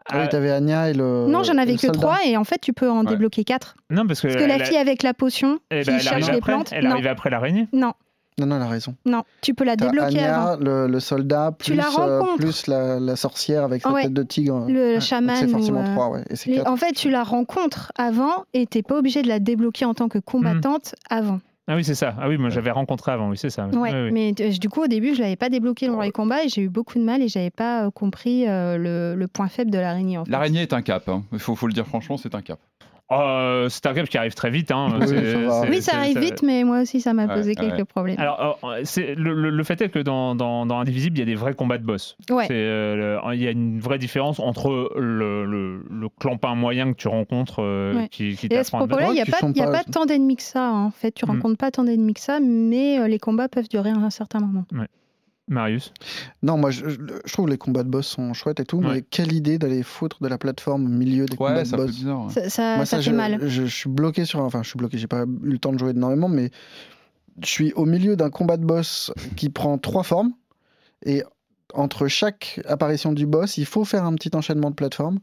Ah 0.09 0.15
oui, 0.17 0.21
Ah, 0.23 0.27
t'avais 0.29 0.49
Anya 0.51 0.89
et 0.89 0.93
le. 0.93 1.27
non, 1.27 1.43
j'en 1.43 1.53
et 1.57 1.59
avais 1.59 1.75
que 1.75 1.81
soldat. 1.81 1.99
trois 1.99 2.17
et 2.25 2.35
en 2.37 2.43
fait, 2.43 2.59
tu 2.59 2.73
peux 2.73 2.89
en 2.89 3.01
Ouais. 3.03 3.09
débloquer 3.11 3.43
quatre. 3.43 3.75
non 3.91 4.07
parce 4.07 4.21
que 4.21 4.27
Parce 4.29 4.39
que 4.41 4.47
la 4.47 4.63
fille 4.65 4.77
avec 4.77 5.03
la 5.03 5.13
potion 5.13 5.59
eh 5.69 5.81
qui 5.81 5.87
ben, 5.87 5.95
elle 5.97 6.01
cherche 6.01 6.21
les 6.31 6.37
après, 6.37 6.39
plantes, 6.53 6.69
elle 6.73 6.85
non. 6.85 6.91
arrive 6.91 7.07
après 7.07 7.29
l'araignée 7.29 7.67
Non, 7.71 7.93
Non, 8.39 8.47
non, 8.47 8.55
elle 8.55 8.61
a 8.63 8.67
raison. 8.67 8.95
non, 9.05 9.23
tu 9.41 9.53
peux 9.53 9.63
la 9.63 9.75
T'as 9.75 9.85
débloquer 9.85 10.17
Anya, 10.19 10.41
avant. 10.53 10.63
le, 10.63 10.87
le 10.87 10.99
soldat, 10.99 11.51
Tu 11.59 11.71
plus, 11.73 11.77
la 11.77 11.85
euh, 11.85 11.89
rencontres. 12.19 12.37
plus 12.37 12.65
la, 12.67 12.99
la 12.99 13.15
sorcière 13.15 13.63
avec 13.63 13.83
sa 13.83 13.91
Ouais. 13.91 14.03
tête 14.03 14.13
de 14.13 14.23
tigre. 14.23 14.65
Le 14.67 14.99
chaman. 14.99 15.35
C'est 15.35 15.47
forcément 15.47 15.81
euh, 15.83 15.93
trois, 15.93 16.09
ouais. 16.09 16.23
Et 16.31 16.49
les-. 16.49 16.67
En 16.67 16.77
fait, 16.77 16.93
tu 16.93 17.11
la 17.11 17.23
rencontres 17.23 17.91
avant 17.95 18.45
et 18.55 18.65
t'es 18.65 18.81
pas 18.81 18.97
obligé 18.97 19.21
de 19.21 19.27
la 19.27 19.39
débloquer 19.39 19.85
en 19.85 19.93
tant 19.93 20.07
que 20.09 20.17
combattante 20.17 20.95
avant. 21.11 21.41
Ah 21.67 21.75
oui 21.75 21.83
c'est 21.83 21.95
ça 21.95 22.15
ah 22.19 22.27
oui 22.27 22.37
moi 22.37 22.49
j'avais 22.49 22.71
rencontré 22.71 23.11
avant 23.11 23.29
oui 23.29 23.37
c'est 23.37 23.49
ça 23.51 23.67
oui. 23.71 23.77
Ouais, 23.77 23.91
Oui, 23.91 23.99
oui. 24.05 24.11
mais 24.11 24.33
euh, 24.45 24.51
du 24.51 24.67
coup, 24.69 24.83
au 24.83 24.87
début, 24.87 25.13
je 25.15 25.21
l'avais 25.21 25.35
pas 25.35 25.49
débloqué 25.49 25.87
dans 25.87 26.01
les 26.01 26.11
combats 26.11 26.43
et 26.43 26.49
j'ai 26.49 26.61
eu 26.63 26.69
beaucoup 26.69 26.97
de 26.97 27.03
mal 27.03 27.21
et 27.21 27.27
j'avais 27.27 27.51
pas 27.51 27.85
euh, 27.85 27.91
compris 27.91 28.47
euh, 28.47 28.77
le, 28.77 29.15
le 29.15 29.27
point 29.27 29.47
faible 29.47 29.69
de 29.71 29.77
l'araignée. 29.77 30.17
En 30.17 30.25
fait. 30.25 30.31
L'araignée 30.31 30.61
est 30.63 30.73
un 30.73 30.81
cap. 30.81 31.07
hein. 31.07 31.23
Il 31.31 31.39
faut, 31.39 31.55
faut 31.55 31.67
le 31.67 31.73
dire 31.73 31.85
franchement, 31.85 32.17
c'est 32.17 32.33
un 32.35 32.41
cap. 32.41 32.59
Euh, 33.11 33.67
Starcraft 33.69 34.09
qui 34.09 34.17
arrive 34.17 34.33
très 34.33 34.49
vite. 34.49 34.71
Hein, 34.71 34.99
Oui, 35.01 35.81
ça 35.81 35.93
Oui, 35.93 35.97
arrive 35.97 36.19
vite, 36.19 36.43
mais 36.43 36.63
moi 36.63 36.81
aussi, 36.81 37.01
ça 37.01 37.13
m'a 37.13 37.25
Ouais, 37.27 37.35
posé 37.35 37.49
ouais. 37.49 37.55
quelques 37.55 37.83
problèmes. 37.85 38.15
Alors, 38.19 38.57
euh, 38.63 38.81
c'est, 38.83 39.15
le, 39.15 39.33
le- 39.33 39.49
le 39.49 39.63
fait 39.63 39.81
est 39.81 39.89
que 39.89 39.99
dans, 39.99 40.33
dans, 40.35 40.65
dans 40.65 40.79
Indivisible, 40.79 41.17
il 41.17 41.19
y 41.19 41.23
a 41.23 41.25
des 41.25 41.35
vrais 41.35 41.53
combats 41.53 41.77
de 41.77 41.83
boss. 41.85 42.15
ouais. 42.29 42.45
C'est, 42.47 42.53
euh, 42.53 43.19
le- 43.21 43.33
il 43.35 43.41
y 43.43 43.47
a 43.47 43.51
une 43.51 43.79
vraie 43.79 43.97
différence 43.97 44.39
entre 44.39 44.91
le, 44.95 45.45
le, 45.45 45.83
le 45.89 46.09
clampin 46.19 46.55
moyen 46.55 46.93
que 46.93 46.97
tu 46.97 47.07
rencontres 47.07 47.61
euh, 47.61 47.93
Ouais. 47.95 48.07
qui, 48.09 48.35
qui 48.35 48.47
Et 48.49 48.57
à 48.57 48.63
ce 48.63 48.71
t'apprend 48.71 48.85
à 48.85 48.87
te 48.87 48.93
propos-là, 48.93 49.09
il 49.11 49.15
n'y 49.15 49.21
a, 49.21 49.25
qui 49.25 49.31
pas, 49.31 49.37
sont 49.39 49.51
il 49.51 49.57
y 49.57 49.61
a 49.61 49.65
pas- 49.65 49.83
pas 49.83 49.83
tant 49.91 50.05
d'ennemis 50.05 50.37
que 50.37 50.43
ça, 50.43 50.65
hein, 50.67 50.85
en 50.85 50.91
fait. 50.91 51.11
Tu 51.11 51.25
Mm. 51.25 51.29
rencontres 51.31 51.57
pas 51.57 51.71
tant 51.71 51.83
d'ennemis 51.83 52.13
que 52.13 52.21
ça, 52.21 52.39
mais 52.39 52.99
euh, 52.99 53.07
les 53.07 53.19
combats 53.19 53.49
peuvent 53.49 53.67
durer 53.69 53.89
un 53.89 54.09
certain 54.09 54.39
moment. 54.39 54.65
Marius. 55.51 55.93
Non, 56.41 56.57
moi, 56.57 56.71
je, 56.71 56.89
je- 56.89 57.31
trouve 57.31 57.47
les 57.49 57.57
combats 57.57 57.83
de 57.83 57.89
boss 57.89 58.07
sont 58.07 58.33
chouettes 58.33 58.59
et 58.59 58.65
tout, 58.65 58.77
Ouais. 58.79 58.93
mais 58.95 59.01
quelle 59.01 59.31
idée 59.33 59.57
d'aller 59.59 59.83
foutre 59.83 60.17
de 60.21 60.27
la 60.27 60.37
plateforme 60.37 60.85
au 60.85 60.89
milieu 60.89 61.25
des 61.25 61.35
combats 61.37 61.55
Ouais, 61.57 61.63
de 61.63 61.75
boss. 61.75 61.91
bizarre. 61.91 62.25
ouais. 62.25 62.31
Ça, 62.33 62.49
ça, 62.49 62.75
Moi, 62.77 62.85
ça 62.85 62.97
fait 62.97 63.03
je, 63.03 63.11
mal. 63.11 63.37
Je, 63.41 63.65
je 63.65 63.75
suis 63.75 63.89
bloqué 63.89 64.25
sur. 64.25 64.39
Enfin, 64.39 64.63
je 64.63 64.69
suis 64.69 64.77
bloqué, 64.77 64.97
j'ai 64.97 65.07
pas 65.07 65.23
eu 65.23 65.49
le 65.51 65.57
temps 65.59 65.73
de 65.73 65.77
jouer 65.77 65.91
énormément, 65.91 66.29
mais 66.29 66.49
je 67.43 67.47
suis 67.47 67.73
au 67.73 67.85
milieu 67.85 68.15
d'un 68.15 68.29
combat 68.29 68.57
de 68.57 68.65
boss 68.65 69.11
qui 69.35 69.49
prend 69.49 69.77
trois 69.77 70.03
formes. 70.03 70.31
Et 71.05 71.23
entre 71.73 72.07
chaque 72.07 72.59
apparition 72.67 73.11
du 73.13 73.25
boss, 73.25 73.57
il 73.57 73.65
faut 73.65 73.85
faire 73.85 74.05
un 74.05 74.13
petit 74.15 74.31
enchaînement 74.35 74.69
de 74.69 74.75
plateformes. 74.75 75.19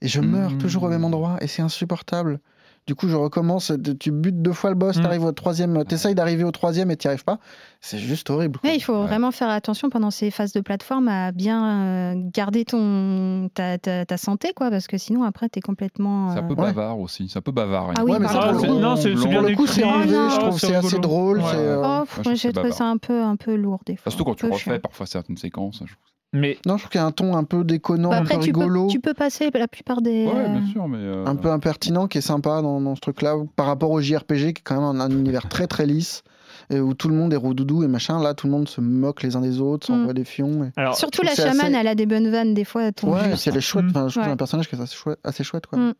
Et 0.00 0.08
je 0.08 0.20
meurs 0.20 0.50
Mhm. 0.50 0.58
toujours 0.58 0.82
au 0.84 0.88
même 0.88 1.04
endroit, 1.04 1.38
et 1.40 1.46
c'est 1.46 1.62
insupportable. 1.62 2.40
Du 2.88 2.96
coup, 2.96 3.06
je 3.06 3.14
recommence, 3.14 3.70
tu 4.00 4.10
butes 4.10 4.42
deux 4.42 4.52
fois 4.52 4.70
le 4.70 4.74
boss, 4.76 4.96
Mhm. 4.96 5.02
t'arrives 5.04 5.24
au 5.24 5.30
troisième, 5.30 5.84
t'essayes 5.84 6.16
d'arriver 6.16 6.42
au 6.42 6.50
troisième 6.50 6.90
et 6.90 6.96
t'y 6.96 7.06
arrives 7.06 7.22
pas. 7.22 7.38
C'est 7.80 7.98
juste 7.98 8.28
horrible. 8.28 8.58
quoi. 8.58 8.68
Ouais, 8.70 8.76
il 8.76 8.80
faut 8.80 8.92
Ouais. 9.00 9.06
vraiment 9.06 9.30
faire 9.30 9.50
attention 9.50 9.88
pendant 9.88 10.10
ces 10.10 10.32
phases 10.32 10.52
de 10.52 10.60
plateforme 10.60 11.06
à 11.06 11.30
bien 11.30 11.64
euh, 11.64 12.14
garder 12.34 12.64
ton, 12.64 13.48
ta, 13.54 13.78
ta, 13.78 14.04
ta 14.04 14.16
santé, 14.16 14.52
quoi, 14.56 14.68
parce 14.70 14.88
que 14.88 14.98
sinon, 14.98 15.22
après, 15.22 15.48
tu 15.48 15.60
es 15.60 15.62
complètement. 15.62 16.30
C'est 16.32 16.40
un 16.40 16.44
euh, 16.44 16.48
peu 16.48 16.54
Ouais. 16.54 16.72
bavard 16.72 16.98
aussi. 16.98 17.28
C'est 17.28 17.38
un 17.38 17.42
peu 17.42 17.52
bavard. 17.52 17.92
Ah 17.96 18.02
oui, 18.04 18.12
Ouais, 18.12 18.18
mais 18.18 18.26
c'est 18.26 18.66
coup- 18.66 18.78
non, 18.80 18.96
c'est 18.96 19.14
bien 19.14 19.22
Pour 19.22 19.48
le 19.48 19.54
coup, 19.54 19.66
c'est 19.68 19.82
décrit. 19.82 19.94
enlevé, 19.94 20.16
Ah, 20.18 20.28
je 20.34 20.40
trouve, 20.40 20.58
c'est 20.58 20.74
assez 20.74 20.98
drôle. 20.98 21.38
Ouais. 21.38 21.44
c'est, 21.52 21.56
euh, 21.58 22.00
Oh, 22.02 22.30
j'ai 22.34 22.52
trouvé 22.52 22.72
ça 22.72 22.86
un 22.86 22.96
peu, 22.96 23.22
un 23.22 23.36
peu 23.36 23.54
lourd 23.54 23.82
des 23.86 23.94
fois. 23.94 24.10
Surtout 24.10 24.24
quand 24.24 24.34
tu 24.34 24.46
refais 24.50 24.80
parfois 24.80 25.06
certaines 25.06 25.36
séquences. 25.36 25.84
Mais 26.32 26.58
Non, 26.66 26.76
je 26.76 26.82
trouve 26.82 26.90
qu'il 26.90 27.00
y 27.00 27.04
a 27.04 27.06
un 27.06 27.10
ton 27.12 27.36
un 27.36 27.44
peu 27.44 27.62
déconnant, 27.64 28.10
Bah, 28.10 28.16
un 28.18 28.24
peu 28.24 28.38
tu 28.38 28.52
peux, 28.52 28.60
rigolo. 28.60 28.86
tu 28.88 29.00
peux 29.00 29.12
passer 29.14 29.50
la 29.52 29.68
plupart 29.68 30.00
des. 30.00 30.26
Ouais, 30.26 30.48
bien 30.48 30.66
sûr, 30.72 30.88
mais. 30.88 30.98
euh, 30.98 31.26
un 31.26 31.36
peu 31.36 31.50
impertinent 31.50 32.08
qui 32.08 32.18
est 32.18 32.22
sympa 32.22 32.62
dans, 32.62 32.80
dans 32.80 32.94
ce 32.94 33.00
truc-là 33.00 33.36
par 33.56 33.66
rapport 33.66 33.90
au 33.90 34.00
JRPG 34.00 34.54
qui 34.54 34.60
est 34.60 34.62
quand 34.64 34.74
même 34.76 35.00
un, 35.00 35.04
un 35.04 35.10
univers 35.10 35.48
très 35.48 35.66
très 35.66 35.84
lisse 35.84 36.22
et 36.70 36.80
où 36.80 36.94
tout 36.94 37.08
le 37.08 37.14
monde 37.14 37.34
est 37.34 37.36
roudoudou 37.36 37.82
et 37.84 37.86
machin. 37.88 38.22
Là, 38.22 38.32
tout 38.32 38.46
le 38.46 38.52
monde 38.52 38.66
se 38.68 38.80
moque 38.80 39.22
les 39.22 39.36
uns 39.36 39.40
des 39.40 39.60
autres, 39.60 39.90
Mm. 39.92 39.94
s'envoie 39.94 40.14
des 40.14 40.24
fions. 40.24 40.64
et- 40.64 40.70
alors, 40.80 40.96
Surtout 40.96 41.22
la 41.22 41.34
chamane, 41.34 41.60
assez- 41.60 41.74
elle 41.74 41.86
a 41.88 41.94
des 41.94 42.06
bonnes 42.06 42.30
vannes, 42.30 42.54
des 42.54 42.64
fois, 42.64 42.84
Ouais, 43.02 43.36
c'est 43.36 43.50
elle 43.50 43.56
est 43.58 43.60
chouette. 43.60 43.84
Mm. 43.84 43.90
Enfin, 43.90 44.08
je 44.08 44.14
trouve 44.14 44.24
Ouais. 44.26 44.32
un 44.32 44.36
personnage 44.36 44.68
qui 44.68 44.76
est 44.76 44.80
assez 44.80 44.94
chouette, 44.96 45.18
assez 45.24 45.44
chouette 45.44 45.66
quoi. 45.66 45.78
Mm. 45.78 45.94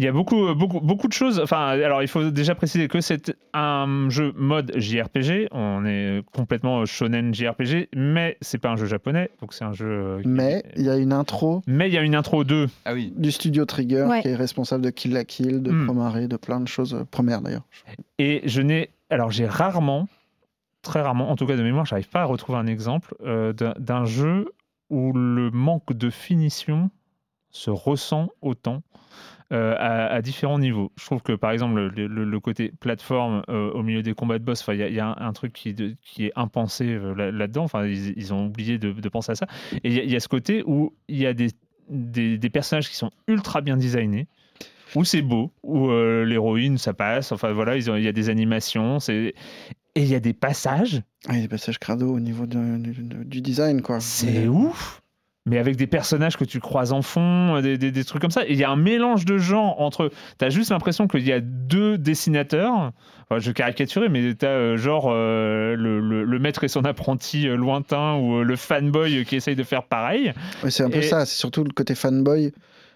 Il 0.00 0.04
y 0.04 0.08
a 0.08 0.12
beaucoup, 0.12 0.52
beaucoup, 0.54 0.80
beaucoup 0.80 1.06
de 1.06 1.12
choses. 1.12 1.38
Enfin, 1.38 1.68
alors 1.68 2.02
il 2.02 2.08
faut 2.08 2.30
déjà 2.30 2.56
préciser 2.56 2.88
que 2.88 3.00
c'est 3.00 3.32
un 3.52 4.08
jeu 4.10 4.32
mode 4.36 4.72
JRPG. 4.76 5.46
On 5.52 5.84
est 5.86 6.22
complètement 6.32 6.84
shonen 6.84 7.32
JRPG, 7.32 7.90
mais 7.94 8.36
c'est 8.40 8.58
pas 8.58 8.70
un 8.70 8.76
jeu 8.76 8.86
japonais, 8.86 9.30
donc 9.40 9.52
c'est 9.54 9.64
un 9.64 9.72
jeu. 9.72 9.86
euh, 9.86 10.22
qui- 10.22 10.26
Mais 10.28 10.64
il 10.76 10.82
y 10.82 10.90
a 10.90 10.96
une 10.96 11.12
intro 11.12 11.62
mais 11.68 11.88
il 11.88 11.94
y 11.94 11.98
a 11.98 12.02
une 12.02 12.16
intro 12.16 12.42
2 12.42 12.68
Ah 12.84 12.92
oui. 12.94 13.12
du 13.16 13.30
studio 13.30 13.64
Trigger 13.66 14.02
Ouais. 14.02 14.22
qui 14.22 14.28
est 14.28 14.34
responsable 14.34 14.84
de 14.84 14.90
Kill 14.90 15.12
la 15.12 15.24
Kill, 15.24 15.62
de 15.62 15.70
Mm. 15.70 15.84
Promare, 15.86 16.26
de 16.28 16.36
plein 16.36 16.60
de 16.60 16.66
choses 16.68 16.94
euh, 16.94 17.04
premières 17.04 17.40
d'ailleurs. 17.40 17.64
et 18.18 18.42
je 18.46 18.62
n'ai, 18.62 18.90
alors 19.10 19.30
j'ai 19.30 19.46
rarement, 19.46 20.08
très 20.82 21.02
rarement, 21.02 21.30
en 21.30 21.36
tout 21.36 21.46
cas 21.46 21.56
de 21.56 21.62
mémoire, 21.62 21.86
j'arrive 21.86 22.08
pas 22.08 22.22
à 22.22 22.24
retrouver 22.24 22.58
un 22.58 22.66
exemple 22.66 23.14
euh, 23.24 23.52
d'un 23.52 24.04
jeu 24.06 24.46
où 24.90 25.12
le 25.12 25.52
manque 25.52 25.92
de 25.92 26.10
finition 26.10 26.90
se 27.50 27.70
ressent 27.70 28.30
autant. 28.42 28.82
Euh, 29.52 29.74
à, 29.78 30.06
à 30.06 30.22
différents 30.22 30.58
niveaux. 30.58 30.90
Je 30.98 31.04
trouve 31.04 31.22
que 31.22 31.32
par 31.32 31.50
exemple 31.50 31.74
le, 31.94 32.06
le- 32.06 32.24
le 32.24 32.40
côté 32.40 32.72
plateforme 32.80 33.42
euh, 33.48 33.70
au 33.72 33.82
milieu 33.82 34.02
des 34.02 34.14
combats 34.14 34.38
de 34.38 34.44
boss, 34.44 34.64
il 34.68 34.76
y, 34.76 34.82
a- 34.82 34.88
il 34.88 34.94
y 34.94 35.00
a 35.00 35.08
un, 35.08 35.16
un 35.28 35.32
truc 35.32 35.52
qui, 35.52 35.74
de- 35.74 35.94
qui 36.02 36.26
est 36.26 36.32
impensé 36.36 36.86
euh, 36.86 37.14
là- 37.14 37.30
là-dedans. 37.30 37.64
Enfin, 37.64 37.86
ils, 37.86 38.14
ils 38.16 38.32
ont 38.32 38.46
oublié 38.46 38.78
de, 38.78 38.92
de 38.92 39.08
penser 39.08 39.32
à 39.32 39.34
ça. 39.34 39.46
Et 39.84 39.88
il 39.88 39.92
y, 39.92 40.00
a- 40.00 40.02
il 40.04 40.10
y 40.10 40.16
a 40.16 40.20
ce 40.20 40.28
côté 40.28 40.62
où 40.66 40.94
il 41.08 41.18
y 41.18 41.26
a 41.26 41.34
des, 41.34 41.48
des, 41.90 42.38
des 42.38 42.50
personnages 42.50 42.88
qui 42.88 42.96
sont 42.96 43.10
ultra 43.28 43.60
bien 43.60 43.76
designés, 43.76 44.26
où 44.96 45.04
c'est 45.04 45.22
beau, 45.22 45.52
où 45.62 45.88
euh, 45.90 46.24
l'héroïne 46.24 46.78
ça 46.78 46.94
passe. 46.94 47.30
Enfin 47.32 47.52
voilà, 47.52 47.76
il 47.76 47.84
y 48.02 48.08
a 48.08 48.12
des 48.12 48.28
animations, 48.30 48.98
et 49.08 49.34
il 49.96 50.06
y 50.06 50.14
a 50.14 50.20
des 50.20 50.32
passages, 50.32 51.02
Ah, 51.28 51.32
il 51.32 51.36
y 51.36 51.38
a 51.40 51.42
des 51.42 51.48
passages 51.48 51.78
crado 51.78 52.12
au 52.12 52.18
niveau 52.20 52.46
de- 52.46 53.22
du 53.24 53.40
design 53.42 53.82
quoi. 53.82 54.00
c'est 54.00 54.48
ouf. 54.48 55.02
Mais 55.46 55.58
avec 55.58 55.76
des 55.76 55.86
personnages 55.86 56.38
que 56.38 56.44
tu 56.44 56.58
croises 56.58 56.92
en 56.92 57.02
fond, 57.02 57.60
des, 57.60 57.76
des- 57.76 57.90
des 57.92 58.04
trucs 58.04 58.22
comme 58.22 58.30
ça. 58.30 58.46
Et 58.46 58.52
il 58.52 58.56
y 58.58 58.64
a 58.64 58.70
un 58.70 58.76
mélange 58.76 59.26
de 59.26 59.36
gens 59.36 59.74
entre. 59.78 60.10
T'as 60.38 60.48
juste 60.48 60.70
l'impression 60.70 61.06
qu'il 61.06 61.26
y 61.26 61.32
a 61.32 61.40
deux 61.40 61.98
dessinateurs. 61.98 62.92
Enfin, 63.28 63.38
je 63.40 63.52
caricaturais, 63.52 64.08
mais 64.08 64.34
t'as 64.34 64.46
euh, 64.48 64.76
genre 64.78 65.08
euh, 65.10 65.76
le, 65.76 66.00
le- 66.00 66.24
le 66.24 66.38
maître 66.38 66.64
et 66.64 66.68
son 66.68 66.86
apprenti 66.86 67.46
euh, 67.46 67.56
lointain 67.56 68.14
ou 68.16 68.36
euh, 68.36 68.42
le 68.42 68.56
fanboy 68.56 69.24
qui 69.26 69.36
essaye 69.36 69.54
de 69.56 69.62
faire 69.64 69.82
pareil. 69.84 70.32
C'est 70.70 70.82
un 70.82 70.88
peu 70.90 70.98
Et- 70.98 71.02
ça, 71.02 71.26
c'est 71.26 71.36
surtout 71.36 71.62
le 71.62 71.72
côté 71.72 71.94
fanboy. 71.94 72.52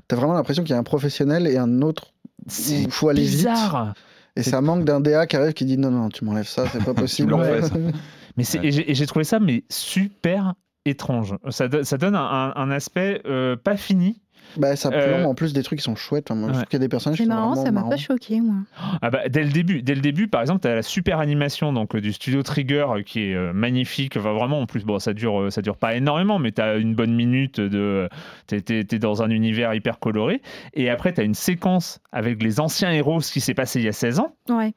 T'as 0.09 0.17
vraiment 0.17 0.33
l'impression 0.33 0.63
qu'il 0.63 0.71
y 0.73 0.77
a 0.77 0.79
un 0.79 0.85
professionnel 0.85 1.47
et 1.47 1.59
un 1.59 1.83
autre 1.83 2.15
C'est 2.47 2.81
il 2.81 2.91
faut 2.91 3.11
aller 3.11 3.21
vite. 3.23 3.31
bizarre. 3.33 3.93
Et 4.37 4.43
C'est- 4.43 4.51
ça 4.53 4.63
manque 4.63 4.85
d'un 4.85 5.01
DA 5.01 5.27
qui 5.27 5.37
arrive 5.37 5.53
qui 5.53 5.67
dit 5.67 5.77
non, 5.77 5.91
non, 5.91 6.09
tu 6.09 6.25
m'enlèves 6.25 6.49
ça, 6.49 6.65
c'est 6.67 6.83
pas 6.83 6.95
possible. 6.95 7.35
ça. 7.63 7.75
Mais 8.39 8.45
et 8.63 8.91
et 8.93 8.95
j'ai 8.95 9.07
trouvé 9.07 9.25
ça 9.25 9.39
mais 9.41 9.65
super 9.69 10.55
étrange. 10.89 11.34
Ça, 11.51 11.68
do- 11.68 11.82
ça 11.84 11.97
donne 11.99 12.14
un, 12.14 12.20
un- 12.20 12.53
un 12.57 12.70
aspect 12.70 13.20
euh, 13.26 13.57
pas 13.57 13.76
fini. 13.76 14.20
bah, 14.57 14.76
ça 14.76 14.89
Euh, 14.93 15.24
en 15.24 15.34
plus 15.34 15.53
des 15.53 15.62
trucs 15.62 15.78
qui 15.78 15.84
sont 15.84 15.95
chouettes. 15.95 16.30
Enfin, 16.30 16.41
moi, 16.41 16.49
Je 16.49 16.53
ouais. 16.53 16.57
trouve 16.62 16.68
qu'il 16.70 16.78
y 16.78 16.82
a 16.82 16.86
des 16.86 16.89
personnages 16.89 17.18
qui 17.18 17.24
sont 17.24 17.28
marrant, 17.28 17.53
vraiment 17.55 17.64
ça 17.64 17.70
m'a 17.72 17.82
pas 17.89 17.97
choqué, 17.99 18.41
moi. 18.41 18.57
Ah 19.03 19.11
bah, 19.11 19.28
dès 19.28 19.45
le 19.45 19.51
début, 19.51 19.82
dès 19.82 19.95
le 19.95 20.01
début, 20.01 20.26
par 20.28 20.41
exemple, 20.41 20.61
tu 20.62 20.68
as 20.68 20.74
la 20.74 20.82
super 20.82 21.18
animation 21.20 21.72
donc 21.74 21.95
euh, 21.95 22.01
du 22.01 22.12
studio 22.14 22.43
Trigger 22.43 22.86
qui 23.05 23.24
est 23.24 23.34
euh, 23.34 23.53
magnifique. 23.53 24.16
Enfin, 24.16 24.32
vraiment, 24.32 24.61
en 24.61 24.66
plus, 24.66 24.84
bon, 24.84 24.99
ça 24.99 25.12
dure, 25.12 25.53
ça 25.53 25.61
dure 25.62 25.76
pas 25.76 25.95
énormément, 25.97 26.39
mais 26.39 26.53
tu 26.53 26.62
as 26.62 26.76
une 26.76 26.95
bonne 26.95 27.14
minute 27.14 27.61
de. 27.61 28.09
Tu 28.47 28.57
es, 28.57 28.99
dans 28.99 29.22
un 29.22 29.28
univers 29.30 29.74
hyper 29.74 29.99
coloré. 29.99 30.41
Et 30.74 30.89
après, 30.89 31.12
tu 31.12 31.20
as 31.20 31.24
une 31.24 31.34
séquence 31.34 32.01
avec 32.11 32.43
les 32.43 32.59
anciens 32.59 32.91
héros, 32.91 33.20
ce 33.20 33.32
qui 33.32 33.41
s'est 33.41 33.55
passé 33.55 33.80
il 33.80 33.84
y 33.84 33.89
a 33.89 33.93
16 33.93 34.18
ans. 34.20 34.34
Ouais. 34.49 34.72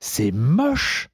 C'est 0.00 0.30
moche, 0.32 1.08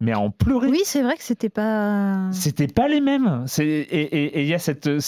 mais 0.00 0.12
à 0.12 0.18
en 0.20 0.30
pleurer. 0.30 0.68
Oui, 0.68 0.80
c'est 0.84 1.02
vrai 1.02 1.16
que 1.16 1.22
c'était 1.22 1.48
pas. 1.48 2.28
C'était 2.32 2.66
pas 2.68 2.88
les 2.88 3.00
mêmes. 3.00 3.44
C'est- 3.46 3.66
Et 3.66 4.02
et- 4.02 4.38
et 4.38 4.42
il 4.42 4.48
y 4.48 4.54
a 4.54 4.58
cette, 4.58 4.86
euh, 4.86 5.00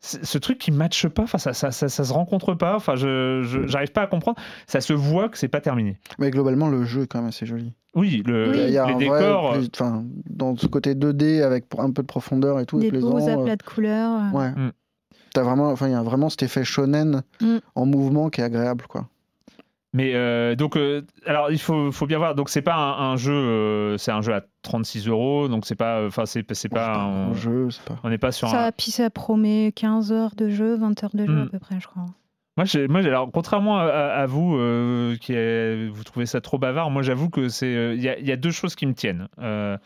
ce 0.00 0.38
truc 0.38 0.58
qui 0.58 0.70
matche 0.72 1.06
pas. 1.08 1.22
Enfin, 1.22 1.38
ça, 1.38 1.52
ça, 1.52 1.70
ça, 1.70 1.88
ça 1.88 2.04
se 2.04 2.12
rencontre 2.12 2.54
pas. 2.54 2.74
Enfin, 2.76 2.96
je, 2.96 3.64
j'arrive 3.66 3.92
pas 3.92 4.02
à 4.02 4.06
comprendre. 4.06 4.36
Ça 4.66 4.80
se 4.80 4.92
voit 4.92 5.28
que 5.28 5.38
c'est 5.38 5.48
pas 5.48 5.60
terminé. 5.60 5.98
Mais 6.18 6.30
globalement, 6.30 6.68
le 6.68 6.84
jeu 6.84 7.02
est 7.02 7.06
quand 7.06 7.20
même 7.20 7.28
assez 7.28 7.46
joli. 7.46 7.72
Oui, 7.94 8.22
le, 8.26 8.50
Oui. 8.50 8.58
Il 8.68 8.72
y 8.72 8.78
a 8.78 8.86
les 8.86 8.92
un 8.92 8.96
vrai 8.96 9.20
décors. 9.20 9.52
plus- 9.52 9.68
enfin, 9.74 10.04
dans 10.28 10.56
ce 10.56 10.66
côté 10.66 10.94
2D 10.94 11.42
avec 11.42 11.66
un 11.78 11.90
peu 11.92 12.02
de 12.02 12.06
profondeur 12.06 12.58
et 12.58 12.66
tout, 12.66 12.78
Des 12.80 12.90
beaux 12.90 13.18
euh, 13.18 13.32
aplats 13.42 13.56
de 13.56 13.62
couleurs. 13.62 14.12
euh. 14.34 14.38
Ouais. 14.38 14.50
Mm. 14.50 14.72
T'as 15.34 15.42
vraiment, 15.42 15.70
enfin, 15.70 15.86
il 15.88 15.92
y 15.92 15.94
a 15.94 16.02
vraiment 16.02 16.28
cet 16.28 16.42
effet 16.42 16.64
shonen 16.64 17.22
Mm. 17.40 17.58
en 17.74 17.86
mouvement 17.86 18.28
qui 18.28 18.40
est 18.40 18.44
agréable, 18.44 18.86
quoi. 18.88 19.08
Mais 19.94 20.14
euh, 20.14 20.54
donc, 20.54 20.76
euh, 20.76 21.02
alors 21.26 21.50
il 21.50 21.58
faut, 21.58 21.92
faut 21.92 22.06
bien 22.06 22.16
voir. 22.18 22.34
Donc 22.34 22.48
c'est 22.48 22.62
pas 22.62 22.74
un, 22.76 23.12
un 23.12 23.16
jeu, 23.16 23.32
euh, 23.34 23.98
c'est 23.98 24.10
un 24.10 24.22
jeu 24.22 24.32
à 24.34 24.42
36 24.62 25.06
euros. 25.08 25.48
Donc 25.48 25.66
c'est 25.66 25.74
pas, 25.74 26.06
enfin 26.06 26.24
c'est, 26.24 26.42
pas, 26.70 26.94
un- 26.94 27.30
un 27.30 27.34
jeu, 27.34 27.68
c'est 27.70 27.84
pas. 27.84 27.98
on 28.02 28.08
n'est 28.08 28.16
pas 28.18 28.32
sur 28.32 28.48
un. 28.48 28.50
Ça, 28.52 28.72
puis 28.72 28.90
ça 28.90 29.10
promet 29.10 29.70
15 29.76 30.10
heures 30.12 30.34
de 30.34 30.48
jeu, 30.48 30.76
20 30.76 31.04
heures 31.04 31.14
de 31.14 31.26
jeu 31.26 31.32
Mm. 31.32 31.42
à 31.42 31.46
peu 31.50 31.58
près, 31.58 31.78
je 31.80 31.86
crois. 31.86 32.06
Moi, 32.58 32.66
alors 33.06 33.30
contrairement 33.32 33.78
à, 33.78 34.26
vous, 34.26 34.56
euh, 34.56 35.16
qui 35.16 35.32
est- 35.32 35.88
vous 35.88 36.04
trouvez 36.04 36.26
ça 36.26 36.40
trop 36.42 36.58
bavard, 36.58 36.90
moi 36.90 37.00
j'avoue 37.02 37.30
que 37.30 37.48
c'est, 37.48 37.74
euh, 37.74 37.94
il 37.94 38.02
y, 38.02 38.08
a- 38.10 38.18
il 38.18 38.26
y 38.26 38.32
a 38.32 38.36
deux 38.36 38.50
choses 38.50 38.74
qui 38.74 38.86
me 38.86 38.92
tiennent 38.94 39.28
euh, 39.40 39.78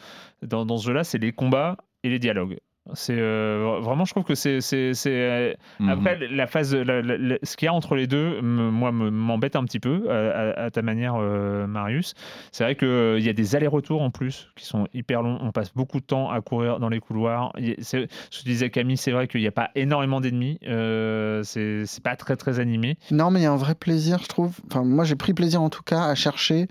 dans, 0.42 0.64
dans 0.66 0.76
ce 0.76 0.86
jeu-là, 0.88 1.04
c'est 1.04 1.18
les 1.18 1.30
combats 1.32 1.76
et 2.02 2.08
les 2.10 2.18
dialogues. 2.18 2.58
C'est 2.94 3.16
euh, 3.18 3.78
vraiment, 3.80 4.04
je 4.04 4.12
trouve 4.12 4.24
que 4.24 4.34
c'est, 4.34 4.60
euh, 5.06 5.52
Mhm. 5.80 5.88
Après, 5.88 6.18
la 6.30 6.46
phase, 6.46 6.74
la- 6.74 7.02
la- 7.02 7.16
la- 7.18 7.38
ce 7.42 7.56
qu'il 7.56 7.66
y 7.66 7.68
a 7.68 7.72
entre 7.74 7.94
les 7.96 8.06
deux, 8.06 8.40
moi, 8.42 8.92
me- 8.92 9.10
m'embête 9.10 9.56
un 9.56 9.64
petit 9.64 9.80
peu, 9.80 10.10
à, 10.10 10.14
à- 10.14 10.64
à 10.66 10.70
ta 10.70 10.82
manière, 10.82 11.14
euh, 11.18 11.66
Marius. 11.66 12.14
C'est 12.52 12.64
vrai 12.64 12.76
qu'il 12.76 13.18
y 13.24 13.28
a 13.28 13.32
des 13.32 13.56
allers-retours 13.56 14.02
en 14.02 14.10
plus 14.10 14.50
qui 14.56 14.66
sont 14.66 14.86
hyper 14.94 15.22
longs. 15.22 15.38
On 15.42 15.50
passe 15.52 15.72
beaucoup 15.74 15.98
de 16.00 16.04
temps 16.06 16.30
à 16.30 16.40
courir 16.40 16.78
dans 16.78 16.88
les 16.88 17.00
couloirs. 17.00 17.52
Il 17.58 17.74
Ce 17.82 17.96
que 17.98 18.44
disait 18.44 18.70
Camille, 18.70 18.96
c'est 18.96 19.12
vrai 19.12 19.26
qu'il 19.28 19.40
n'y 19.40 19.46
a 19.48 19.52
pas 19.52 19.70
énormément 19.74 20.20
d'ennemis. 20.20 20.58
Euh, 20.66 21.42
c'est 21.42 21.86
c'est 21.86 22.02
pas 22.02 22.16
très, 22.16 22.36
très 22.36 22.60
animé. 22.60 22.96
Non, 23.10 23.30
mais 23.30 23.40
il 23.40 23.42
y 23.42 23.46
a 23.46 23.52
un 23.52 23.56
vrai 23.56 23.74
plaisir, 23.74 24.18
je 24.22 24.28
trouve. 24.28 24.56
Enfin, 24.70 24.84
moi, 24.84 25.04
j'ai 25.04 25.16
pris 25.16 25.34
plaisir 25.34 25.60
en 25.62 25.70
tout 25.70 25.82
cas 25.82 26.04
à 26.04 26.14
chercher, 26.14 26.68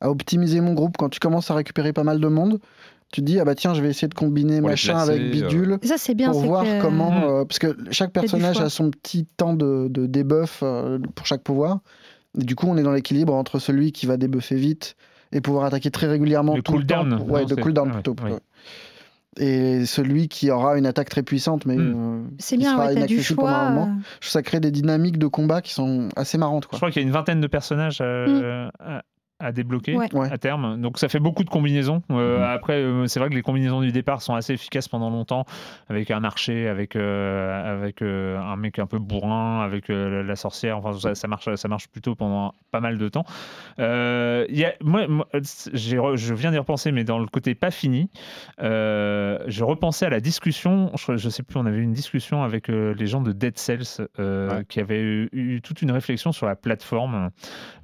à 0.00 0.10
optimiser 0.10 0.60
mon 0.60 0.74
groupe. 0.74 0.96
Quand 0.96 1.08
tu 1.08 1.20
commences 1.20 1.50
à 1.50 1.54
récupérer 1.54 1.92
pas 1.92 2.04
mal 2.04 2.20
de 2.20 2.28
monde, 2.28 2.58
tu 3.12 3.20
te 3.22 3.26
dis 3.26 3.40
ah 3.40 3.44
bah 3.44 3.54
tiens, 3.54 3.74
je 3.74 3.82
vais 3.82 3.88
essayer 3.88 4.08
de 4.08 4.14
combiner 4.14 4.60
Pour 4.60 4.68
machin 4.68 4.92
placer, 4.94 5.10
avec 5.10 5.22
euh, 5.22 5.30
bidule. 5.30 5.78
Ça, 5.82 5.94
c'est 5.98 6.14
bien. 6.14 6.30
pour 6.30 6.42
voir 6.42 6.64
que- 6.64 6.80
comment. 6.82 7.10
Mm. 7.10 7.24
euh, 7.24 7.44
parce 7.44 7.58
que 7.58 7.76
chaque 7.90 8.12
personnage 8.12 8.60
a 8.60 8.68
son 8.68 8.90
petit 8.90 9.24
temps 9.24 9.54
de, 9.54 9.88
de 9.88 10.06
debuff 10.06 10.60
euh, 10.62 10.98
pour 11.14 11.26
chaque 11.26 11.42
pouvoir. 11.42 11.80
Et 12.38 12.44
du 12.44 12.54
coup, 12.54 12.66
on 12.68 12.76
est 12.76 12.82
dans 12.82 12.92
l'équilibre 12.92 13.34
entre 13.34 13.58
celui 13.58 13.92
qui 13.92 14.06
va 14.06 14.16
débuffer 14.18 14.56
vite 14.56 14.94
et 15.32 15.40
pouvoir 15.40 15.64
attaquer 15.64 15.90
très 15.90 16.06
régulièrement 16.06 16.56
Le 16.56 16.62
tout 16.62 16.76
le 16.78 16.84
temps. 16.86 17.00
cooldown, 17.02 17.30
Ouais, 17.30 17.40
non, 17.42 17.46
de 17.46 17.54
cooldown 17.54 17.88
ah 17.90 17.94
plutôt. 17.94 18.14
ouais. 18.24 18.32
ouais. 18.32 18.38
et 19.40 19.86
celui 19.86 20.26
qui 20.28 20.50
aura 20.50 20.76
une 20.78 20.86
attaque 20.86 21.08
très 21.10 21.22
puissante, 21.22 21.64
mais 21.64 21.76
Hmm. 21.76 22.24
euh, 22.24 22.28
C'est 22.38 22.56
qui 22.56 22.62
bien, 22.62 22.72
sera 22.74 22.86
ouais, 22.88 23.06
du 23.06 23.22
choix. 23.22 23.70
Je 23.70 23.84
trouve 23.84 24.30
ça 24.32 24.42
crée 24.42 24.58
des 24.60 24.70
dynamiques 24.72 25.18
de 25.18 25.26
combat 25.28 25.62
qui 25.62 25.72
sont 25.72 26.08
assez 26.16 26.38
marrantes. 26.38 26.64
Je 26.64 26.68
Quoi. 26.68 26.78
crois 26.78 26.90
qu'il 26.90 27.00
y 27.02 27.04
a 27.04 27.06
une 27.08 27.14
vingtaine 27.14 27.40
de 27.40 27.46
personnages 27.46 27.98
euh, 28.00 28.68
à, 28.80 29.02
à 29.40 29.52
débloquer 29.52 29.96
Ouais. 29.96 30.08
À 30.32 30.38
terme. 30.38 30.80
Donc 30.80 30.98
ça 30.98 31.08
fait 31.08 31.20
beaucoup 31.20 31.44
de 31.44 31.50
combinaisons. 31.50 32.02
Euh, 32.10 32.38
Mhm. 32.38 32.42
Après, 32.44 32.74
euh, 32.74 33.06
c'est 33.06 33.20
vrai 33.20 33.28
que 33.28 33.34
les 33.34 33.42
combinaisons 33.42 33.80
du 33.80 33.92
départ 33.92 34.20
sont 34.22 34.34
assez 34.34 34.52
efficaces 34.54 34.88
pendant 34.88 35.10
longtemps, 35.10 35.44
avec 35.88 36.10
un 36.10 36.24
archer, 36.24 36.68
avec, 36.68 36.96
euh, 36.96 37.76
avec 37.78 38.02
euh, 38.02 38.38
un 38.40 38.56
mec 38.56 38.78
un 38.78 38.86
peu 38.86 38.98
bourrin, 38.98 39.60
avec 39.62 39.90
euh, 39.90 40.22
la 40.22 40.34
sorcière. 40.36 40.78
Enfin, 40.78 40.92
ça, 40.98 41.14
ça 41.14 41.28
marche, 41.28 41.54
ça 41.54 41.68
marche 41.68 41.88
plutôt 41.88 42.14
pendant 42.16 42.52
pas 42.72 42.80
mal 42.80 42.98
de 42.98 43.08
temps. 43.08 43.24
Euh, 43.78 44.44
il 44.48 44.58
y 44.58 44.64
a, 44.64 44.74
moi, 44.82 45.06
moi, 45.06 45.26
j'ai 45.72 45.96
re- 45.98 46.16
je 46.16 46.34
viens 46.34 46.50
d'y 46.50 46.58
repenser, 46.58 46.90
mais 46.92 47.04
dans 47.04 47.18
le 47.18 47.26
côté 47.26 47.54
pas 47.54 47.70
fini, 47.70 48.10
euh, 48.62 49.38
je 49.46 49.64
repensais 49.64 50.06
à 50.06 50.10
la 50.10 50.20
discussion. 50.20 50.90
Je, 50.96 51.16
je 51.16 51.28
sais 51.28 51.42
plus, 51.42 51.58
on 51.58 51.66
avait 51.66 51.78
eu 51.78 51.82
une 51.82 51.92
discussion 51.92 52.42
avec 52.42 52.68
euh, 52.68 52.94
les 52.98 53.06
gens 53.06 53.20
de 53.20 53.32
Dead 53.32 53.56
Cells 53.58 54.06
euh, 54.18 54.48
Ouais. 54.48 54.64
qui 54.68 54.80
avaient 54.80 55.00
eu, 55.00 55.28
eu 55.32 55.60
toute 55.60 55.82
une 55.82 55.90
réflexion 55.90 56.32
sur 56.32 56.46
la 56.46 56.56
plateforme, 56.56 57.30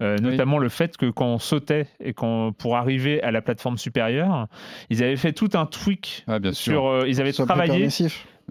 euh, 0.02 0.16
notamment 0.18 0.58
le 0.58 0.68
fait 0.68 0.96
que 0.96 1.10
quand 1.10 1.26
on 1.26 1.38
sautait 1.44 1.86
et 2.00 2.12
qu'on 2.12 2.52
pour 2.56 2.76
arriver 2.76 3.22
à 3.22 3.30
la 3.30 3.42
plateforme 3.42 3.78
supérieure, 3.78 4.48
ils 4.90 5.02
avaient 5.02 5.16
fait 5.16 5.32
tout 5.32 5.50
un 5.54 5.66
tweak 5.66 6.24
Ouais, 6.26 6.40
bien 6.40 6.52
sûr. 6.52 6.72
sur, 6.72 6.86
euh, 6.86 7.04
ils 7.08 7.20
avaient 7.20 7.30
Que 7.30 7.36
ce 7.36 7.44
soit 7.44 7.54
plus 7.54 7.66
travaillé. 7.66 7.88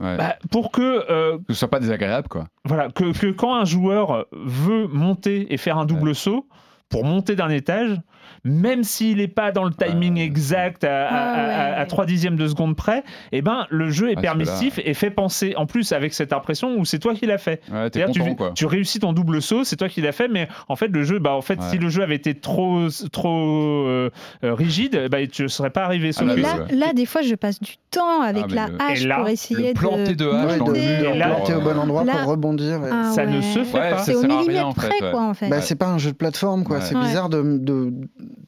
Ouais. 0.02 0.18
bah, 0.18 0.38
pour 0.50 0.72
que 0.72 1.06
euh, 1.12 1.38
que 1.48 1.54
ce 1.54 1.60
soit 1.60 1.70
pas 1.70 1.80
désagréable, 1.80 2.28
quoi. 2.28 2.48
voilà, 2.66 2.90
que, 2.90 3.12
que 3.16 3.28
quand 3.32 3.54
un 3.56 3.66
joueur 3.66 4.26
veut 4.32 4.88
monter 4.88 5.54
et 5.54 5.58
faire 5.58 5.78
un 5.78 5.86
double 5.86 6.16
saut 6.16 6.48
pour 6.90 7.04
monter 7.06 7.36
d'un 7.36 7.50
étage, 7.50 8.00
même 8.46 8.84
s'il 8.84 9.18
n'est 9.18 9.28
pas 9.28 9.52
dans 9.52 9.64
le 9.64 9.72
timing 9.74 10.16
Ouais. 10.18 10.24
exact 10.24 10.84
à, 10.84 11.08
à- 11.08 11.10
Ah 11.12 11.34
à- 11.34 11.76
à 11.78 11.80
ouais. 11.82 11.88
3 11.88 12.06
dixièmes 12.06 12.36
de 12.36 12.48
seconde 12.48 12.76
près, 12.76 13.04
eh 13.32 13.42
ben, 13.42 13.66
le 13.70 13.90
jeu 13.90 14.10
est 14.12 14.16
Ah, 14.18 14.22
permissif 14.22 14.80
et 14.84 14.94
fait 14.94 15.10
penser, 15.12 15.54
en 15.56 15.66
plus 15.66 15.92
avec 15.94 16.14
cette 16.14 16.34
impression 16.34 16.76
où 16.78 16.84
c'est 16.86 17.00
toi 17.00 17.14
qui 17.14 17.26
l'as 17.26 17.38
fait. 17.38 17.62
Ouais, 17.72 17.90
content, 17.90 18.12
tu, 18.12 18.36
quoi. 18.36 18.52
tu 18.54 18.66
réussis 18.66 19.00
ton 19.00 19.14
double 19.14 19.42
saut, 19.42 19.64
c'est 19.64 19.76
toi 19.78 19.88
qui 19.90 20.02
l'as 20.02 20.12
fait, 20.12 20.28
mais 20.28 20.48
en 20.68 20.76
fait, 20.76 20.88
le 20.88 21.04
jeu, 21.04 21.20
bah, 21.20 21.32
en 21.34 21.42
fait, 21.42 21.60
Ouais. 21.60 21.70
si 21.72 21.78
le 21.78 21.90
jeu 21.90 22.04
avait 22.04 22.16
été 22.16 22.34
trop, 22.36 22.88
trop 23.12 23.86
euh, 23.88 24.10
euh, 24.44 24.54
rigide, 24.54 25.08
bah, 25.10 25.26
tu 25.28 25.44
ne 25.44 25.48
serais 25.48 25.70
pas 25.70 25.84
arrivé. 25.86 26.12
Ah, 26.18 26.24
là, 26.24 26.34
ouais. 26.36 26.76
là, 26.76 26.94
des 26.94 27.06
fois, 27.06 27.22
je 27.22 27.36
passe 27.36 27.60
du 27.62 27.74
temps 27.92 28.22
avec 28.22 28.46
Ah, 28.52 28.56
la 28.56 28.68
le- 28.68 28.82
hache 28.82 29.04
là, 29.06 29.18
pour 29.20 29.30
essayer 29.30 29.70
Le 29.70 29.74
planter 29.80 30.16
de 30.16 30.28
hache 30.28 30.52
Ouais, 30.52 30.58
dans 30.58 30.66
de 30.66 31.18
là, 31.18 31.28
planter 31.30 31.54
au 31.56 31.62
bon 31.62 31.70
euh, 31.70 31.78
endroit 31.78 32.04
là- 32.04 32.14
pour 32.18 32.32
rebondir. 32.32 32.84
et- 32.86 32.90
Ah 32.92 33.12
ça 33.14 33.26
ne 33.26 33.40
se 33.42 33.64
fait 33.64 33.78
Ouais, 33.78 33.90
pas. 33.92 33.98
C'est 34.00 34.16
au 34.16 34.24
millimètre 34.24 34.74
près, 34.76 35.00
quoi, 35.12 35.22
en 35.30 35.34
fait. 35.34 35.50
Bah, 35.50 35.62
c'est 35.62 35.76
pas 35.76 35.88
un 35.88 35.98
jeu 35.98 36.12
de 36.12 36.18
plateforme, 36.18 36.64
quoi. 36.64 36.82
C'est 36.82 36.98
bizarre 36.98 37.30
de, 37.30 37.42
de- 37.60 37.94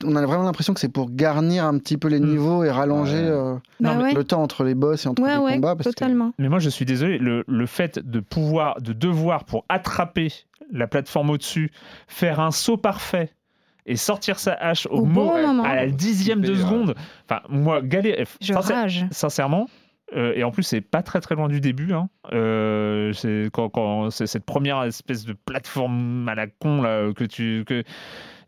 On 0.03 0.15
a 0.15 0.25
vraiment 0.25 0.43
l'impression 0.43 0.73
que 0.73 0.79
c'est 0.79 0.89
pour 0.91 1.09
garnir 1.11 1.65
un 1.65 1.77
petit 1.77 1.97
peu 1.97 2.07
les 2.07 2.19
Mm. 2.19 2.25
niveaux 2.25 2.63
et 2.63 2.69
rallonger 2.71 3.15
Ouais. 3.23 3.29
euh, 3.29 3.55
Bah 3.79 3.91
Non, 3.93 3.97
mais 3.97 4.03
ouais. 4.05 4.13
le 4.13 4.23
temps 4.23 4.41
entre 4.41 4.63
les 4.63 4.75
boss 4.75 5.05
et 5.05 5.09
entre 5.09 5.21
Ouais, 5.21 5.33
les 5.35 5.37
ouais, 5.43 5.53
combats. 5.55 5.75
parce 5.75 5.85
que- 5.89 5.93
totalement. 5.93 6.33
Mais 6.39 6.49
moi, 6.49 6.59
je 6.59 6.69
suis 6.69 6.85
désolé, 6.85 7.17
le, 7.17 7.43
le 7.47 7.65
fait 7.65 7.99
de 7.99 8.19
pouvoir, 8.19 8.81
de 8.81 8.93
devoir, 8.93 9.43
pour 9.45 9.65
attraper 9.69 10.31
la 10.71 10.87
plateforme 10.87 11.29
au-dessus, 11.29 11.71
faire 12.07 12.39
un 12.39 12.51
saut 12.51 12.77
parfait 12.77 13.31
et 13.85 13.95
sortir 13.97 14.39
sa 14.39 14.53
hache 14.53 14.87
au, 14.87 14.99
Au 15.01 15.05
mo- 15.05 15.25
bon 15.25 15.41
moment. 15.47 15.63
à 15.63 15.75
la 15.75 15.87
dixième 15.87 16.41
de 16.41 16.55
seconde, 16.55 16.95
enfin, 17.29 17.41
moi, 17.49 17.81
galère. 17.81 18.25
Je 18.41 18.53
sincère- 18.53 18.75
rage. 18.77 19.05
sincèrement. 19.11 19.67
euh, 20.15 20.33
et 20.35 20.43
en 20.43 20.51
plus, 20.51 20.61
c'est 20.61 20.81
pas 20.81 21.01
très 21.01 21.19
très 21.19 21.33
loin 21.35 21.47
du 21.47 21.59
début. 21.59 21.91
hein. 21.93 22.09
Euh, 22.31 23.11
c'est 23.13 23.49
quand, 23.51 23.69
quand 23.69 24.11
c'est 24.11 24.27
cette 24.27 24.45
première 24.45 24.83
espèce 24.83 25.25
de 25.25 25.33
plateforme 25.33 26.27
à 26.29 26.35
la 26.35 26.45
con 26.47 26.81
là 26.83 27.11
que 27.13 27.23
tu 27.23 27.63
que 27.65 27.83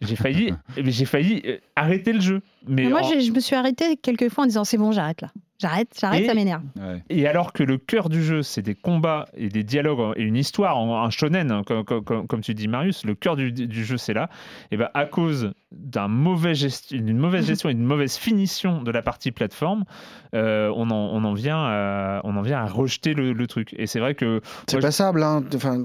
j'ai 0.01 0.15
failli, 0.15 0.53
mais 0.75 0.91
j'ai 0.91 1.05
failli 1.05 1.41
euh, 1.45 1.57
arrêter 1.75 2.13
le 2.13 2.19
jeu. 2.21 2.41
Mais 2.67 2.83
Mais 2.83 2.89
moi, 2.89 3.01
en- 3.01 3.09
j'ai- 3.09 3.21
je 3.21 3.31
me 3.31 3.39
suis 3.39 3.55
arrêtée 3.55 3.97
quelques 3.97 4.29
fois 4.29 4.43
en 4.43 4.47
disant 4.47 4.63
c'est 4.63 4.77
bon, 4.77 4.91
j'arrête 4.91 5.21
là. 5.21 5.31
J'arrête, 5.59 5.89
j'arrête, 5.99 6.21
Et- 6.23 6.27
ça 6.27 6.33
m'énerve. 6.35 6.61
Ouais. 6.79 7.01
Et 7.09 7.27
alors 7.27 7.51
que 7.51 7.63
le 7.63 7.77
cœur 7.77 8.09
du 8.09 8.23
jeu, 8.23 8.43
c'est 8.43 8.61
des 8.61 8.75
combats 8.75 9.25
et 9.35 9.49
des 9.49 9.63
dialogues 9.63 10.13
et 10.15 10.21
une 10.21 10.35
histoire, 10.35 10.77
un 10.77 11.09
shonen, 11.09 11.51
hein, 11.51 11.63
comme, 11.65 11.83
comme- 11.83 12.03
comme- 12.03 12.27
comme 12.27 12.41
tu 12.41 12.53
dis 12.53 12.67
Marius, 12.67 13.05
le 13.05 13.15
cœur 13.15 13.35
du, 13.35 13.51
du 13.51 13.83
jeu 13.85 13.97
c'est 13.97 14.13
là, 14.13 14.29
et 14.71 14.77
ben 14.77 14.89
à 14.93 15.05
cause 15.05 15.53
d'un 15.71 16.07
mauvais 16.07 16.53
gest- 16.53 16.95
d'une 16.95 17.17
mauvaise 17.17 17.45
gestion 17.47 17.69
et 17.69 17.73
d'une 17.73 17.85
mauvaise 17.85 18.17
finition 18.17 18.83
de 18.83 18.91
la 18.91 19.01
partie 19.01 19.31
plateforme, 19.31 19.83
euh, 20.35 20.71
on, 20.75 20.91
en, 20.91 20.95
on, 20.95 21.23
en 21.23 21.33
vient 21.33 21.57
à, 21.57 22.21
on 22.23 22.35
en 22.37 22.41
vient 22.41 22.59
à 22.59 22.65
rejeter 22.67 23.13
le, 23.15 23.33
le 23.33 23.47
truc. 23.47 23.73
Et 23.79 23.87
c'est 23.87 23.99
vrai 23.99 24.13
que... 24.13 24.41
C'est 24.67 24.79
passable, 24.79 25.23
hein. 25.23 25.43
enfin, 25.55 25.83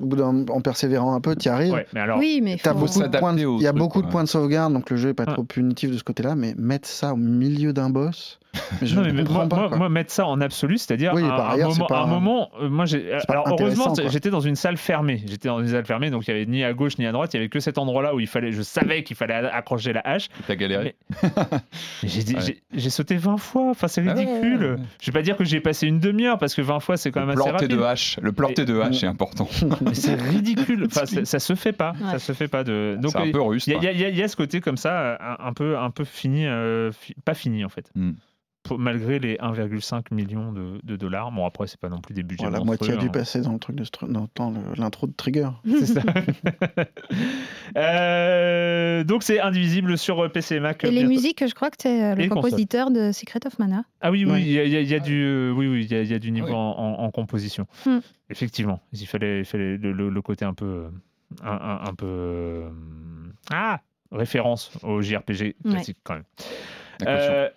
en 0.51 0.61
persévérant 0.61 1.15
un 1.15 1.21
peu, 1.21 1.35
tu 1.35 1.47
y 1.47 1.49
arrives. 1.49 1.73
Ouais, 1.73 1.87
mais 1.95 2.01
alors, 2.01 2.19
oui, 2.19 2.41
mais 2.43 2.57
beaucoup 2.75 3.03
de 3.03 3.09
points 3.19 3.33
de- 3.33 3.41
Il 3.59 3.63
y 3.63 3.67
a 3.67 3.73
beaucoup 3.73 4.03
de 4.03 4.09
points 4.09 4.23
de 4.25 4.29
sauvegarde, 4.29 4.73
donc 4.75 4.91
le 4.91 4.97
jeu 4.97 5.09
est 5.11 5.15
pas 5.15 5.25
Ah. 5.27 5.33
trop 5.33 5.45
punitif 5.45 5.91
de 5.91 5.97
ce 5.97 6.05
côté-là, 6.05 6.35
mais 6.35 6.55
mettre 6.59 6.89
ça 6.89 7.15
au 7.15 7.17
milieu 7.17 7.73
d'un 7.73 7.89
boss, 7.91 8.39
je 8.83 8.95
Non, 8.97 9.03
mais 9.03 9.13
moi, 9.13 9.49
pas. 9.49 9.57
moi- 9.57 9.69
quoi. 9.69 9.77
moi, 9.79 9.89
mettre 9.89 10.13
ça 10.13 10.27
en 10.27 10.41
absolu, 10.41 10.77
c'est-à-dire 10.79 11.13
Oui, 11.15 11.23
un, 11.23 11.57
moment, 11.57 11.87
pas- 11.87 12.03
un 12.03 12.07
moment, 12.07 12.51
euh, 12.61 12.69
moi 12.69 12.85
Alors 13.29 13.47
heureusement, 13.49 13.95
j'étais 14.09 14.31
dans 14.31 14.41
une 14.41 14.57
salle 14.57 14.77
fermée. 14.77 15.23
J'étais 15.27 15.49
dans 15.49 15.61
une 15.61 15.69
salle 15.69 15.87
fermée, 15.87 16.11
donc 16.11 16.27
il 16.27 16.31
y 16.33 16.35
avait 16.35 16.47
ni 16.47 16.63
à 16.65 16.73
gauche 16.73 16.99
ni 16.99 17.07
à 17.07 17.13
droite. 17.13 17.33
Il 17.35 17.37
y 17.37 17.41
avait 17.41 17.49
que 17.49 17.61
cet 17.61 17.79
endroit-là 17.79 18.15
où 18.15 18.21
il 18.21 18.27
fallait. 18.27 18.53
Je 18.53 18.63
savais 18.63 19.03
qu'il 19.05 19.17
fallait 19.17 19.35
accrocher 19.35 19.93
la 19.93 20.01
hache. 20.05 20.29
T'as 20.47 20.55
galéré. 20.57 20.97
J'ai 22.03 22.23
Ouais. 22.75 22.91
sauté 22.91 23.17
20 23.17 23.37
fois. 23.39 23.71
Enfin, 23.71 23.89
c'est 23.89 24.03
Ah 24.07 24.15
ouais, 24.15 24.25
ridicule. 24.25 24.63
ouais, 24.65 24.71
ouais. 24.73 24.77
Je 25.01 25.07
vais 25.07 25.13
pas 25.13 25.23
dire 25.23 25.37
que 25.37 25.45
j'ai 25.45 25.61
passé 25.61 25.87
une 25.87 25.99
demi-heure 26.01 26.39
parce 26.39 26.55
que 26.55 26.63
20 26.63 26.81
fois 26.81 26.97
c'est 26.97 27.11
quand 27.11 27.21
même 27.25 27.37
Le 27.37 27.43
assez 27.43 27.51
rapide. 27.51 27.69
de 27.71 27.81
hache. 27.83 28.19
Le 28.23 28.33
planter 28.33 28.65
de 28.65 28.79
hache 28.81 29.03
est 29.03 29.07
important. 29.07 29.49
Mais 29.83 29.95
c'est 29.95 30.15
ridicule. 30.15 30.87
Enfin, 30.87 31.07
ça, 31.25 31.39
se 31.39 31.55
fait 31.55 31.73
pas. 31.73 31.93
Ça 32.11 32.19
se 32.19 32.33
fait 32.33 32.49
pas 32.49 32.65
de. 32.65 32.97
Donc 33.01 33.13
C'est 33.13 33.19
un 33.19 33.25
il 33.25 33.33
peu 33.33 33.41
russe. 33.41 33.67
y, 33.67 33.73
a- 33.75 33.79
quoi. 33.79 33.91
il 33.93 34.17
y 34.17 34.23
a- 34.23 34.29
ce 34.29 34.37
côté 34.37 34.61
comme 34.61 34.77
ça, 34.77 34.93
euh, 35.01 35.17
un, 35.39 35.53
peu, 35.53 35.77
un 35.79 35.91
peu 35.91 36.05
fini, 36.05 36.47
euh, 36.47 36.91
fi- 36.93 37.15
pas 37.25 37.35
fini 37.35 37.65
en 37.65 37.69
fait. 37.69 37.91
Pour- 38.65 38.79
malgré 38.79 39.19
les 39.19 39.37
1,5 39.39 40.15
millions 40.15 40.53
de, 40.53 40.79
de 40.85 40.97
dollars. 40.97 41.33
Bon, 41.33 41.45
après, 41.45 41.67
c'est 41.67 41.81
pas 41.81 41.89
non 41.89 42.01
plus 42.01 42.15
des 42.15 42.23
budgets. 42.23 42.45
Voilà, 42.45 42.59
la 42.59 42.65
moitié 42.65 42.93
a 42.93 42.97
dû 42.97 43.07
hein. 43.07 43.11
passer 43.11 43.41
dans 43.41 43.53
le 43.55 43.59
truc 43.59 43.75
de 43.75 43.85
str- 43.85 44.11
dans, 44.11 44.29
dans 44.37 44.51
le- 44.51 44.61
l'intro 44.77 45.07
de 45.09 45.13
Trigger. 45.13 45.49
C'est 45.67 45.87
ça. 45.87 46.03
Euh, 47.77 49.05
donc, 49.05 49.23
c'est 49.23 49.41
indivisible 49.41 49.97
sur 49.99 50.31
PC 50.31 50.57
et 50.57 50.61
Mac. 50.61 50.85
Et 50.85 50.89
les 50.91 50.99
bientôt. 51.01 51.09
musiques, 51.09 51.47
je 51.49 51.55
crois 51.55 51.71
que 51.71 51.77
c'est 51.81 52.03
euh, 52.05 52.15
Et 52.17 52.25
le 52.25 52.29
console. 52.29 52.51
compositeur 52.51 52.91
de 52.91 53.13
Secret 53.13 53.41
of 53.47 53.59
Mana. 53.59 53.85
Ah 54.01 54.11
oui, 54.11 54.25
oui, 54.27 54.43
il 54.43 54.53
y 54.53 54.59
a, 54.59 54.65
il 54.65 54.71
y 54.73 54.77
a- 54.77 54.81
il 54.81 54.89
y 54.89 54.95
a 54.95 54.99
du, 55.01 55.23
euh, 55.25 55.53
oui, 55.53 55.67
oui, 55.69 55.85
il 55.85 55.91
y 55.91 55.95
a, 55.95 56.03
il 56.03 56.11
y 56.11 56.15
a 56.15 56.19
du 56.19 56.31
niveau 56.33 56.49
oui. 56.49 56.53
en, 56.53 56.59
en- 56.59 57.03
en 57.05 57.11
composition. 57.11 57.67
Hmm. 57.87 57.99
Effectivement, 58.31 58.81
il 58.93 59.07
fallait, 59.07 59.41
il 59.41 59.45
fallait 59.45 59.77
le, 59.79 59.93
le- 59.93 60.11
le 60.11 60.23
côté 60.23 60.45
un 60.45 60.55
peu, 60.55 60.67
euh, 60.67 60.89
un, 61.43 61.51
un- 61.53 61.81
un 61.89 61.95
peu, 61.95 62.07
euh, 62.07 62.69
ah, 63.51 63.81
référence 64.11 64.71
au 64.83 65.01
JRPG 65.01 65.55
Ouais. 65.65 65.71
classique 65.73 65.99
quand 66.05 66.15
même. 66.15 66.25
Euh, 67.07 67.49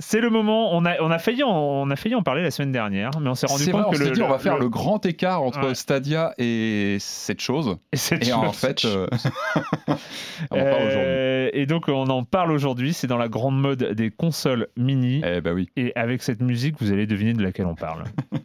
c'est 0.00 0.20
le 0.20 0.30
moment. 0.30 0.74
On 0.74 0.84
a, 0.84 1.00
on 1.00 1.10
a 1.10 1.18
failli, 1.18 1.42
en, 1.42 1.50
on 1.50 1.90
a 1.90 1.96
failli 1.96 2.14
en 2.14 2.22
parler 2.22 2.42
la 2.42 2.50
semaine 2.50 2.72
dernière, 2.72 3.10
mais 3.20 3.28
on 3.28 3.34
s'est 3.34 3.46
rendu 3.46 3.64
compte 3.70 3.80
vrai, 3.82 3.82
on 3.88 3.90
que 3.92 3.98
le, 3.98 4.10
dit 4.10 4.22
on 4.22 4.28
va 4.28 4.38
faire 4.38 4.54
le- 4.56 4.62
le 4.64 4.68
grand 4.68 5.04
écart 5.06 5.42
entre 5.42 5.60
Ouais. 5.68 5.74
Stadia 5.74 6.32
et 6.38 6.96
cette 7.00 7.40
chose. 7.40 7.76
cette 7.92 8.26
Et 8.26 8.32
en 8.32 8.52
fait, 8.52 8.84
euh, 8.84 9.06
on 10.50 10.56
en 10.56 10.64
parle 10.64 10.82
aujourd'hui. 10.82 11.04
Euh, 11.06 11.50
et 11.52 11.66
donc 11.66 11.88
on 11.88 12.06
en 12.08 12.24
parle 12.24 12.50
aujourd'hui, 12.52 12.92
c'est 12.94 13.06
dans 13.06 13.18
la 13.18 13.28
grande 13.28 13.60
mode 13.60 13.92
des 13.92 14.10
consoles 14.10 14.68
mini. 14.76 15.22
Eh 15.24 15.40
ben 15.40 15.52
oui. 15.52 15.68
Et 15.76 15.92
avec 15.96 16.22
cette 16.22 16.40
musique, 16.40 16.76
vous 16.80 16.92
allez 16.92 17.06
deviner 17.06 17.34
de 17.34 17.42
laquelle 17.42 17.66
on 17.66 17.74
parle. 17.74 18.04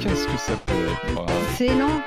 Qu'est-ce 0.00 0.26
que 0.26 0.36
ça 0.38 0.52
peut 0.66 0.72
être 0.90 1.20
ah, 1.28 1.32
C'est 1.56 1.68
lent. 1.68 2.00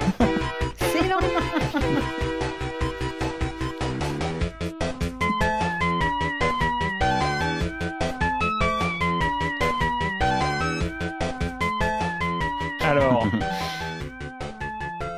Alors, 12.82 13.28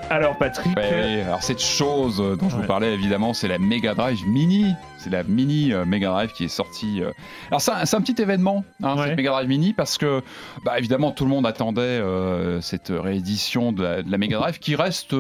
alors 0.10 0.38
Patrick, 0.38 0.76
Ouais. 0.78 1.24
Alors 1.26 1.44
cette 1.44 1.62
chose 1.62 2.18
dont 2.18 2.50
je 2.50 2.56
vous 2.56 2.64
parlais 2.64 2.94
évidemment, 2.94 3.34
c'est 3.34 3.48
la 3.48 3.58
Mega 3.58 3.94
Drive 3.96 4.26
Mini. 4.28 4.74
C'est 4.98 5.10
la 5.10 5.24
Mini 5.24 5.74
euh, 5.74 5.86
Mega 5.86 6.10
Drive 6.10 6.32
qui 6.32 6.46
est 6.46 6.48
sortie. 6.48 7.02
euh. 7.02 7.12
Alors 7.50 7.62
c'est 7.62 7.72
un, 7.72 8.02
petit 8.02 8.22
événement, 8.22 8.64
hein, 8.82 8.96
cette 9.04 9.18
Mega 9.18 9.32
Drive 9.32 9.48
Mini, 9.48 9.74
parce 9.74 9.98
que 9.98 10.22
bah, 10.64 10.78
évidemment 10.80 11.12
tout 11.12 11.26
le 11.26 11.32
monde 11.32 11.46
attendait 11.46 11.82
euh, 11.82 12.62
cette 12.62 12.92
réédition 12.96 13.72
de 13.72 13.84
la, 13.84 14.18
Mega 14.18 14.38
Drive, 14.38 14.60
qui 14.60 14.76
reste 14.76 15.16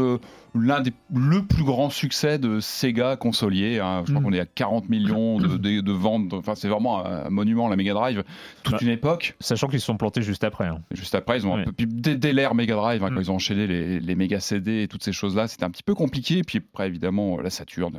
l'un 0.55 0.81
des 0.81 0.93
le 1.13 1.43
plus 1.43 1.63
grand 1.63 1.89
succès 1.89 2.39
de 2.39 2.59
Sega 2.59 3.17
consolier. 3.17 3.79
hein. 3.79 4.03
Je 4.05 4.11
crois 4.11 4.21
Mm. 4.21 4.23
qu'on 4.23 4.33
est 4.33 4.39
à 4.39 4.45
40 4.45 4.89
millions 4.89 5.37
de, 5.37 5.57
de- 5.57 5.81
de 5.81 5.91
ventes. 5.91 6.33
Enfin 6.33 6.55
c'est 6.55 6.69
vraiment 6.69 7.05
un, 7.05 7.29
monument 7.29 7.67
la 7.67 7.75
Mega 7.75 7.93
Drive. 7.93 8.23
Toute 8.63 8.73
Bah. 8.73 8.79
une 8.81 8.87
époque. 8.89 9.35
sachant 9.39 9.67
qu'ils 9.67 9.79
se 9.81 9.85
sont 9.85 9.97
plantés 9.97 10.21
juste 10.21 10.43
après. 10.43 10.67
hein. 10.67 10.81
Juste 10.91 11.13
après, 11.15 11.37
ils 11.39 11.45
ont 11.45 11.55
un 11.57 11.63
peu, 11.65 11.71
puis 11.71 11.85
dès, 11.87 12.15
dès 12.15 12.31
l'ère 12.33 12.55
Mega 12.55 12.75
Drive, 12.75 13.03
hein, 13.03 13.09
Mm. 13.11 13.15
quand 13.15 13.21
ils 13.21 13.31
ont 13.31 13.35
enchaîné 13.35 13.67
les, 13.67 13.99
les 13.99 14.15
Mega 14.15 14.39
CD 14.39 14.83
et 14.83 14.87
toutes 14.87 15.03
ces 15.03 15.11
choses-là, 15.13 15.47
c'était 15.47 15.65
un 15.65 15.69
petit 15.69 15.83
peu 15.83 15.93
compliqué. 15.93 16.41
Puis 16.43 16.59
après, 16.59 16.87
évidemment, 16.87 17.39
la 17.41 17.49
Saturn, 17.49 17.91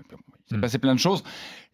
s'est 0.49 0.57
Mm. 0.57 0.61
passé 0.61 0.78
plein 0.78 0.94
de 0.94 1.01
choses. 1.01 1.22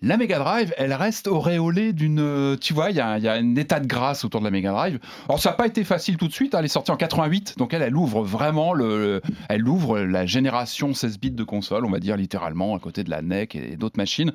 La 0.04 0.16
Mega 0.16 0.40
Drive, 0.40 0.74
elle 0.78 0.92
reste 0.94 1.28
auréolée 1.28 1.92
d'une. 1.92 2.56
Tu 2.60 2.74
vois, 2.74 2.90
il 2.90 2.96
y, 2.96 3.00
a 3.00 3.18
il 3.18 3.24
y 3.24 3.28
a 3.28 3.34
un 3.34 3.54
état 3.54 3.78
de 3.78 3.86
grâce 3.86 4.24
autour 4.24 4.40
de 4.40 4.44
la 4.46 4.50
Mega 4.50 4.72
Drive. 4.72 4.98
Alors, 5.28 5.38
ça 5.38 5.50
n'a 5.50 5.54
pas 5.56 5.68
été 5.68 5.84
facile 5.84 6.16
tout 6.16 6.26
de 6.26 6.32
suite. 6.32 6.56
hein, 6.56 6.58
Elle 6.58 6.64
est 6.64 6.68
sortie 6.68 6.90
en 6.90 6.96
88, 6.96 7.56
donc 7.56 7.72
elle, 7.72 7.82
elle 7.82 7.94
ouvre 7.94 8.22
vraiment 8.24 8.72
le, 8.72 9.22
elle 9.48 9.68
ouvre 9.68 10.00
la 10.00 10.26
génération 10.26 10.92
16 10.92 11.20
bits 11.20 11.30
de 11.30 11.44
console, 11.44 11.86
on 11.86 11.90
va 11.90 12.00
dire 12.00 12.16
littéralement, 12.16 12.74
à 12.74 12.80
côté 12.80 13.04
de 13.04 13.10
la 13.10 13.22
NEC 13.22 13.54
et 13.54 13.76
d'autres 13.76 13.96
machines, 13.96 14.32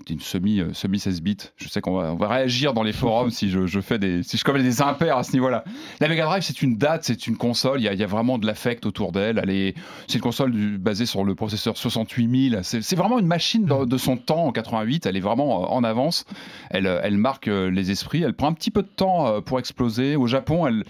était 0.00 0.14
une 0.14 0.20
semi, 0.20 0.60
euh, 0.60 0.72
semi 0.72 0.98
16 0.98 1.20
bits. 1.20 1.36
Je 1.58 1.68
sais 1.68 1.82
qu'on 1.82 1.98
va, 1.98 2.12
on 2.12 2.16
va 2.16 2.28
réagir 2.28 2.72
dans 2.72 2.82
les 2.82 2.94
forums 2.94 3.30
si 3.30 3.50
je, 3.50 3.66
je 3.66 3.80
fais 3.80 3.98
des, 3.98 4.22
si 4.22 4.38
je 4.38 4.44
commets 4.44 4.62
des 4.62 4.80
impairs 4.80 5.18
à 5.18 5.22
ce 5.22 5.32
niveau-là. 5.32 5.64
La 6.00 6.08
Mega 6.08 6.24
Drive, 6.24 6.42
c'est 6.44 6.62
une 6.62 6.78
date, 6.78 7.04
c'est 7.04 7.26
une 7.26 7.36
console. 7.36 7.78
Il 7.78 7.84
y 7.84 7.88
a, 7.88 7.92
il 7.92 8.00
y 8.00 8.04
a 8.04 8.06
vraiment 8.06 8.38
de 8.38 8.46
l'affect 8.46 8.86
autour 8.86 9.12
d'elle. 9.12 9.38
Elle 9.42 9.50
est, 9.50 9.74
c'est 10.08 10.14
une 10.14 10.22
console 10.22 10.52
du- 10.52 10.78
basée 10.78 11.04
sur 11.04 11.24
le 11.24 11.34
processeur 11.34 11.76
68000. 11.76 12.60
C'est, 12.62 12.80
c'est 12.80 12.96
vraiment 12.96 13.18
une 13.18 13.26
machine 13.26 13.63
de, 13.64 13.84
de 13.84 13.96
son 13.96 14.16
temps 14.16 14.46
en 14.46 14.52
88. 14.52 15.06
Elle 15.06 15.16
est 15.16 15.20
vraiment 15.20 15.62
euh, 15.64 15.66
en 15.66 15.82
avance. 15.84 16.24
Elle, 16.70 16.86
euh, 16.86 17.00
elle 17.02 17.16
marque 17.18 17.48
euh, 17.48 17.70
les 17.70 17.90
esprits. 17.90 18.22
Elle 18.22 18.34
prend 18.34 18.48
un 18.48 18.52
petit 18.54 18.70
peu 18.70 18.82
de 18.82 18.88
temps 18.88 19.40
pour 19.42 19.58
exploser. 19.58 20.16
Au 20.16 20.26
Japon, 20.26 20.66
elle 20.66 20.84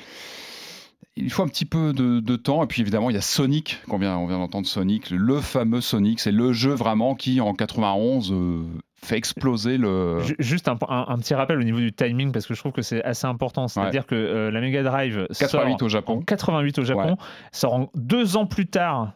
il 1.16 1.31
faut 1.31 1.45
un 1.45 1.49
petit 1.49 1.64
peu 1.64 1.93
de, 1.93 2.18
de 2.18 2.37
temps. 2.37 2.64
Et 2.64 2.66
puis 2.66 2.83
évidemment, 2.83 3.09
il 3.09 3.14
y 3.14 3.18
a 3.18 3.22
Sonic, 3.22 3.79
qu'on 3.89 3.99
vient, 3.99 4.16
on 4.16 4.27
vient 4.27 4.39
d'entendre 4.39 4.66
Sonic, 4.66 5.11
le 5.11 5.41
fameux 5.41 5.81
Sonic. 5.81 6.18
C'est 6.18 6.33
le 6.33 6.53
jeu 6.53 6.72
vraiment 6.72 7.14
qui, 7.14 7.41
en 7.41 7.55
91, 7.55 8.33
euh, 8.33 8.64
fait 8.97 9.16
exploser 9.16 9.79
le. 9.79 10.18
Ju- 10.25 10.35
Juste 10.41 10.66
un, 10.66 10.77
un- 10.89 11.05
un 11.09 11.18
petit 11.18 11.35
rappel 11.35 11.59
au 11.61 11.62
niveau 11.62 11.79
du 11.79 11.93
timing, 11.93 12.33
parce 12.33 12.47
que 12.49 12.55
je 12.55 12.59
trouve 12.59 12.72
que 12.72 12.83
c'est 12.83 13.05
assez 13.05 13.27
important. 13.29 13.68
C'est-à-dire 13.68 14.07
que 14.07 14.16
euh, 14.16 14.51
la 14.51 14.61
Mega 14.61 14.83
Drive 14.83 15.27
88 15.39 15.49
sort 15.49 15.83
au 15.83 15.85
en 15.85 15.89
Japon. 15.89 16.20
88 16.27 16.79
au 16.81 16.85
Japon, 16.85 17.11
Ouais. 17.11 17.16
sort 17.53 17.75
en- 17.75 17.91
deux 17.95 18.37
ans 18.37 18.47
plus 18.47 18.66
tard 18.66 19.12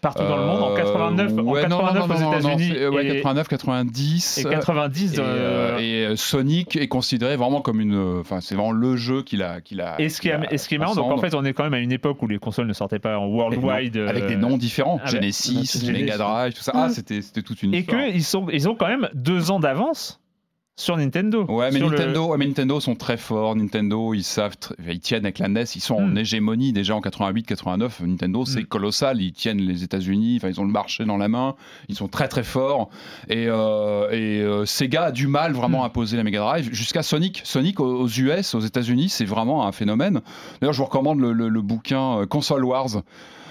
partout 0.00 0.22
dans 0.24 0.36
le 0.36 0.44
monde, 0.46 0.62
en 0.62 0.72
Euh, 0.72 0.76
89, 0.76 1.32
en 1.32 1.34
ouais, 1.42 1.66
non, 1.68 1.78
89 1.78 1.94
non, 2.08 2.14
aux 2.14 2.18
non, 2.18 2.30
non, 2.30 2.38
États-Unis 2.38 2.72
c'est- 2.74 2.88
ouais, 2.88 3.04
et, 3.06 3.14
89, 3.16 3.48
90. 3.48 4.38
et 4.38 4.44
90. 4.44 5.14
Et, 5.14 5.18
euh, 5.18 5.22
euh, 5.22 5.78
et, 5.78 6.06
euh, 6.06 6.16
Sonic 6.16 6.76
est 6.76 6.88
considéré 6.88 7.36
vraiment 7.36 7.60
comme 7.60 7.80
une. 7.80 8.18
Enfin, 8.20 8.40
c'est 8.40 8.54
vraiment 8.54 8.72
le 8.72 8.96
jeu 8.96 9.22
qu'il 9.22 9.42
a, 9.42 9.60
qu'il 9.60 9.80
a. 9.80 10.00
Et 10.00 10.08
ce 10.08 10.20
qui 10.20 10.28
est, 10.28 10.38
et 10.50 10.58
ce 10.58 10.68
qui 10.68 10.74
est 10.74 10.78
marrant, 10.78 10.94
donc 10.94 11.10
en 11.12 11.18
fait, 11.18 11.34
on 11.34 11.44
est 11.44 11.52
quand 11.52 11.64
même 11.64 11.74
à 11.74 11.78
une 11.80 11.92
époque 11.92 12.22
où 12.22 12.26
les 12.28 12.38
consoles 12.38 12.66
ne 12.66 12.72
sortaient 12.72 12.98
pas 12.98 13.18
en 13.18 13.26
worldwide. 13.26 13.96
non, 13.96 14.08
avec 14.08 14.24
euh, 14.24 14.28
des 14.28 14.36
noms 14.36 14.56
différents. 14.56 14.98
avec- 14.98 15.10
Genesis, 15.10 15.54
Genesis. 15.54 15.92
Mega 15.92 16.16
Drive, 16.18 16.52
tout 16.54 16.62
ça. 16.62 16.72
Ah, 16.74 16.88
c'était, 16.88 17.22
c'était 17.22 17.42
toute 17.42 17.62
une 17.62 17.74
Et 17.74 17.84
qu'ils 17.84 18.24
sont, 18.24 18.46
ils 18.52 18.68
ont 18.68 18.74
quand 18.74 18.88
même 18.88 19.08
deux 19.14 19.50
ans 19.50 19.60
d'avance 19.60 20.19
sur 20.80 20.96
Nintendo. 20.96 21.44
Ouais, 21.48 21.70
mais 21.70 21.78
Sur 21.78 21.90
le- 21.90 21.98
Nintendo, 21.98 22.26
ouais, 22.28 22.38
mais 22.38 22.46
Nintendo 22.46 22.80
sont 22.80 22.94
très 22.94 23.16
forts. 23.16 23.54
Nintendo, 23.54 24.14
ils 24.14 24.24
savent, 24.24 24.54
ils 24.88 24.98
tiennent 25.00 25.24
avec 25.24 25.38
la 25.38 25.48
NES. 25.48 25.64
Ils 25.76 25.80
sont 25.80 25.94
en 25.96 26.06
Hmm. 26.06 26.16
hégémonie 26.16 26.72
déjà 26.72 26.94
en 26.96 27.00
88, 27.00 27.44
89. 27.44 28.00
Nintendo, 28.00 28.44
c'est 28.44 28.62
Hmm. 28.62 28.66
colossal. 28.66 29.20
Ils 29.20 29.32
tiennent 29.32 29.60
les 29.60 29.82
États-Unis. 29.84 30.36
Enfin, 30.38 30.48
ils 30.48 30.60
ont 30.60 30.64
le 30.64 30.72
marché 30.72 31.04
dans 31.04 31.16
la 31.18 31.28
main. 31.28 31.54
Ils 31.88 31.96
sont 31.96 32.08
très 32.08 32.28
très 32.28 32.42
forts. 32.44 32.88
Et, 33.28 33.46
euh, 33.48 34.10
et 34.10 34.40
euh, 34.40 34.64
Sega 34.66 35.04
a 35.04 35.12
du 35.12 35.26
mal 35.26 35.52
vraiment 35.52 35.82
Hmm. 35.82 35.86
à 35.86 35.90
poser 35.90 36.16
la 36.16 36.24
Mega 36.24 36.38
Drive 36.40 36.70
jusqu'à 36.72 37.02
Sonic. 37.02 37.42
Sonic 37.44 37.78
aux, 37.80 38.06
US, 38.08 38.54
aux 38.54 38.60
États-Unis, 38.60 39.08
c'est 39.10 39.24
vraiment 39.26 39.66
un 39.66 39.72
phénomène. 39.72 40.20
D'ailleurs, 40.60 40.72
je 40.72 40.78
vous 40.78 40.84
recommande 40.86 41.20
le, 41.20 41.32
le- 41.32 41.48
le 41.48 41.60
bouquin 41.62 42.20
euh, 42.20 42.26
Console 42.26 42.64
Wars. 42.64 43.02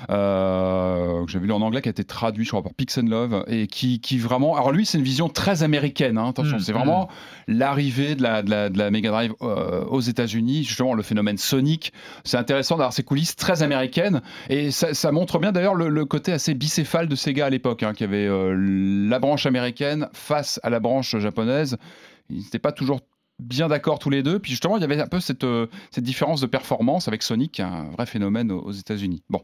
Euh, 0.09 1.25
que 1.25 1.31
j'ai 1.31 1.39
vu 1.39 1.51
en 1.51 1.61
anglais 1.61 1.81
qui 1.81 1.89
a 1.89 1.91
été 1.91 2.03
traduit 2.03 2.43
je 2.43 2.49
crois 2.49 2.63
par 2.63 2.73
Pix 2.73 2.97
and 2.97 3.07
Love 3.07 3.43
et 3.47 3.67
qui, 3.67 4.01
qui 4.01 4.17
vraiment 4.17 4.55
alors 4.55 4.71
lui 4.71 4.85
c'est 4.85 4.97
une 4.97 5.03
vision 5.03 5.29
très 5.29 5.63
américaine 5.63 6.17
hein, 6.17 6.29
attention 6.29 6.49
Hmm, 6.57 6.59
c'est 6.59 6.71
vraiment 6.71 7.09
l'arrivée 7.47 8.15
de 8.15 8.23
la, 8.23 8.41
de, 8.41 8.49
la, 8.49 8.69
de 8.69 8.77
la 8.77 8.91
Mega 8.91 9.09
Drive 9.09 9.33
euh, 9.41 9.83
aux 9.85 9.99
États-Unis, 9.99 10.63
justement 10.63 10.93
le 10.93 11.03
phénomène 11.03 11.37
Sonic. 11.37 11.93
C'est 12.23 12.37
intéressant 12.37 12.77
d'avoir 12.77 12.93
ces 12.93 13.03
coulisses 13.03 13.35
très 13.35 13.63
américaines 13.63 14.21
et 14.49 14.71
ça, 14.71 14.93
ça 14.93 15.11
montre 15.11 15.39
bien 15.39 15.51
d'ailleurs 15.51 15.75
le, 15.75 15.89
le 15.89 16.05
côté 16.05 16.31
assez 16.31 16.53
bicéphale 16.53 17.07
de 17.07 17.15
Sega 17.15 17.45
à 17.45 17.49
l'époque, 17.49 17.83
hein, 17.83 17.93
qui 17.93 18.03
avait 18.03 18.27
euh, 18.27 18.55
la 18.55 19.19
branche 19.19 19.45
américaine 19.45 20.07
face 20.13 20.59
à 20.63 20.69
la 20.69 20.79
branche 20.79 21.17
japonaise. 21.17 21.77
Ils 22.29 22.43
n'étaient 22.43 22.59
pas 22.59 22.71
toujours 22.71 23.01
bien 23.39 23.67
d'accord 23.67 23.99
tous 23.99 24.09
les 24.09 24.21
deux. 24.21 24.39
Puis 24.39 24.51
justement, 24.51 24.77
il 24.77 24.81
y 24.81 24.83
avait 24.83 24.99
un 24.99 25.07
peu 25.07 25.19
cette, 25.19 25.45
cette 25.91 26.03
différence 26.03 26.41
de 26.41 26.45
performance 26.45 27.07
avec 27.07 27.23
Sonic, 27.23 27.59
un 27.59 27.89
vrai 27.91 28.05
phénomène 28.05 28.51
aux 28.51 28.71
États-Unis. 28.71 29.23
Bon, 29.29 29.41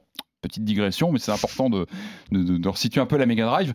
petite 0.48 0.64
digression, 0.66 1.12
mais 1.12 1.20
c'est 1.20 1.32
important 1.32 1.70
de, 1.70 1.86
de, 2.32 2.43
de- 2.43 2.58
de 2.58 2.70
resituer 2.70 3.02
un 3.02 3.06
peu 3.06 3.18
la 3.18 3.26
Mega 3.26 3.46
Drive. 3.46 3.74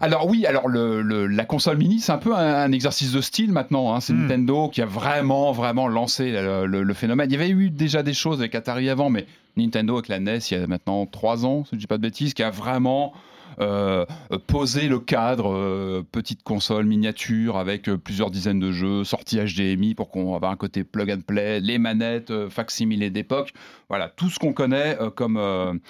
Alors 0.00 0.26
oui, 0.28 0.46
alors 0.46 0.66
le, 0.68 1.00
le- 1.02 1.26
la 1.28 1.44
console 1.44 1.76
mini, 1.78 2.00
c'est 2.00 2.10
un 2.12 2.18
peu 2.18 2.34
un, 2.34 2.38
un 2.64 2.72
exercice 2.72 3.12
de 3.12 3.20
style 3.20 3.52
maintenant. 3.52 3.94
hein. 3.94 4.00
C'est 4.00 4.12
Mm. 4.12 4.22
Nintendo 4.22 4.68
qui 4.68 4.82
a 4.82 4.86
vraiment, 4.86 5.52
vraiment 5.52 5.86
lancé 5.86 6.32
le, 6.32 6.94
phénomène. 6.94 7.30
Il 7.30 7.32
y 7.34 7.36
avait 7.36 7.50
eu 7.50 7.70
déjà 7.70 8.02
des 8.02 8.14
choses 8.14 8.40
avec 8.40 8.54
Atari 8.54 8.88
avant, 8.90 9.10
mais 9.10 9.26
Nintendo 9.56 9.94
avec 9.94 10.08
la 10.08 10.18
NES, 10.18 10.38
il 10.50 10.58
y 10.58 10.60
a 10.60 10.66
maintenant 10.66 11.06
trois 11.06 11.46
ans, 11.46 11.64
si 11.64 11.70
je 11.72 11.76
ne 11.76 11.80
dis 11.80 11.86
pas 11.86 11.98
de 11.98 12.02
bêtises, 12.02 12.34
qui 12.34 12.42
a 12.42 12.50
vraiment 12.50 13.12
euh, 13.60 14.04
posé 14.46 14.88
le 14.88 14.98
cadre, 14.98 15.52
euh, 15.52 16.02
petite 16.10 16.42
console 16.42 16.86
miniature 16.86 17.56
avec 17.56 17.88
euh, 17.88 17.98
plusieurs 17.98 18.30
dizaines 18.30 18.60
de 18.60 18.72
jeux, 18.72 19.04
sortie 19.04 19.38
HDMI 19.38 19.94
pour 19.94 20.10
qu'on 20.10 20.38
ait 20.38 20.46
un 20.46 20.56
côté 20.56 20.84
plug 20.84 21.10
and 21.10 21.20
play, 21.26 21.60
les 21.60 21.78
manettes, 21.78 22.30
euh, 22.30 22.48
facsimilés 22.48 23.10
d'époque, 23.10 23.52
voilà, 23.88 24.08
tout 24.08 24.30
ce 24.30 24.38
qu'on 24.38 24.52
connaît 24.52 24.96
comme... 25.16 25.80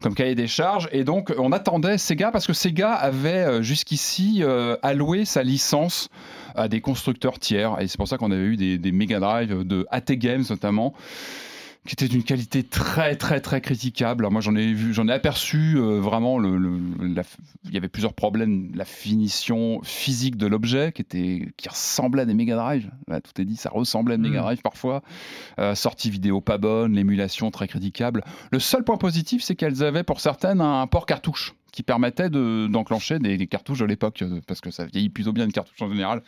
comme 0.00 0.14
cahier 0.14 0.34
des 0.34 0.48
charges. 0.48 0.88
Et 0.92 1.04
donc, 1.04 1.32
on 1.38 1.52
attendait 1.52 1.98
Sega 1.98 2.30
parce 2.30 2.46
que 2.46 2.52
Sega 2.52 2.92
avait 2.92 3.62
jusqu'ici 3.62 4.42
alloué 4.82 5.24
sa 5.24 5.42
licence 5.42 6.08
à 6.56 6.68
des 6.68 6.80
constructeurs 6.80 7.38
tiers. 7.38 7.76
Et 7.80 7.86
c'est 7.86 7.96
pour 7.96 8.08
ça 8.08 8.18
qu'on 8.18 8.32
avait 8.32 8.42
eu 8.42 8.56
des, 8.56 8.76
des 8.76 8.92
Mega 8.92 9.20
Drive 9.20 9.62
de 9.62 9.86
AT 9.90 10.16
Games 10.16 10.44
notamment 10.50 10.94
qui 11.86 11.92
étaient 11.92 12.08
d'une 12.08 12.22
qualité 12.22 12.62
très 12.62 13.14
très 13.16 13.40
très 13.40 13.60
critiquable. 13.60 14.22
Alors 14.24 14.32
moi 14.32 14.40
j'en 14.40 14.56
ai 14.56 14.72
vu, 14.72 14.94
j'en 14.94 15.06
ai 15.06 15.12
aperçu 15.12 15.76
euh, 15.76 16.00
vraiment 16.00 16.38
le, 16.38 16.56
le- 16.56 16.80
la- 17.14 17.22
il 17.64 17.72
y 17.74 17.76
avait 17.76 17.88
plusieurs 17.88 18.14
problèmes, 18.14 18.70
la 18.74 18.84
finition 18.86 19.80
physique 19.82 20.36
de 20.36 20.46
l'objet 20.46 20.92
qui 20.92 21.02
était 21.02 21.52
qui 21.56 21.68
ressemblait 21.68 22.22
à 22.22 22.24
des 22.24 22.34
Mega 22.34 22.56
Drive. 22.56 22.90
Là, 23.08 23.20
tout 23.20 23.38
est 23.40 23.44
dit, 23.44 23.56
ça 23.56 23.70
ressemblait 23.70 24.14
à 24.14 24.16
des 24.16 24.22
Mega 24.22 24.40
Mm. 24.40 24.44
Drive 24.44 24.62
parfois. 24.62 25.02
Euh, 25.58 25.74
sortie 25.74 26.08
vidéo 26.10 26.40
pas 26.40 26.56
bonne, 26.58 26.94
l'émulation 26.94 27.50
très 27.50 27.68
critiquable. 27.68 28.24
Le 28.50 28.58
seul 28.60 28.82
point 28.84 28.96
positif, 28.96 29.42
c'est 29.42 29.54
qu'elles 29.54 29.82
avaient 29.84 30.04
pour 30.04 30.20
certaines 30.20 30.60
un 30.62 30.86
port 30.86 31.06
cartouche 31.06 31.54
qui 31.74 31.82
permettait 31.82 32.30
de- 32.30 32.68
d'enclencher 32.68 33.18
des, 33.18 33.46
cartouches 33.48 33.80
de 33.80 33.84
l'époque, 33.84 34.22
euh, 34.22 34.40
parce 34.46 34.60
que 34.60 34.70
ça 34.70 34.86
vieillit 34.86 35.10
plutôt 35.10 35.32
bien 35.32 35.44
une 35.44 35.52
cartouche 35.52 35.82
en 35.82 35.90
général. 35.90 36.22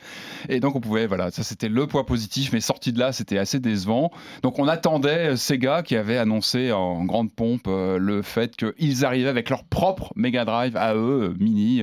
Et 0.49 0.59
donc 0.59 0.75
on 0.75 0.81
pouvait, 0.81 1.07
voilà, 1.07 1.31
ça 1.31 1.45
c'était 1.45 1.69
le 1.69 1.87
point 1.87 2.03
positif, 2.03 2.53
mais 2.53 2.61
sorti 2.61 2.93
de 2.93 2.99
là, 2.99 3.13
c'était 3.13 3.39
assez 3.39 3.61
décevant. 3.61 4.11
Donc 4.43 4.59
on 4.59 4.67
attendait 4.67 5.31
euh, 5.31 5.37
Sega 5.37 5.85
qui 5.85 5.95
avait 5.95 6.19
annoncé 6.19 6.73
en 6.73 7.05
grande 7.05 7.33
pompe 7.33 7.69
euh, 7.69 7.97
le 7.99 8.23
fait 8.23 8.57
qu'ils 8.57 9.05
arrivaient 9.05 9.29
avec 9.29 9.49
leur 9.49 9.63
propre 9.65 10.13
Mega 10.17 10.45
Drive 10.45 10.77
à 10.77 10.95
eux, 10.97 11.35
mini, 11.39 11.83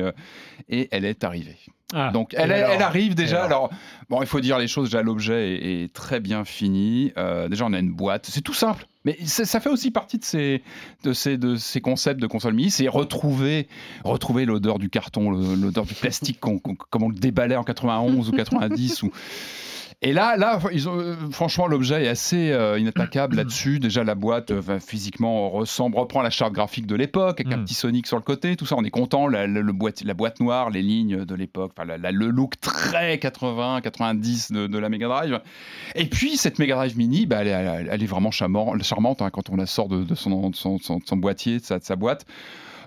et 0.68 0.90
elle 0.92 1.06
est 1.06 1.24
arrivée. 1.24 1.58
Ah, 1.94 2.10
Donc 2.12 2.34
elle, 2.36 2.52
alors 2.52 2.82
arrive 2.82 3.16
déjà. 3.16 3.44
Alors 3.44 3.66
Alors, 3.66 3.70
bon, 4.10 4.22
il 4.22 4.28
faut 4.28 4.40
dire 4.40 4.58
les 4.58 4.68
choses. 4.68 4.90
Déjà, 4.90 5.04
l'objet 5.04 5.54
est, 5.54 5.84
est 5.84 5.94
très 5.94 6.20
bien 6.20 6.44
fini. 6.44 7.14
Euh, 7.18 7.48
déjà, 7.48 7.66
on 7.66 7.74
a 7.74 7.80
une 7.80 7.92
boîte. 7.92 8.26
C'est 8.26 8.42
tout 8.42 8.54
simple. 8.54 8.88
Mais 9.06 9.18
ça 9.26 9.60
fait 9.60 9.70
aussi 9.70 9.92
partie 9.92 10.18
de 10.18 10.24
ces, 10.24 10.64
de 11.04 11.12
ces, 11.12 11.38
de 11.38 11.56
ces 11.56 11.82
concepts 11.82 12.22
de 12.22 12.28
console 12.28 12.54
mini. 12.54 12.72
C'est 12.72 12.88
retrouver, 12.88 13.68
retrouver 14.06 14.46
l'odeur 14.46 14.80
du 14.80 14.90
carton, 14.90 15.32
l'odeur 15.32 15.86
du 15.86 15.94
plastique, 15.94 16.40
comme 16.40 17.04
on 17.04 17.10
le 17.10 17.16
déballait 17.16 17.58
en 17.58 17.64
91 17.64 18.30
ou 18.30 18.32
90. 18.32 19.04
ou... 19.04 19.12
Et 20.06 20.12
là, 20.12 20.36
là 20.36 20.60
ils 20.74 20.90
ont, 20.90 21.00
euh, 21.00 21.16
franchement, 21.32 21.66
l'objet 21.66 22.04
est 22.04 22.08
assez 22.10 22.52
euh, 22.52 22.78
inattaquable 22.78 23.36
là-dessus. 23.38 23.80
Déjà, 23.80 24.04
la 24.04 24.16
boîte, 24.16 24.52
euh, 24.52 24.80
physiquement, 24.80 25.50
ressemble, 25.50 25.98
reprend 25.98 26.22
la 26.22 26.30
charte 26.30 26.52
graphique 26.54 26.86
de 26.86 26.96
l'époque, 26.96 27.40
avec 27.40 27.54
un 27.54 27.58
Mm. 27.58 27.64
petit 27.64 27.74
Sonic 27.74 28.06
sur 28.08 28.18
le 28.18 28.24
côté, 28.24 28.56
tout 28.58 28.66
ça. 28.66 28.76
On 28.78 28.84
est 28.84 28.90
content. 28.90 29.28
La, 29.28 29.48
le 29.48 29.72
boîte, 29.72 30.04
la 30.04 30.14
boîte 30.14 30.40
noire, 30.42 30.70
les 30.70 30.82
lignes 30.82 31.24
de 31.24 31.36
l'époque, 31.36 31.72
la- 31.86 32.12
le 32.12 32.28
look 32.28 32.60
très 32.60 33.18
80, 33.18 33.80
90 33.82 34.52
de, 34.52 34.68
de 34.68 34.78
la 34.78 34.90
Mega 34.90 35.08
Drive. 35.08 35.40
Et 35.96 36.06
puis, 36.06 36.36
cette 36.38 36.60
Mega 36.60 36.76
Drive 36.76 36.98
Mini, 36.98 37.26
bah, 37.26 37.38
elle, 37.42 37.48
est, 37.48 37.52
elle 37.52 37.88
est- 37.88 37.90
elle 37.92 38.04
est 38.04 38.08
vraiment 38.08 38.32
charmante, 38.32 38.84
charmante 38.84 39.22
hein, 39.22 39.30
quand 39.32 39.50
on 39.50 39.56
la 39.56 39.66
sort 39.66 39.88
de, 39.88 40.04
de 40.04 40.16
son, 40.16 40.50
de 40.50 40.56
son, 40.56 40.76
de 40.78 40.82
son- 40.84 40.98
de 40.98 41.04
son 41.06 41.18
boîtier, 41.18 41.60
de 41.60 41.64
sa, 41.64 41.80
de 41.80 41.84
sa 41.86 41.96
boîte. 41.96 42.26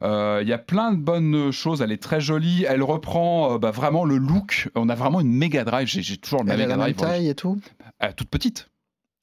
Euh, 0.03 0.41
Il 0.43 0.49
y 0.49 0.53
a 0.53 0.59
plein 0.59 0.93
de 0.93 0.99
bonnes 0.99 1.51
choses. 1.53 1.83
Elle 1.83 1.93
est 1.93 2.03
très 2.03 2.21
jolie. 2.21 2.65
Elle 2.69 2.83
reprend 2.83 3.55
euh, 3.55 3.59
bah, 3.59 3.71
vraiment 3.71 4.05
le 4.05 4.17
look. 4.19 4.69
On 4.75 4.89
a 4.89 4.95
vraiment 4.95 5.21
une 5.21 5.33
Mega 5.33 5.65
Drive. 5.65 5.87
J'ai 5.89 6.17
toujours 6.17 6.45
la 6.45 6.55
Elle 6.55 6.61
a 6.61 6.65
Mega 6.65 6.77
la 6.77 6.85
même 6.85 6.95
Drive. 6.95 7.09
taille 7.11 7.29
et 7.29 7.35
tout? 7.35 7.61
Elle 7.99 8.11
est 8.11 8.15
toute 8.15 8.29
petite. 8.31 8.69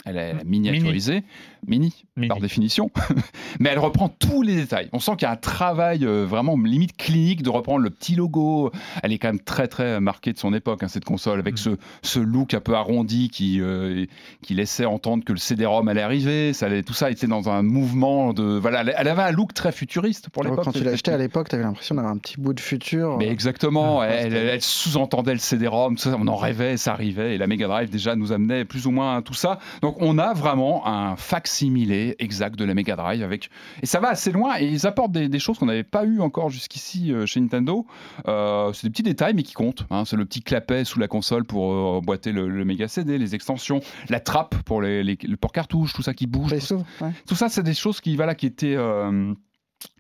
Elle 0.06 0.18
est 0.18 0.44
miniaturisée, 0.44 1.14
mini, 1.14 1.26
Mini. 1.68 2.06
par 2.28 2.40
définition, 2.40 2.92
mais 3.60 3.70
elle 3.70 3.80
reprend 3.80 4.10
tous 4.10 4.42
les 4.42 4.56
détails. 4.56 4.90
On 4.94 5.00
sent 5.00 5.12
qu'il 5.14 5.24
y 5.24 5.26
a 5.26 5.32
un 5.32 5.36
travail 5.36 6.06
euh, 6.06 6.26
vraiment 6.26 6.58
limite 6.58 6.96
clinique 6.98 7.42
de 7.44 7.50
reprendre 7.50 7.80
le 7.80 7.90
petit 7.90 8.16
logo. 8.16 8.72
Elle 9.02 9.12
est 9.14 9.18
quand 9.18 9.30
même 9.30 9.40
très 9.40 9.68
très 9.68 10.00
marquée 10.00 10.34
de 10.34 10.38
son 10.38 10.54
époque, 10.54 10.84
hein, 10.84 10.88
cette 10.88 11.06
console, 11.06 11.40
avec 11.40 11.54
Mm. 11.56 11.58
ce, 11.58 11.70
ce 12.02 12.20
look 12.20 12.54
un 12.54 12.60
peu 12.60 12.74
arrondi 12.76 13.30
qui, 13.30 13.60
euh, 13.62 14.06
qui 14.42 14.54
laissait 14.56 14.86
entendre 14.86 15.24
que 15.24 15.32
le 15.34 15.38
CD-ROM 15.40 15.88
allait 15.88 16.02
arriver. 16.02 16.54
Ça 16.54 16.66
allait- 16.68 16.84
tout 16.84 16.94
ça 16.94 17.10
était 17.12 17.28
dans 17.28 17.50
un 17.50 17.62
mouvement 17.64 18.34
de... 18.34 18.44
Voilà, 18.44 18.82
elle- 18.98 19.08
avait 19.08 19.22
un 19.24 19.32
look 19.32 19.54
très 19.54 19.72
futuriste 19.72 20.30
pour 20.30 20.44
l'époque. 20.44 20.64
Quand 20.66 20.72
tu 20.72 20.84
l'as 20.84 20.92
acheté 20.92 21.12
à 21.12 21.18
l'époque, 21.18 21.50
tu 21.50 21.56
avais 21.56 21.64
l'impression 21.64 21.96
d'avoir 21.96 22.14
un 22.14 22.18
petit 22.18 22.40
bout 22.40 22.54
de 22.54 22.60
futur. 22.60 23.18
Mais 23.18 23.28
exactement, 23.28 24.02
Ah, 24.02 24.08
elle, 24.08 24.34
elle 24.36 24.62
sous-entendait 24.62 25.34
le 25.34 25.40
CD-ROM, 25.40 25.96
on 26.18 26.28
en 26.28 26.36
rêvait, 26.36 26.78
ça 26.78 26.94
arrivait, 26.94 27.36
et 27.36 27.38
la 27.38 27.48
Mega 27.48 27.68
Drive 27.68 27.90
déjà 27.90 28.16
nous 28.16 28.32
amenait 28.32 28.66
plus 28.66 28.88
ou 28.88 28.92
moins 28.92 29.22
tout 29.22 29.34
ça. 29.34 29.60
Donc 29.82 29.96
on 30.00 30.18
a 30.18 30.34
vraiment 30.34 30.88
un 30.88 31.16
facsimilé 31.54 32.16
exact 32.20 32.58
de 32.58 32.66
la 32.66 32.74
Mega 32.74 32.96
Drive. 32.96 33.24
Avec... 33.24 33.50
Et 33.82 33.86
ça 33.86 34.00
va 34.00 34.10
assez 34.10 34.32
loin 34.32 34.56
et 34.60 34.66
ils 34.66 34.88
apportent 34.88 35.12
des, 35.12 35.30
des 35.30 35.40
choses 35.40 35.58
qu'on 35.60 35.68
n'avait 35.68 35.84
pas 35.84 36.04
eu 36.06 36.20
encore 36.20 36.50
jusqu'ici 36.50 37.12
euh, 37.14 37.26
chez 37.26 37.40
Nintendo. 37.40 37.86
Euh, 38.28 38.74
c'est 38.74 38.88
des 38.88 38.92
petits 38.92 39.04
détails 39.04 39.34
mais 39.36 39.44
qui 39.44 39.54
comptent. 39.54 39.86
hein. 39.92 40.04
C'est 40.06 40.16
le 40.18 40.26
petit 40.26 40.42
clapet 40.42 40.84
sous 40.84 41.00
la 41.00 41.08
console 41.08 41.44
pour 41.46 41.72
euh, 41.74 42.02
boiter 42.02 42.32
le, 42.32 42.50
le 42.50 42.66
Mega 42.66 42.88
CD, 42.88 43.18
les 43.18 43.36
extensions, 43.36 43.82
la 44.10 44.20
trappe 44.20 44.56
pour 44.64 44.82
les, 44.82 45.04
les- 45.04 45.18
le 45.22 45.38
port 45.38 45.52
cartouche, 45.52 45.94
tout 45.94 46.02
ça 46.02 46.14
qui 46.14 46.28
bouge. 46.28 46.52
Ouais. 46.54 47.12
tout 47.28 47.36
ça, 47.36 47.50
c'est 47.50 47.64
des 47.64 47.74
choses 47.74 48.02
qui, 48.02 48.16
voilà, 48.16 48.34
qui 48.36 48.46
étaient. 48.48 48.76
euh, 48.76 49.34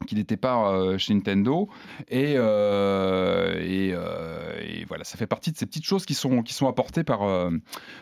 qui 0.07 0.15
n'étaient 0.15 0.37
pas 0.37 0.71
euh, 0.71 0.97
chez 0.97 1.13
Nintendo. 1.13 1.69
Et, 2.09 2.35
euh, 2.37 3.55
et, 3.61 3.91
euh, 3.93 4.59
et 4.61 4.85
voilà 4.85 5.03
ça 5.03 5.17
fait 5.17 5.27
partie 5.27 5.51
de 5.51 5.57
ces 5.57 5.65
petites 5.65 5.85
choses 5.85 6.05
qui 6.05 6.13
sont 6.13 6.41
qui 6.43 6.53
sont 6.53 6.67
apportées 6.67 7.03
par 7.03 7.21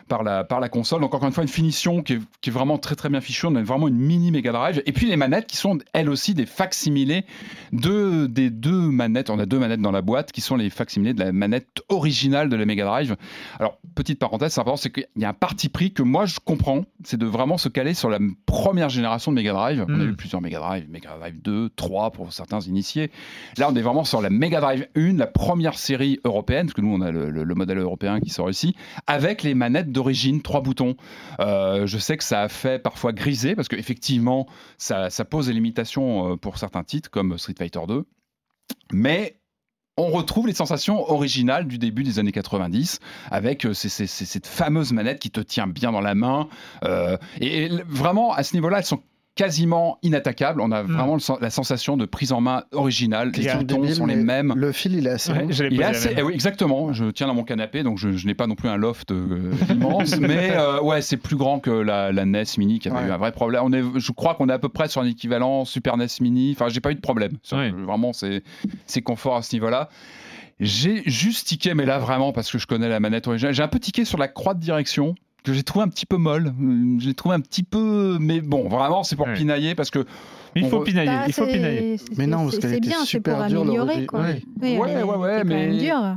par 0.08 0.22
la 0.22 0.44
par 0.44 0.60
la 0.60 0.68
console. 0.68 1.00
Donc 1.00 1.14
encore 1.14 1.26
une 1.28 1.34
fois 1.34 1.42
une 1.42 1.48
finition 1.48 2.02
qui 2.02 2.14
est, 2.14 2.20
qui 2.40 2.50
est 2.50 2.52
vraiment 2.52 2.78
très 2.78 2.94
très 2.94 3.08
bien 3.08 3.20
fichue. 3.20 3.46
On 3.46 3.54
a 3.54 3.62
vraiment 3.62 3.88
une 3.88 3.96
mini 3.98 4.30
Mega 4.30 4.52
Drive. 4.52 4.82
Et 4.86 4.92
puis 4.92 5.06
les 5.06 5.16
manettes 5.16 5.46
qui 5.46 5.56
sont 5.56 5.78
elles 5.92 6.08
aussi 6.10 6.34
des 6.34 6.46
facsimilés 6.46 7.24
de 7.72 8.26
des 8.26 8.50
deux 8.50 8.72
manettes 8.90 9.30
on 9.30 9.38
a 9.38 9.46
deux 9.46 9.58
manettes 9.58 9.80
dans 9.80 9.90
la 9.92 10.02
boîte 10.02 10.32
qui 10.32 10.40
sont 10.40 10.56
les 10.56 10.70
facsimilés 10.70 11.14
de 11.14 11.20
la 11.20 11.32
manette 11.32 11.82
originale 11.88 12.48
de 12.48 12.56
la 12.56 12.64
Mega 12.66 12.84
Drive. 12.84 13.16
Alors 13.58 13.78
petite 13.94 14.18
parenthèse 14.18 14.52
c'est 14.52 14.60
important 14.60 14.76
c'est 14.76 14.90
qu'il 14.90 15.06
y 15.16 15.24
a 15.24 15.28
un 15.28 15.34
parti 15.34 15.68
pris 15.68 15.92
que 15.92 16.02
moi 16.02 16.26
je 16.26 16.38
comprends. 16.44 16.84
C'est 17.04 17.16
de 17.18 17.26
vraiment 17.26 17.58
se 17.58 17.68
caler 17.68 17.94
sur 17.94 18.08
la 18.10 18.18
première 18.46 18.88
génération 18.88 19.32
de 19.32 19.36
Mega 19.36 19.52
Drive. 19.52 19.84
On 19.88 19.94
a 19.94 19.96
Mm. 20.04 20.10
eu 20.10 20.16
plusieurs 20.16 20.40
Mega 20.42 20.58
Drive 20.58 20.88
Mega 20.90 21.16
Drive 21.18 21.40
2 21.42 21.70
3 21.76 22.10
pour 22.12 22.32
certains 22.32 22.60
initiés 22.60 23.10
là 23.58 23.68
on 23.70 23.74
est 23.76 23.82
vraiment 23.82 24.04
sur 24.04 24.20
la 24.20 24.30
Mega 24.30 24.60
Drive 24.60 24.86
1 24.96 25.14
la 25.16 25.26
première 25.26 25.78
série 25.78 26.20
européenne 26.24 26.66
parce 26.66 26.74
que 26.74 26.80
nous 26.80 26.94
on 26.94 27.00
a 27.00 27.10
le, 27.10 27.30
le- 27.30 27.44
le 27.44 27.54
modèle 27.54 27.78
européen 27.78 28.20
qui 28.20 28.30
sort 28.30 28.50
ici 28.50 28.74
avec 29.06 29.42
les 29.42 29.54
manettes 29.54 29.92
d'origine 29.92 30.42
trois 30.42 30.60
boutons 30.60 30.94
euh, 31.40 31.86
je 31.86 31.98
sais 31.98 32.16
que 32.16 32.24
ça 32.24 32.42
a 32.42 32.48
fait 32.48 32.78
parfois 32.82 33.12
griser 33.12 33.54
parce 33.54 33.68
qu'effectivement, 33.68 34.46
ça, 34.78 35.10
ça 35.10 35.24
pose 35.24 35.46
des 35.46 35.52
limitations 35.52 36.32
euh, 36.32 36.36
pour 36.36 36.58
certains 36.58 36.84
titres 36.84 37.10
comme 37.10 37.36
Street 37.38 37.54
Fighter 37.58 37.80
2. 37.88 38.04
Mais 38.92 39.38
on 39.96 40.08
retrouve 40.08 40.46
les 40.46 40.54
sensations 40.54 41.10
originales 41.10 41.66
du 41.66 41.78
début 41.78 42.02
des 42.02 42.18
années 42.18 42.32
90 42.32 42.98
avec 43.30 43.66
euh, 43.66 43.74
cette 43.74 44.46
fameuse 44.46 44.92
manette 44.92 45.18
qui 45.18 45.30
te 45.30 45.40
tient 45.40 45.66
bien 45.66 45.92
dans 45.92 46.00
la 46.00 46.14
main. 46.14 46.48
et, 47.40 47.68
vraiment, 47.86 48.32
à 48.32 48.42
ce 48.42 48.54
niveau-là, 48.54 48.78
elles 48.78 48.84
sont 48.84 49.02
quasiment 49.34 49.98
inattaquables. 50.02 50.60
On 50.60 50.70
a 50.72 50.82
Mm. 50.82 50.92
vraiment 50.92 51.16
la 51.40 51.50
sensation 51.50 51.96
de 51.96 52.04
prise 52.04 52.32
en 52.32 52.40
main 52.40 52.64
originale. 52.72 53.32
Les 53.34 53.52
boutons 53.54 53.88
sont 53.94 54.06
les 54.06 54.16
mêmes. 54.16 54.52
Le 54.56 54.72
fil, 54.72 54.94
il 54.94 55.06
est 55.06 55.10
assez 55.10 55.32
Ouais, 55.32 55.46
Il 55.70 55.80
est 55.80 55.84
assez, 55.84 56.14
eh 56.16 56.22
oui, 56.22 56.34
exactement. 56.34 56.92
Je 56.92 57.06
tiens 57.06 57.26
dans 57.28 57.34
mon 57.34 57.44
canapé, 57.44 57.82
donc 57.82 57.98
je, 57.98 58.12
je 58.12 58.26
n'ai 58.26 58.34
pas 58.34 58.46
non 58.46 58.54
plus 58.54 58.68
un 58.68 58.76
loft 58.76 59.10
euh, 59.10 59.52
immense, 59.70 60.18
mais 60.18 60.50
euh, 60.52 60.80
ouais, 60.82 61.00
c'est 61.02 61.16
plus 61.16 61.36
grand 61.36 61.60
que 61.60 61.70
la, 61.70 62.12
la 62.12 62.24
NES 62.26 62.44
Mini 62.58 62.78
qui 62.78 62.88
avait 62.88 62.98
Ouais. 62.98 63.08
eu 63.08 63.10
un 63.10 63.16
vrai 63.16 63.32
problème. 63.32 63.62
On 63.64 63.72
est, 63.72 63.82
je 63.96 64.12
crois 64.12 64.34
qu'on 64.34 64.48
est 64.48 64.52
à 64.52 64.58
peu 64.58 64.68
près 64.68 64.88
sur 64.88 65.00
un 65.00 65.06
équivalent 65.06 65.64
Super 65.64 65.96
NES 65.96 66.06
Mini. 66.20 66.52
Enfin, 66.54 66.68
j'ai 66.68 66.80
pas 66.80 66.90
eu 66.90 66.94
de 66.94 67.00
problème. 67.00 67.32
Ouais. 67.52 67.70
Vraiment, 67.70 68.12
c'est 68.12 68.42
c'est 68.86 69.02
confort 69.02 69.36
à 69.36 69.42
ce 69.42 69.54
niveau-là. 69.56 69.88
J'ai 70.60 71.02
juste 71.06 71.48
tiqué, 71.48 71.74
mais 71.74 71.86
là 71.86 71.98
vraiment 71.98 72.32
parce 72.32 72.50
que 72.52 72.58
je 72.58 72.66
connais 72.66 72.88
la 72.88 73.00
manette 73.00 73.26
originale. 73.26 73.54
J'ai 73.54 73.62
un 73.62 73.68
peu 73.68 73.80
tiqué 73.80 74.04
sur 74.04 74.18
la 74.18 74.28
croix 74.28 74.54
de 74.54 74.60
direction 74.60 75.14
que 75.44 75.52
j'ai 75.52 75.62
trouvé 75.62 75.84
un 75.84 75.88
petit 75.88 76.06
peu 76.06 76.16
molle. 76.16 76.52
Je 77.00 77.06
l'ai 77.08 77.14
trouvé 77.14 77.34
un 77.34 77.40
petit 77.40 77.62
peu, 77.62 78.16
mais 78.20 78.40
bon, 78.40 78.68
vraiment, 78.68 79.02
c'est 79.02 79.16
pour 79.16 79.26
Ouais. 79.26 79.34
pinailler 79.34 79.74
parce 79.74 79.90
que 79.90 80.04
Il 80.54 80.68
faut 80.68 80.80
pinailler. 80.80 81.08
Bah, 81.08 81.24
il 81.26 81.32
faut 81.32 81.46
pinailler. 81.46 81.96
Mais 82.18 82.26
non, 82.26 82.42
parce 82.44 82.56
c'est- 82.56 82.60
qu'elle 82.60 82.72
était 82.74 82.80
bien, 82.88 82.98
c'est 83.00 83.06
super 83.06 83.38
pour 83.38 83.46
dure, 83.46 83.60
améliorer, 83.62 84.04
quoi. 84.06 84.20
Ouais. 84.20 84.42
Oui, 84.60 84.76
Ouais, 84.76 84.92
est- 84.92 85.02
ouais, 85.02 85.16
ouais, 85.16 85.30
c'est 85.38 85.42
quand 85.42 85.48
mais- 85.48 85.68
même 85.68 85.78
dur. 85.78 86.16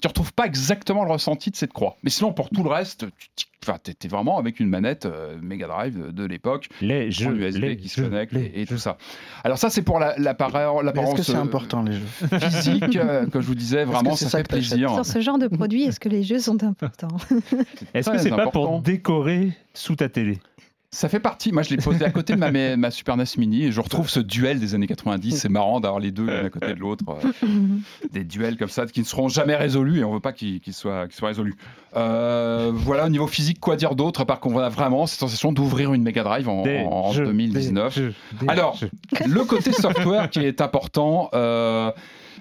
tu 0.00 0.06
retrouves 0.08 0.32
pas 0.32 0.46
exactement 0.46 1.04
le 1.04 1.10
ressenti 1.10 1.50
de 1.50 1.56
cette 1.56 1.72
croix. 1.72 1.96
Mais 2.04 2.10
sinon, 2.10 2.32
pour 2.32 2.48
tout 2.48 2.62
le 2.62 2.70
reste, 2.70 3.06
tu 3.36 3.46
tu- 3.46 3.46
enfin, 3.68 3.78
t'étais 3.82 4.08
vraiment 4.08 4.38
avec 4.38 4.60
une 4.60 4.68
manette 4.68 5.06
euh, 5.06 5.36
Mega 5.42 5.66
Drive 5.66 6.06
de, 6.06 6.10
de 6.10 6.24
l'époque, 6.24 6.68
Les 6.80 7.10
jeux 7.10 7.34
USB 7.36 7.62
les 7.62 7.76
qui 7.76 7.88
se 7.88 8.00
connectent 8.00 8.34
et, 8.34 8.62
et 8.62 8.66
tout 8.66 8.78
ça. 8.78 8.96
Alors 9.44 9.58
ça, 9.58 9.70
c'est 9.70 9.82
pour 9.82 9.98
la- 9.98 10.14
Mais 10.18 10.24
l'apparence 10.24 10.54
Est-ce 10.84 11.14
que 11.16 11.22
c'est 11.22 11.34
euh, 11.38 11.40
important, 11.42 11.82
les 11.82 11.92
jeux? 11.94 12.38
physique, 12.40 12.96
euh, 12.96 13.26
comme 13.26 13.42
je 13.42 13.46
vous 13.46 13.54
disais, 13.54 13.84
vraiment, 13.84 14.10
que 14.12 14.16
c'est 14.18 14.24
ça, 14.26 14.30
ça 14.32 14.38
fait 14.38 14.44
que 14.44 14.48
plaisir. 14.50 14.90
Sur 14.94 15.04
ce 15.06 15.20
genre 15.20 15.38
de 15.38 15.48
produit, 15.48 15.82
est-ce 15.84 16.00
que 16.00 16.08
les 16.08 16.22
jeux 16.22 16.38
sont 16.38 16.62
importants? 16.64 17.16
Est-ce 17.94 18.10
que 18.10 18.18
c'est 18.18 18.30
pas 18.30 18.42
important. 18.42 18.50
pour 18.68 18.80
décorer 18.82 19.52
sous 19.74 19.96
ta 19.96 20.08
télé? 20.08 20.38
Ça 20.96 21.10
fait 21.10 21.20
partie. 21.20 21.52
Moi, 21.52 21.62
je 21.62 21.68
l'ai 21.68 21.76
posé 21.76 22.06
à 22.06 22.10
côté 22.10 22.32
de 22.32 22.38
ma, 22.38 22.50
ma, 22.50 22.74
ma 22.78 22.90
Super 22.90 23.18
NES 23.18 23.24
Mini 23.36 23.64
et 23.64 23.70
je 23.70 23.82
retrouve 23.82 24.08
ce 24.08 24.18
duel 24.18 24.58
des 24.58 24.74
années 24.74 24.86
90. 24.86 25.38
C'est 25.38 25.50
marrant 25.50 25.78
d'avoir 25.78 26.00
les 26.00 26.10
deux 26.10 26.24
l'un 26.24 26.46
à 26.46 26.48
côté 26.48 26.72
de 26.72 26.80
l'autre. 26.80 27.04
euh, 27.10 27.46
des 28.12 28.24
duels 28.24 28.56
comme 28.56 28.70
ça 28.70 28.86
qui 28.86 29.00
ne 29.00 29.04
seront 29.04 29.28
jamais 29.28 29.56
résolus 29.56 29.98
et 29.98 30.04
on 30.04 30.14
veut 30.14 30.20
pas 30.20 30.32
qu'ils 30.32 30.62
soient, 30.72 31.06
résolus. 31.20 31.54
Euh, 31.96 32.70
voilà, 32.74 33.04
au 33.04 33.08
niveau 33.10 33.26
physique, 33.26 33.60
quoi 33.60 33.76
dire 33.76 33.94
d'autre 33.94 34.22
à 34.22 34.24
part 34.24 34.40
qu'on 34.40 34.56
a 34.58 34.70
vraiment 34.70 35.06
cette 35.06 35.20
sensation 35.20 35.52
d'ouvrir 35.52 35.92
une 35.92 36.02
Mega 36.02 36.22
Drive 36.24 36.48
en, 36.48 36.62
Des 36.62 36.78
en 36.78 37.12
jeux, 37.12 37.26
2019. 37.26 37.94
des 37.94 38.00
jeux, 38.00 38.14
des 38.40 38.48
Alors, 38.48 38.76
jeux. 38.76 38.90
Le 39.26 39.44
côté 39.44 39.72
software 39.72 40.30
qui 40.30 40.40
est 40.40 40.62
important. 40.62 41.28
euh, 41.34 41.90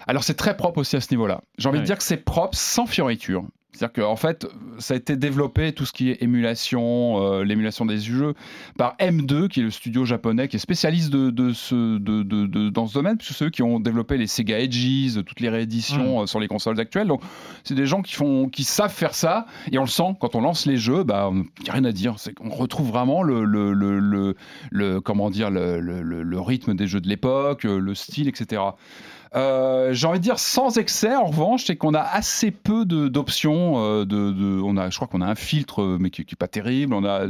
alors, 0.08 0.24
c'est 0.24 0.36
très 0.36 0.56
propre 0.56 0.80
aussi 0.80 0.96
à 0.96 1.02
ce 1.02 1.12
niveau-là. 1.12 1.42
J'ai 1.58 1.68
envie 1.68 1.80
de 1.80 1.86
dire 1.86 1.98
que 1.98 2.04
c'est 2.04 2.24
propre 2.24 2.56
sans 2.58 2.86
fioriture. 2.86 3.44
C'est-à-dire 3.76 4.04
qu'en 4.04 4.16
fait, 4.16 4.48
ça 4.80 4.94
a 4.94 4.98
été 4.98 5.18
développé, 5.18 5.74
tout 5.74 5.86
ce 5.86 5.92
qui 5.92 6.10
est 6.10 6.22
émulation, 6.24 7.22
euh, 7.22 7.44
l'émulation 7.44 7.86
des 7.86 8.00
jeux, 8.00 8.34
par 8.78 8.96
M2, 9.00 9.48
qui 9.50 9.60
est 9.60 9.64
le 9.64 9.72
studio 9.72 10.06
japonais, 10.06 10.48
qui 10.48 10.56
est 10.56 10.60
spécialiste 10.60 11.10
de, 11.12 11.30
de 11.30 11.52
ce, 11.52 11.98
de, 11.98 12.24
de- 12.24 12.46
de- 12.48 12.70
dans 12.70 12.88
ce 12.88 12.94
domaine, 12.94 13.18
puisque 13.18 13.34
ceux 13.34 13.50
qui 13.50 13.64
ont 13.64 13.80
développé 13.80 14.18
les 14.18 14.28
Sega 14.28 14.60
Edges, 14.60 15.24
toutes 15.26 15.40
les 15.42 15.50
rééditions 15.50 16.22
euh, 16.22 16.26
sur 16.26 16.40
les 16.40 16.48
consoles 16.48 16.80
actuelles. 16.80 17.08
Donc, 17.08 17.22
c'est 17.64 17.76
des 17.76 17.86
gens 17.86 18.02
qui, 18.02 18.14
font, 18.14 18.48
qui 18.50 18.64
savent 18.64 18.94
faire 18.94 19.14
ça, 19.16 19.46
et 19.72 19.78
on 19.78 19.82
le 19.84 19.88
sent, 19.88 20.16
quand 20.20 20.36
on 20.36 20.42
lance 20.42 20.66
les 20.66 20.78
jeux, 20.78 21.04
bah, 21.04 21.30
il 21.34 21.64
n'y 21.64 21.70
a 21.70 21.74
rien 21.74 21.84
à 21.86 21.92
dire. 21.92 22.16
C'est 22.18 22.34
qu'on 22.34 22.50
retrouve 22.50 22.88
vraiment 22.90 23.24
le, 23.24 23.44
le, 23.46 23.74
le, 23.74 24.00
le- 24.00 24.36
le- 24.72 25.02
comment 25.02 25.30
dire, 25.30 25.50
le, 25.52 25.80
le- 25.80 26.02
le- 26.02 26.24
le 26.24 26.40
rythme 26.40 26.74
des 26.76 26.88
jeux 26.88 27.02
de 27.02 27.10
l'époque, 27.10 27.66
euh, 27.66 27.78
le 27.80 27.96
style, 27.96 28.28
etc. 28.28 28.62
Euh, 29.36 29.94
J'ai 29.94 30.08
envie 30.08 30.20
de 30.20 30.24
dire 30.24 30.40
sans 30.40 30.78
excès. 30.78 31.14
En 31.16 31.26
revanche, 31.26 31.66
c'est 31.66 31.76
qu'on 31.76 31.94
a 31.94 32.00
assez 32.02 32.52
peu 32.52 32.86
d'options. 32.86 33.74
euh, 33.84 34.06
de, 34.06 34.32
de- 34.32 34.62
on 34.64 34.78
a, 34.78 34.90
je 34.90 34.96
crois 34.96 35.08
qu'on 35.08 35.22
a 35.22 35.28
un 35.28 35.36
filtre, 35.36 35.82
euh, 35.82 35.98
mais 36.00 36.10
qui, 36.10 36.24
qui 36.26 36.36
est 36.36 36.38
pas 36.38 36.48
terrible. 36.48 36.94
On 36.94 37.04
a 37.06 37.26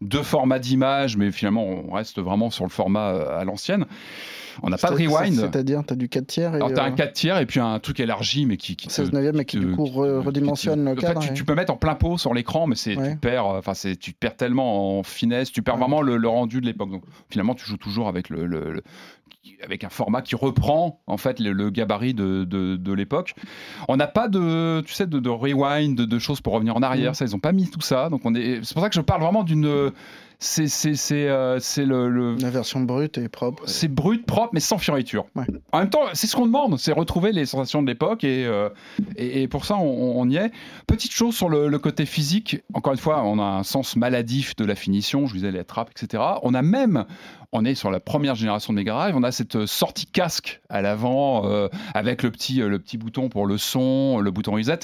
deux 0.00 0.22
formats 0.22 0.58
d'image, 0.58 1.16
mais 1.16 1.30
finalement, 1.32 1.64
on 1.66 1.92
reste 1.92 2.20
vraiment 2.20 2.50
sur 2.50 2.64
le 2.64 2.70
format 2.70 3.08
à 3.10 3.44
l'ancienne. 3.44 3.86
On 4.62 4.68
n'a 4.68 4.76
pas 4.76 4.90
de 4.90 4.94
rewind. 4.94 5.34
C'est-à-dire, 5.34 5.82
t'as 5.86 5.94
du 5.94 6.08
4 6.08 6.26
tiers 6.26 6.52
et 6.52 6.56
Alors, 6.56 6.72
tu 6.72 6.78
as 6.78 6.84
un 6.84 6.92
euh, 6.92 6.96
4 6.96 7.12
tiers 7.14 7.38
et 7.38 7.46
puis 7.46 7.60
un 7.60 7.78
truc 7.78 7.98
élargi, 8.00 8.46
mais 8.46 8.56
qui. 8.56 8.76
qui 8.76 8.88
te- 8.88 8.92
16 8.92 9.12
neuvième, 9.12 9.36
mais 9.36 9.44
qui 9.44 9.58
te- 9.58 9.64
du 9.64 9.72
coup 9.72 9.86
redimensionne 9.86 10.84
le 10.84 10.90
en 10.92 10.94
fait, 10.96 11.00
cadre. 11.00 11.20
tu, 11.20 11.32
tu 11.32 11.44
peux 11.44 11.54
mettre 11.54 11.72
en 11.72 11.76
plein 11.76 11.94
pot 11.94 12.18
sur 12.18 12.34
l'écran, 12.34 12.66
mais 12.66 12.74
c'est 12.76 12.96
Ouais. 12.96 13.12
tu 13.12 13.16
perds, 13.16 13.46
enfin 13.46 13.72
tu 13.98 14.12
perds 14.12 14.36
tellement 14.36 14.98
en 14.98 15.02
finesse, 15.02 15.50
tu 15.52 15.62
perds 15.62 15.74
Ouais. 15.74 15.80
vraiment 15.80 16.02
le, 16.02 16.16
le 16.16 16.28
rendu 16.28 16.60
de 16.60 16.66
l'époque. 16.66 16.90
Donc 16.90 17.02
finalement, 17.30 17.54
tu 17.54 17.64
joues 17.64 17.76
toujours 17.78 18.08
avec 18.08 18.28
le, 18.28 18.44
le- 18.46 18.72
le- 18.72 18.82
avec 19.62 19.84
un 19.84 19.88
format 19.88 20.22
qui 20.22 20.34
reprend 20.34 21.00
en 21.06 21.16
fait 21.16 21.40
le, 21.40 21.52
le 21.52 21.70
gabarit 21.70 22.14
de, 22.14 22.44
de, 22.44 22.76
de 22.76 22.92
l'époque. 22.92 23.34
On 23.88 23.96
n'a 23.96 24.06
pas 24.06 24.28
de, 24.28 24.82
tu 24.86 24.92
sais, 24.92 25.06
de, 25.06 25.18
de 25.18 25.28
rewind, 25.30 25.96
de, 25.96 26.18
choses 26.18 26.40
pour 26.40 26.52
revenir 26.52 26.76
en 26.76 26.82
arrière. 26.82 27.10
Mhm. 27.10 27.14
Ça, 27.14 27.24
ils 27.24 27.34
ont 27.34 27.40
pas 27.40 27.52
mis 27.52 27.68
tout 27.68 27.80
ça. 27.80 28.10
Donc 28.10 28.22
on 28.24 28.34
est, 28.34 28.60
c'est 28.62 28.74
pour 28.74 28.82
ça 28.82 28.88
que 28.88 28.94
je 28.94 29.00
parle 29.00 29.22
vraiment 29.22 29.42
d'une, 29.42 29.92
c'est 30.42 30.66
c'est 30.68 30.94
c'est 30.94 31.28
euh, 31.28 31.58
c'est 31.60 31.84
le, 31.84 32.08
le- 32.08 32.34
La 32.36 32.50
version 32.50 32.80
brute 32.80 33.18
est 33.18 33.28
propre. 33.28 33.62
c'est 33.66 33.88
brut, 33.88 34.24
propre, 34.26 34.50
mais 34.54 34.60
sans 34.60 34.78
fioriture. 34.78 35.26
Ouais. 35.36 35.44
En 35.72 35.78
même 35.80 35.90
temps, 35.90 36.00
c'est 36.14 36.26
ce 36.26 36.34
qu'on 36.34 36.46
demande, 36.46 36.78
c'est 36.78 36.92
retrouver 36.92 37.30
les 37.32 37.44
sensations 37.46 37.82
de 37.82 37.86
l'époque, 37.86 38.24
et, 38.24 38.46
euh, 38.46 38.70
et, 39.16 39.42
et 39.42 39.48
pour 39.48 39.64
ça, 39.66 39.76
on, 39.76 40.18
on 40.18 40.28
y 40.30 40.36
est. 40.36 40.50
Petite 40.86 41.12
chose 41.12 41.36
sur 41.36 41.48
le, 41.50 41.68
le 41.68 41.78
côté 41.78 42.06
physique, 42.06 42.62
encore 42.74 42.92
une 42.94 42.98
fois, 42.98 43.22
on 43.24 43.38
a 43.38 43.44
un 43.44 43.62
sens 43.62 43.96
maladif 43.96 44.56
de 44.56 44.64
la 44.64 44.74
finition, 44.74 45.26
je 45.26 45.32
vous 45.32 45.38
disais 45.40 45.52
les 45.52 45.62
trappes, 45.64 45.90
etc. 45.90 46.22
On 46.42 46.54
a 46.54 46.62
même, 46.62 47.04
on 47.52 47.64
est 47.64 47.74
sur 47.74 47.90
la 47.90 48.00
première 48.00 48.34
génération 48.34 48.72
de 48.72 48.78
Mega 48.78 48.92
Drive, 48.92 49.14
on 49.16 49.22
a 49.22 49.32
cette 49.32 49.66
sortie 49.66 50.06
casque 50.06 50.60
à 50.70 50.80
l'avant, 50.80 51.46
euh, 51.46 51.68
avec 51.94 52.22
le 52.22 52.30
petit, 52.30 52.54
le 52.54 52.78
petit 52.78 52.96
bouton 52.96 53.28
pour 53.28 53.46
le 53.46 53.58
son, 53.58 54.18
le 54.20 54.30
bouton 54.30 54.52
reset. 54.52 54.78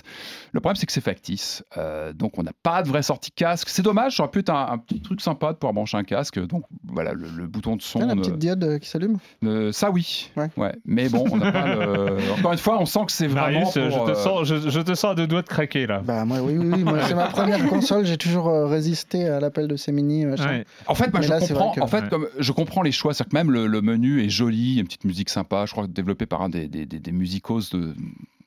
Le 0.53 0.61
problème, 0.61 0.77
c'est 0.77 0.87
que 0.87 0.93
c'est 0.93 1.01
factice, 1.01 1.65
Euh, 1.79 2.13
donc 2.13 2.39
on 2.39 2.43
n'a 2.43 2.53
pas 2.63 2.83
de 2.83 2.89
vraie 2.89 3.03
sortie 3.03 3.31
casque. 3.31 3.69
C'est 3.69 3.83
dommage, 3.83 4.17
ça 4.17 4.23
aurait 4.25 4.31
pu 4.31 4.41
être 4.41 4.51
un, 4.51 4.73
un 4.73 4.79
petit 4.79 5.01
truc 5.01 5.21
sympa 5.21 5.46
de 5.53 5.59
pouvoir 5.59 5.73
brancher 5.75 5.97
un 5.97 6.05
casque, 6.05 6.39
donc 6.47 6.65
voilà, 6.87 7.13
le, 7.13 7.27
le 7.37 7.47
bouton 7.47 7.77
de 7.77 7.83
son. 7.83 8.01
Ah, 8.01 8.07
la 8.07 8.17
petite 8.17 8.39
diode 8.39 8.63
euh, 8.65 8.79
qui 8.79 8.89
s'allume 8.89 9.19
euh, 9.45 9.73
ça 9.73 9.91
oui. 9.91 10.31
Ouais. 10.37 10.73
Mais 10.85 11.09
bon, 11.09 11.25
on 11.31 11.37
n'a 11.37 11.53
pas 11.53 11.67
le... 11.75 12.17
Encore 12.39 12.53
une 12.53 12.59
fois, 12.59 12.81
on 12.81 12.87
sent 12.87 13.01
que 13.07 13.13
c'est 13.13 13.27
vraiment 13.27 13.61
Marius, 13.61 13.75
pour, 13.75 13.83
je, 13.91 13.99
te 14.07 14.11
euh, 14.11 14.15
sens, 14.15 14.45
je, 14.45 14.71
je 14.71 14.81
te 14.81 14.95
sens 14.95 15.13
à 15.13 15.15
deux 15.15 15.27
doigts 15.27 15.43
de 15.43 15.49
craquer 15.49 15.87
là. 15.87 16.03
Bah, 16.05 16.25
moi, 16.25 16.41
oui, 16.41 16.57
oui, 16.59 16.69
oui. 16.75 16.85
moi, 16.85 16.99
c'est 17.07 17.15
ma 17.15 17.27
première 17.27 17.65
console. 17.69 18.07
J'ai 18.07 18.17
toujours 18.19 18.47
résisté 18.69 19.29
à 19.29 19.41
l'appel 19.41 19.69
de 19.69 19.77
ces 19.77 19.93
mini. 19.93 20.27
Ouais. 20.27 20.65
En 20.87 20.95
fait, 20.95 21.11
je 21.21 21.29
là, 21.29 21.41
comprends. 21.41 21.67
vrai 21.69 21.75
que- 21.77 21.81
En 21.81 21.87
fait, 21.87 22.01
Ouais. 22.03 22.09
comme 22.11 22.29
je 22.39 22.53
comprends 22.53 22.83
les 22.83 22.93
choix, 22.93 23.15
c'est 23.15 23.25
que 23.25 23.35
même 23.35 23.51
le, 23.51 23.67
le 23.67 23.83
menu 23.83 24.23
est 24.25 24.29
joli, 24.29 24.57
il 24.59 24.75
y 24.75 24.79
a 24.79 24.81
une 24.81 24.87
petite 24.87 25.05
musique 25.05 25.31
sympa. 25.31 25.65
Je 25.67 25.73
crois 25.73 25.87
développé 25.87 26.27
par 26.27 26.43
un 26.43 26.49
des, 26.49 26.69
des, 26.69 26.87
des, 26.87 26.99
des 26.99 27.13
musicos 27.13 27.71
de 27.73 27.95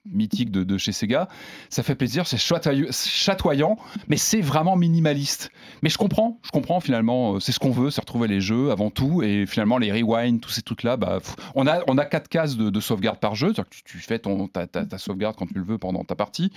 mythiques 0.06 0.52
de, 0.52 0.64
de 0.64 0.78
chez 0.78 0.92
Sega. 0.92 1.28
Ça 1.70 1.84
fait 1.84 1.96
plaisir, 1.96 2.26
c'est 2.26 2.38
chatoyant, 2.38 3.78
mais 4.08 4.18
c'est 4.18 4.42
vraiment 4.42 4.76
minimaliste. 4.76 5.52
Mais 5.84 5.90
je 5.90 5.98
comprends, 5.98 6.40
je 6.44 6.50
comprends 6.52 6.80
finalement, 6.80 7.36
euh, 7.36 7.40
c'est 7.40 7.52
ce 7.52 7.60
qu'on 7.60 7.72
veut, 7.72 7.90
c'est 7.92 8.02
retrouver 8.02 8.28
les 8.28 8.42
jeux 8.42 8.72
avant 8.72 8.90
tout, 8.90 9.22
et 9.24 9.46
finalement 9.46 9.78
les 9.78 9.92
rewind, 9.92 10.40
tous 10.42 10.50
ces 10.50 10.62
trucs-là, 10.62 10.98
bah, 10.98 11.20
on 11.56 11.68
a, 11.68 11.82
on 11.88 11.98
a 11.98 12.06
quatre 12.06 12.28
cases 12.30 12.56
de, 12.58 12.70
de 12.70 12.80
sauvegarde 12.80 13.20
par 13.20 13.36
jeu, 13.36 13.48
c'est-à-dire 13.48 13.70
que 13.70 13.76
tu, 13.76 13.84
tu 13.84 13.98
fais 14.00 14.20
ton, 14.20 14.48
ta, 14.48 14.68
ta- 14.68 14.86
ta 14.86 14.98
sauvegarde 14.98 15.36
quand 15.38 15.48
tu 15.48 15.56
le 15.56 15.64
veux 15.66 15.78
pendant 15.78 16.04
ta 16.04 16.16
partie. 16.16 16.52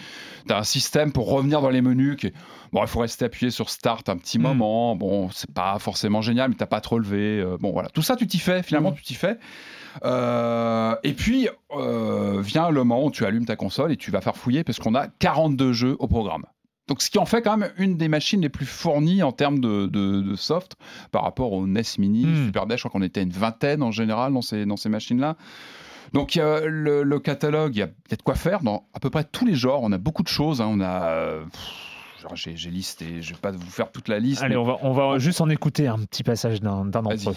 Tu 0.47 0.53
as 0.53 0.59
un 0.59 0.65
système 0.65 1.13
pour 1.13 1.29
revenir 1.31 1.61
dans 1.61 1.71
les 1.71 1.83
menus 1.83 2.17
qui 2.17 2.33
Bon, 2.73 2.81
il 2.83 2.89
faut 2.89 3.01
rester 3.01 3.27
appuyé 3.27 3.51
sur 3.51 3.69
Start 3.69 4.09
un 4.09 4.17
petit 4.17 4.39
Mm. 4.39 4.43
moment. 4.43 4.97
Bon, 4.97 5.29
c'est 5.31 5.51
pas 5.53 5.79
forcément 5.79 6.23
génial, 6.23 6.49
mais 6.49 6.57
t'as 6.57 6.65
pas 6.67 6.81
trop 6.81 6.99
levé. 6.99 7.39
Euh, 7.41 7.59
bon, 7.61 7.71
voilà. 7.73 7.91
Tout 7.91 8.01
ça, 8.01 8.17
tu 8.17 8.27
t'y 8.27 8.39
fais. 8.39 8.63
Finalement, 8.63 8.93
Mm. 8.93 8.95
tu 8.95 9.03
t'y 9.03 9.15
fais. 9.15 9.37
Euh, 10.05 10.95
et 11.03 11.13
puis, 11.13 11.49
euh, 11.77 12.41
vient 12.41 12.71
le 12.71 12.85
moment 12.85 13.05
où 13.05 13.11
tu 13.11 13.25
allumes 13.25 13.45
ta 13.47 13.57
console 13.57 13.93
et 13.93 13.97
tu 13.97 14.11
vas 14.11 14.21
faire 14.21 14.37
fouiller 14.37 14.65
parce 14.65 14.79
qu'on 14.79 14.95
a 14.95 15.07
42 15.09 15.73
jeux 15.73 15.97
au 15.99 16.07
programme. 16.09 16.45
Donc, 16.89 17.01
ce 17.01 17.11
qui 17.11 17.19
en 17.19 17.27
fait 17.27 17.43
quand 17.43 17.57
même 17.57 17.71
une 17.79 17.97
des 17.97 18.09
machines 18.09 18.41
les 18.43 18.49
plus 18.49 18.67
fournies 18.67 19.23
en 19.23 19.31
termes 19.33 19.61
de, 19.61 19.87
de- 19.87 20.21
de 20.21 20.35
soft 20.37 20.77
par 21.13 21.23
rapport 21.23 21.53
au 21.53 21.67
NES 21.67 21.83
Mini, 21.99 22.27
Mm. 22.27 22.47
Super 22.47 22.67
NES. 22.67 22.77
Je 22.77 22.83
crois 22.83 22.91
qu'on 22.91 23.03
était 23.03 23.23
une 23.23 23.31
vingtaine 23.31 23.83
en 23.83 23.93
général 23.93 24.33
dans 24.33 24.43
ces, 24.43 24.67
dans 24.67 24.77
ces 24.77 24.89
machines-là. 24.89 25.37
Donc, 26.13 26.35
le, 26.35 27.03
le 27.05 27.19
catalogue, 27.21 27.77
il 27.77 27.79
y, 27.79 27.83
a, 27.83 27.87
y 27.87 28.15
a 28.15 28.17
de 28.17 28.23
quoi 28.23 28.35
faire 28.35 28.61
dans 28.63 28.85
à 28.93 29.01
peu 29.01 29.09
près 29.11 29.25
tous 29.25 29.47
les 29.47 29.55
genres. 29.55 29.81
On 29.83 29.93
a 29.93 29.99
beaucoup 29.99 30.23
de 30.25 30.29
choses. 30.29 30.61
hein. 30.61 30.67
On 30.69 30.81
a. 30.81 31.39
J'ai 32.35 32.71
listé, 32.71 33.21
je 33.23 33.33
vais 33.33 33.41
pas 33.41 33.51
vous 33.51 33.71
faire 33.71 33.91
toute 33.91 34.09
la 34.09 34.19
liste. 34.19 34.43
Allez, 34.43 34.55
mais- 34.55 34.61
on 34.61 34.65
va, 34.65 34.77
on 34.83 34.93
va 34.93 35.19
juste 35.19 35.41
en 35.41 35.49
écouter 35.49 35.87
un 35.89 35.99
petit 35.99 36.23
passage 36.23 36.61
d'un 36.61 36.85
d'un 36.85 37.03
d'entre 37.03 37.31
eux. 37.31 37.35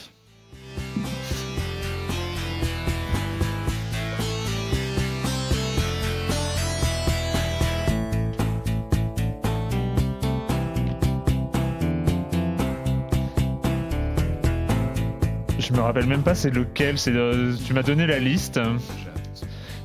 Je 15.67 15.73
me 15.73 15.79
rappelle 15.81 16.05
même 16.05 16.21
pas 16.23 16.35
c'est 16.35 16.51
lequel. 16.51 16.97
C'est 16.97 17.11
le- 17.11 17.55
tu 17.65 17.73
m'as 17.73 17.83
donné 17.83 18.05
la 18.05 18.19
liste. 18.19 18.59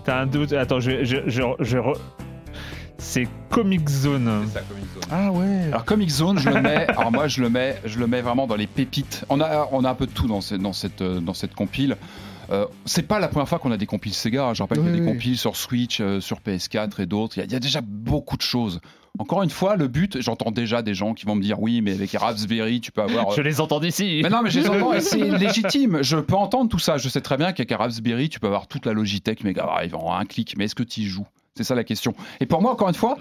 T'as 0.05 0.21
un 0.21 0.27
doute 0.27 0.53
Attends, 0.53 0.81
je, 0.81 1.05
je, 1.05 1.17
je, 1.27 1.43
je 1.61 1.79
re- 1.79 1.99
c'est 2.99 3.27
Comic 3.49 3.89
Zone. 3.89 4.47
Ah 5.11 5.31
ouais. 5.33 5.65
Alors 5.69 5.85
Comic 5.87 6.11
Zone, 6.11 6.39
je 6.39 6.51
le 6.51 6.61
mets. 6.61 6.87
alors 6.89 7.11
moi, 7.11 7.29
je 7.29 7.41
le 7.41 7.49
mets, 7.49 7.77
je 7.87 7.99
le 7.99 8.07
mets 8.07 8.21
vraiment 8.21 8.47
dans 8.47 8.57
les 8.57 8.67
pépites. 8.67 9.25
On 9.31 9.41
a, 9.41 9.69
on 9.73 9.85
a 9.85 9.91
un 9.91 9.95
peu 9.95 10.07
de 10.07 10.13
tout 10.13 10.27
dans, 10.29 10.41
cette- 10.43 10.61
dans 10.61 10.73
cette, 10.75 11.01
euh, 11.01 11.21
dans 11.21 11.35
cette 11.35 11.55
compile. 11.55 11.97
Euh, 12.51 12.67
c'est 12.85 13.07
pas 13.07 13.19
la 13.21 13.29
première 13.29 13.49
fois 13.49 13.59
qu'on 13.59 13.71
a 13.73 13.77
des 13.79 13.87
compiles 13.87 14.13
Sega. 14.13 14.49
hein. 14.49 14.55
Je 14.55 14.63
rappelle 14.63 14.79
qu'il 14.79 14.87
y 14.87 14.91
a 14.91 14.93
Oui, 14.95 15.01
des 15.01 15.07
compiles 15.07 15.39
sur 15.39 15.57
Switch, 15.57 16.01
euh, 16.01 16.21
sur 16.21 16.41
PS4 16.41 17.01
et 17.01 17.07
d'autres. 17.07 17.39
Il 17.39 17.41
y, 17.41 17.43
a- 17.43 17.47
il 17.47 17.53
y 17.53 17.57
a 17.57 17.61
déjà 17.61 17.81
beaucoup 17.81 18.37
de 18.37 18.43
choses. 18.43 18.81
Encore 19.19 19.43
une 19.43 19.51
fois, 19.51 19.77
le 19.77 19.89
but, 19.89 20.21
j'entends 20.23 20.51
déjà 20.51 20.83
des 20.83 20.95
gens 20.95 21.15
qui 21.15 21.27
vont 21.27 21.35
me 21.35 21.43
dire 21.43 21.61
oui, 21.61 21.83
mais 21.83 21.93
avec 21.93 22.13
Raspberry, 22.13 22.81
tu 22.81 22.93
peux 22.93 23.03
avoir. 23.03 23.31
euh, 23.31 23.35
Je 23.37 23.43
les 23.43 23.61
entends 23.61 23.81
d'ici. 23.81 24.21
mais 24.23 24.31
non, 24.31 24.41
mais 24.43 24.51
je 24.51 24.61
les 24.61 24.69
entends 24.69 24.93
et 24.95 25.01
c'est 25.01 25.19
légitime. 25.39 26.03
Je 26.03 26.17
peux 26.17 26.37
entendre 26.37 26.71
tout 26.71 26.79
ça. 26.79 26.97
Je 26.97 27.09
sais 27.09 27.21
très 27.21 27.37
bien 27.37 27.53
qu'avec 27.53 27.73
Raspberry, 27.73 28.29
tu 28.29 28.41
peux 28.41 28.47
avoir 28.47 28.67
toute 28.69 28.87
la 28.87 28.93
Logitech 28.93 29.43
Mega 29.45 29.63
Drive 29.65 29.95
en 29.97 30.15
un 30.15 30.25
clic. 30.25 30.55
Mais 30.57 30.65
est-ce 30.67 30.75
que 30.75 30.83
tu 30.85 31.01
y 31.01 31.05
joues? 31.07 31.27
C'est 31.61 31.65
ça 31.69 31.75
la 31.75 31.85
question. 31.85 32.15
Et 32.41 32.47
pour 32.47 32.63
moi, 32.63 32.73
encore 32.73 32.89
une 32.89 32.95
fois, 32.95 33.19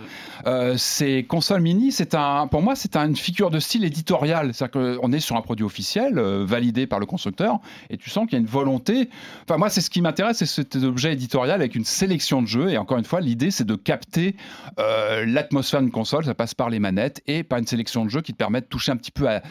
euh, 0.48 0.78
ces 0.78 1.26
consoles 1.26 1.60
mini, 1.62 1.92
c'est 1.92 2.16
un, 2.16 2.48
pour 2.48 2.62
moi, 2.62 2.74
c'est 2.78 2.96
un- 2.96 3.06
une 3.10 3.18
figure 3.18 3.50
de 3.52 3.60
style 3.60 3.84
éditorial. 3.84 4.54
C'est-à-dire 4.54 4.98
qu'on 5.00 5.12
est 5.12 5.20
sur 5.20 5.36
un 5.36 5.42
produit 5.42 5.66
officiel, 5.66 6.18
euh, 6.18 6.46
validé 6.48 6.88
par 6.88 7.00
le 7.00 7.06
constructeur, 7.06 7.60
et 7.90 7.98
tu 7.98 8.10
sens 8.10 8.24
qu'il 8.28 8.34
y 8.34 8.36
a 8.38 8.40
une 8.40 8.46
volonté. 8.46 9.10
Enfin, 9.44 9.58
moi, 9.58 9.70
c'est 9.70 9.82
ce 9.82 9.90
qui 9.90 10.02
m'intéresse, 10.02 10.38
c'est 10.38 10.46
cet 10.46 10.78
objet 10.78 11.12
éditorial 11.12 11.60
avec 11.60 11.76
une 11.76 11.84
sélection 11.84 12.42
de 12.42 12.48
jeux. 12.48 12.70
Et 12.70 12.78
encore 12.78 12.98
une 12.98 13.04
fois, 13.04 13.20
l'idée, 13.20 13.52
c'est 13.52 13.66
de 13.66 13.76
capter 13.76 14.38
euh, 14.80 15.26
l'atmosphère 15.26 15.82
d'une 15.82 15.92
console. 15.92 16.24
Ça 16.24 16.34
passe 16.34 16.56
par 16.56 16.70
les 16.70 16.80
manettes 16.80 17.22
et 17.28 17.44
par 17.44 17.60
une 17.60 17.68
sélection 17.68 18.06
de 18.06 18.10
jeux 18.10 18.22
qui 18.22 18.32
te 18.32 18.38
permet 18.38 18.62
de 18.62 18.68
toucher 18.68 18.94
un 18.94 18.98
petit 18.98 19.12
peu 19.12 19.28
à 19.28 19.42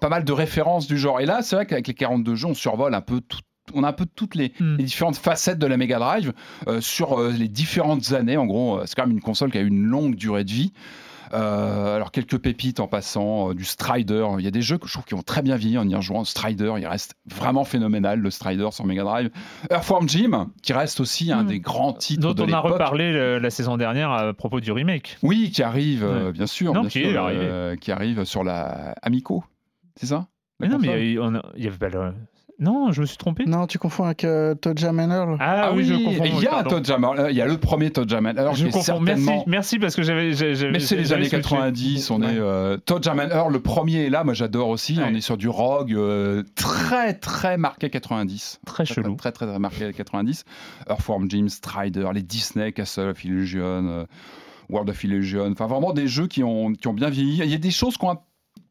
pas 0.00 0.08
mal 0.08 0.24
de 0.24 0.32
références 0.32 0.86
du 0.86 0.96
genre. 0.96 1.20
Et 1.20 1.26
là, 1.26 1.42
c'est 1.42 1.56
vrai 1.56 1.66
qu'avec 1.66 1.88
les 1.88 1.94
42 1.94 2.36
jeux, 2.36 2.46
on 2.46 2.54
survole 2.54 2.94
un 2.94 3.00
peu 3.00 3.20
tout. 3.20 3.38
On 3.72 3.82
a 3.84 3.88
un 3.88 3.92
peu 3.92 4.06
toutes 4.14 4.34
les, 4.34 4.52
Hmm. 4.60 4.76
les 4.76 4.84
différentes 4.84 5.16
facettes 5.16 5.58
de 5.58 5.66
la 5.66 5.76
Mega 5.76 5.98
Drive 5.98 6.32
euh, 6.68 6.80
sur 6.80 7.18
euh, 7.20 7.30
les 7.30 7.48
différentes 7.48 8.12
années. 8.12 8.36
En 8.36 8.46
gros, 8.46 8.78
euh, 8.78 8.82
c'est 8.86 8.94
quand 8.94 9.06
même 9.06 9.16
une 9.16 9.22
console 9.22 9.50
qui 9.50 9.58
a 9.58 9.62
eu 9.62 9.68
une 9.68 9.86
longue 9.86 10.14
durée 10.16 10.44
de 10.44 10.50
vie. 10.50 10.72
Euh, 11.32 11.96
alors 11.96 12.12
quelques 12.12 12.38
pépites 12.38 12.78
en 12.78 12.86
passant, 12.86 13.50
euh, 13.50 13.54
du 13.54 13.64
Strider. 13.64 14.24
Il 14.38 14.44
y 14.44 14.46
a 14.46 14.50
des 14.52 14.62
jeux 14.62 14.78
que 14.78 14.86
je 14.86 14.92
trouve 14.92 15.04
qui 15.04 15.14
ont 15.14 15.22
très 15.22 15.42
bien 15.42 15.56
vieilli 15.56 15.78
en 15.78 15.88
y 15.88 15.94
rejoignant. 15.94 16.24
Strider, 16.24 16.72
il 16.78 16.86
reste 16.86 17.14
vraiment 17.26 17.64
phénoménal, 17.64 18.20
le 18.20 18.30
Strider 18.30 18.68
sur 18.70 18.84
Mega 18.84 19.02
Drive. 19.02 19.30
Earthworm 19.70 20.08
Jim, 20.08 20.50
qui 20.62 20.72
reste 20.74 21.00
aussi 21.00 21.32
un 21.32 21.42
Mm. 21.42 21.46
des 21.46 21.60
grands 21.60 21.92
titres 21.94 22.20
Dont 22.22 22.34
de 22.34 22.42
on 22.50 22.52
a 22.54 22.60
reparlé 22.60 23.40
la 23.40 23.50
saison 23.50 23.76
dernière 23.76 24.10
à 24.12 24.32
propos 24.34 24.60
du 24.60 24.70
remake. 24.70 25.16
Oui, 25.22 25.50
qui 25.50 25.62
arrive, 25.62 26.04
euh, 26.04 26.26
Ouais. 26.26 26.32
bien 26.32 26.46
sûr, 26.46 26.72
Non, 26.74 26.82
bien 26.82 26.90
qui 26.90 27.00
sûr, 27.00 27.10
est 27.10 27.16
arrivé. 27.16 27.76
qui 27.80 27.90
arrive 27.90 28.24
sur 28.24 28.44
la 28.44 28.94
Amico, 29.02 29.42
c'est 29.96 30.06
ça? 30.06 30.28
Mais 30.60 30.68
non, 30.68 30.78
mais 30.78 31.10
il 31.10 31.62
y 31.64 31.66
avait 31.66 31.78
pas 31.78 31.88
le. 31.88 32.12
Non, 32.60 32.92
je 32.92 33.00
me 33.00 33.06
suis 33.06 33.16
trompé. 33.16 33.44
Non, 33.46 33.66
tu 33.66 33.78
confonds 33.78 34.04
avec 34.04 34.22
euh, 34.24 34.54
Todd 34.54 34.78
Jam 34.78 35.00
and 35.00 35.10
Earl. 35.10 35.36
Ah, 35.40 35.72
oui, 35.74 35.84
je 35.84 35.94
confonds. 35.94 36.24
Il 36.24 36.40
y 36.40 36.46
a. 36.46 36.62
Todd 36.62 36.84
Jammer, 36.86 37.08
euh, 37.18 37.30
il 37.30 37.36
y 37.36 37.40
a 37.40 37.46
le 37.46 37.58
premier 37.58 37.90
Todd 37.90 38.08
Jammer. 38.08 38.30
Alors, 38.36 38.54
Je 38.54 38.66
confonds. 38.68 39.00
Merci, 39.00 39.24
certainement- 39.24 39.44
merci 39.48 39.78
parce 39.80 39.96
que 39.96 40.02
j'avais. 40.02 40.30
Mais 40.70 40.78
c'est 40.78 40.94
les 40.96 41.12
années 41.12 41.24
switché. 41.24 41.42
90, 41.42 42.10
on 42.10 42.20
Ouais. 42.22 42.34
est 42.34 42.38
euh, 42.38 42.76
Todd 42.76 43.02
Jammer, 43.02 43.26
le 43.50 43.58
premier 43.60 44.04
est 44.06 44.10
là, 44.10 44.22
moi 44.22 44.34
j'adore 44.34 44.68
aussi, 44.68 44.96
Ouais. 44.98 45.04
on 45.10 45.14
est 45.14 45.20
sur 45.20 45.36
du 45.36 45.48
rogue 45.48 45.92
euh, 45.94 46.44
très 46.54 47.14
très 47.14 47.56
marqué 47.56 47.90
90. 47.90 48.60
Très 48.64 48.84
chelou. 48.84 49.16
Très 49.16 49.32
très, 49.32 49.46
très 49.46 49.58
marqué 49.58 49.92
90. 49.92 50.44
Earthworm 50.88 51.28
Jim, 51.28 51.48
Strider, 51.48 52.08
les 52.14 52.22
Disney, 52.22 52.70
Castle 52.72 53.08
of 53.08 53.24
Illusion, 53.24 53.60
euh, 53.88 54.04
World 54.70 54.88
of 54.90 55.02
Illusion, 55.02 55.50
enfin 55.50 55.66
vraiment 55.66 55.92
des 55.92 56.06
jeux 56.06 56.28
qui 56.28 56.42
ont, 56.44 56.72
qui 56.72 56.86
ont 56.88 56.94
bien 56.94 57.10
vieilli. 57.10 57.38
Il 57.42 57.50
y 57.50 57.54
a 57.54 57.58
des 57.58 57.70
choses 57.72 57.96
qui 57.98 58.04
ont 58.04 58.12
un 58.12 58.18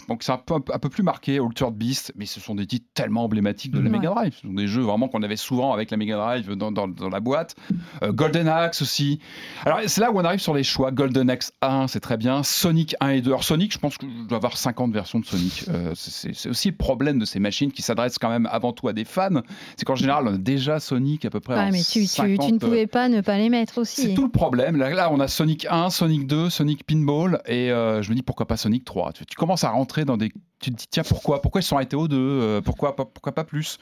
donc 0.10 0.24
c'est 0.24 0.32
un 0.32 0.38
peu, 0.38 0.56
un 0.56 0.80
peu 0.80 0.90
plus 0.90 1.04
marqué, 1.04 1.40
Altered 1.40 1.74
Beast, 1.74 2.12
mais 2.16 2.26
ce 2.26 2.40
sont 2.40 2.56
des 2.56 2.66
titres 2.68 2.86
tellement 2.94 3.24
emblématiques 3.24 3.72
de 3.72 3.80
la 3.80 3.86
Ouais. 3.86 3.90
Mega 3.98 4.10
Drive. 4.10 4.34
Ce 4.36 4.48
sont 4.48 4.54
des 4.54 4.68
jeux 4.68 4.82
vraiment 4.82 5.08
qu'on 5.08 5.24
avait 5.24 5.36
souvent 5.38 5.74
avec 5.74 5.92
la 5.92 5.98
Mega 5.98 6.16
Drive 6.18 6.52
dans, 6.56 6.72
dans- 6.72 6.88
dans 6.88 7.10
la 7.10 7.20
boîte. 7.20 7.56
Euh, 8.04 8.12
Golden 8.12 8.48
Axe 8.48 8.82
aussi. 8.82 9.20
Alors 9.66 9.80
c'est 9.88 10.02
là 10.02 10.12
où 10.12 10.20
on 10.20 10.24
arrive 10.24 10.40
sur 10.40 10.54
les 10.54 10.64
choix. 10.64 10.92
Golden 10.92 11.30
Axe 11.30 11.52
1, 11.62 11.88
c'est 11.88 12.00
très 12.00 12.18
bien. 12.18 12.44
Sonic 12.44 12.96
1 13.00 13.10
et 13.10 13.22
2. 13.22 13.30
Alors 13.32 13.44
Sonic, 13.44 13.72
je 13.74 13.78
pense 13.80 13.98
que 13.98 14.06
je 14.08 14.28
dois 14.28 14.38
avoir 14.38 14.58
50 14.58 14.92
versions 14.94 15.20
de 15.20 15.26
Sonic. 15.26 15.66
Euh, 15.70 15.92
c'est- 15.96 16.12
c'est 16.12 16.34
c'est 16.36 16.50
aussi 16.50 16.70
le 16.70 16.76
problème 16.76 17.20
de 17.20 17.26
ces 17.26 17.40
machines 17.40 17.72
qui 17.72 17.82
s'adressent 17.82 18.18
quand 18.18 18.30
même 18.30 18.48
avant 18.52 18.74
tout 18.74 18.88
à 18.88 18.94
des 18.94 19.06
fans. 19.06 19.42
C'est 19.78 19.86
qu'en 19.86 19.96
général, 19.96 20.28
on 20.28 20.34
a 20.34 20.38
déjà 20.38 20.80
Sonic 20.80 21.26
à 21.26 21.30
peu 21.30 21.40
près. 21.40 21.58
En 21.60 21.72
mais 21.72 21.82
tu, 21.82 22.02
tu, 22.02 22.06
50, 22.08 22.46
tu 22.48 22.52
ne 22.52 22.58
euh, 22.58 22.60
pouvais 22.60 22.88
pas 22.88 23.08
ne 23.10 23.22
pas 23.22 23.38
les 23.38 23.50
mettre 23.50 23.74
c'est 23.86 24.04
aussi. 24.06 24.14
tout 24.16 24.24
le 24.24 24.32
problème. 24.32 24.76
Là, 24.78 24.90
là, 24.90 25.12
on 25.12 25.20
a 25.20 25.28
Sonic 25.28 25.68
1, 25.70 25.90
Sonic 25.90 26.28
2, 26.28 26.50
Sonic 26.50 26.84
Pinball, 26.86 27.42
et 27.46 27.72
euh, 27.72 28.02
je 28.02 28.10
me 28.10 28.16
dis 28.16 28.24
pourquoi 28.24 28.48
pas 28.48 28.58
Sonic 28.58 28.84
3. 28.86 29.14
Tu, 29.14 29.26
tu 29.26 29.36
commences 29.36 29.64
à 29.64 29.70
rentrer 29.70 29.93
dans 30.02 30.18
des. 30.18 30.32
Tu 30.60 30.72
te 30.72 30.76
dis, 30.78 30.86
tiens, 30.90 31.04
pourquoi 31.04 31.42
Pourquoi 31.42 31.60
ils 31.62 31.64
sont 31.66 31.76
arrêtés 31.76 31.96
au 31.98 32.08
2 32.08 32.18
Euh, 32.18 32.62
pourquoi, 32.62 32.96
pas, 32.96 33.04
pourquoi 33.06 33.34
pas 33.34 33.44
plus 33.44 33.78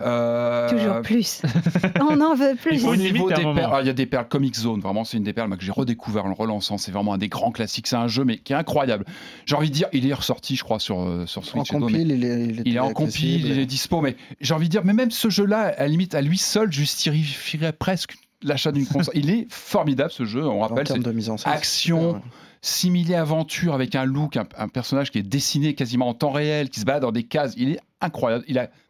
Euh, 0.00 0.68
Toujours 0.70 1.02
plus. 1.02 1.42
On 2.00 2.20
en 2.20 2.34
veut 2.34 2.54
plus. 2.60 2.74
Il 2.74 2.80
faut 2.80 2.88
Au 2.88 2.94
une 2.94 3.00
niveau 3.02 3.28
limite 3.28 3.32
à 3.32 3.36
des 3.36 3.54
perles, 3.60 3.72
ah, 3.74 3.80
il 3.82 3.86
y 3.86 3.90
a 3.90 3.92
des 3.92 4.06
perles 4.06 4.28
Comic 4.28 4.54
Zone, 4.56 4.80
vraiment, 4.80 5.04
c'est 5.04 5.16
une 5.18 5.24
des 5.24 5.32
perles 5.32 5.48
moi, 5.48 5.56
que 5.56 5.64
j'ai 5.64 5.72
redécouvert 5.72 6.24
en 6.24 6.28
le 6.28 6.34
relançant. 6.34 6.78
C'est 6.78 6.90
vraiment 6.92 7.12
un 7.14 7.18
des 7.18 7.28
grands 7.28 7.50
classiques. 7.50 7.86
C'est 7.86 7.96
un 7.96 8.08
jeu, 8.08 8.24
mais 8.24 8.38
qui 8.38 8.52
est 8.52 8.56
incroyable. 8.56 9.04
J'ai 9.46 9.56
envie 9.56 9.68
de 9.68 9.74
dire, 9.74 9.88
il 9.92 10.08
est 10.08 10.14
ressorti, 10.14 10.56
je 10.56 10.64
crois, 10.64 10.78
sur, 10.80 11.00
euh, 11.00 11.26
sur 11.26 11.42
En 11.42 11.44
Switch. 11.44 11.72
mais- 11.72 11.78
compile, 11.80 12.10
il 12.10 12.24
est, 12.24 12.44
il 12.44 12.62
il 12.64 12.76
est 12.76 12.80
en 12.80 12.92
compile, 12.92 13.46
il 13.46 13.58
est 13.58 13.66
dispo, 13.66 14.00
mais 14.00 14.16
j'ai 14.40 14.54
envie 14.54 14.66
de 14.66 14.70
dire, 14.70 14.82
mais 14.84 14.94
même 14.94 15.10
ce 15.10 15.28
jeu-là, 15.30 15.74
à 15.76 15.80
la 15.82 15.88
limite, 15.88 16.14
à 16.14 16.22
lui 16.22 16.38
seul, 16.38 16.72
justifierait 16.72 17.72
presque 17.72 18.14
l'achat 18.42 18.72
d'une 18.72 18.86
console. 18.86 19.14
il 19.16 19.30
est 19.30 19.46
formidable 19.50 20.10
ce 20.10 20.24
jeu, 20.24 20.44
on 20.46 20.62
En 20.62 20.66
rappelle, 20.68 20.86
c'est 20.88 20.94
termes 20.94 21.04
de 21.04 21.12
mise 21.12 21.30
en 21.30 21.36
scène. 21.36 21.52
action, 21.52 22.12
Ouais. 22.14 22.20
Similé 22.62 23.16
aventure 23.16 23.74
avec 23.74 23.94
un 23.96 24.04
look, 24.04 24.36
un, 24.36 24.68
personnage 24.68 25.10
qui 25.10 25.18
est 25.18 25.22
dessiné 25.22 25.74
quasiment 25.74 26.08
en 26.08 26.14
temps 26.14 26.30
réel, 26.30 26.70
qui 26.70 26.80
se 26.80 26.84
bat 26.84 27.00
dans 27.00 27.12
des 27.12 27.24
cases. 27.24 27.54
Il 27.56 27.72
est 27.72 27.80
incroyable. 28.00 28.44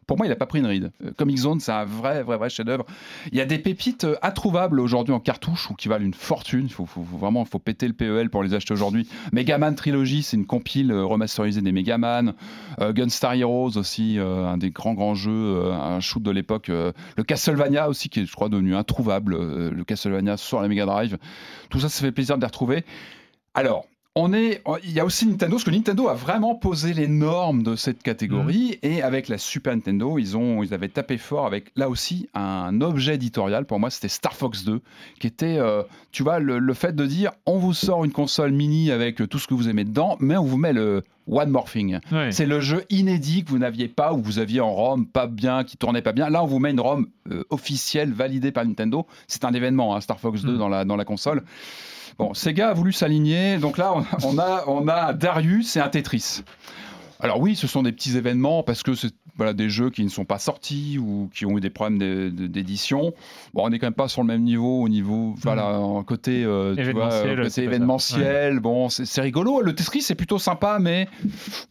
Pour 0.05 0.17
moi, 0.17 0.25
il 0.25 0.29
n'a 0.29 0.35
pas 0.35 0.45
pris 0.45 0.59
une 0.59 0.65
ride. 0.65 0.91
Euh, 1.03 1.11
Comic 1.17 1.37
Zone, 1.37 1.59
c'est 1.59 1.71
un 1.71 1.85
vrai, 1.85 2.23
vrai, 2.23 2.37
vrai 2.37 2.49
chef-d'œuvre. 2.49 2.85
Il 3.31 3.37
y 3.37 3.41
a 3.41 3.45
des 3.45 3.57
pépites 3.57 4.03
euh, 4.03 4.15
introuvables 4.21 4.79
aujourd'hui 4.79 5.13
en 5.13 5.19
cartouche 5.19 5.69
ou 5.71 5.75
qui 5.75 5.87
valent 5.87 6.03
une 6.05 6.13
fortune. 6.13 6.65
Il 6.65 6.73
faut, 6.73 6.85
faut- 6.85 7.03
faut 7.03 7.17
vraiment, 7.17 7.45
faut 7.45 7.57
péter 7.57 7.87
le 7.87 7.93
PEL 7.93 8.29
pour 8.29 8.43
les 8.43 8.53
acheter 8.53 8.73
aujourd'hui. 8.73 9.07
Megaman 9.31 9.73
Trilogy, 9.75 10.23
c'est 10.23 10.35
une 10.35 10.45
compile 10.45 10.91
euh, 10.91 11.05
remasterisée 11.05 11.61
des 11.61 11.71
Megaman. 11.71 12.33
Euh, 12.81 12.91
Gunstar 12.91 13.33
Heroes 13.33 13.77
aussi, 13.77 14.17
un 14.19 14.57
des 14.57 14.71
grands 14.71 14.93
grands 14.93 15.15
jeux, 15.15 15.71
un 15.71 15.99
shoot 15.99 16.21
de 16.21 16.31
l'époque. 16.31 16.67
le 16.67 17.23
Castlevania 17.25 17.87
aussi, 17.89 18.09
qui 18.09 18.19
est, 18.19 18.25
je 18.25 18.33
crois, 18.33 18.49
devenu 18.49 18.75
introuvable. 18.75 19.35
le 19.69 19.83
Castlevania 19.83 20.37
sur 20.37 20.61
la 20.61 20.67
Mega 20.67 20.85
Drive. 20.85 21.17
Tout 21.69 21.79
ça, 21.79 21.89
ça 21.89 22.01
fait 22.01 22.11
plaisir 22.11 22.35
de 22.35 22.41
les 22.41 22.47
retrouver. 22.47 22.83
Alors, 23.53 23.85
on 24.15 24.31
est, 24.31 24.61
il 24.83 24.91
y 24.91 24.99
a 24.99 25.05
aussi 25.05 25.25
Nintendo, 25.25 25.55
parce 25.55 25.63
que 25.63 25.71
Nintendo 25.71 26.07
a 26.07 26.13
vraiment 26.13 26.53
posé 26.53 26.93
les 26.93 27.07
normes 27.07 27.63
de 27.63 27.75
cette 27.75 28.03
catégorie, 28.03 28.77
et 28.83 29.01
avec 29.01 29.27
la 29.27 29.39
Super 29.39 29.73
Nintendo, 29.73 30.19
ils, 30.19 30.37
ont, 30.37 30.61
ils 30.61 30.71
avaient 30.73 30.87
tapé 30.89 31.17
fort 31.17 31.47
avec, 31.47 31.71
là 31.75 31.89
aussi, 31.89 32.29
un 32.35 32.79
objet 32.81 33.15
éditorial, 33.15 33.65
pour 33.65 33.79
moi, 33.79 33.89
c'était 33.89 34.09
Star 34.09 34.33
Fox 34.35 34.65
2, 34.65 34.81
qui 35.19 35.25
était, 35.25 35.57
euh, 35.57 35.81
tu 36.11 36.21
vois, 36.21 36.37
le, 36.37 36.59
le 36.59 36.73
fait 36.75 36.95
de 36.95 37.05
dire, 37.07 37.31
on 37.47 37.57
vous 37.57 37.73
sort 37.73 38.05
une 38.05 38.11
console 38.11 38.51
mini 38.51 38.91
avec 38.91 39.27
tout 39.27 39.39
ce 39.39 39.47
que 39.47 39.55
vous 39.55 39.67
aimez 39.67 39.83
dedans, 39.83 40.15
mais 40.19 40.37
on 40.37 40.45
vous 40.45 40.57
met 40.57 40.73
le, 40.73 41.03
One 41.25 41.49
Morphing. 41.49 41.99
C'est 42.31 42.45
le 42.45 42.59
jeu 42.59 42.83
inédit 42.89 43.45
que 43.45 43.49
vous 43.49 43.57
n'aviez 43.57 43.87
pas 43.87 44.13
ou 44.13 44.21
vous 44.21 44.39
aviez 44.39 44.59
en 44.59 44.73
ROM 44.73 45.07
pas 45.07 45.25
bien, 45.25 45.63
qui 45.63 45.77
tournait 45.77 46.01
pas 46.01 46.11
bien. 46.11 46.29
Là, 46.29 46.43
on 46.43 46.47
vous 46.47 46.59
met 46.59 46.71
une 46.71 46.81
ROM 46.81 47.07
euh, 47.31 47.45
officielle, 47.49 48.11
validée 48.11 48.51
par 48.51 48.65
Nintendo. 48.65 49.07
C'est 49.27 49.45
un 49.45 49.53
événement, 49.53 49.95
hein, 49.95 50.01
Star 50.01 50.19
Fox 50.19 50.41
2 50.43 50.53
Mm. 50.53 50.57
dans, 50.57 50.67
la, 50.69 50.83
dans 50.83 50.97
la 50.97 51.05
console. 51.05 51.43
Bon, 52.17 52.33
Sega 52.33 52.69
a 52.69 52.73
voulu 52.73 52.91
s'aligner. 52.93 53.57
Donc 53.57 53.77
là, 53.77 53.93
on, 54.23 54.37
a, 54.37 54.63
on 54.67 54.87
a 54.87 55.13
Darius 55.13 55.75
et 55.75 55.79
un 55.79 55.89
Tetris. 55.89 56.41
Alors 57.19 57.39
oui, 57.39 57.55
ce 57.55 57.67
sont 57.67 57.83
des 57.83 57.91
petits 57.93 58.17
événements 58.17 58.63
parce 58.63 58.83
que 58.83 58.95
c'est 58.95 59.13
voilà, 59.37 59.53
des 59.53 59.69
jeux 59.69 59.89
qui 59.89 60.03
ne 60.03 60.09
sont 60.09 60.25
pas 60.25 60.39
sortis 60.39 60.99
ou 60.99 61.29
qui 61.33 61.45
ont 61.45 61.57
eu 61.57 61.61
des 61.61 61.69
problèmes 61.69 61.97
d'édition. 62.49 63.13
Bon, 63.53 63.65
on 63.65 63.69
n'est 63.69 63.79
quand 63.79 63.87
même 63.87 63.93
pas 63.93 64.07
sur 64.09 64.21
le 64.21 64.27
même 64.27 64.43
niveau 64.43 64.81
au 64.81 64.89
niveau, 64.89 65.33
voilà, 65.37 65.79
en 65.79 66.03
côté, 66.03 66.43
euh, 66.43 66.75
tu 66.75 66.83
vois, 66.91 67.05
Événementiel, 67.05 67.31
euh, 67.31 67.43
côté 67.43 67.49
ça. 67.49 67.61
événementiel. 67.63 68.59
Bon, 68.59 68.89
c'est 68.89 69.05
c'est 69.05 69.21
rigolo. 69.21 69.61
Le 69.61 69.73
Tetris, 69.73 70.01
c'est 70.01 70.15
plutôt 70.15 70.37
sympa, 70.37 70.77
mais 70.79 71.07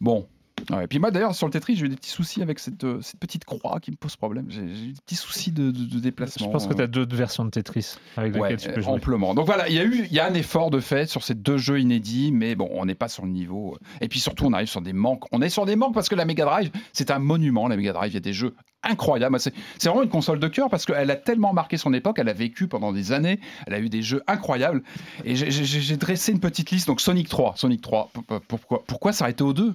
bon. 0.01 0.25
Ouais, 0.71 0.85
Et 0.85 0.87
puis 0.87 0.99
moi 0.99 1.11
d'ailleurs 1.11 1.35
sur 1.35 1.47
le 1.47 1.51
Tetris 1.51 1.75
j'ai 1.75 1.85
eu 1.85 1.89
des 1.89 1.95
petits 1.95 2.09
soucis 2.09 2.41
avec 2.41 2.59
cette, 2.59 2.83
euh, 2.83 2.99
cette 3.01 3.19
petite 3.19 3.45
croix 3.45 3.79
qui 3.79 3.91
me 3.91 3.95
pose 3.95 4.15
problème. 4.15 4.45
J'ai 4.49 4.61
eu 4.61 4.87
des 4.93 5.01
petits 5.05 5.15
soucis 5.15 5.51
de, 5.51 5.71
de- 5.71 5.85
de 5.85 5.99
déplacement. 5.99 6.45
Je 6.47 6.51
pense 6.51 6.67
que 6.67 6.73
euh. 6.73 6.77
tu 6.77 6.81
as 6.83 6.87
d'autres 6.87 7.15
versions 7.15 7.45
de 7.45 7.49
Tetris 7.49 7.95
avec 8.17 8.33
Ouais, 8.35 8.49
lesquelles 8.51 8.59
tu 8.67 8.69
peux 8.73 8.79
euh, 8.79 8.83
jouer. 8.83 8.93
amplement. 8.93 9.33
Donc 9.33 9.45
voilà, 9.45 9.67
il 9.69 9.75
y 9.75 9.79
a 9.79 9.83
eu, 9.83 10.05
il 10.09 10.13
y 10.13 10.19
a 10.19 10.27
un 10.27 10.33
effort 10.33 10.69
de 10.69 10.79
fait 10.79 11.09
sur 11.09 11.23
ces 11.23 11.35
deux 11.35 11.57
jeux 11.57 11.79
inédits, 11.79 12.31
mais 12.31 12.55
bon, 12.55 12.69
on 12.73 12.85
n'est 12.85 12.95
pas 12.95 13.07
sur 13.07 13.25
le 13.25 13.31
niveau. 13.31 13.77
Et 14.01 14.07
puis 14.07 14.19
surtout, 14.19 14.45
on 14.45 14.53
arrive 14.53 14.67
sur 14.69 14.81
des 14.81 14.93
manques. 14.93 15.23
On 15.31 15.41
est 15.41 15.49
sur 15.49 15.65
des 15.65 15.75
manques 15.75 15.93
parce 15.93 16.09
que 16.09 16.15
la 16.15 16.25
Mega 16.25 16.45
Drive, 16.45 16.71
c'est 16.93 17.11
un 17.11 17.19
monument. 17.19 17.67
La 17.67 17.75
Mega 17.77 17.93
Drive, 17.93 18.11
il 18.11 18.15
y 18.15 18.17
a 18.17 18.21
des 18.21 18.33
jeux 18.33 18.55
incroyables. 18.83 19.39
C'est 19.39 19.53
vraiment 19.87 20.03
une 20.03 20.09
console 20.09 20.39
de 20.39 20.47
cœur 20.47 20.69
parce 20.69 20.85
qu'elle 20.85 21.09
a 21.09 21.15
tellement 21.15 21.53
marqué 21.53 21.77
son 21.77 21.93
époque. 21.93 22.17
Elle 22.19 22.29
a 22.29 22.33
vécu 22.33 22.67
pendant 22.67 22.91
des 22.91 23.11
années. 23.11 23.39
Elle 23.67 23.73
a 23.73 23.79
eu 23.79 23.89
des 23.89 24.01
jeux 24.01 24.21
incroyables. 24.27 24.83
Et 25.25 25.35
j'ai- 25.35 25.97
dressé 25.97 26.31
une 26.33 26.39
petite 26.39 26.71
liste. 26.71 26.87
Donc 26.87 26.99
Sonic 27.01 27.29
3, 27.29 27.53
Sonic 27.55 27.81
3. 27.81 28.09
P- 28.13 28.19
p- 28.27 28.35
Pourquoi, 28.47 28.83
pourquoi 28.85 29.13
s'arrêter 29.13 29.43
aux 29.43 29.53
deux? 29.53 29.73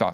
Enfin, 0.00 0.12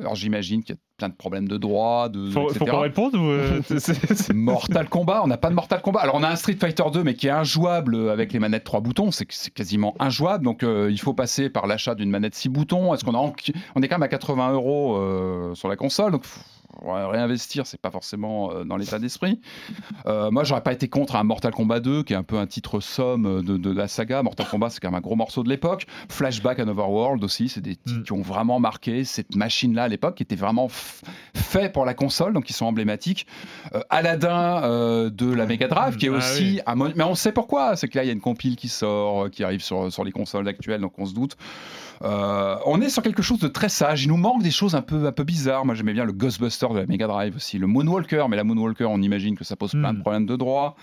alors 0.00 0.14
j'imagine 0.16 0.62
qu'il 0.64 0.74
y 0.74 0.78
a 0.78 0.80
plein 0.96 1.08
de 1.08 1.14
problèmes 1.14 1.46
de 1.46 1.56
droit, 1.56 2.08
de 2.08 2.28
Faut, 2.30 2.48
faut 2.48 2.64
qu'on 2.64 2.80
réponde 2.80 3.14
ou 3.14 3.22
euh, 3.30 3.60
Mortal 4.34 4.88
Kombat, 4.88 5.22
on 5.22 5.28
n'a 5.28 5.36
pas 5.36 5.50
de 5.50 5.54
Mortal 5.54 5.80
Kombat. 5.82 6.00
Alors 6.00 6.16
on 6.16 6.22
a 6.24 6.28
un 6.28 6.36
Street 6.36 6.56
Fighter 6.58 6.82
2 6.92 7.04
mais 7.04 7.14
qui 7.14 7.28
est 7.28 7.30
injouable 7.30 8.10
avec 8.10 8.32
les 8.32 8.38
manettes 8.40 8.64
3 8.64 8.80
boutons, 8.80 9.10
c'est 9.12 9.24
quasiment 9.54 9.94
injouable. 10.00 10.44
Donc 10.44 10.62
euh, 10.64 10.88
il 10.90 10.98
faut 11.00 11.14
passer 11.14 11.48
par 11.48 11.66
l'achat 11.68 11.94
d'une 11.94 12.10
manette 12.10 12.34
6 12.34 12.48
boutons. 12.48 12.92
Est-ce 12.92 13.04
qu'on 13.04 13.14
a 13.14 13.18
en- 13.18 13.32
on 13.76 13.82
est 13.82 13.88
quand 13.88 13.96
même 13.96 14.02
à 14.02 14.08
80 14.08 14.52
euros 14.52 14.96
euh, 14.96 15.54
sur 15.54 15.68
la 15.68 15.76
console, 15.76 16.10
donc 16.12 16.24
réinvestir, 16.82 17.66
c'est 17.66 17.80
pas 17.80 17.90
forcément 17.90 18.52
euh, 18.52 18.64
dans 18.64 18.76
l'état 18.76 18.98
d'esprit. 18.98 19.40
Euh, 20.06 20.30
moi 20.30 20.44
j'aurais 20.44 20.62
pas 20.62 20.72
été 20.72 20.88
contre 20.88 21.16
un 21.16 21.24
Mortal 21.24 21.52
Kombat 21.52 21.80
2 21.80 22.02
qui 22.02 22.12
est 22.12 22.16
un 22.16 22.22
peu 22.22 22.38
un 22.38 22.46
titre 22.46 22.80
somme 22.80 23.42
de, 23.42 23.56
de 23.56 23.72
la 23.72 23.88
saga. 23.88 24.22
Mortal 24.22 24.46
Kombat 24.46 24.70
c'est 24.70 24.80
quand 24.80 24.88
même 24.90 24.98
un 24.98 25.00
gros 25.00 25.16
morceau 25.16 25.42
de 25.42 25.48
l'époque. 25.48 25.86
Flashback 26.08 26.58
and 26.60 26.68
Overworld 26.68 27.24
aussi, 27.24 27.48
c'est 27.48 27.60
des 27.60 27.76
titres 27.76 27.84
Mm. 27.94 28.02
qui 28.02 28.12
ont 28.12 28.22
vraiment 28.22 28.58
marqué 28.60 29.04
cette 29.04 29.34
machine-là 29.36 29.84
à 29.84 29.88
l'époque, 29.88 30.16
qui 30.16 30.22
était 30.22 30.36
vraiment 30.36 30.68
fait 31.34 31.72
pour 31.72 31.84
la 31.84 31.94
console, 31.94 32.32
donc 32.32 32.50
ils 32.50 32.54
sont 32.54 32.66
emblématiques. 32.66 33.26
Euh, 33.74 33.80
Aladdin 33.90 34.62
euh, 34.64 35.10
de 35.10 35.32
la 35.32 35.46
Mega 35.46 35.68
Drive, 35.68 35.96
qui 35.96 36.06
est 36.06 36.10
Ah 36.12 36.16
aussi 36.16 36.42
oui. 36.42 36.60
un 36.66 36.74
Mais 36.74 37.04
on 37.04 37.14
sait 37.14 37.32
pourquoi. 37.32 37.76
C'est 37.76 37.88
que 37.88 37.98
là, 37.98 38.04
il 38.04 38.06
y 38.06 38.10
a 38.10 38.12
une 38.12 38.20
compile 38.20 38.56
qui 38.56 38.68
sort, 38.68 39.24
euh, 39.24 39.28
qui 39.28 39.44
arrive 39.44 39.62
sur, 39.62 39.92
sur 39.92 40.04
les 40.04 40.12
consoles 40.12 40.48
actuelles, 40.48 40.80
donc 40.80 40.98
on 40.98 41.06
se 41.06 41.14
doute. 41.14 41.36
Euh, 42.02 42.56
on 42.66 42.80
est 42.80 42.88
sur 42.88 43.02
quelque 43.02 43.22
chose 43.22 43.38
de 43.38 43.48
très 43.48 43.68
sage. 43.68 44.04
Il 44.04 44.08
nous 44.08 44.16
manque 44.16 44.42
des 44.42 44.50
choses 44.50 44.74
un 44.74 44.82
peu, 44.82 45.06
un 45.06 45.12
peu 45.12 45.24
bizarres. 45.24 45.64
Moi, 45.64 45.74
j'aimais 45.74 45.92
bien 45.92 46.04
le 46.04 46.12
Ghostbuster 46.12 46.66
de 46.72 46.78
la 46.80 46.86
Mega 46.86 47.06
Drive 47.06 47.36
aussi, 47.36 47.58
le 47.58 47.66
Moonwalker, 47.66 48.26
mais 48.28 48.36
la 48.36 48.44
Moonwalker, 48.44 48.86
on 48.90 49.00
imagine 49.02 49.36
que 49.36 49.44
ça 49.44 49.56
pose 49.56 49.72
plein 49.72 49.92
de 49.94 50.00
problèmes 50.00 50.26
de 50.26 50.36
droit. 50.36 50.76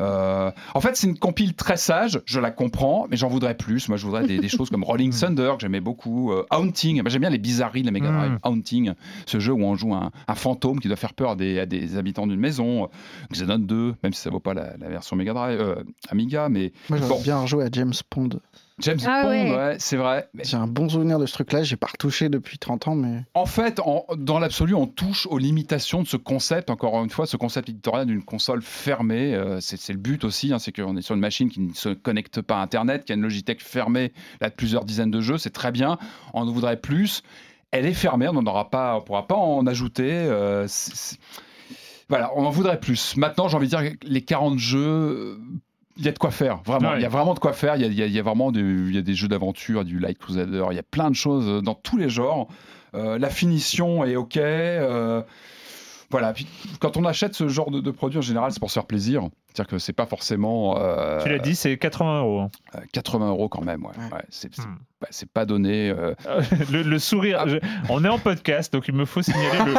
Euh, 0.00 0.50
en 0.74 0.80
fait, 0.80 0.96
c'est 0.96 1.06
une 1.06 1.18
compile 1.18 1.54
très 1.54 1.76
sage, 1.76 2.20
je 2.24 2.40
la 2.40 2.50
comprends, 2.50 3.06
mais 3.10 3.16
j'en 3.16 3.28
voudrais 3.28 3.56
plus. 3.56 3.88
Moi, 3.88 3.96
je 3.96 4.04
voudrais 4.06 4.26
des, 4.26 4.38
des 4.38 4.48
choses 4.56 4.70
comme 4.70 4.82
Rolling 4.84 5.12
Thunder, 5.12 5.52
que 5.56 5.60
j'aimais 5.60 5.80
beaucoup, 5.80 6.32
euh, 6.32 6.44
Haunting. 6.50 7.00
Moi, 7.02 7.10
J'aime 7.10 7.20
bien 7.20 7.30
les 7.30 7.38
bizarreries 7.38 7.82
de 7.82 7.86
la 7.86 7.92
Mega 7.92 8.10
Drive. 8.10 8.32
Mm. 8.32 8.38
Haunting, 8.42 8.92
ce 9.26 9.38
jeu 9.38 9.52
où 9.52 9.62
on 9.62 9.76
joue 9.76 9.94
un, 9.94 10.10
un 10.26 10.34
fantôme 10.34 10.80
qui 10.80 10.88
doit 10.88 10.96
faire 10.96 11.14
peur 11.14 11.30
à 11.30 11.36
des, 11.36 11.60
à 11.60 11.66
des 11.66 11.96
habitants 11.96 12.26
d'une 12.26 12.40
maison. 12.40 12.88
Xenon 13.32 13.58
2, 13.58 13.94
même 14.02 14.12
si 14.12 14.20
ça 14.20 14.30
vaut 14.30 14.40
pas 14.40 14.54
la, 14.54 14.76
la 14.78 14.88
version 14.88 15.14
Mega 15.16 15.32
Drive, 15.32 15.84
Amiga, 16.10 16.48
mais 16.48 16.72
Moi, 16.88 16.98
j'aurais 16.98 17.08
Bon. 17.10 17.20
bien 17.22 17.38
rejoué 17.38 17.64
à 17.64 17.68
James 17.70 17.92
Pond. 18.10 18.30
James 18.80 18.98
Ah 19.06 19.22
Bond, 19.22 19.28
ouais. 19.30 19.56
ouais, 19.56 19.76
c'est 19.78 19.96
vrai. 19.96 20.28
Mais 20.34 20.42
J'ai 20.44 20.56
un 20.56 20.66
bon 20.66 20.88
souvenir 20.88 21.20
de 21.20 21.26
ce 21.26 21.32
truc-là. 21.34 21.62
J'ai 21.62 21.76
pas 21.76 21.86
retouché 21.86 22.28
depuis 22.28 22.58
30 22.58 22.88
ans, 22.88 22.96
mais 22.96 23.22
En 23.34 23.46
fait, 23.46 23.78
en- 23.78 24.04
dans 24.16 24.40
l'absolu, 24.40 24.74
on 24.74 24.88
touche 24.88 25.28
aux 25.30 25.38
limitations 25.38 26.02
de 26.02 26.08
ce 26.08 26.16
concept. 26.16 26.70
Encore 26.70 27.00
une 27.04 27.10
fois, 27.10 27.26
ce 27.26 27.36
concept 27.36 27.68
éditorial 27.68 28.06
d'une 28.06 28.24
console 28.24 28.62
fermée, 28.62 29.32
euh, 29.34 29.60
c'est 29.60 29.92
le 29.92 29.98
but 29.98 30.24
aussi. 30.24 30.52
hein, 30.52 30.58
c'est 30.58 30.72
qu'on 30.72 30.96
est 30.96 31.02
sur 31.02 31.14
une 31.14 31.20
machine 31.20 31.48
qui 31.50 31.60
ne 31.60 31.72
se 31.72 31.90
connecte 31.90 32.42
pas 32.42 32.56
à 32.56 32.62
Internet, 32.62 33.04
qui 33.04 33.12
a 33.12 33.14
une 33.14 33.22
Logitech 33.22 33.62
fermée 33.62 34.12
là 34.40 34.50
de 34.50 34.54
plusieurs 34.54 34.84
dizaines 34.84 35.10
de 35.12 35.20
jeux. 35.20 35.38
C'est 35.38 35.50
très 35.52 35.70
bien. 35.70 35.96
On 36.32 36.40
en 36.42 36.50
voudrait 36.52 36.80
plus. 36.80 37.22
Elle 37.70 37.86
est 37.86 37.94
fermée. 37.94 38.26
On 38.28 38.32
n'en 38.32 38.46
aura 38.50 38.70
pas. 38.70 38.96
On 38.96 39.02
pourra 39.02 39.26
pas 39.28 39.36
en 39.36 39.66
ajouter. 39.68 40.10
euh, 40.12 40.66
Voilà, 42.08 42.30
on 42.36 42.44
en 42.44 42.50
voudrait 42.50 42.80
plus. 42.80 43.16
Maintenant, 43.16 43.48
j'ai 43.48 43.56
envie 43.56 43.68
de 43.68 43.76
dire 43.76 43.92
que 43.92 43.96
les 44.06 44.22
40 44.22 44.58
jeux. 44.58 45.38
Il 45.96 46.04
y 46.04 46.08
a 46.08 46.12
de 46.12 46.18
quoi 46.18 46.30
faire, 46.30 46.60
vraiment. 46.64 46.90
Ouais. 46.90 46.98
Il 46.98 47.02
y 47.02 47.06
a 47.06 47.08
vraiment 47.08 47.34
de 47.34 47.38
quoi 47.38 47.52
faire. 47.52 47.76
Il 47.76 47.82
y 47.82 47.84
a, 47.84 47.88
il 47.88 47.94
y 47.94 48.02
a- 48.02 48.06
il 48.06 48.12
y 48.12 48.18
a 48.18 48.22
vraiment 48.22 48.50
du- 48.50 48.86
il 48.88 48.94
y 48.94 48.98
a 48.98 49.02
des 49.02 49.14
jeux 49.14 49.28
d'aventure, 49.28 49.84
du 49.84 49.98
Light 50.00 50.18
Crusader. 50.18 50.64
Il 50.70 50.76
y 50.76 50.80
a 50.80 50.82
plein 50.82 51.08
de 51.10 51.14
choses 51.16 51.46
euh, 51.48 51.60
dans 51.60 51.74
tous 51.74 51.96
les 51.96 52.08
genres. 52.08 52.48
Euh, 52.94 53.18
la 53.18 53.30
finition 53.30 54.04
est 54.04 54.16
OK. 54.16 54.36
euh, 54.36 55.22
voilà. 56.10 56.32
Puis, 56.32 56.46
quand 56.80 56.96
on 56.96 57.04
achète 57.04 57.34
ce 57.34 57.48
genre 57.48 57.70
de, 57.70 57.80
de 57.80 57.90
produit, 57.90 58.18
en 58.18 58.22
général, 58.22 58.52
c'est 58.52 58.60
pour 58.60 58.70
se 58.70 58.74
faire 58.74 58.86
plaisir. 58.86 59.22
C'est-à-dire 59.48 59.68
que 59.70 59.78
c'est 59.78 59.92
pas 59.92 60.06
forcément. 60.06 60.76
euh, 60.78 61.22
Tu 61.22 61.28
l'as 61.28 61.38
dit, 61.38 61.54
c'est 61.54 61.76
80 61.78 62.20
euros. 62.20 62.40
hein. 62.40 62.50
euh, 62.76 62.80
80 62.92 63.28
euros 63.30 63.48
quand 63.48 63.62
même. 63.62 63.84
Ouais. 63.84 63.90
Ouais. 63.98 64.12
Ouais, 64.16 64.24
c'est 64.30 64.54
c'est- 64.54 64.62
Hmm. 64.62 64.78
Bah, 65.04 65.08
c'est 65.10 65.28
pas 65.28 65.44
donné. 65.44 65.90
euh, 65.90 66.14
le, 66.72 66.82
le 66.82 66.98
sourire. 66.98 67.44
je- 67.48 67.58
on 67.88 68.04
est 68.04 68.08
en 68.08 68.18
podcast, 68.18 68.72
donc 68.72 68.88
il 68.88 68.94
me 68.94 69.04
faut 69.04 69.22
signaler 69.22 69.72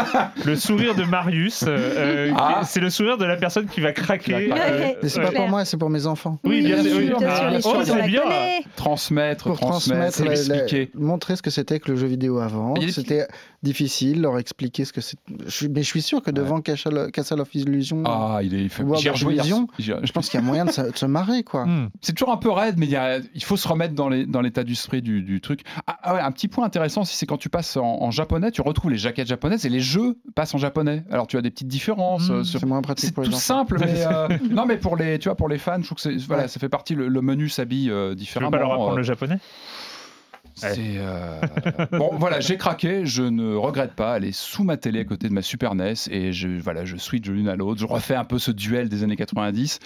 le, 0.46 0.52
le 0.52 0.56
sourire 0.56 0.96
de 0.96 1.04
Marius. 1.04 1.64
euh, 1.64 1.76
euh, 1.78 2.34
Ah. 2.38 2.62
C'est 2.64 2.80
le 2.80 2.90
sourire 2.90 3.18
de 3.18 3.26
la 3.26 3.36
personne 3.38 3.66
qui 3.68 3.82
va 3.82 3.92
craquer. 3.92 4.52
Euh, 4.52 4.56
Ouais. 4.56 4.98
c'est 5.04 5.20
ouais. 5.20 5.26
pas 5.26 5.32
pour 5.32 5.48
moi, 5.48 5.66
c'est 5.66 5.78
pour 5.78 5.90
mes 5.90 6.06
enfants. 6.06 6.40
Oui, 6.44 6.62
bien 6.62 6.82
sûr. 6.84 6.98
oui. 6.98 7.08
bien 7.08 7.18
sûr, 7.18 7.28
Ah, 7.30 7.60
oh, 7.64 7.82
c'est 7.84 8.06
bien. 8.08 8.22
transmettre, 8.76 9.46
Pour 9.46 9.60
transmettre, 9.60 10.18
transmettre, 10.18 10.20
la- 10.50 10.56
la- 10.56 10.64
expliquer. 10.64 10.92
montrer 10.96 11.36
ce 11.36 11.42
que 11.42 11.50
c'était 11.50 11.80
que 11.80 11.92
le 11.92 11.98
jeu 11.98 12.08
vidéo 12.08 12.40
avant. 12.40 12.74
Des 12.74 12.92
C'était 12.92 13.28
difficile, 13.64 14.22
leur 14.22 14.38
expliquer 14.38 14.86
ce 14.86 14.94
que 14.94 15.02
c'est. 15.02 15.18
Mais 15.70 15.82
je 15.82 15.88
suis 15.88 16.02
sûr 16.02 16.22
que 16.22 16.32
devant 16.32 16.62
Castle, 16.62 17.10
Castle 17.12 17.42
of 17.42 17.54
Illusion, 17.56 18.04
Ah, 18.06 18.40
il 18.44 18.54
est. 18.54 18.80
World 18.80 19.08
of 19.08 19.22
Illusion, 19.22 19.68
je 19.80 20.12
pense 20.12 20.30
qu'il 20.30 20.40
y 20.40 20.44
a 20.44 20.46
moyen 20.46 20.66
de, 20.66 20.72
se- 20.72 21.06
marrer, 21.06 21.44
quoi. 21.44 21.66
Hmm. 21.66 21.90
C'est 22.02 22.14
toujours 22.14 22.34
un 22.34 22.38
peu 22.38 22.50
raide, 22.52 22.76
mais 22.78 22.88
il, 23.34 23.44
faut 23.44 23.58
se 23.58 23.68
remettre 23.68 23.94
dans 23.94 24.10
l'état 24.42 24.64
d'esprit 24.64 25.02
du, 25.02 25.15
du 25.24 25.42
truc. 25.42 25.62
Ah, 25.88 25.98
ah 26.04 26.14
ouais, 26.16 26.20
un 26.22 26.32
petit 26.32 26.48
point 26.48 26.66
intéressant 26.66 27.02
aussi, 27.02 27.16
c'est 27.16 27.26
quand 27.26 27.38
tu 27.38 27.50
passes 27.50 27.78
en, 27.78 27.84
en 28.02 28.12
japonais, 28.12 28.52
tu 28.52 28.62
retrouves 28.62 28.92
les 28.92 28.98
jaquettes 28.98 29.28
japonaises 29.28 29.66
et 29.66 29.70
les 29.70 29.80
jeux 29.80 30.18
passent 30.36 30.54
en 30.56 30.58
japonais. 30.58 31.04
Alors 31.12 31.28
tu 31.28 31.38
as 31.38 31.42
des 31.42 31.52
petites 31.52 31.68
différences. 31.68 32.30
Mm. 32.30 32.34
euh, 32.34 32.44
sur- 32.44 32.60
C'est 32.60 32.66
moins 32.66 32.82
pratique 32.82 33.08
C'est 33.08 33.14
pour 33.14 33.24
les 33.24 33.30
tout 33.30 33.36
enfants. 33.36 33.42
simple, 33.66 33.78
mais 33.80 34.06
euh, 34.12 34.28
non, 34.50 34.66
mais 34.66 34.78
pour 34.78 34.96
les, 34.98 35.20
tu 35.20 35.28
vois, 35.30 35.36
pour 35.36 35.50
les 35.50 35.58
fans, 35.58 35.78
je 35.80 35.86
trouve 35.86 35.96
que 35.98 36.02
c'est, 36.02 36.16
voilà, 36.28 36.44
Ouais. 36.44 36.48
ça 36.50 36.60
fait 36.60 36.70
partie. 36.70 36.96
Le, 36.96 37.08
le 37.08 37.22
menu 37.22 37.50
s'habille 37.50 37.90
euh, 37.90 38.06
Tu 38.08 38.10
veux 38.10 38.16
différemment. 38.16 38.52
pas 38.52 38.58
leur 38.60 38.72
apprendre 38.72 38.94
euh, 38.94 38.98
le 38.98 39.04
japonais? 39.04 39.38
C'est, 40.56 40.96
euh, 40.98 41.40
bon, 41.92 42.12
voilà, 42.18 42.40
j'ai 42.40 42.58
craqué. 42.58 43.06
Je 43.06 43.24
ne 43.24 43.56
regrette 43.56 43.94
pas. 43.94 44.18
Elle 44.18 44.26
est 44.26 44.32
sous 44.36 44.64
ma 44.64 44.78
télé 44.78 45.02
à 45.02 45.04
côté 45.04 45.28
de 45.28 45.34
ma 45.34 45.42
Super 45.42 45.76
NES 45.76 45.94
et 46.10 46.32
je, 46.32 46.48
voilà, 46.48 46.86
je 46.86 46.96
switch 46.98 47.26
de 47.28 47.34
l'une 47.34 47.50
à 47.50 47.56
l'autre. 47.56 47.80
Je 47.82 47.86
refais 47.86 48.16
un 48.16 48.24
peu 48.24 48.40
ce 48.40 48.52
duel 48.52 48.88
des 48.90 49.04
années 49.04 49.16
90. 49.18 49.80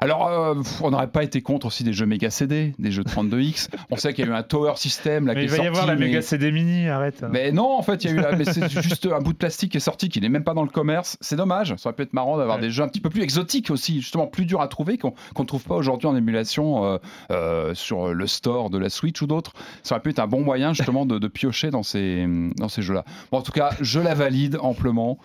Alors, 0.00 0.26
euh, 0.28 0.54
on 0.82 0.90
n'aurait 0.90 1.06
pas 1.10 1.22
été 1.22 1.42
contre 1.42 1.66
aussi 1.66 1.84
des 1.84 1.92
jeux 1.92 2.06
méga 2.06 2.30
CD, 2.30 2.74
des 2.78 2.90
jeux 2.90 3.04
32X. 3.04 3.68
On 3.90 3.96
sait 3.96 4.12
qu'il 4.14 4.24
y 4.26 4.28
a 4.28 4.32
eu 4.32 4.34
un 4.34 4.42
Tower 4.42 4.72
System 4.76 5.26
là 5.26 5.34
Mais 5.34 5.40
qui 5.46 5.46
il 5.46 5.54
est 5.54 5.58
va 5.58 5.64
y 5.64 5.66
avoir 5.68 5.86
la 5.86 5.94
mais- 5.94 6.06
méga 6.06 6.22
CD 6.22 6.50
mini, 6.52 6.88
arrête. 6.88 7.24
mais 7.30 7.52
non, 7.52 7.76
en 7.78 7.82
fait, 7.82 8.04
il 8.04 8.10
y 8.10 8.14
a 8.14 8.16
eu 8.16 8.20
la- 8.20 8.36
mais 8.36 8.44
c'est 8.44 8.68
juste 8.82 9.06
un 9.06 9.20
bout 9.20 9.32
de 9.32 9.38
plastique 9.38 9.70
qui 9.72 9.76
est 9.76 9.80
sorti, 9.80 10.08
qui 10.08 10.20
n'est 10.20 10.28
même 10.28 10.44
pas 10.44 10.54
dans 10.54 10.62
le 10.64 10.68
commerce. 10.68 11.16
C'est 11.20 11.36
dommage. 11.36 11.74
Ça 11.76 11.88
aurait 11.88 11.96
pu 11.96 12.02
être 12.02 12.12
marrant 12.14 12.36
d'avoir 12.36 12.56
Ouais. 12.56 12.62
des 12.62 12.70
jeux 12.70 12.82
un 12.82 12.88
petit 12.88 13.00
peu 13.00 13.10
plus 13.10 13.22
exotiques 13.22 13.70
aussi, 13.70 14.00
justement 14.00 14.26
plus 14.26 14.44
durs 14.46 14.60
à 14.60 14.68
trouver, 14.68 14.98
qu'on 14.98 15.14
ne 15.38 15.44
trouve 15.44 15.62
pas 15.64 15.74
aujourd'hui 15.76 16.08
en 16.08 16.16
émulation 16.16 16.84
euh, 16.84 16.98
euh, 17.30 17.74
sur 17.74 18.12
le 18.14 18.26
store 18.26 18.70
de 18.70 18.78
la 18.78 18.88
Switch 18.90 19.20
ou 19.22 19.26
d'autres. 19.26 19.52
Ça 19.82 19.94
aurait 19.94 20.02
pu 20.02 20.10
être 20.10 20.15
un 20.20 20.26
bon 20.26 20.40
moyen 20.42 20.72
justement 20.72 21.06
de, 21.06 21.18
de 21.18 21.28
piocher 21.28 21.70
dans 21.70 21.82
ces, 21.82 22.26
dans 22.56 22.68
ces 22.68 22.82
jeux-là. 22.82 23.04
Bon, 23.30 23.38
en 23.38 23.42
tout 23.42 23.52
cas, 23.52 23.70
je 23.80 24.00
la 24.00 24.14
valide 24.14 24.58
amplement. 24.60 25.18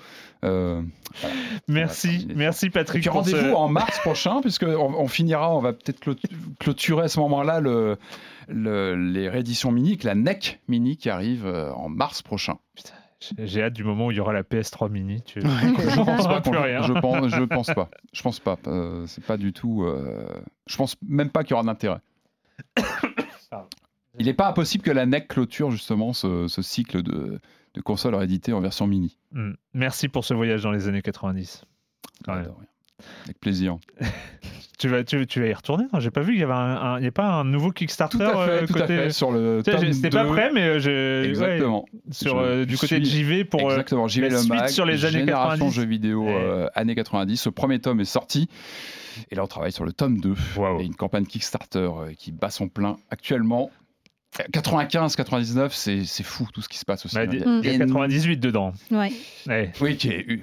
Euh, 0.43 0.81
Merci, 1.67 2.27
merci 2.35 2.69
Patrick. 2.69 3.03
ce- 3.03 3.09
rendez-vous 3.09 3.53
en 3.53 3.67
mars 3.69 3.99
prochain, 3.99 4.41
puisque 4.41 4.63
on, 4.63 4.93
on 4.97 5.07
finira, 5.07 5.55
on 5.55 5.59
va 5.59 5.73
peut-être 5.73 5.99
clôt- 5.99 6.15
clôturer 6.59 7.03
à 7.03 7.07
ce 7.07 7.19
moment-là 7.19 7.59
le, 7.59 7.97
le- 8.47 8.95
les 8.95 9.29
rééditions 9.29 9.71
mini, 9.71 9.97
la 10.03 10.15
NEC 10.15 10.59
mini 10.67 10.97
qui 10.97 11.09
arrive 11.09 11.45
euh, 11.45 11.71
en 11.73 11.89
mars 11.89 12.21
prochain. 12.21 12.55
J'ai 13.37 13.61
hâte 13.61 13.73
du 13.73 13.83
moment 13.83 14.07
où 14.07 14.11
il 14.11 14.17
y 14.17 14.19
aura 14.19 14.33
la 14.33 14.41
PS3 14.41 14.89
mini. 14.89 15.21
Tu... 15.21 15.41
Ouais. 15.41 15.45
Je 15.77 15.95
pense 16.03 16.25
pas 16.27 16.41
plus 16.41 16.51
qu'on- 16.51 16.61
rien. 16.63 16.81
Je 16.81 16.93
pense, 16.93 17.27
je 17.29 17.43
pense 17.43 17.67
pas. 17.67 17.89
Je 18.13 18.21
pense 18.23 18.39
pas. 18.39 18.57
Euh, 18.65 19.03
c'est 19.05 19.23
pas 19.23 19.37
du 19.37 19.53
tout. 19.53 19.83
euh, 19.83 20.25
je 20.65 20.75
pense 20.75 20.95
même 21.07 21.29
pas 21.29 21.43
qu'il 21.43 21.51
y 21.51 21.53
aura 21.53 21.61
d'intérêt. 21.63 21.99
Il 24.19 24.25
n'est 24.25 24.33
pas 24.33 24.47
impossible 24.49 24.83
que 24.83 24.91
la 24.91 25.05
NEC 25.05 25.27
clôture 25.27 25.71
justement 25.71 26.13
ce, 26.13 26.47
ce 26.47 26.61
cycle 26.61 27.01
de, 27.01 27.39
de 27.73 27.81
consoles 27.81 28.15
rééditées 28.15 28.53
en 28.53 28.59
version 28.59 28.87
mini. 28.87 29.17
Hmm. 29.31 29.51
Merci 29.73 30.09
pour 30.09 30.25
ce 30.25 30.33
voyage 30.33 30.63
dans 30.63 30.71
les 30.71 30.87
années 30.87 31.01
90. 31.01 31.63
Quand 32.25 32.35
même. 32.35 32.43
De. 32.45 32.49
Avec 33.25 33.39
plaisir. 33.39 33.77
Tu 34.79 34.87
vas, 34.87 35.03
tu, 35.03 35.27
tu 35.27 35.39
vas 35.39 35.45
y 35.45 35.53
retourner 35.53 35.83
j'ai 35.99 36.09
pas 36.09 36.21
vu 36.21 36.31
qu'il 36.31 36.41
y 36.41 36.43
avait 36.43 36.53
un, 36.53 36.57
un- 36.57 36.97
il 36.99 37.03
y 37.03 37.07
a 37.07 37.11
pas 37.11 37.27
un 37.27 37.43
nouveau 37.43 37.69
Kickstarter 37.69 38.17
Tout 38.17 38.23
à 38.23 38.45
fait, 38.47 38.51
euh, 38.63 38.65
tout 38.65 38.79
à 38.81 38.87
fait. 38.87 39.09
Sur 39.11 39.31
le 39.31 39.61
C'était 39.63 40.09
pas 40.09 40.23
2. 40.23 40.29
prêt, 40.31 40.49
mais 40.51 40.61
euh, 40.63 40.79
je. 40.79 41.21
ouais, 41.21 41.29
Exactement. 41.29 41.85
sur 42.09 42.39
Je 42.39 42.43
euh, 42.43 42.65
du 42.65 42.77
côté 42.79 42.99
de 42.99 43.05
suis- 43.05 43.19
JV 43.19 43.45
pour. 43.45 43.61
euh, 43.61 43.73
Exactement, 43.73 44.07
vais 44.07 44.29
la 44.29 44.29
le 44.29 44.37
suite 44.41 44.49
mag, 44.55 44.69
sur 44.69 44.85
les 44.85 45.05
années 45.05 45.19
Génération 45.19 45.65
90. 45.67 45.75
jeux 45.75 45.85
vidéo 45.85 46.27
euh, 46.27 46.67
années 46.73 46.95
90. 46.95 47.37
Ce 47.37 47.49
premier 47.49 47.77
tome 47.79 47.99
est 47.99 48.05
sorti. 48.05 48.49
Et 49.29 49.35
là, 49.35 49.43
on 49.43 49.47
travaille 49.47 49.71
sur 49.71 49.85
le 49.85 49.93
tome 49.93 50.19
2. 50.19 50.33
Waouh. 50.57 50.77
Il 50.77 50.81
y 50.81 50.83
a 50.83 50.87
une 50.87 50.95
campagne 50.95 51.27
Kickstarter 51.27 51.87
qui 52.17 52.31
bat 52.31 52.49
son 52.49 52.67
plein 52.67 52.97
actuellement. 53.11 53.69
95, 54.53 55.15
99, 55.17 55.73
c'est 55.75 56.05
c'est 56.05 56.23
fou 56.23 56.47
tout 56.53 56.61
ce 56.61 56.69
qui 56.69 56.77
se 56.77 56.85
passe 56.85 57.05
aussi. 57.05 57.15
bah, 57.15 57.25
il 57.25 57.39
y 57.39 57.43
a- 57.43 57.49
a 57.49 57.59
il 57.59 57.65
y 57.65 57.69
a 57.69 57.73
énorme- 57.73 57.89
98 57.89 58.37
dedans. 58.37 58.71
Ouais. 58.89 59.11
Ouais. 59.47 59.71
Oui, 59.81 59.97
qui 59.97 60.07
est 60.09 60.25
euh, 60.31 60.37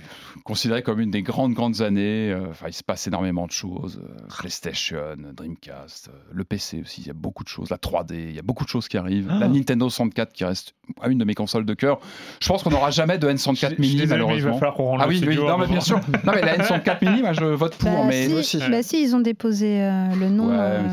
considéré 0.44 0.82
comme 0.82 1.00
une 1.00 1.10
des 1.10 1.22
grandes, 1.22 1.54
grandes 1.54 1.80
années. 1.80 2.30
Euh, 2.30 2.48
Enfin, 2.50 2.66
il 2.68 2.74
se 2.74 2.82
passe 2.82 3.06
énormément 3.06 3.46
de 3.46 3.50
choses. 3.50 3.98
Euh, 4.04 4.26
PlayStation, 4.40 5.16
Dreamcast, 5.34 6.08
euh, 6.08 6.18
le 6.32 6.44
PC 6.44 6.82
aussi, 6.82 7.00
il 7.00 7.06
y 7.06 7.10
a 7.10 7.14
beaucoup 7.14 7.44
de 7.44 7.48
choses. 7.48 7.70
La 7.70 7.78
3D, 7.78 8.14
il 8.28 8.34
y 8.34 8.38
a 8.38 8.42
beaucoup 8.42 8.64
de 8.64 8.68
choses 8.68 8.88
qui 8.88 8.98
arrivent. 8.98 9.28
Ah. 9.30 9.38
La 9.38 9.48
Nintendo 9.48 9.88
64 9.88 10.32
qui 10.34 10.44
reste 10.44 10.74
à 11.00 11.08
une 11.08 11.18
de 11.18 11.24
mes 11.24 11.34
consoles 11.34 11.64
de 11.64 11.74
cœur. 11.74 11.98
Je 12.42 12.48
pense 12.48 12.62
qu'on 12.62 12.70
n'aura 12.70 12.90
jamais 12.90 13.16
de 13.16 13.26
Je- 13.28 13.32
N64 13.32 13.70
je 13.70 13.74
suis 13.74 13.76
mini, 13.80 13.96
désolé, 13.96 13.96
mais 13.96 14.02
Il 14.02 14.08
va 14.08 14.16
malheureusement. 14.16 14.58
falloir 14.58 14.74
qu'on 14.74 14.84
rende 14.84 15.00
Ah 15.02 15.06
le 15.06 15.10
oui, 15.12 15.24
oui, 15.26 15.36
non, 15.36 15.56
mais 15.58 15.66
bien 15.66 15.80
sûr. 15.80 15.98
Non, 16.24 16.32
mais 16.34 16.42
la 16.42 16.58
N64 16.58 17.04
mini, 17.04 17.22
moi, 17.22 17.32
je 17.32 17.44
vote 17.44 17.74
pour. 17.76 17.90
Bah, 17.90 18.04
mais... 18.06 18.26
si, 18.28 18.34
aussi. 18.34 18.58
bah 18.70 18.82
si, 18.82 19.02
ils 19.02 19.16
ont 19.16 19.20
déposé 19.20 19.80
euh, 19.82 20.08
le 20.20 20.28
nom. 20.28 20.48
Ouais, 20.50 20.56
euh, 20.58 20.88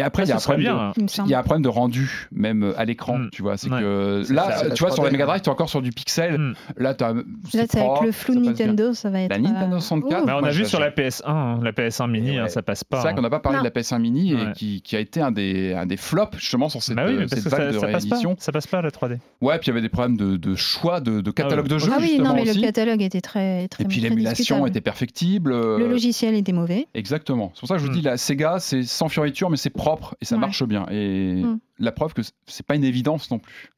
Et 0.00 0.02
après, 0.02 0.22
Ah, 0.22 0.26
il 0.26 0.28
y 0.28 0.32
a 0.32 0.34
ce 0.34 0.36
un 0.36 0.40
serait 0.40 0.54
problème 0.54 0.92
de- 0.96 1.04
bien. 1.04 1.24
il 1.26 1.30
y 1.30 1.34
a 1.34 1.38
un 1.38 1.42
problème 1.42 1.62
de 1.62 1.68
rendu, 1.68 2.28
même 2.32 2.72
à 2.76 2.84
l'écran, 2.84 3.18
Mm. 3.18 3.30
tu 3.32 3.42
vois. 3.42 3.56
C'est 3.56 3.70
Ouais. 3.70 3.80
que 3.80 4.22
C'est 4.24 4.32
là, 4.34 4.50
ça, 4.56 4.70
tu 4.70 4.82
vois, 4.82 4.90
sur 4.90 5.02
la 5.02 5.08
3D, 5.10 5.12
Mega 5.12 5.26
Drive, 5.26 5.40
tu 5.42 5.50
as 5.50 5.52
encore 5.52 5.68
sur 5.68 5.82
du 5.82 5.90
pixel. 5.90 6.38
Mm. 6.38 6.54
Là, 6.78 6.94
t'as- 6.94 7.12
Là, 7.12 7.22
c'est 7.50 7.50
c'est 7.70 7.78
avec 7.78 7.86
propre, 7.90 8.04
le 8.04 8.12
flou 8.12 8.34
ça. 8.34 8.40
Nintendo, 8.40 8.94
ça 8.94 9.10
va 9.10 9.20
être. 9.22 9.30
La 9.30 9.38
Nintendo 9.38 9.76
euh, 9.76 9.80
64, 9.80 10.22
ouh. 10.22 10.26
Bah, 10.26 10.38
on 10.40 10.44
a 10.44 10.50
vu 10.50 10.64
sur 10.64 10.80
la 10.80 10.90
PS1, 10.90 11.28
hein, 11.30 11.60
la 11.62 11.72
PS1 11.72 12.06
mini, 12.06 12.34
Et 12.34 12.38
hein, 12.38 12.42
ouais. 12.44 12.48
ça 12.48 12.62
passe 12.62 12.78
C'est 12.80 12.88
pas. 12.88 13.00
vrai 13.00 13.10
hein. 13.10 13.14
qu'on 13.14 13.22
n'a 13.22 13.30
pas 13.30 13.40
parlé 13.40 13.58
Non. 13.58 13.62
de 13.62 13.66
la 13.68 13.70
PS1 13.70 13.98
mini 13.98 14.34
Ouais. 14.34 14.42
et 14.42 14.52
qui, 14.52 14.80
qui 14.82 14.96
a 14.96 15.00
été 15.00 15.20
un 15.20 15.30
des, 15.30 15.74
un 15.74 15.86
des 15.86 15.96
flops 15.96 16.38
justement 16.38 16.68
sur 16.68 16.82
cette, 16.82 16.96
Bah 16.96 17.04
oui, 17.06 17.14
euh, 17.16 17.26
cette 17.28 17.44
que 17.44 17.48
vague 17.50 17.60
ça, 17.60 17.66
de 17.72 17.78
ça 17.78 17.86
passe 17.88 18.06
pas. 18.06 18.16
Ça 18.38 18.52
passe 18.52 18.66
pas 18.66 18.80
la 18.82 18.90
3D. 18.90 19.18
Ouais, 19.40 19.58
puis 19.58 19.66
il 19.66 19.68
y 19.68 19.72
avait 19.72 19.82
des 19.82 19.88
problèmes 19.88 20.16
de, 20.16 20.36
de 20.36 20.54
choix 20.54 21.00
de, 21.00 21.20
de 21.20 21.30
catalogue 21.30 21.66
Ah 21.68 21.74
de 21.74 21.78
jeux 21.78 21.90
Ah 21.92 21.98
oui, 22.00 22.18
non, 22.18 22.34
mais 22.34 22.42
aussi. 22.42 22.58
le 22.60 22.64
catalogue 22.66 23.02
était 23.02 23.20
très, 23.20 23.68
très 23.68 23.84
et 23.84 23.86
puis 23.86 24.00
l'émulation 24.00 24.66
était 24.66 24.80
perfectible. 24.80 25.52
euh, 25.52 25.78
Le 25.78 25.88
logiciel 25.88 26.34
était 26.34 26.52
mauvais. 26.52 26.86
Exactement. 26.94 27.50
C'est 27.54 27.60
pour 27.60 27.68
ça 27.68 27.74
que 27.74 27.80
je 27.80 27.86
vous 27.86 27.90
Mm. 27.92 27.96
dis, 27.96 28.02
la 28.02 28.16
Sega, 28.16 28.56
c'est 28.60 28.82
sans 28.84 29.08
fioriture, 29.08 29.50
mais 29.50 29.56
c'est 29.56 29.70
propre 29.70 29.89
et 30.20 30.24
ça 30.24 30.34
Ouais. 30.36 30.40
marche 30.40 30.62
bien. 30.64 30.86
Et 30.90 31.42
Mm. 31.42 31.58
la 31.78 31.92
preuve 31.92 32.12
que 32.14 32.22
c'est 32.46 32.66
pas 32.66 32.74
une 32.76 32.84
évidence 32.84 33.30
non 33.30 33.38
plus. 33.38 33.70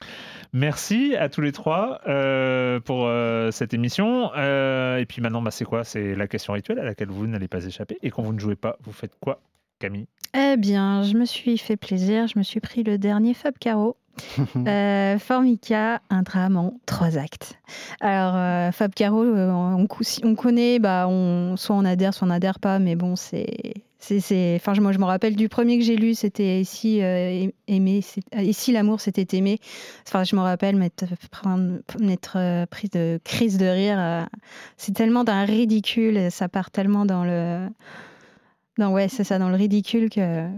Merci 0.52 1.16
à 1.16 1.28
tous 1.28 1.40
les 1.40 1.52
trois 1.52 2.00
euh, 2.06 2.78
pour 2.80 3.06
euh, 3.06 3.50
cette 3.50 3.72
émission. 3.74 4.30
Euh, 4.36 4.98
et 4.98 5.06
puis 5.06 5.22
maintenant, 5.22 5.40
bah, 5.42 5.50
c'est 5.50 5.64
quoi? 5.64 5.84
C'est 5.84 6.14
la 6.14 6.26
question 6.26 6.52
rituelle 6.52 6.78
à 6.78 6.84
laquelle 6.84 7.08
vous 7.08 7.26
n'allez 7.26 7.48
pas 7.48 7.64
échapper. 7.64 7.98
Et 8.02 8.10
quand 8.10 8.22
vous 8.22 8.32
ne 8.34 8.38
jouez 8.38 8.56
pas, 8.56 8.76
vous 8.82 8.92
faites 8.92 9.12
quoi, 9.20 9.40
Camille? 9.78 10.06
Eh 10.34 10.56
bien, 10.56 11.02
je 11.02 11.14
me 11.14 11.24
suis 11.24 11.56
fait 11.58 11.76
plaisir. 11.76 12.26
Je 12.26 12.38
me 12.38 12.42
suis 12.42 12.60
pris 12.60 12.82
le 12.82 12.98
dernier 12.98 13.34
Fab 13.34 13.54
Caro. 13.58 13.96
Euh, 14.56 15.18
Formica, 15.18 16.02
un 16.10 16.20
drame 16.22 16.56
en 16.58 16.74
trois 16.84 17.16
actes. 17.16 17.58
Alors, 18.00 18.34
euh, 18.36 18.70
Fab 18.70 18.92
Caro, 18.92 19.22
euh, 19.24 19.50
on, 19.50 20.34
connaît, 20.34 20.78
bah, 20.78 21.06
on, 21.08 21.56
soit 21.56 21.74
on 21.76 21.84
adhère, 21.86 22.12
soit 22.12 22.26
on 22.26 22.28
n'adhère 22.30 22.58
pas, 22.58 22.78
mais 22.78 22.94
bon, 22.94 23.16
c'est. 23.16 23.72
C'est- 24.20 24.56
Enfin, 24.56 24.72
moi, 24.80 24.92
je 24.92 24.98
me 24.98 25.04
rappelle 25.04 25.36
du 25.36 25.48
premier 25.48 25.78
que 25.78 25.84
j'ai 25.84 25.96
lu, 25.96 26.14
c'était 26.14 26.60
Ici, 26.60 27.00
euh, 27.02 27.46
euh, 27.70 28.00
Ici 28.42 28.72
l'amour, 28.72 29.00
c'était 29.00 29.36
aimer. 29.36 29.58
Enfin, 30.06 30.24
je 30.24 30.34
me 30.36 30.40
rappelle 30.40 30.76
m'être 30.76 31.04
euh, 32.36 32.66
prise 32.66 32.90
de 32.90 33.20
crise 33.24 33.58
de 33.58 33.66
rire. 33.66 33.96
euh, 33.98 34.24
c'est 34.76 34.92
tellement 34.92 35.24
d'un 35.24 35.44
ridicule, 35.44 36.30
ça 36.30 36.48
part 36.48 36.70
tellement 36.70 37.04
dans 37.06 37.24
le. 37.24 37.68
Ouais, 38.78 39.08
c'est 39.08 39.22
ça, 39.24 39.38
dans 39.38 39.48
le 39.50 39.54
ridicule 39.56 40.10
que, 40.10 40.48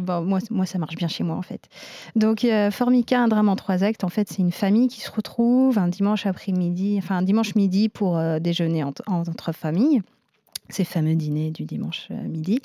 bon, 0.00 0.22
moi, 0.22 0.40
moi, 0.50 0.66
ça 0.66 0.78
marche 0.78 0.96
bien 0.96 1.06
chez 1.08 1.22
moi, 1.22 1.36
en 1.36 1.42
fait. 1.42 1.68
Donc, 2.16 2.44
Formica, 2.72 3.20
un 3.20 3.28
drame 3.28 3.48
en 3.48 3.54
trois 3.56 3.84
actes, 3.84 4.02
en 4.02 4.08
fait, 4.08 4.28
c'est 4.28 4.38
une 4.42 4.50
famille 4.50 4.88
qui 4.88 5.00
se 5.00 5.10
retrouve 5.10 5.78
un 5.78 5.86
dimanche 5.88 6.26
après-midi, 6.26 6.96
enfin, 6.98 7.18
un 7.18 7.22
dimanche 7.22 7.54
midi 7.54 7.88
pour 7.88 8.20
déjeuner 8.40 8.82
en- 8.82 8.92
entre 9.06 9.52
familles. 9.52 10.02
Ces 10.70 10.84
fameux 10.84 11.14
dîners 11.14 11.50
du 11.50 11.64
dimanche 11.64 12.08
euh, 12.10 12.22
midi. 12.22 12.60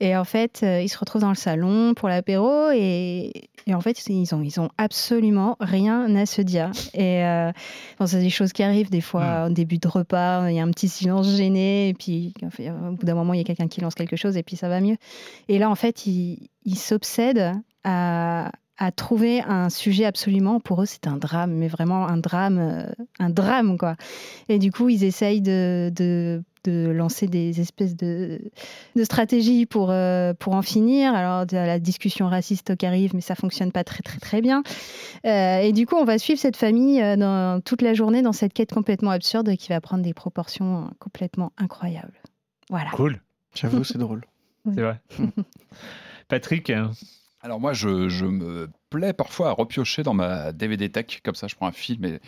Et 0.00 0.16
en 0.16 0.24
fait, 0.24 0.60
euh, 0.62 0.80
ils 0.80 0.88
se 0.88 0.98
retrouvent 0.98 1.22
dans 1.22 1.28
le 1.28 1.34
salon 1.34 1.94
pour 1.94 2.08
l'apéro 2.08 2.70
et, 2.70 3.32
et 3.66 3.74
en 3.74 3.80
fait, 3.80 4.06
ils 4.08 4.34
ont, 4.34 4.42
ils 4.42 4.60
ont 4.60 4.70
absolument 4.78 5.56
rien 5.60 6.14
à 6.14 6.26
se 6.26 6.42
dire. 6.42 6.70
Et 6.94 7.24
euh, 7.24 7.52
bon, 7.98 8.06
c'est 8.06 8.20
des 8.20 8.30
choses 8.30 8.52
qui 8.52 8.62
arrivent 8.62 8.90
des 8.90 9.00
fois 9.00 9.46
au 9.46 9.50
début 9.50 9.78
de 9.78 9.88
repas, 9.88 10.48
il 10.48 10.56
y 10.56 10.60
a 10.60 10.62
un 10.62 10.70
petit 10.70 10.88
silence 10.88 11.28
gêné 11.36 11.88
et 11.88 11.94
puis 11.94 12.32
enfin, 12.44 12.90
au 12.90 12.92
bout 12.92 13.06
d'un 13.06 13.14
moment, 13.14 13.34
il 13.34 13.38
y 13.38 13.42
a 13.42 13.44
quelqu'un 13.44 13.68
qui 13.68 13.80
lance 13.80 13.94
quelque 13.94 14.16
chose 14.16 14.36
et 14.36 14.42
puis 14.42 14.56
ça 14.56 14.68
va 14.68 14.80
mieux. 14.80 14.96
Et 15.48 15.58
là, 15.58 15.70
en 15.70 15.74
fait, 15.74 16.06
ils 16.06 16.48
s'obsèdent 16.76 17.54
à, 17.84 18.50
à 18.78 18.92
trouver 18.92 19.42
un 19.42 19.70
sujet 19.70 20.04
absolument. 20.04 20.60
Pour 20.60 20.82
eux, 20.82 20.86
c'est 20.86 21.06
un 21.06 21.16
drame, 21.16 21.52
mais 21.52 21.68
vraiment 21.68 22.06
un 22.06 22.16
drame, 22.16 22.58
euh, 22.58 23.04
un 23.18 23.28
drame, 23.28 23.76
quoi. 23.76 23.96
Et 24.48 24.58
du 24.58 24.70
coup, 24.70 24.88
ils 24.88 25.04
essayent 25.04 25.42
de, 25.42 25.90
de, 25.94 26.42
de 26.64 26.90
lancer 26.90 27.26
des 27.26 27.60
espèces 27.60 27.96
de, 27.96 28.40
de 28.96 29.04
stratégies 29.04 29.66
pour, 29.66 29.90
euh, 29.90 30.34
pour 30.34 30.54
en 30.54 30.62
finir. 30.62 31.14
Alors, 31.14 31.46
la 31.50 31.78
discussion 31.78 32.28
raciste 32.28 32.76
qui 32.76 32.86
arrive, 32.86 33.14
mais 33.14 33.20
ça 33.20 33.34
fonctionne 33.34 33.72
pas 33.72 33.84
très, 33.84 34.02
très, 34.02 34.18
très 34.18 34.40
bien. 34.40 34.62
Euh, 35.26 35.60
et 35.60 35.72
du 35.72 35.86
coup, 35.86 35.96
on 35.96 36.04
va 36.04 36.18
suivre 36.18 36.40
cette 36.40 36.56
famille 36.56 37.02
euh, 37.02 37.16
dans, 37.16 37.60
toute 37.60 37.82
la 37.82 37.94
journée 37.94 38.22
dans 38.22 38.32
cette 38.32 38.52
quête 38.52 38.72
complètement 38.72 39.10
absurde 39.10 39.54
qui 39.56 39.68
va 39.68 39.80
prendre 39.80 40.02
des 40.02 40.14
proportions 40.14 40.90
complètement 40.98 41.52
incroyables. 41.56 42.20
Voilà. 42.70 42.90
Cool, 42.90 43.20
J'avoue, 43.54 43.84
c'est 43.84 43.98
drôle. 43.98 44.24
c'est 44.74 44.82
vrai. 44.82 45.00
Patrick, 46.28 46.70
hein, 46.70 46.90
Alors 47.40 47.60
moi, 47.60 47.72
je, 47.72 48.08
je 48.08 48.24
me 48.24 48.68
plais 48.90 49.12
parfois 49.12 49.50
à 49.50 49.52
repiocher 49.52 50.02
dans 50.02 50.12
ma 50.14 50.50
DVD 50.52 50.88
tech, 50.88 51.20
comme 51.24 51.36
ça 51.36 51.46
je 51.46 51.54
prends 51.54 51.68
un 51.68 51.72
film. 51.72 52.04
Et, 52.04 52.18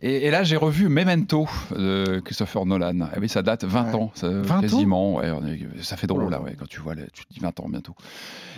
et, 0.00 0.26
et 0.26 0.30
là, 0.30 0.44
j'ai 0.44 0.56
revu 0.56 0.88
Memento 0.88 1.46
de 1.76 2.20
Christopher 2.24 2.64
Nolan. 2.64 3.00
Et 3.14 3.18
oui, 3.20 3.28
ça 3.28 3.42
date 3.42 3.64
20 3.64 3.88
Ouais. 3.90 3.94
ans, 3.96 4.10
ça, 4.14 4.30
20 4.30 4.56
ans 4.56 4.60
quasiment. 4.62 5.14
ouais, 5.16 5.30
on 5.30 5.46
est- 5.46 5.82
ça 5.82 5.98
fait 5.98 6.06
drôle 6.06 6.24
Oh 6.26 6.30
là 6.30 6.40
ouais, 6.40 6.56
quand 6.58 6.66
tu 6.66 6.80
vois, 6.80 6.94
tu 6.96 7.26
te 7.26 7.32
dis 7.34 7.40
20 7.40 7.60
ans 7.60 7.68
bientôt. 7.68 7.94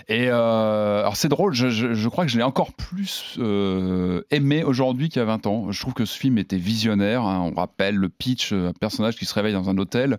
Et 0.06 0.28
euh, 0.30 1.00
alors 1.00 1.16
c'est 1.16 1.28
drôle, 1.28 1.52
je, 1.52 1.68
je- 1.70 1.94
je 1.94 2.08
crois 2.08 2.24
que 2.26 2.30
je 2.30 2.36
l'ai 2.36 2.44
encore 2.44 2.72
plus 2.74 3.34
euh, 3.38 4.22
aimé 4.30 4.62
aujourd'hui 4.62 5.08
qu'il 5.08 5.18
y 5.18 5.22
a 5.22 5.26
20 5.26 5.46
ans. 5.48 5.72
Je 5.72 5.80
trouve 5.80 5.94
que 5.94 6.04
ce 6.04 6.16
film 6.16 6.38
était 6.38 6.58
visionnaire. 6.58 7.22
hein. 7.24 7.50
On 7.52 7.54
rappelle 7.58 7.96
le 7.96 8.08
pitch, 8.08 8.52
euh, 8.52 8.68
un 8.68 8.72
personnage 8.72 9.16
qui 9.16 9.24
se 9.24 9.34
réveille 9.34 9.52
dans 9.54 9.68
un 9.68 9.76
hôtel 9.78 10.18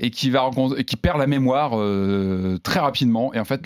et 0.00 0.10
qui, 0.10 0.30
va 0.30 0.50
perd 1.00 1.18
la 1.20 1.26
mémoire 1.28 1.72
euh, 1.78 2.58
très 2.64 2.80
rapidement. 2.80 3.32
Et 3.34 3.38
en 3.38 3.44
fait, 3.44 3.62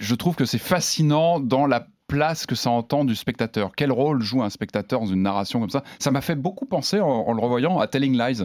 je 0.00 0.14
trouve 0.16 0.34
que 0.34 0.44
c'est 0.44 0.58
fascinant 0.58 1.38
dans 1.38 1.66
la 1.66 1.86
place 2.08 2.44
que 2.44 2.56
ça 2.56 2.70
entend 2.70 3.04
du 3.04 3.14
spectateur. 3.14 3.70
Quel 3.76 3.92
rôle 3.92 4.20
joue 4.20 4.42
un 4.42 4.50
spectateur 4.50 4.98
dans 4.98 5.06
une 5.06 5.22
narration 5.22 5.60
comme 5.60 5.70
ça? 5.70 5.84
Ça 6.00 6.10
m'a 6.10 6.20
fait 6.20 6.34
beaucoup 6.34 6.66
penser, 6.66 6.98
en, 6.98 7.06
en 7.06 7.32
le 7.32 7.40
revoyant, 7.40 7.78
à 7.78 7.86
Telling 7.86 8.18
Lies. 8.18 8.42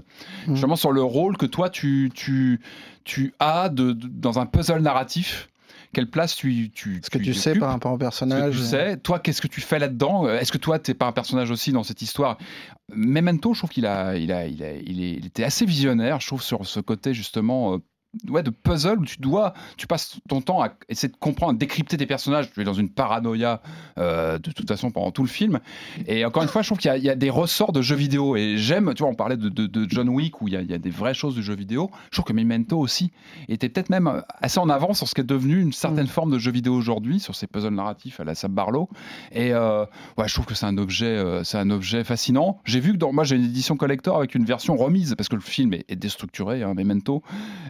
Mhm. 0.48 0.54
Justement 0.56 0.76
sur 0.76 0.92
le 0.92 1.02
rôle 1.02 1.36
que 1.38 1.48
toi, 1.48 1.72
tu, 1.72 2.12
tu, 2.14 2.60
tu 3.06 3.34
as 3.40 3.70
de, 3.70 3.94
de- 3.94 4.08
dans 4.08 4.38
un 4.38 4.46
puzzle 4.46 4.82
narratif. 4.82 5.50
Quelle 5.94 6.10
place 6.10 6.36
tu, 6.36 6.70
tu, 6.72 7.00
Ce 7.04 7.10
que 7.10 7.18
tu 7.18 7.34
sais 7.34 7.56
par 7.56 7.70
rapport 7.70 7.94
au 7.94 7.96
ce 7.96 8.00
que 8.00 8.04
personnage. 8.04 8.56
tu 8.56 8.62
sais. 8.62 8.98
Toi, 8.98 9.18
qu'est-ce 9.20 9.42
que 9.42 9.48
tu 9.48 9.62
fais 9.62 9.80
là-dedans? 9.80 10.28
Euh, 10.28 10.38
Est-ce 10.38 10.52
que 10.52 10.58
toi, 10.58 10.78
tu 10.78 10.92
n'es 10.92 10.96
pas 10.96 11.08
un 11.08 11.14
personnage 11.14 11.50
aussi 11.52 11.72
dans 11.72 11.84
cette 11.84 12.02
histoire? 12.02 12.38
Memento, 12.94 13.54
je 13.54 13.60
trouve 13.62 13.70
qu'il 13.72 13.86
a, 13.86 14.16
il 14.18 14.32
a, 14.32 14.46
il 14.46 14.62
a, 14.62 14.74
il 14.76 15.02
est- 15.02 15.14
il 15.14 15.26
était 15.26 15.44
assez 15.46 15.66
visionnaire, 15.66 16.20
je 16.20 16.28
trouve, 16.28 16.42
sur 16.44 16.66
ce 16.66 16.80
côté 16.82 17.14
justement. 17.14 17.78
Euh, 18.28 18.32
Ouais, 18.32 18.44
de 18.44 18.50
puzzle 18.50 19.00
où 19.00 19.06
tu 19.06 19.18
dois, 19.20 19.54
tu 19.78 19.88
passes 19.88 20.20
ton 20.28 20.42
temps 20.42 20.62
à 20.62 20.70
essayer 20.90 21.12
de 21.12 21.18
comprendre, 21.18 21.54
à 21.54 21.56
décrypter 21.56 21.98
tes 21.98 22.06
personnages. 22.06 22.52
Tu 22.52 22.62
es 22.62 22.64
dans 22.64 22.74
une 22.74 22.90
paranoïa 22.90 23.62
euh, 23.98 24.38
de 24.38 24.52
toute 24.52 24.68
façon 24.68 24.92
pendant 24.92 25.12
tout 25.12 25.24
le 25.24 25.30
film. 25.30 25.60
Et 26.08 26.26
encore 26.26 26.44
une 26.44 26.50
fois, 26.50 26.62
je 26.62 26.68
trouve 26.68 26.78
qu'il 26.80 26.94
y, 26.96 27.00
y 27.02 27.10
a 27.10 27.16
des 27.16 27.30
ressorts 27.30 27.72
de 27.72 27.82
jeux 27.82 27.96
vidéo. 27.96 28.36
Et 28.36 28.58
j'aime, 28.58 28.94
tu 28.96 29.04
vois, 29.04 29.12
on 29.12 29.16
parlait 29.16 29.38
de, 29.38 29.50
de- 29.50 29.68
de 29.68 29.90
John 29.90 30.10
Wick 30.10 30.42
où 30.42 30.48
il 30.48 30.54
y, 30.54 30.58
a, 30.58 30.62
il 30.62 30.70
y 30.70 30.74
a 30.74 30.78
des 30.78 30.90
vraies 30.90 31.14
choses 31.14 31.36
du 31.36 31.44
jeu 31.44 31.56
vidéo. 31.56 31.90
Je 32.12 32.18
trouve 32.18 32.26
que 32.26 32.34
Memento 32.34 32.78
aussi 32.80 33.12
était 33.48 33.70
peut-être 33.70 33.90
même 33.90 34.24
assez 34.42 34.60
en 34.60 34.70
avance 34.70 34.98
sur 34.98 35.08
ce 35.08 35.16
qui 35.16 35.22
est 35.22 35.26
devenu 35.26 35.62
une 35.62 35.74
certaine 35.74 36.08
forme 36.08 36.32
de 36.32 36.40
jeu 36.40 36.52
vidéo 36.52 36.74
aujourd'hui, 36.76 37.20
sur 37.20 37.36
ces 37.36 37.48
puzzles 37.48 37.74
narratifs 37.74 38.20
à 38.20 38.24
la 38.24 38.36
Sam 38.36 38.54
Barlow. 38.54 38.90
Et 39.32 39.54
euh, 39.54 39.86
ouais, 40.18 40.28
je 40.28 40.34
trouve 40.34 40.46
que 40.46 40.54
c'est 40.56 40.66
un 40.66 40.78
objet, 40.78 41.06
euh, 41.06 41.44
c'est 41.44 41.58
un 41.58 41.70
objet 41.70 42.04
fascinant. 42.04 42.60
J'ai 42.66 42.80
vu 42.80 42.94
que 42.94 42.98
dans, 42.98 43.12
moi 43.14 43.24
j'ai 43.24 43.36
une 43.36 43.44
édition 43.46 43.78
collector 43.78 44.18
avec 44.18 44.36
une 44.36 44.46
version 44.46 44.76
remise 44.76 45.16
parce 45.16 45.30
que 45.30 45.36
le 45.36 45.42
film 45.42 45.74
est, 45.74 45.86
est 45.90 45.96
déstructuré, 45.96 46.64
hein, 46.64 46.74
Memento, 46.74 47.22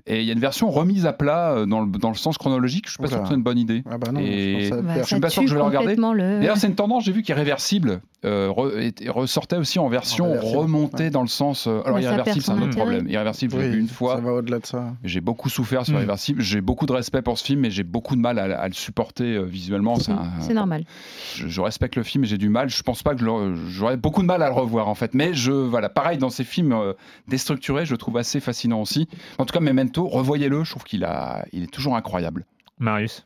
et 0.05 0.21
il 0.21 0.27
y 0.27 0.31
a 0.31 0.34
une 0.35 0.41
version 0.41 0.69
remise 0.69 1.05
à 1.05 1.13
plat 1.13 1.51
euh, 1.53 1.65
dans 1.65 1.81
le, 1.81 1.87
dans 1.87 2.09
le 2.09 2.15
sens 2.15 2.37
chronologique. 2.37 2.85
Je 2.85 2.91
suis 2.91 3.01
pas 3.01 3.07
sûr 3.07 3.21
que 3.21 3.27
c'est 3.29 3.33
une 3.33 3.41
bonne 3.43 3.57
idée. 3.57 3.83
Ah 3.89 3.97
bah 3.97 4.11
non, 4.11 4.19
Et- 4.19 4.63
je 4.65 4.69
pense 4.69 4.77
ça 4.77 4.81
Bah, 4.83 4.93
je 5.01 5.03
suis 5.07 5.19
pas 5.21 5.29
sûr 5.29 5.41
que 5.43 5.47
je 5.47 5.53
vais 5.53 5.59
le 5.59 5.65
regarder. 5.65 5.95
le- 5.95 6.39
D'ailleurs, 6.39 6.57
c'est 6.57 6.67
une 6.67 6.75
tendance, 6.75 7.05
j'ai 7.05 7.11
vu, 7.13 7.23
qui 7.23 7.31
est 7.31 7.35
réversible. 7.35 8.01
Euh, 8.25 8.49
re- 8.49 9.09
ressortait 9.09 9.55
aussi 9.57 9.79
en 9.79 9.87
version 9.87 10.33
remontée 10.41 11.03
ouais. 11.05 11.09
dans 11.09 11.21
le 11.21 11.27
sens. 11.27 11.67
euh, 11.67 11.81
alors, 11.85 11.97
Mais 11.97 12.03
irréversible, 12.03 12.41
c'est 12.43 12.51
un 12.51 12.61
autre 12.61 12.75
problème. 12.75 13.07
Irréversible, 13.07 13.53
je 13.53 13.57
l'ai 13.59 13.69
vu 13.69 13.79
une 13.79 13.87
fois. 13.87 14.15
Ça 14.15 14.21
va 14.21 14.33
au-delà 14.33 14.59
de 14.59 14.65
ça. 14.65 14.93
J'ai 15.03 15.21
beaucoup 15.21 15.49
souffert 15.49 15.85
sur 15.85 15.93
Mm. 15.93 15.97
Irréversible. 15.97 16.41
J'ai 16.41 16.61
beaucoup 16.61 16.85
de 16.85 16.91
respect 16.93 17.21
pour 17.21 17.37
ce 17.37 17.43
film, 17.45 17.61
mais 17.61 17.69
j'ai 17.71 17.83
beaucoup 17.83 18.15
de 18.15 18.21
mal 18.21 18.39
à, 18.39 18.59
à 18.59 18.67
le 18.67 18.73
supporter 18.73 19.35
euh, 19.35 19.43
visuellement. 19.43 19.95
C'est 19.95 20.11
un- 20.11 20.31
C'est 20.39 20.53
normal. 20.53 20.83
je, 21.35 21.47
je 21.47 21.61
respecte 21.61 21.95
le 21.95 22.03
film 22.03 22.23
et 22.23 22.27
j'ai 22.27 22.37
du 22.37 22.49
mal. 22.49 22.69
Je 22.69 22.81
pense 22.83 23.03
pas 23.03 23.13
que 23.15 23.21
je 23.21 23.25
le- 23.25 23.55
j'aurais 23.69 23.97
beaucoup 23.97 24.21
de 24.21 24.27
mal 24.27 24.41
à 24.41 24.47
le 24.49 24.53
revoir 24.55 24.87
en 24.89 24.95
fait. 24.95 25.13
Mais 25.13 25.33
je 25.33 25.51
voilà, 25.51 25.89
pareil 25.89 26.17
dans 26.17 26.29
ces 26.29 26.43
films 26.43 26.73
euh, 26.73 26.93
déstructurés, 27.27 27.85
je 27.85 27.91
le 27.91 27.97
trouve 27.97 28.17
assez 28.17 28.39
fascinant 28.39 28.81
aussi. 28.81 29.07
En 29.37 29.45
tout 29.45 29.53
cas, 29.53 29.59
Memento, 29.59 30.07
revoyez-le. 30.07 30.63
Je 30.63 30.71
trouve 30.71 30.83
qu'il 30.83 31.03
a, 31.03 31.45
il 31.53 31.63
est 31.63 31.71
toujours 31.71 31.95
incroyable. 31.95 32.45
Marius? 32.79 33.25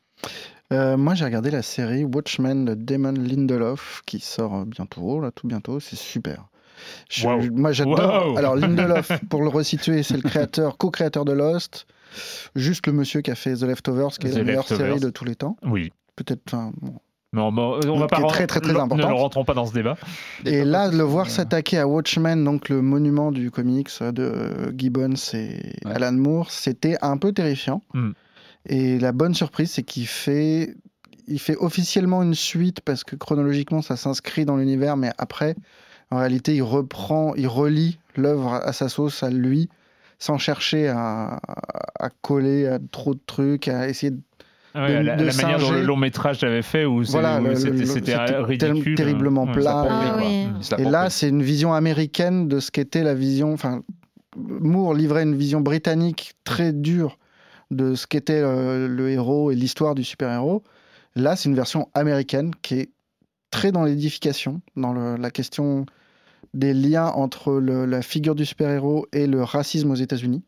Euh, 0.71 0.97
moi, 0.97 1.15
j'ai 1.15 1.25
regardé 1.25 1.49
la 1.51 1.61
série 1.63 2.03
Watchmen 2.05 2.65
de 2.65 2.73
Damon 2.75 3.11
Lindelof 3.13 4.01
qui 4.05 4.19
sort 4.19 4.55
euh, 4.55 4.65
bientôt, 4.65 5.19
là, 5.19 5.31
tout 5.31 5.47
bientôt. 5.47 5.79
C'est 5.79 5.95
super. 5.95 6.45
Je- 7.09 7.27
Wow. 7.27 7.41
Moi, 7.53 7.71
j'adore. 7.71 8.27
Wow. 8.29 8.37
Alors, 8.37 8.55
Lindelof, 8.55 9.11
pour 9.29 9.41
le 9.41 9.49
resituer, 9.49 10.03
c'est 10.03 10.15
le 10.15 10.21
créateur, 10.21 10.77
co-créateur 10.77 11.25
de 11.25 11.33
Lost. 11.33 11.87
Juste 12.55 12.87
le 12.87 12.93
monsieur 12.93 13.21
qui 13.21 13.31
a 13.31 13.35
fait 13.35 13.55
The 13.55 13.63
Leftovers, 13.63 14.11
qui 14.19 14.27
est 14.27 14.31
The 14.31 14.35
la 14.37 14.43
meilleure 14.43 14.61
Leftovers. 14.61 14.87
série 14.87 14.99
de 14.99 15.09
tous 15.09 15.25
les 15.25 15.35
temps. 15.35 15.57
Oui. 15.63 15.91
Peut-être. 16.15 16.41
enfin, 16.47 16.71
bon. 16.81 16.93
Non, 17.31 17.51
bon, 17.51 17.79
on 17.85 17.99
va 17.99 18.07
Qui 18.07 18.21
pas 18.21 18.27
très, 18.27 18.47
très, 18.47 18.59
très 18.59 18.73
ne- 18.73 18.77
rentrons 18.79 19.45
pas 19.45 19.53
dans 19.53 19.67
ce 19.67 19.73
débat. 19.73 19.97
Et 20.45 20.65
là, 20.65 20.89
de 20.89 20.97
le 20.97 21.03
voir 21.03 21.27
Euh. 21.27 21.29
s'attaquer 21.29 21.77
à 21.77 21.87
Watchmen, 21.87 22.43
donc 22.43 22.69
le 22.69 22.81
monument 22.81 23.31
du 23.31 23.51
comics 23.51 23.89
de 24.01 24.73
Gibbons 24.75 25.13
et 25.33 25.73
Ouais. 25.85 25.91
Alan 25.93 26.11
Moore, 26.13 26.49
c'était 26.49 26.97
un 27.03 27.17
peu 27.17 27.31
terrifiant. 27.31 27.83
Mm. 27.93 28.11
Et 28.65 28.99
la 28.99 29.11
bonne 29.11 29.33
surprise, 29.33 29.71
c'est 29.71 29.83
qu'il 29.83 30.07
fait, 30.07 30.75
il 31.27 31.39
fait 31.39 31.55
officiellement 31.57 32.21
une 32.23 32.35
suite 32.35 32.81
parce 32.81 33.03
que 33.03 33.15
chronologiquement, 33.15 33.81
ça 33.81 33.95
s'inscrit 33.95 34.45
dans 34.45 34.57
l'univers, 34.57 34.97
mais 34.97 35.11
après, 35.17 35.55
en 36.11 36.17
réalité, 36.17 36.55
il 36.55 36.61
reprend, 36.63 37.35
il 37.35 37.47
relie 37.47 37.99
l'œuvre 38.15 38.53
à 38.55 38.73
sa 38.73 38.89
sauce, 38.89 39.23
à 39.23 39.29
lui, 39.29 39.69
sans 40.19 40.37
chercher 40.37 40.87
à, 40.89 41.39
à 41.99 42.09
coller 42.21 42.67
à 42.67 42.79
trop 42.91 43.13
de 43.13 43.19
trucs, 43.25 43.67
à 43.67 43.87
essayer 43.87 44.11
de 44.11 44.19
Ah 44.73 44.85
ouais, 44.87 44.99
De- 44.99 45.03
la, 45.05 45.15
de 45.15 45.23
la 45.23 45.33
manière 45.33 45.59
dont 45.59 45.71
le 45.71 45.81
long 45.83 45.95
métrage 45.95 46.41
l'avait 46.41 46.61
fait, 46.61 46.83
où 46.85 47.03
Voilà, 47.05 47.39
c'était 47.55 47.71
le- 47.71 47.85
c'était 47.85 48.11
c'était 48.17 48.35
ridicule. 48.39 48.95
terriblement 48.95 49.45
Ouais, 49.45 49.53
plat. 49.53 49.87
Ah 49.89 50.17
oui. 50.17 50.47
Et 50.77 50.83
là, 50.83 51.09
c'est 51.09 51.29
une 51.29 51.41
vision 51.43 51.73
américaine 51.73 52.47
de 52.49 52.59
ce 52.59 52.69
qu'était 52.71 53.03
la 53.03 53.13
vision. 53.13 53.53
Enfin, 53.53 53.81
Moore 54.35 54.93
livrait 54.95 55.23
une 55.23 55.35
vision 55.35 55.61
britannique 55.61 56.33
très 56.43 56.73
dure 56.73 57.17
de 57.71 57.95
ce 57.95 58.07
qu'était 58.07 58.41
euh, 58.41 58.87
le 58.87 59.09
héros 59.09 59.51
et 59.51 59.55
l'histoire 59.55 59.95
du 59.95 60.03
super-héros. 60.03 60.63
Là, 61.15 61.35
c'est 61.35 61.49
une 61.49 61.55
version 61.55 61.89
américaine 61.93 62.51
qui 62.61 62.75
est 62.75 62.91
très 63.51 63.71
dans 63.71 63.83
l'édification, 63.83 64.61
dans 64.75 64.93
la 64.93 65.31
question 65.31 65.85
des 66.53 66.73
liens 66.73 67.07
entre 67.07 67.59
la 67.59 68.01
figure 68.01 68.35
du 68.35 68.45
super-héros 68.45 69.07
et 69.11 69.27
le 69.27 69.43
racisme 69.43 69.91
aux 69.91 69.95
États-Unis. 69.95 70.43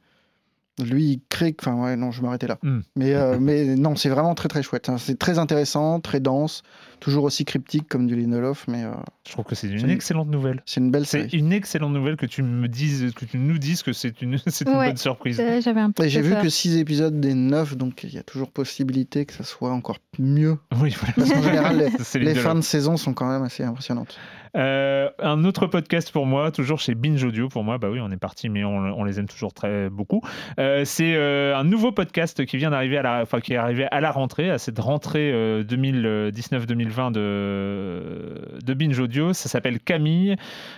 Lui, 0.83 1.03
il 1.05 1.21
crée. 1.29 1.55
Enfin, 1.59 1.75
ouais, 1.75 1.95
non, 1.95 2.11
je 2.11 2.19
vais 2.21 2.25
m'arrêter 2.25 2.47
là. 2.47 2.57
Hmm. 2.63 2.79
Mais, 2.95 3.13
euh, 3.13 3.37
mais 3.41 3.75
non, 3.75 3.95
c'est 3.95 4.09
vraiment 4.09 4.35
très 4.35 4.47
très 4.49 4.63
chouette. 4.63 4.89
hein. 4.89 4.97
C'est 4.97 5.17
très 5.19 5.39
intéressant, 5.39 5.99
très 5.99 6.19
dense, 6.19 6.63
toujours 6.99 7.23
aussi 7.23 7.45
cryptique 7.45 7.87
comme 7.87 8.07
du 8.07 8.15
Lindelof, 8.15 8.65
mais 8.67 8.83
euh, 8.83 8.91
Je 9.27 9.31
trouve 9.33 9.45
que 9.45 9.55
c'est 9.55 9.67
une 9.69 9.89
excellente 9.89 10.27
nouvelle. 10.29 10.61
c'est 10.65 10.79
une 10.81 10.91
belle 10.91 11.05
C'est 11.05 11.33
une 11.33 11.51
excellente 11.53 11.93
nouvelle 11.93 12.15
que 12.17 12.25
tu 12.25 12.43
me 12.43 12.67
dises, 12.67 13.13
que 13.15 13.25
tu 13.25 13.37
nous 13.37 13.57
dises 13.57 13.81
que 13.83 13.93
c'est 13.93 14.21
une, 14.21 14.37
c'est 14.47 14.67
une 14.67 14.75
Ouais. 14.77 14.87
bonne 14.89 14.97
surprise. 14.97 15.39
Euh, 15.39 15.61
J'avais 15.61 15.81
un 15.81 15.91
peu 15.91 16.07
j'ai 16.07 16.21
vu 16.21 16.31
peur. 16.31 16.43
que 16.43 16.49
6 16.49 16.77
épisodes 16.77 17.19
des 17.19 17.33
9, 17.33 17.75
donc 17.77 18.03
il 18.03 18.13
y 18.13 18.17
a 18.17 18.23
toujours 18.23 18.51
possibilité 18.51 19.25
que 19.25 19.33
ça 19.33 19.43
soit 19.43 19.71
encore 19.71 19.99
mieux. 20.21 20.57
Oui, 20.79 20.95
voilà. 20.99 21.41
Général, 21.41 21.77
les, 22.15 22.35
fins 22.35 22.55
de 22.55 22.61
saison 22.61 22.97
sont 22.97 23.13
quand 23.13 23.29
même 23.29 23.43
assez 23.43 23.63
impressionnantes. 23.63 24.17
Euh, 24.57 25.09
un 25.19 25.45
autre 25.45 25.67
podcast 25.67 26.11
pour 26.11 26.25
moi, 26.25 26.51
toujours 26.51 26.79
chez 26.79 26.95
Binge 26.95 27.23
Audio. 27.23 27.47
Pour 27.47 27.63
moi, 27.63 27.77
bah 27.77 27.89
oui, 27.89 27.99
on 28.01 28.11
est 28.11 28.17
parti, 28.17 28.49
mais 28.49 28.63
on, 28.63 28.75
on 28.75 29.03
les 29.03 29.19
aime 29.19 29.27
toujours 29.27 29.53
très 29.53 29.89
beaucoup. 29.89 30.21
Euh, 30.59 30.83
c'est 30.85 31.15
euh, 31.15 31.55
un 31.55 31.63
nouveau 31.63 31.91
podcast 31.91 32.45
qui 32.45 32.57
vient 32.57 32.71
d'arriver 32.71 32.97
à 32.97 33.01
la, 33.01 33.21
enfin, 33.21 33.39
qui 33.39 33.53
est 33.53 33.57
arrivé 33.57 33.87
à 33.91 34.01
la 34.01 34.11
rentrée, 34.11 34.49
à 34.49 34.57
cette 34.57 34.79
rentrée 34.79 35.31
euh, 35.31 35.63
2019-2020 35.63 37.11
de, 37.11 38.59
de 38.63 38.73
Binge 38.73 38.99
Audio. 38.99 39.33
Ça 39.33 39.49
s'appelle 39.49 39.79
Camille. 39.79 40.35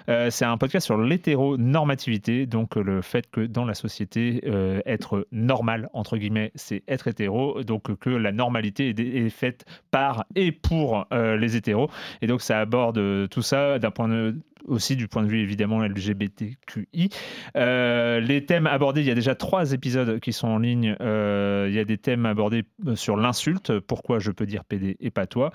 C'est 0.08 0.46
un 0.46 0.58
podcast 0.58 0.86
sur 0.86 0.98
l'hétéronormativité, 0.98 2.46
donc 2.46 2.76
le 2.76 3.02
fait 3.02 3.30
que 3.30 3.42
dans 3.42 3.66
la 3.66 3.74
société, 3.74 4.42
être 4.86 5.28
normal 5.32 5.90
entre 5.94 6.18
guillemets, 6.18 6.52
c'est 6.56 6.84
être 6.88 7.08
hétéro, 7.08 7.64
donc 7.64 7.96
que 8.00 8.10
la 8.10 8.32
normalité 8.32 8.90
est, 8.90 9.00
est 9.00 9.30
faite 9.34 9.66
par 9.92 10.26
et 10.36 10.52
pour 10.52 11.08
euh, 11.12 11.36
les 11.36 11.56
hétéros. 11.56 11.90
Et 12.22 12.28
donc 12.28 12.42
ça 12.42 12.60
aborde 12.60 12.98
euh, 12.98 13.28
tout 13.28 13.42
ça 13.42 13.80
d'un 13.80 13.92
point 13.92 14.08
de 14.08 14.36
aussi 14.68 14.96
du 14.96 15.08
point 15.08 15.24
de 15.24 15.28
vue 15.28 15.40
évidemment 15.40 15.84
LGBTQI. 15.84 17.10
Euh, 17.56 18.20
les 18.20 18.46
thèmes 18.46 18.68
abordés, 18.68 19.02
il 19.02 19.08
y 19.08 19.12
a 19.12 19.16
déjà 19.16 19.36
trois 19.36 19.74
épisodes 19.74 20.20
qui 20.20 20.34
sont 20.34 20.48
en 20.48 20.58
ligne. 20.58 20.96
Euh, 21.02 21.68
il 21.70 21.76
y 21.76 21.80
a 21.80 21.86
des 21.86 21.98
thèmes 21.98 22.26
abordés 22.26 22.64
euh, 22.88 22.96
sur 22.96 23.18
l'insulte, 23.18 23.80
pourquoi 23.80 24.20
je 24.20 24.32
peux 24.32 24.46
dire 24.46 24.64
PD 24.64 24.98
et 25.00 25.12
pas 25.12 25.28
toi, 25.28 25.52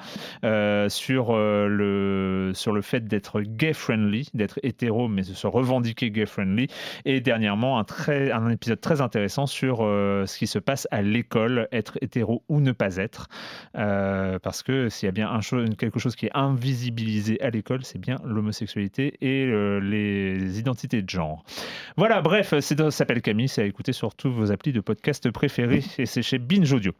sur, 0.88 1.36
le, 1.36 2.52
sur 2.54 2.72
le 2.72 2.82
fait 2.82 3.06
d'être 3.06 3.40
gay-friendly, 3.40 4.28
d'être 4.34 4.58
hétéro 4.62 5.08
mais 5.08 5.22
de 5.22 5.34
se 5.34 5.46
revendiquer 5.46 6.10
gay-friendly. 6.10 6.68
Et 7.04 7.20
dernièrement, 7.20 7.78
un, 7.78 7.84
très, 7.84 8.30
un 8.30 8.48
épisode 8.50 8.80
très 8.80 9.00
intéressant 9.00 9.46
sur 9.46 9.78
ce 9.78 10.38
qui 10.38 10.46
se 10.46 10.58
passe 10.58 10.86
à 10.90 11.02
l'école, 11.02 11.68
être 11.72 11.98
hétéro 12.00 12.42
ou 12.48 12.60
ne 12.60 12.72
pas 12.72 12.96
être. 12.96 13.28
Parce 13.72 14.62
que 14.62 14.88
s'il 14.88 15.06
y 15.06 15.08
a 15.08 15.12
bien 15.12 15.30
un 15.30 15.40
quelque 15.78 15.98
chose 15.98 16.16
qui 16.16 16.26
est 16.26 16.34
invisibilisé 16.34 17.40
à 17.40 17.50
l'école, 17.50 17.84
c'est 17.84 17.98
bien 17.98 18.16
l'homosexualité 18.24 18.97
et 18.98 19.44
euh, 19.46 19.78
les 19.80 20.58
identités 20.58 21.02
de 21.02 21.08
genre. 21.10 21.44
Voilà, 21.96 22.20
bref, 22.20 22.54
c'est- 22.60 22.78
ça 22.78 22.90
s'appelle 22.90 23.22
Camille, 23.22 23.48
c'est 23.48 23.62
à 23.62 23.64
écouter 23.64 23.92
sur 23.92 24.14
tous 24.14 24.30
vos 24.30 24.50
applis 24.52 24.72
de 24.72 24.80
podcast 24.80 25.30
préférés 25.30 25.82
et 25.98 26.06
c'est 26.06 26.22
chez 26.22 26.38
Binge 26.38 26.72
Audio. 26.72 26.92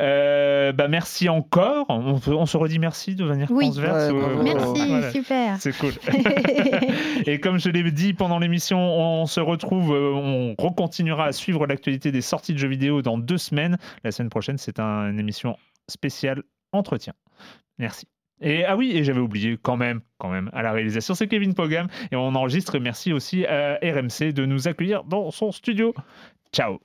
Euh, 0.00 0.72
bah 0.72 0.88
merci 0.88 1.28
encore. 1.28 1.86
On, 1.88 2.18
peut- 2.18 2.34
on 2.34 2.46
se 2.46 2.56
redit 2.56 2.78
merci 2.78 3.14
de 3.14 3.24
venir 3.24 3.48
Oui. 3.50 3.66
transverse. 3.66 4.10
Ouais, 4.12 4.18
ou- 4.18 4.20
bravo. 4.20 4.42
Merci, 4.42 4.86
Voilà. 4.88 5.10
super. 5.10 5.56
C'est 5.60 5.76
cool. 5.76 5.92
Et 7.26 7.40
comme 7.40 7.58
je 7.58 7.70
l'ai 7.70 7.88
dit 7.90 8.14
pendant 8.14 8.38
l'émission, 8.38 8.78
on 8.78 9.26
se 9.26 9.40
retrouve, 9.40 9.92
euh, 9.94 10.12
on 10.14 10.54
recontinuera 10.58 11.26
à 11.26 11.32
suivre 11.32 11.66
l'actualité 11.66 12.12
des 12.12 12.20
sorties 12.22 12.52
de 12.52 12.58
jeux 12.58 12.68
vidéo 12.68 13.02
dans 13.02 13.18
deux 13.18 13.38
semaines. 13.38 13.76
La 14.04 14.10
semaine 14.12 14.30
prochaine, 14.30 14.58
c'est 14.58 14.78
un- 14.80 15.10
une 15.10 15.18
émission 15.18 15.56
spéciale 15.88 16.42
entretien. 16.72 17.14
Merci. 17.78 18.06
Et 18.40 18.64
ah 18.64 18.76
oui, 18.76 18.92
et 18.94 19.04
j'avais 19.04 19.20
oublié 19.20 19.58
quand 19.60 19.76
même, 19.76 20.00
quand 20.18 20.28
même, 20.28 20.50
à 20.52 20.62
la 20.62 20.72
réalisation, 20.72 21.14
c'est 21.14 21.28
Kevin 21.28 21.54
Pogam. 21.54 21.88
Et 22.12 22.16
on 22.16 22.34
enregistre, 22.34 22.76
et 22.76 22.80
merci 22.80 23.12
aussi 23.12 23.44
à 23.46 23.78
RMC 23.82 24.32
de 24.32 24.46
nous 24.46 24.68
accueillir 24.68 25.04
dans 25.04 25.30
son 25.30 25.52
studio. 25.52 25.94
Ciao. 26.52 26.78